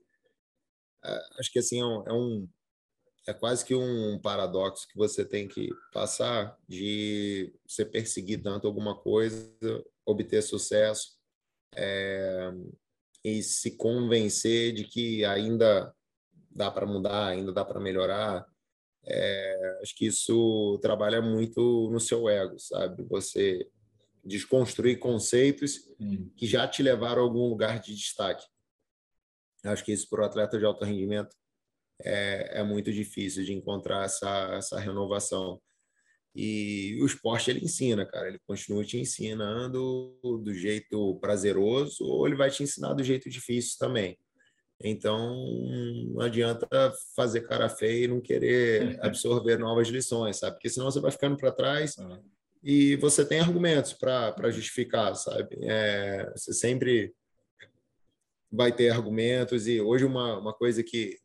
uh, 1.04 1.40
acho 1.40 1.52
que 1.52 1.60
assim 1.60 1.80
é 1.80 2.14
um, 2.14 2.48
é 3.28 3.34
quase 3.34 3.66
que 3.66 3.76
um 3.76 4.18
paradoxo 4.20 4.88
que 4.88 4.98
você 4.98 5.26
tem 5.26 5.50
que 5.50 5.70
passar 5.92 6.58
de 6.68 7.54
você 7.68 7.86
perseguir 7.86 8.42
tanto 8.42 8.66
alguma 8.66 8.96
coisa, 8.96 9.54
obter 10.06 10.42
sucesso 10.42 11.18
é, 11.76 12.54
e 13.24 13.44
se 13.44 13.72
convencer 13.76 14.72
de 14.72 14.86
que 14.86 15.26
ainda 15.26 15.94
dá 16.50 16.72
para 16.72 16.86
mudar, 16.86 17.28
ainda 17.28 17.52
dá 17.52 17.66
para 17.66 17.82
melhorar. 17.82 18.48
É, 19.06 19.80
acho 19.82 19.94
que 19.94 20.08
isso 20.08 20.80
trabalha 20.82 21.22
muito 21.22 21.90
no 21.92 22.00
seu 22.00 22.30
ego, 22.30 22.58
sabe? 22.58 23.04
Você 23.04 23.70
desconstruir 24.24 25.00
conceitos 25.00 25.80
hum. 26.00 26.30
que 26.36 26.48
já 26.48 26.66
te 26.66 26.82
levaram 26.82 27.22
a 27.22 27.26
algum 27.26 27.50
lugar 27.50 27.80
de 27.80 27.94
destaque. 27.94 28.46
Acho 29.66 29.84
que 29.84 29.92
isso 29.92 30.08
para 30.10 30.22
o 30.22 30.26
atleta 30.26 30.58
de 30.58 30.66
alto 30.66 30.86
rendimento 30.86 31.36
é, 32.04 32.60
é 32.60 32.64
muito 32.64 32.92
difícil 32.92 33.44
de 33.44 33.54
encontrar 33.54 34.06
essa, 34.06 34.56
essa 34.56 34.80
renovação. 34.80 35.60
E 36.36 37.00
o 37.02 37.06
esporte 37.06 37.50
ele 37.50 37.66
ensina, 37.66 38.06
cara, 38.06 38.28
ele 38.28 38.40
continua 38.46 38.84
te 38.84 38.98
ensinando 38.98 40.16
do 40.24 40.54
jeito 40.54 41.18
prazeroso 41.20 42.04
ou 42.04 42.28
ele 42.28 42.36
vai 42.36 42.52
te 42.52 42.62
ensinar 42.62 42.94
do 42.94 43.04
jeito 43.04 43.28
difícil 43.30 43.76
também. 43.80 44.18
Então, 44.84 45.36
não 46.14 46.22
adianta 46.22 46.68
fazer 47.16 47.42
cara 47.42 47.68
feia 47.68 48.06
e 48.06 48.08
não 48.08 48.22
querer 48.22 49.00
absorver 49.02 49.58
novas 49.58 49.88
lições, 49.88 50.38
sabe? 50.38 50.58
Porque 50.58 50.70
senão 50.70 50.92
você 50.92 51.00
vai 51.00 51.10
ficando 51.12 51.36
para 51.38 51.52
trás 51.52 51.98
uhum. 51.98 52.24
e 52.64 52.96
você 52.98 53.26
tem 53.26 53.40
argumentos 53.40 53.94
para 53.94 54.52
justificar, 54.52 55.16
sabe? 55.16 55.58
É, 55.64 56.32
você 56.36 56.54
sempre 56.54 57.16
vai 58.52 58.72
ter 58.72 58.92
argumentos 58.92 59.68
e 59.68 59.82
hoje 59.82 60.06
uma, 60.06 60.38
uma 60.38 60.54
coisa 60.54 60.84
que 60.84 61.18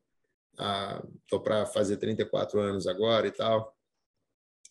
estou 0.53 1.39
ah, 1.39 1.43
para 1.43 1.67
fazer 1.67 1.97
34 1.97 2.61
anos 2.61 2.87
agora 2.87 3.27
e 3.27 3.31
tal. 3.31 3.77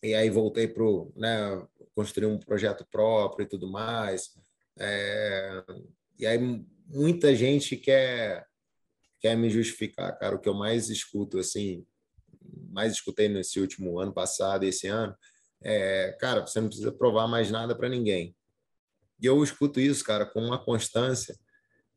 E 0.04 0.14
aí 0.14 0.30
voltei 0.30 0.68
para 0.68 0.84
né, 1.16 1.68
construir 1.94 2.28
um 2.28 2.40
projeto 2.40 2.86
próprio 2.90 3.44
e 3.44 3.50
tudo 3.50 3.70
mais. 3.70 4.36
É, 4.80 5.64
e 6.18 6.26
aí 6.26 6.40
muita 6.88 7.36
gente 7.36 7.76
quer 7.76 8.48
quer 9.20 9.38
me 9.38 9.50
justificar, 9.50 10.18
cara. 10.18 10.36
O 10.36 10.40
que 10.40 10.50
eu 10.50 10.54
mais 10.54 10.90
escuto 10.90 11.38
assim, 11.38 11.86
mais 12.72 12.94
escutei 12.94 13.30
nesse 13.30 13.60
último 13.60 14.00
ano 14.00 14.12
passado, 14.12 14.64
esse 14.64 14.88
ano, 14.88 15.16
é, 15.62 16.18
cara, 16.20 16.42
você 16.42 16.60
não 16.60 16.68
precisa 16.68 16.92
provar 16.92 17.28
mais 17.28 17.52
nada 17.52 17.76
para 17.76 17.88
ninguém. 17.88 18.36
E 19.22 19.28
eu 19.28 19.44
escuto 19.44 19.80
isso, 19.80 20.04
cara, 20.04 20.26
com 20.26 20.42
uma 20.44 20.58
constância. 20.58 21.38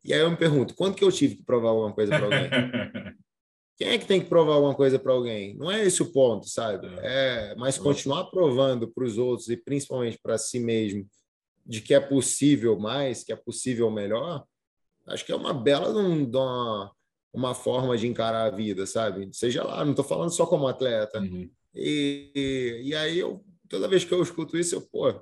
E 0.03 0.13
aí 0.13 0.19
eu 0.19 0.29
me 0.29 0.37
pergunto, 0.37 0.75
quando 0.75 0.95
que 0.95 1.03
eu 1.03 1.11
tive 1.11 1.37
que 1.37 1.43
provar 1.43 1.69
alguma 1.69 1.91
coisa 1.91 2.15
para 2.15 2.25
alguém? 2.25 2.49
Quem 3.77 3.89
é 3.89 3.97
que 3.97 4.05
tem 4.05 4.21
que 4.21 4.29
provar 4.29 4.53
alguma 4.53 4.73
coisa 4.73 4.97
para 4.97 5.11
alguém? 5.11 5.55
Não 5.57 5.69
é 5.69 5.83
esse 5.83 6.01
o 6.01 6.11
ponto, 6.11 6.47
sabe? 6.47 6.87
É, 6.99 7.51
é 7.51 7.55
mas 7.55 7.77
continuar 7.77 8.25
provando 8.25 8.87
para 8.87 9.03
os 9.03 9.17
outros 9.17 9.49
e 9.49 9.57
principalmente 9.57 10.17
para 10.17 10.37
si 10.37 10.59
mesmo 10.59 11.05
de 11.65 11.81
que 11.81 11.93
é 11.93 11.99
possível 11.99 12.77
mais, 12.79 13.23
que 13.23 13.33
é 13.33 13.35
possível 13.35 13.89
melhor, 13.89 14.45
acho 15.07 15.25
que 15.25 15.31
é 15.31 15.35
uma 15.35 15.53
bela 15.53 15.89
uma, 15.89 16.91
uma 17.33 17.55
forma 17.55 17.97
de 17.97 18.07
encarar 18.07 18.45
a 18.45 18.55
vida, 18.55 18.85
sabe? 18.85 19.29
Seja 19.33 19.63
lá, 19.63 19.83
não 19.83 19.91
estou 19.91 20.05
falando 20.05 20.31
só 20.31 20.45
como 20.45 20.67
atleta. 20.67 21.19
Uhum. 21.19 21.49
E, 21.73 22.81
e, 22.85 22.95
aí, 22.95 23.19
eu, 23.19 23.43
toda 23.67 23.87
vez 23.87 24.05
que 24.05 24.13
eu 24.13 24.23
escuto 24.23 24.57
isso, 24.57 24.75
eu, 24.75 24.81
pô, 24.81 25.13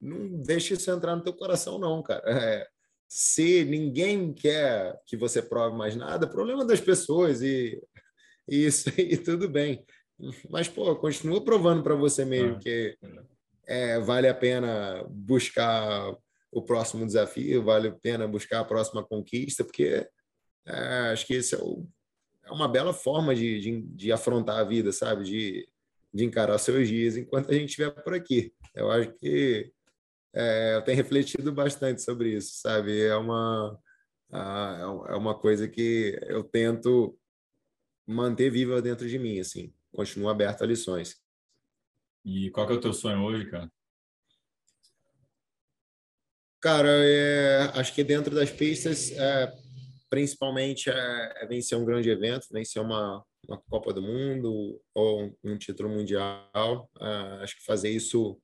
não 0.00 0.42
deixe 0.42 0.74
isso 0.74 0.90
entrar 0.90 1.16
no 1.16 1.22
teu 1.22 1.32
coração, 1.32 1.78
não, 1.78 2.02
cara. 2.02 2.22
É, 2.26 2.66
se 3.08 3.64
ninguém 3.64 4.32
quer 4.34 5.00
que 5.06 5.16
você 5.16 5.40
prove 5.40 5.76
mais 5.76 5.96
nada, 5.96 6.26
problema 6.26 6.64
das 6.64 6.80
pessoas 6.80 7.40
e 7.42 7.80
isso 8.48 8.90
e 8.98 9.16
tudo 9.16 9.48
bem. 9.48 9.84
Mas, 10.48 10.68
pô, 10.68 10.94
continua 10.96 11.42
provando 11.44 11.82
para 11.82 11.94
você 11.94 12.24
mesmo 12.24 12.56
ah, 12.56 12.58
que 12.58 12.96
é, 13.66 13.98
vale 13.98 14.28
a 14.28 14.34
pena 14.34 15.04
buscar 15.08 16.14
o 16.52 16.62
próximo 16.62 17.04
desafio, 17.04 17.64
vale 17.64 17.88
a 17.88 17.92
pena 17.92 18.28
buscar 18.28 18.60
a 18.60 18.64
próxima 18.64 19.04
conquista, 19.04 19.64
porque 19.64 20.06
é, 20.66 21.10
acho 21.12 21.26
que 21.26 21.34
isso 21.34 21.56
é, 21.56 21.58
o, 21.58 21.86
é, 22.44 22.52
uma 22.52 22.68
bela 22.68 22.92
forma 22.92 23.34
de, 23.34 23.60
de, 23.60 23.82
de, 23.82 24.12
afrontar 24.12 24.58
a 24.58 24.64
vida, 24.64 24.92
sabe? 24.92 25.24
De, 25.24 25.68
de 26.12 26.24
encarar 26.24 26.58
seus 26.58 26.86
dias 26.88 27.16
enquanto 27.16 27.50
a 27.50 27.54
gente 27.54 27.70
estiver 27.70 27.90
por 27.90 28.14
aqui. 28.14 28.52
Eu 28.74 28.90
acho 28.90 29.12
que 29.14 29.72
é, 30.32 30.76
eu 30.76 30.82
tenho 30.82 30.96
refletido 30.96 31.52
bastante 31.52 32.02
sobre 32.02 32.34
isso, 32.36 32.60
sabe? 32.60 33.02
É 33.02 33.16
uma, 33.16 33.78
é 34.30 35.14
uma 35.14 35.34
coisa 35.34 35.68
que 35.68 36.18
eu 36.28 36.44
tento 36.44 37.16
manter 38.06 38.50
viva 38.50 38.80
dentro 38.82 39.08
de 39.08 39.18
mim, 39.18 39.40
assim. 39.40 39.72
Continuo 39.92 40.28
aberto 40.28 40.62
a 40.62 40.66
lições. 40.66 41.20
E 42.24 42.50
qual 42.50 42.66
que 42.66 42.72
é 42.72 42.76
o 42.76 42.80
teu 42.80 42.92
sonho 42.92 43.22
hoje, 43.22 43.50
cara? 43.50 43.70
Cara, 46.60 46.88
é, 46.88 47.70
acho 47.78 47.94
que 47.94 48.02
dentro 48.02 48.34
das 48.34 48.50
pistas, 48.50 49.12
é, 49.12 49.52
principalmente 50.08 50.88
é, 50.88 51.32
é, 51.42 51.46
vencer 51.46 51.76
um 51.76 51.84
grande 51.84 52.08
evento, 52.08 52.48
vencer 52.50 52.80
uma, 52.80 53.22
uma 53.46 53.60
Copa 53.68 53.92
do 53.92 54.00
Mundo 54.00 54.80
ou 54.94 55.24
um, 55.24 55.36
um 55.44 55.58
título 55.58 55.90
mundial. 55.90 56.90
É, 56.98 57.42
acho 57.42 57.56
que 57.56 57.64
fazer 57.64 57.90
isso 57.90 58.40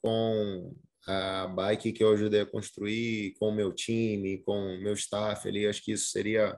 com 0.00 0.72
a 1.06 1.48
bike 1.48 1.92
que 1.92 2.04
eu 2.04 2.12
ajudei 2.12 2.42
a 2.42 2.46
construir, 2.46 3.34
com 3.38 3.48
o 3.48 3.54
meu 3.54 3.72
time, 3.72 4.38
com 4.38 4.76
o 4.76 4.80
meu 4.80 4.92
staff 4.94 5.48
ali, 5.48 5.66
acho 5.66 5.82
que 5.82 5.92
isso 5.92 6.10
seria 6.10 6.56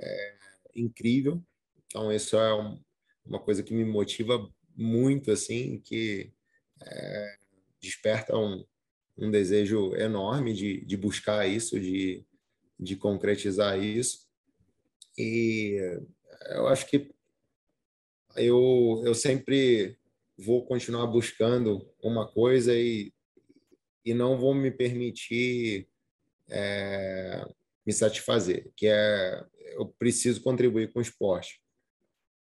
é, 0.00 0.38
incrível. 0.74 1.42
Então, 1.86 2.12
isso 2.12 2.36
é 2.36 2.54
um, 2.54 2.80
uma 3.24 3.38
coisa 3.38 3.62
que 3.62 3.74
me 3.74 3.84
motiva 3.84 4.50
muito, 4.76 5.30
assim, 5.30 5.80
que 5.80 6.32
é, 6.80 7.36
desperta 7.80 8.36
um, 8.36 8.64
um 9.16 9.30
desejo 9.30 9.94
enorme 9.94 10.54
de, 10.54 10.84
de 10.84 10.96
buscar 10.96 11.46
isso, 11.46 11.78
de, 11.78 12.24
de 12.78 12.96
concretizar 12.96 13.78
isso. 13.78 14.26
E 15.16 15.76
eu 16.50 16.66
acho 16.66 16.86
que 16.86 17.12
eu, 18.36 19.02
eu 19.04 19.14
sempre 19.14 19.98
vou 20.38 20.64
continuar 20.64 21.06
buscando 21.06 21.86
uma 22.02 22.26
coisa 22.26 22.74
e, 22.74 23.12
e 24.04 24.14
não 24.14 24.38
vou 24.38 24.54
me 24.54 24.70
permitir 24.70 25.86
é, 26.48 27.46
me 27.86 27.92
satisfazer, 27.92 28.70
que 28.74 28.86
é 28.86 29.44
eu 29.74 29.86
preciso 29.98 30.42
contribuir 30.42 30.92
com 30.92 30.98
o 30.98 31.02
esporte. 31.02 31.60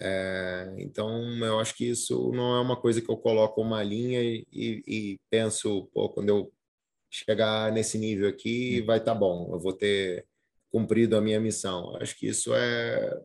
É, 0.03 0.73
então, 0.79 1.37
eu 1.45 1.59
acho 1.59 1.75
que 1.75 1.87
isso 1.87 2.31
não 2.31 2.55
é 2.55 2.61
uma 2.61 2.75
coisa 2.75 3.01
que 3.01 3.09
eu 3.09 3.17
coloco 3.17 3.61
uma 3.61 3.83
linha 3.83 4.19
e, 4.23 4.45
e, 4.51 5.19
penso, 5.29 5.85
pô, 5.93 6.09
quando 6.09 6.29
eu 6.29 6.51
chegar 7.09 7.71
nesse 7.71 7.99
nível 7.99 8.27
aqui, 8.27 8.81
vai 8.81 8.97
estar 8.97 9.13
tá 9.13 9.19
bom, 9.19 9.49
eu 9.53 9.59
vou 9.59 9.73
ter 9.73 10.25
cumprido 10.71 11.15
a 11.15 11.21
minha 11.21 11.39
missão. 11.39 11.95
Acho 11.97 12.17
que 12.17 12.27
isso 12.27 12.53
é, 12.55 13.21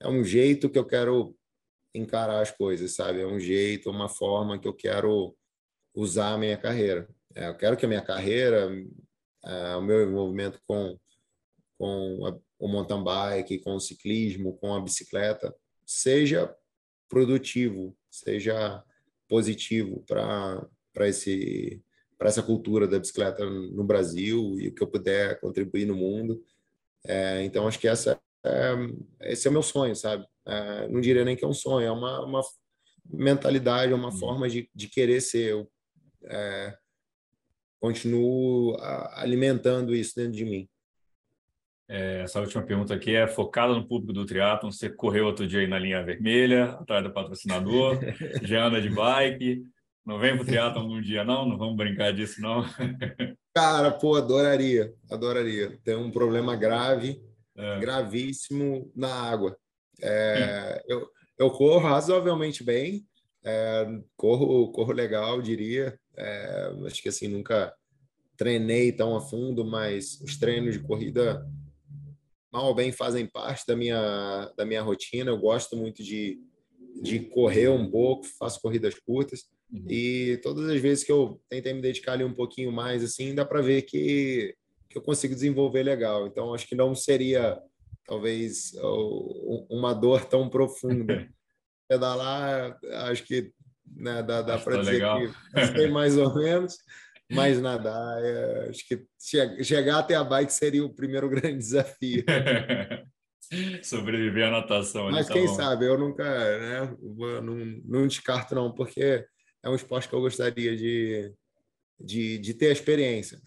é 0.00 0.08
um 0.08 0.24
jeito 0.24 0.70
que 0.70 0.78
eu 0.78 0.84
quero 0.86 1.36
encarar 1.94 2.40
as 2.40 2.50
coisas, 2.50 2.94
sabe? 2.94 3.20
É 3.20 3.26
um 3.26 3.38
jeito, 3.38 3.90
uma 3.90 4.08
forma 4.08 4.58
que 4.58 4.66
eu 4.66 4.72
quero 4.72 5.36
usar 5.94 6.32
a 6.32 6.38
minha 6.38 6.56
carreira. 6.56 7.06
É, 7.34 7.48
eu 7.48 7.56
quero 7.56 7.76
que 7.76 7.84
a 7.84 7.88
minha 7.88 8.02
carreira, 8.02 8.70
é, 9.44 9.76
o 9.76 9.82
meu 9.82 10.08
envolvimento 10.08 10.58
com, 10.66 10.98
com 11.78 12.26
a, 12.26 12.38
o 12.62 12.68
mountain 12.68 13.02
bike, 13.02 13.58
com 13.58 13.74
o 13.74 13.80
ciclismo, 13.80 14.56
com 14.58 14.72
a 14.72 14.80
bicicleta, 14.80 15.52
seja 15.84 16.54
produtivo, 17.08 17.96
seja 18.08 18.84
positivo 19.28 20.04
para 20.06 20.68
esse 21.00 21.82
para 22.16 22.28
essa 22.28 22.42
cultura 22.42 22.86
da 22.86 23.00
bicicleta 23.00 23.44
no 23.44 23.82
Brasil 23.82 24.56
e 24.60 24.68
o 24.68 24.74
que 24.74 24.80
eu 24.80 24.86
puder 24.86 25.40
contribuir 25.40 25.86
no 25.86 25.96
mundo. 25.96 26.40
É, 27.04 27.42
então 27.42 27.66
acho 27.66 27.80
que 27.80 27.88
essa 27.88 28.16
é, 28.46 28.74
esse 29.22 29.48
é 29.48 29.50
o 29.50 29.52
meu 29.52 29.62
sonho, 29.62 29.96
sabe? 29.96 30.24
É, 30.46 30.86
não 30.86 31.00
diria 31.00 31.24
nem 31.24 31.34
que 31.34 31.44
é 31.44 31.48
um 31.48 31.52
sonho, 31.52 31.84
é 31.84 31.90
uma, 31.90 32.24
uma 32.24 32.42
mentalidade, 33.04 33.92
é 33.92 33.96
uma 33.96 34.12
uhum. 34.12 34.18
forma 34.18 34.48
de, 34.48 34.70
de 34.72 34.86
querer 34.86 35.20
ser. 35.20 35.50
Eu 35.50 35.68
é, 36.26 36.76
continuo 37.80 38.76
alimentando 39.14 39.92
isso 39.92 40.14
dentro 40.14 40.34
de 40.34 40.44
mim. 40.44 40.68
É, 41.94 42.22
essa 42.22 42.40
última 42.40 42.62
pergunta 42.62 42.94
aqui 42.94 43.14
é 43.14 43.28
focada 43.28 43.74
no 43.74 43.86
público 43.86 44.14
do 44.14 44.24
triatlon. 44.24 44.72
Você 44.72 44.88
correu 44.88 45.26
outro 45.26 45.46
dia 45.46 45.60
aí 45.60 45.66
na 45.66 45.78
linha 45.78 46.02
vermelha, 46.02 46.70
atrás 46.80 47.04
do 47.04 47.12
patrocinador, 47.12 47.98
já 48.42 48.64
anda 48.64 48.80
de 48.80 48.88
bike. 48.88 49.62
Não 50.02 50.18
vem 50.18 50.34
pro 50.34 50.46
triatlon 50.46 50.90
um 50.90 51.02
dia, 51.02 51.22
não? 51.22 51.46
Não 51.46 51.58
vamos 51.58 51.76
brincar 51.76 52.10
disso, 52.14 52.40
não? 52.40 52.64
Cara, 53.54 53.90
pô, 53.90 54.16
adoraria, 54.16 54.90
adoraria. 55.10 55.78
Tem 55.84 55.94
um 55.94 56.10
problema 56.10 56.56
grave, 56.56 57.22
é. 57.54 57.80
gravíssimo 57.80 58.90
na 58.96 59.12
água. 59.12 59.54
É, 60.00 60.82
eu, 60.88 61.06
eu 61.38 61.50
corro 61.50 61.86
razoavelmente 61.86 62.64
bem, 62.64 63.04
é, 63.44 63.86
corro, 64.16 64.72
corro 64.72 64.92
legal, 64.92 65.42
diria. 65.42 65.94
É, 66.16 66.72
acho 66.86 67.02
que 67.02 67.10
assim, 67.10 67.28
nunca 67.28 67.70
treinei 68.34 68.92
tão 68.92 69.14
a 69.14 69.20
fundo, 69.20 69.62
mas 69.62 70.18
os 70.22 70.38
treinos 70.38 70.72
de 70.72 70.80
corrida 70.80 71.46
mal 72.52 72.66
ou 72.66 72.74
bem 72.74 72.92
fazem 72.92 73.26
parte 73.26 73.66
da 73.66 73.74
minha, 73.74 74.52
da 74.56 74.64
minha 74.64 74.82
rotina. 74.82 75.30
Eu 75.30 75.38
gosto 75.38 75.76
muito 75.76 76.02
de, 76.02 76.38
de 77.00 77.20
correr 77.20 77.68
um 77.68 77.90
pouco, 77.90 78.26
faço 78.38 78.60
corridas 78.60 78.94
curtas. 78.98 79.44
Uhum. 79.72 79.86
E 79.88 80.38
todas 80.42 80.68
as 80.68 80.80
vezes 80.80 81.02
que 81.02 81.10
eu 81.10 81.40
tentei 81.48 81.72
me 81.72 81.80
dedicar 81.80 82.12
ali 82.12 82.24
um 82.24 82.34
pouquinho 82.34 82.70
mais, 82.70 83.02
assim, 83.02 83.34
dá 83.34 83.44
para 83.44 83.62
ver 83.62 83.82
que, 83.82 84.54
que 84.90 84.98
eu 84.98 85.02
consigo 85.02 85.34
desenvolver 85.34 85.82
legal. 85.82 86.26
Então, 86.26 86.52
acho 86.52 86.68
que 86.68 86.74
não 86.74 86.94
seria, 86.94 87.58
talvez, 88.06 88.72
uma 89.70 89.94
dor 89.94 90.26
tão 90.26 90.48
profunda. 90.50 91.26
Pedalar, 91.88 92.78
acho 93.10 93.24
que 93.24 93.52
né, 93.96 94.22
dá, 94.22 94.40
dá 94.40 94.58
para 94.58 94.78
dizer 94.78 94.92
legal. 94.92 95.20
que 95.20 95.66
sei 95.76 95.88
mais 95.88 96.16
ou 96.16 96.34
menos. 96.34 96.76
Mas 97.34 97.60
nadar, 97.60 98.22
é, 98.22 98.68
acho 98.68 98.86
que 98.86 99.04
chegar 99.64 99.98
até 99.98 100.14
a 100.14 100.24
bike 100.24 100.52
seria 100.52 100.84
o 100.84 100.94
primeiro 100.94 101.28
grande 101.30 101.58
desafio. 101.58 102.24
Sobreviver 103.82 104.48
à 104.48 104.50
natação. 104.50 105.10
Mas 105.10 105.26
tá 105.26 105.34
quem 105.34 105.46
bom. 105.46 105.54
sabe, 105.54 105.86
eu 105.86 105.98
nunca, 105.98 106.24
né, 106.24 106.96
não, 107.42 107.56
não 107.84 108.06
descarto 108.06 108.54
não, 108.54 108.72
porque 108.72 109.24
é 109.62 109.68
um 109.68 109.74
esporte 109.74 110.08
que 110.08 110.14
eu 110.14 110.20
gostaria 110.20 110.74
de, 110.76 111.32
de, 112.00 112.38
de 112.38 112.54
ter 112.54 112.68
a 112.68 112.72
experiência. 112.72 113.38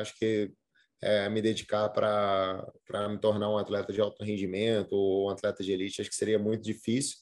Acho 0.00 0.16
que 0.16 0.52
é, 1.02 1.28
me 1.28 1.40
dedicar 1.40 1.88
para 1.90 3.08
me 3.08 3.18
tornar 3.18 3.50
um 3.50 3.58
atleta 3.58 3.92
de 3.92 4.00
alto 4.00 4.24
rendimento 4.24 4.92
ou 4.92 5.26
um 5.26 5.30
atleta 5.30 5.62
de 5.62 5.72
elite, 5.72 6.00
acho 6.00 6.10
que 6.10 6.16
seria 6.16 6.38
muito 6.38 6.62
difícil. 6.62 7.18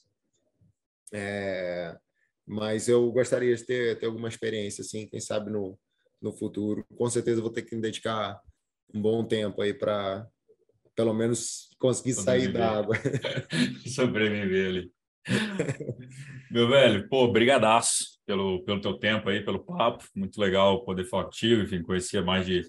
É, 1.13 1.97
mas 2.47 2.89
eu 2.89 3.11
gostaria 3.13 3.55
de 3.55 3.65
ter, 3.65 3.99
ter 3.99 4.07
alguma 4.07 4.29
experiência, 4.29 4.83
assim, 4.83 5.07
quem 5.09 5.21
sabe 5.21 5.51
no, 5.51 5.79
no 6.21 6.33
futuro. 6.33 6.85
Com 6.97 7.09
certeza 7.09 7.41
vou 7.41 7.51
ter 7.51 7.63
que 7.63 7.75
me 7.75 7.83
dedicar 7.83 8.41
um 8.95 9.01
bom 9.01 9.25
tempo 9.25 9.61
aí 9.63 9.75
para 9.75 10.27
pelo 10.95 11.13
menos 11.13 11.69
conseguir 11.79 12.15
sair 12.15 12.53
da 12.53 12.79
água. 12.79 12.97
Sobreviver 13.87 14.69
ali. 14.69 14.91
Meu 16.51 16.69
velho, 16.69 17.09
pô, 17.09 17.31
brigadaço 17.31 18.19
pelo, 18.25 18.63
pelo 18.65 18.81
teu 18.81 18.95
tempo 18.95 19.29
aí, 19.29 19.45
pelo 19.45 19.63
papo. 19.63 20.05
Muito 20.15 20.41
legal 20.41 20.85
poder 20.85 21.05
falar 21.05 21.25
contigo, 21.25 21.63
enfim, 21.63 21.83
conhecia 21.83 22.23
mais 22.23 22.47
de... 22.47 22.63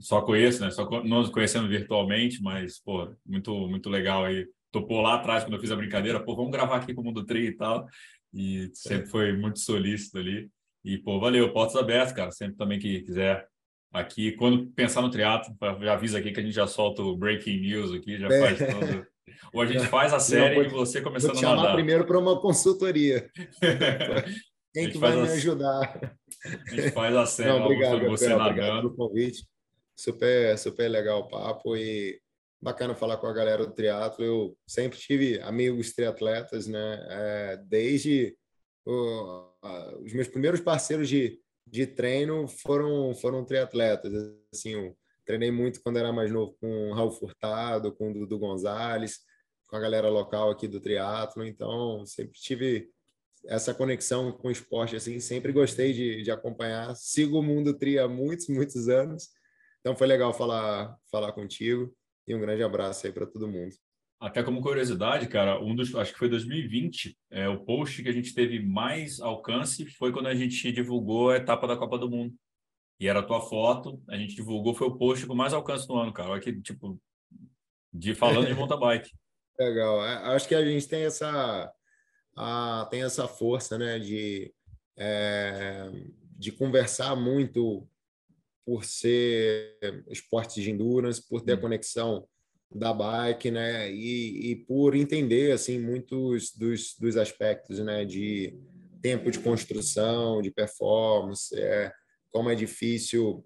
Só 0.00 0.20
conheço, 0.22 0.60
né? 0.60 0.70
Só 0.72 0.88
nos 1.04 1.28
conhecendo 1.28 1.68
virtualmente, 1.68 2.42
mas, 2.42 2.80
pô, 2.80 3.14
muito, 3.24 3.68
muito 3.68 3.88
legal 3.88 4.24
aí. 4.24 4.44
Topou 4.72 5.00
lá 5.00 5.14
atrás 5.14 5.44
quando 5.44 5.54
eu 5.54 5.60
fiz 5.60 5.70
a 5.70 5.76
brincadeira, 5.76 6.18
pô, 6.18 6.34
vamos 6.34 6.50
gravar 6.50 6.76
aqui 6.76 6.92
com 6.92 7.00
o 7.00 7.04
Mundo 7.04 7.24
Tri 7.24 7.46
e 7.46 7.56
tal. 7.56 7.86
E 8.32 8.70
sempre 8.74 9.06
foi 9.06 9.32
muito 9.36 9.60
solícito 9.60 10.18
ali. 10.18 10.50
E, 10.84 10.98
pô, 10.98 11.18
valeu, 11.18 11.52
portas 11.52 11.76
abertas, 11.76 12.12
cara. 12.12 12.30
Sempre 12.30 12.56
também 12.56 12.78
que 12.78 13.00
quiser 13.00 13.48
aqui. 13.92 14.32
Quando 14.32 14.66
pensar 14.72 15.00
no 15.00 15.10
triatlo, 15.10 15.56
já 15.80 15.94
avisa 15.94 16.18
aqui 16.18 16.32
que 16.32 16.40
a 16.40 16.42
gente 16.42 16.54
já 16.54 16.66
solta 16.66 17.02
o 17.02 17.16
breaking 17.16 17.60
news 17.60 17.92
aqui, 17.92 18.18
já 18.18 18.28
faz 18.28 18.60
é. 18.60 18.72
todo. 18.72 19.06
Ou 19.52 19.62
a 19.62 19.66
gente 19.66 19.86
faz 19.86 20.12
a 20.12 20.18
série 20.18 20.56
Não, 20.56 20.64
e 20.64 20.68
você 20.68 21.00
começando 21.00 21.32
vou 21.32 21.40
te 21.40 21.46
a 21.46 21.54
nadar. 21.56 21.74
primeiro 21.74 22.04
para 22.04 22.18
uma 22.18 22.40
consultoria. 22.40 23.30
Quem 24.74 24.90
que 24.90 24.98
vai 24.98 25.14
me 25.14 25.28
ajudar? 25.28 26.18
A 26.44 26.74
gente 26.74 26.90
faz 26.90 27.16
a 27.16 27.26
série 27.26 27.48
Não, 27.50 27.64
obrigado, 27.64 28.00
você 28.06 28.28
Gabriel, 28.28 28.38
nadando. 28.38 28.50
Obrigado 28.50 28.80
pelo 28.82 28.96
convite. 28.96 29.46
Super, 29.96 30.58
super 30.58 30.88
legal 30.88 31.20
o 31.20 31.28
papo 31.28 31.76
e 31.76 32.20
bacana 32.60 32.94
falar 32.96 33.18
com 33.18 33.28
a 33.28 33.32
galera 33.32 33.64
do 33.64 33.72
triatlo. 33.72 34.24
Eu 34.24 34.56
sempre 34.66 34.98
tive 34.98 35.40
amigos 35.42 35.92
triatletas, 35.92 36.66
né? 36.66 37.06
É, 37.08 37.56
desde 37.64 38.36
o, 38.84 39.50
os 40.02 40.12
meus 40.12 40.28
primeiros 40.28 40.60
parceiros 40.60 41.08
de, 41.08 41.40
de 41.66 41.86
treino 41.86 42.46
foram 42.48 43.14
foram 43.14 43.44
triatletas. 43.44 44.12
Assim, 44.52 44.94
treinei 45.24 45.50
muito 45.50 45.82
quando 45.82 45.98
era 45.98 46.12
mais 46.12 46.30
novo 46.30 46.56
com 46.60 46.90
o 46.90 46.94
Raul 46.94 47.10
Furtado, 47.10 47.94
com 47.94 48.10
o 48.10 48.14
Dudu 48.14 48.38
Gonzalez, 48.38 49.20
com 49.66 49.76
a 49.76 49.80
galera 49.80 50.08
local 50.08 50.50
aqui 50.50 50.68
do 50.68 50.80
triatlo. 50.80 51.44
Então, 51.44 52.04
sempre 52.06 52.38
tive 52.38 52.90
essa 53.46 53.74
conexão 53.74 54.32
com 54.32 54.48
o 54.48 54.50
esporte, 54.50 54.96
assim, 54.96 55.20
sempre 55.20 55.52
gostei 55.52 55.92
de, 55.92 56.22
de 56.22 56.30
acompanhar. 56.30 56.94
Sigo 56.96 57.38
o 57.38 57.42
mundo 57.42 57.76
tri 57.76 57.98
há 57.98 58.08
muitos, 58.08 58.48
muitos 58.48 58.88
anos. 58.88 59.28
Então, 59.80 59.96
foi 59.96 60.06
legal 60.06 60.32
falar, 60.32 60.96
falar 61.10 61.32
contigo 61.32 61.94
e 62.26 62.34
um 62.34 62.40
grande 62.40 62.62
abraço 62.62 63.06
aí 63.06 63.12
para 63.12 63.26
todo 63.26 63.48
mundo. 63.48 63.74
Até 64.20 64.42
como 64.42 64.62
curiosidade, 64.62 65.28
cara, 65.28 65.62
um 65.62 65.74
dos, 65.74 65.94
acho 65.94 66.12
que 66.12 66.18
foi 66.18 66.28
2020, 66.28 67.16
é, 67.30 67.48
o 67.48 67.64
post 67.64 68.02
que 68.02 68.08
a 68.08 68.12
gente 68.12 68.34
teve 68.34 68.60
mais 68.60 69.20
alcance 69.20 69.84
foi 69.86 70.12
quando 70.12 70.28
a 70.28 70.34
gente 70.34 70.72
divulgou 70.72 71.30
a 71.30 71.36
etapa 71.36 71.66
da 71.66 71.76
Copa 71.76 71.98
do 71.98 72.08
Mundo. 72.08 72.34
E 72.98 73.08
era 73.08 73.20
a 73.20 73.22
tua 73.22 73.40
foto, 73.40 74.00
a 74.08 74.16
gente 74.16 74.34
divulgou, 74.34 74.74
foi 74.74 74.86
o 74.86 74.96
post 74.96 75.26
com 75.26 75.34
mais 75.34 75.52
alcance 75.52 75.88
no 75.88 75.96
ano, 75.96 76.12
cara. 76.12 76.30
Olha 76.30 76.40
que, 76.40 76.58
tipo, 76.60 76.98
de 77.92 78.14
falando 78.14 78.46
de 78.46 78.54
mountain 78.54 78.78
bike. 78.78 79.10
Legal. 79.58 80.04
É, 80.04 80.34
acho 80.34 80.48
que 80.48 80.54
a 80.54 80.64
gente 80.64 80.88
tem 80.88 81.04
essa, 81.04 81.72
a, 82.36 82.86
tem 82.90 83.02
essa 83.02 83.28
força, 83.28 83.76
né, 83.76 83.98
de, 83.98 84.52
é, 84.96 85.90
de 86.38 86.50
conversar 86.52 87.14
muito 87.14 87.86
por 88.64 88.84
ser 88.84 89.76
esportes 90.08 90.62
de 90.62 90.70
endurance, 90.70 91.26
por 91.28 91.42
ter 91.42 91.52
a 91.52 91.56
hum. 91.56 91.60
conexão 91.60 92.26
da 92.74 92.92
bike, 92.92 93.50
né? 93.50 93.90
E, 93.92 94.50
e 94.50 94.56
por 94.56 94.96
entender 94.96 95.52
assim 95.52 95.78
muitos 95.78 96.54
dos, 96.54 96.96
dos 96.98 97.16
aspectos, 97.16 97.78
né? 97.78 98.04
De 98.04 98.58
tempo 99.00 99.30
de 99.30 99.38
construção, 99.38 100.42
de 100.42 100.50
performance, 100.50 101.54
é, 101.56 101.92
como 102.32 102.50
é 102.50 102.54
difícil 102.54 103.44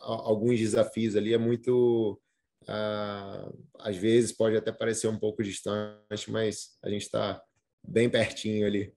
alguns 0.00 0.58
desafios 0.58 1.14
ali 1.14 1.34
é 1.34 1.38
muito 1.38 2.20
ah, 2.66 3.50
às 3.78 3.96
vezes 3.96 4.32
pode 4.32 4.56
até 4.56 4.72
parecer 4.72 5.08
um 5.08 5.18
pouco 5.18 5.42
distante, 5.42 6.30
mas 6.30 6.78
a 6.82 6.88
gente 6.88 7.02
está 7.02 7.42
bem 7.86 8.08
pertinho 8.08 8.66
ali. 8.66 8.92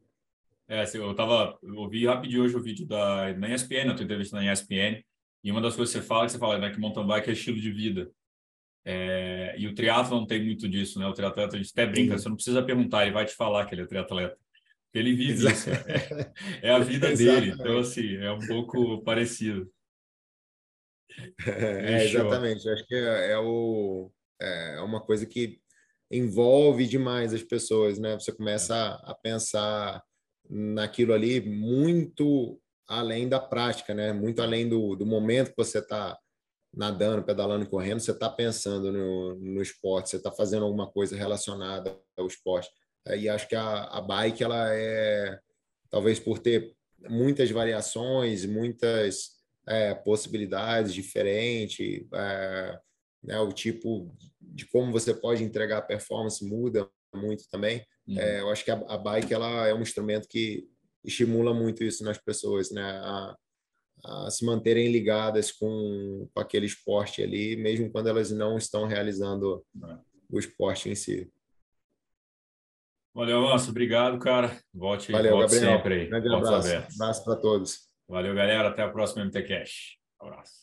É, 0.68 0.82
assim, 0.82 0.98
eu 0.98 1.14
tava, 1.14 1.58
eu 1.62 1.76
ouvi 1.76 2.06
rapidinho 2.06 2.44
hoje 2.44 2.56
o 2.56 2.62
vídeo 2.62 2.86
da 2.88 3.34
na 3.34 3.54
ESPN, 3.54 3.90
a 3.90 3.96
tua 3.96 4.04
entrevista 4.04 4.38
na 4.38 4.52
ESPN, 4.52 5.04
e 5.44 5.52
uma 5.52 5.62
das 5.62 5.76
coisas 5.76 5.94
que 5.94 6.00
você 6.00 6.06
fala, 6.06 6.26
que 6.26 6.32
você 6.32 6.40
fala 6.40 6.58
né, 6.58 6.72
que 6.72 6.80
mountain 6.80 7.06
bike 7.06 7.30
é 7.30 7.34
estilo 7.34 7.60
de 7.60 7.72
vida. 7.72 8.12
É, 8.86 9.56
e 9.58 9.68
o 9.68 9.74
triatlo 9.74 10.20
não 10.20 10.28
tem 10.28 10.44
muito 10.44 10.68
disso, 10.68 11.00
né? 11.00 11.08
O 11.08 11.14
triatleta, 11.14 11.56
a 11.56 11.58
gente 11.58 11.72
até 11.72 11.86
brinca, 11.86 12.18
Sim. 12.18 12.24
você 12.24 12.30
não 12.30 12.36
precisa 12.36 12.64
perguntar, 12.64 13.04
ele 13.04 13.14
vai 13.14 13.26
te 13.26 13.34
falar 13.34 13.66
que 13.66 13.76
ele 13.76 13.84
é 13.84 13.86
triatleta. 13.86 14.38
Ele 14.94 15.16
vive 15.16 15.48
isso, 15.52 15.70
é, 15.70 16.32
é, 16.62 16.72
a 16.72 16.80
vida 16.80 17.16
dele. 17.16 17.52
Então, 17.52 17.80
assim, 17.80 18.16
é 18.18 18.32
um 18.32 18.40
pouco 18.40 19.02
parecido. 19.04 19.72
É, 21.48 22.06
exatamente. 22.06 22.70
Acho 22.70 22.86
que 22.86 22.96
é, 22.96 23.32
é, 23.32 23.40
o, 23.40 24.12
é 24.40 24.82
uma 24.82 25.02
coisa 25.02 25.26
que 25.26 25.60
envolve 26.12 26.88
demais 26.88 27.34
as 27.34 27.42
pessoas, 27.42 27.98
né? 27.98 28.14
Você 28.14 28.32
começa 28.32 28.76
a, 28.76 29.12
a 29.12 29.16
pensar 29.16 30.04
naquilo 30.48 31.14
ali 31.14 31.42
muito 31.42 32.60
além 32.88 33.28
da 33.28 33.40
prática, 33.40 33.94
né? 33.94 34.14
Muito 34.14 34.42
além 34.42 34.70
do, 34.70 34.96
do 34.96 35.06
momento 35.06 35.50
que 35.50 35.58
você 35.58 35.80
está 35.80 36.18
nadando, 36.74 37.24
pedalando, 37.24 37.70
correndo, 37.70 38.00
você 38.00 38.12
está 38.12 38.30
pensando 38.30 38.92
no, 38.92 39.36
no 39.36 39.62
esporte, 39.62 40.10
você 40.10 40.18
está 40.18 40.32
fazendo 40.32 40.66
alguma 40.66 40.88
coisa 40.90 41.16
relacionada 41.16 41.96
ao 42.18 42.28
esporte. 42.28 42.70
E 43.16 43.30
acho 43.30 43.48
que 43.48 43.56
a, 43.56 43.84
a 43.84 44.02
bike, 44.02 44.44
ela 44.44 44.74
é, 44.74 45.40
talvez 45.90 46.20
por 46.20 46.40
ter 46.40 46.74
muitas 47.10 47.52
variações, 47.52 48.46
muitas 48.46 49.34
é, 49.68 49.94
possibilidades 49.94 50.94
diferentes, 50.94 52.06
é, 52.14 52.80
né, 53.24 53.40
o 53.40 53.52
tipo 53.52 54.14
de 54.42 54.66
como 54.66 54.92
você 54.92 55.14
pode 55.14 55.44
entregar 55.44 55.78
a 55.78 55.82
performance 55.82 56.44
muda 56.44 56.90
muito 57.14 57.48
também. 57.50 57.86
Uhum. 58.08 58.20
É, 58.20 58.42
eu 58.42 58.50
acho 58.50 58.66
que 58.66 58.72
a, 58.72 58.76
a, 58.76 58.98
bike 58.98 59.34
ela 59.34 59.68
é 59.68 59.74
um 59.74 59.82
instrumento 59.82 60.28
que 60.28 60.68
estimula 61.04 61.54
muito 61.54 61.84
isso 61.84 62.04
nas 62.04 62.18
pessoas, 62.18 62.72
né? 62.72 62.82
A, 62.82 63.36
a 64.04 64.30
se 64.30 64.46
manterem 64.46 64.92
ligadas 64.92 65.52
com, 65.52 66.28
com, 66.34 66.40
aquele 66.40 66.66
esporte 66.66 67.24
ali, 67.24 67.56
mesmo 67.56 67.90
quando 67.92 68.08
elas 68.08 68.32
não 68.32 68.58
estão 68.58 68.86
realizando 68.86 69.66
é. 69.84 69.98
o 70.30 70.40
esporte 70.40 70.90
em 70.90 70.96
si. 70.96 71.32
Valeu, 73.14 73.42
Manso. 73.42 73.70
Obrigado, 73.70 74.20
cara. 74.20 74.60
Volte, 74.74 75.12
Valeu, 75.12 75.34
volte 75.38 75.54
Gabriel. 75.54 75.78
sempre 75.78 75.94
aí. 75.94 76.08
Grande 76.08 76.34
abraço. 76.34 76.70
Abraço 76.96 77.24
para 77.24 77.36
todos. 77.36 77.90
Valeu, 78.10 78.34
galera. 78.34 78.70
Até 78.70 78.82
a 78.82 78.90
próxima 78.90 79.24
MT 79.24 79.44
Cash. 79.44 79.98
Abraço. 80.20 80.63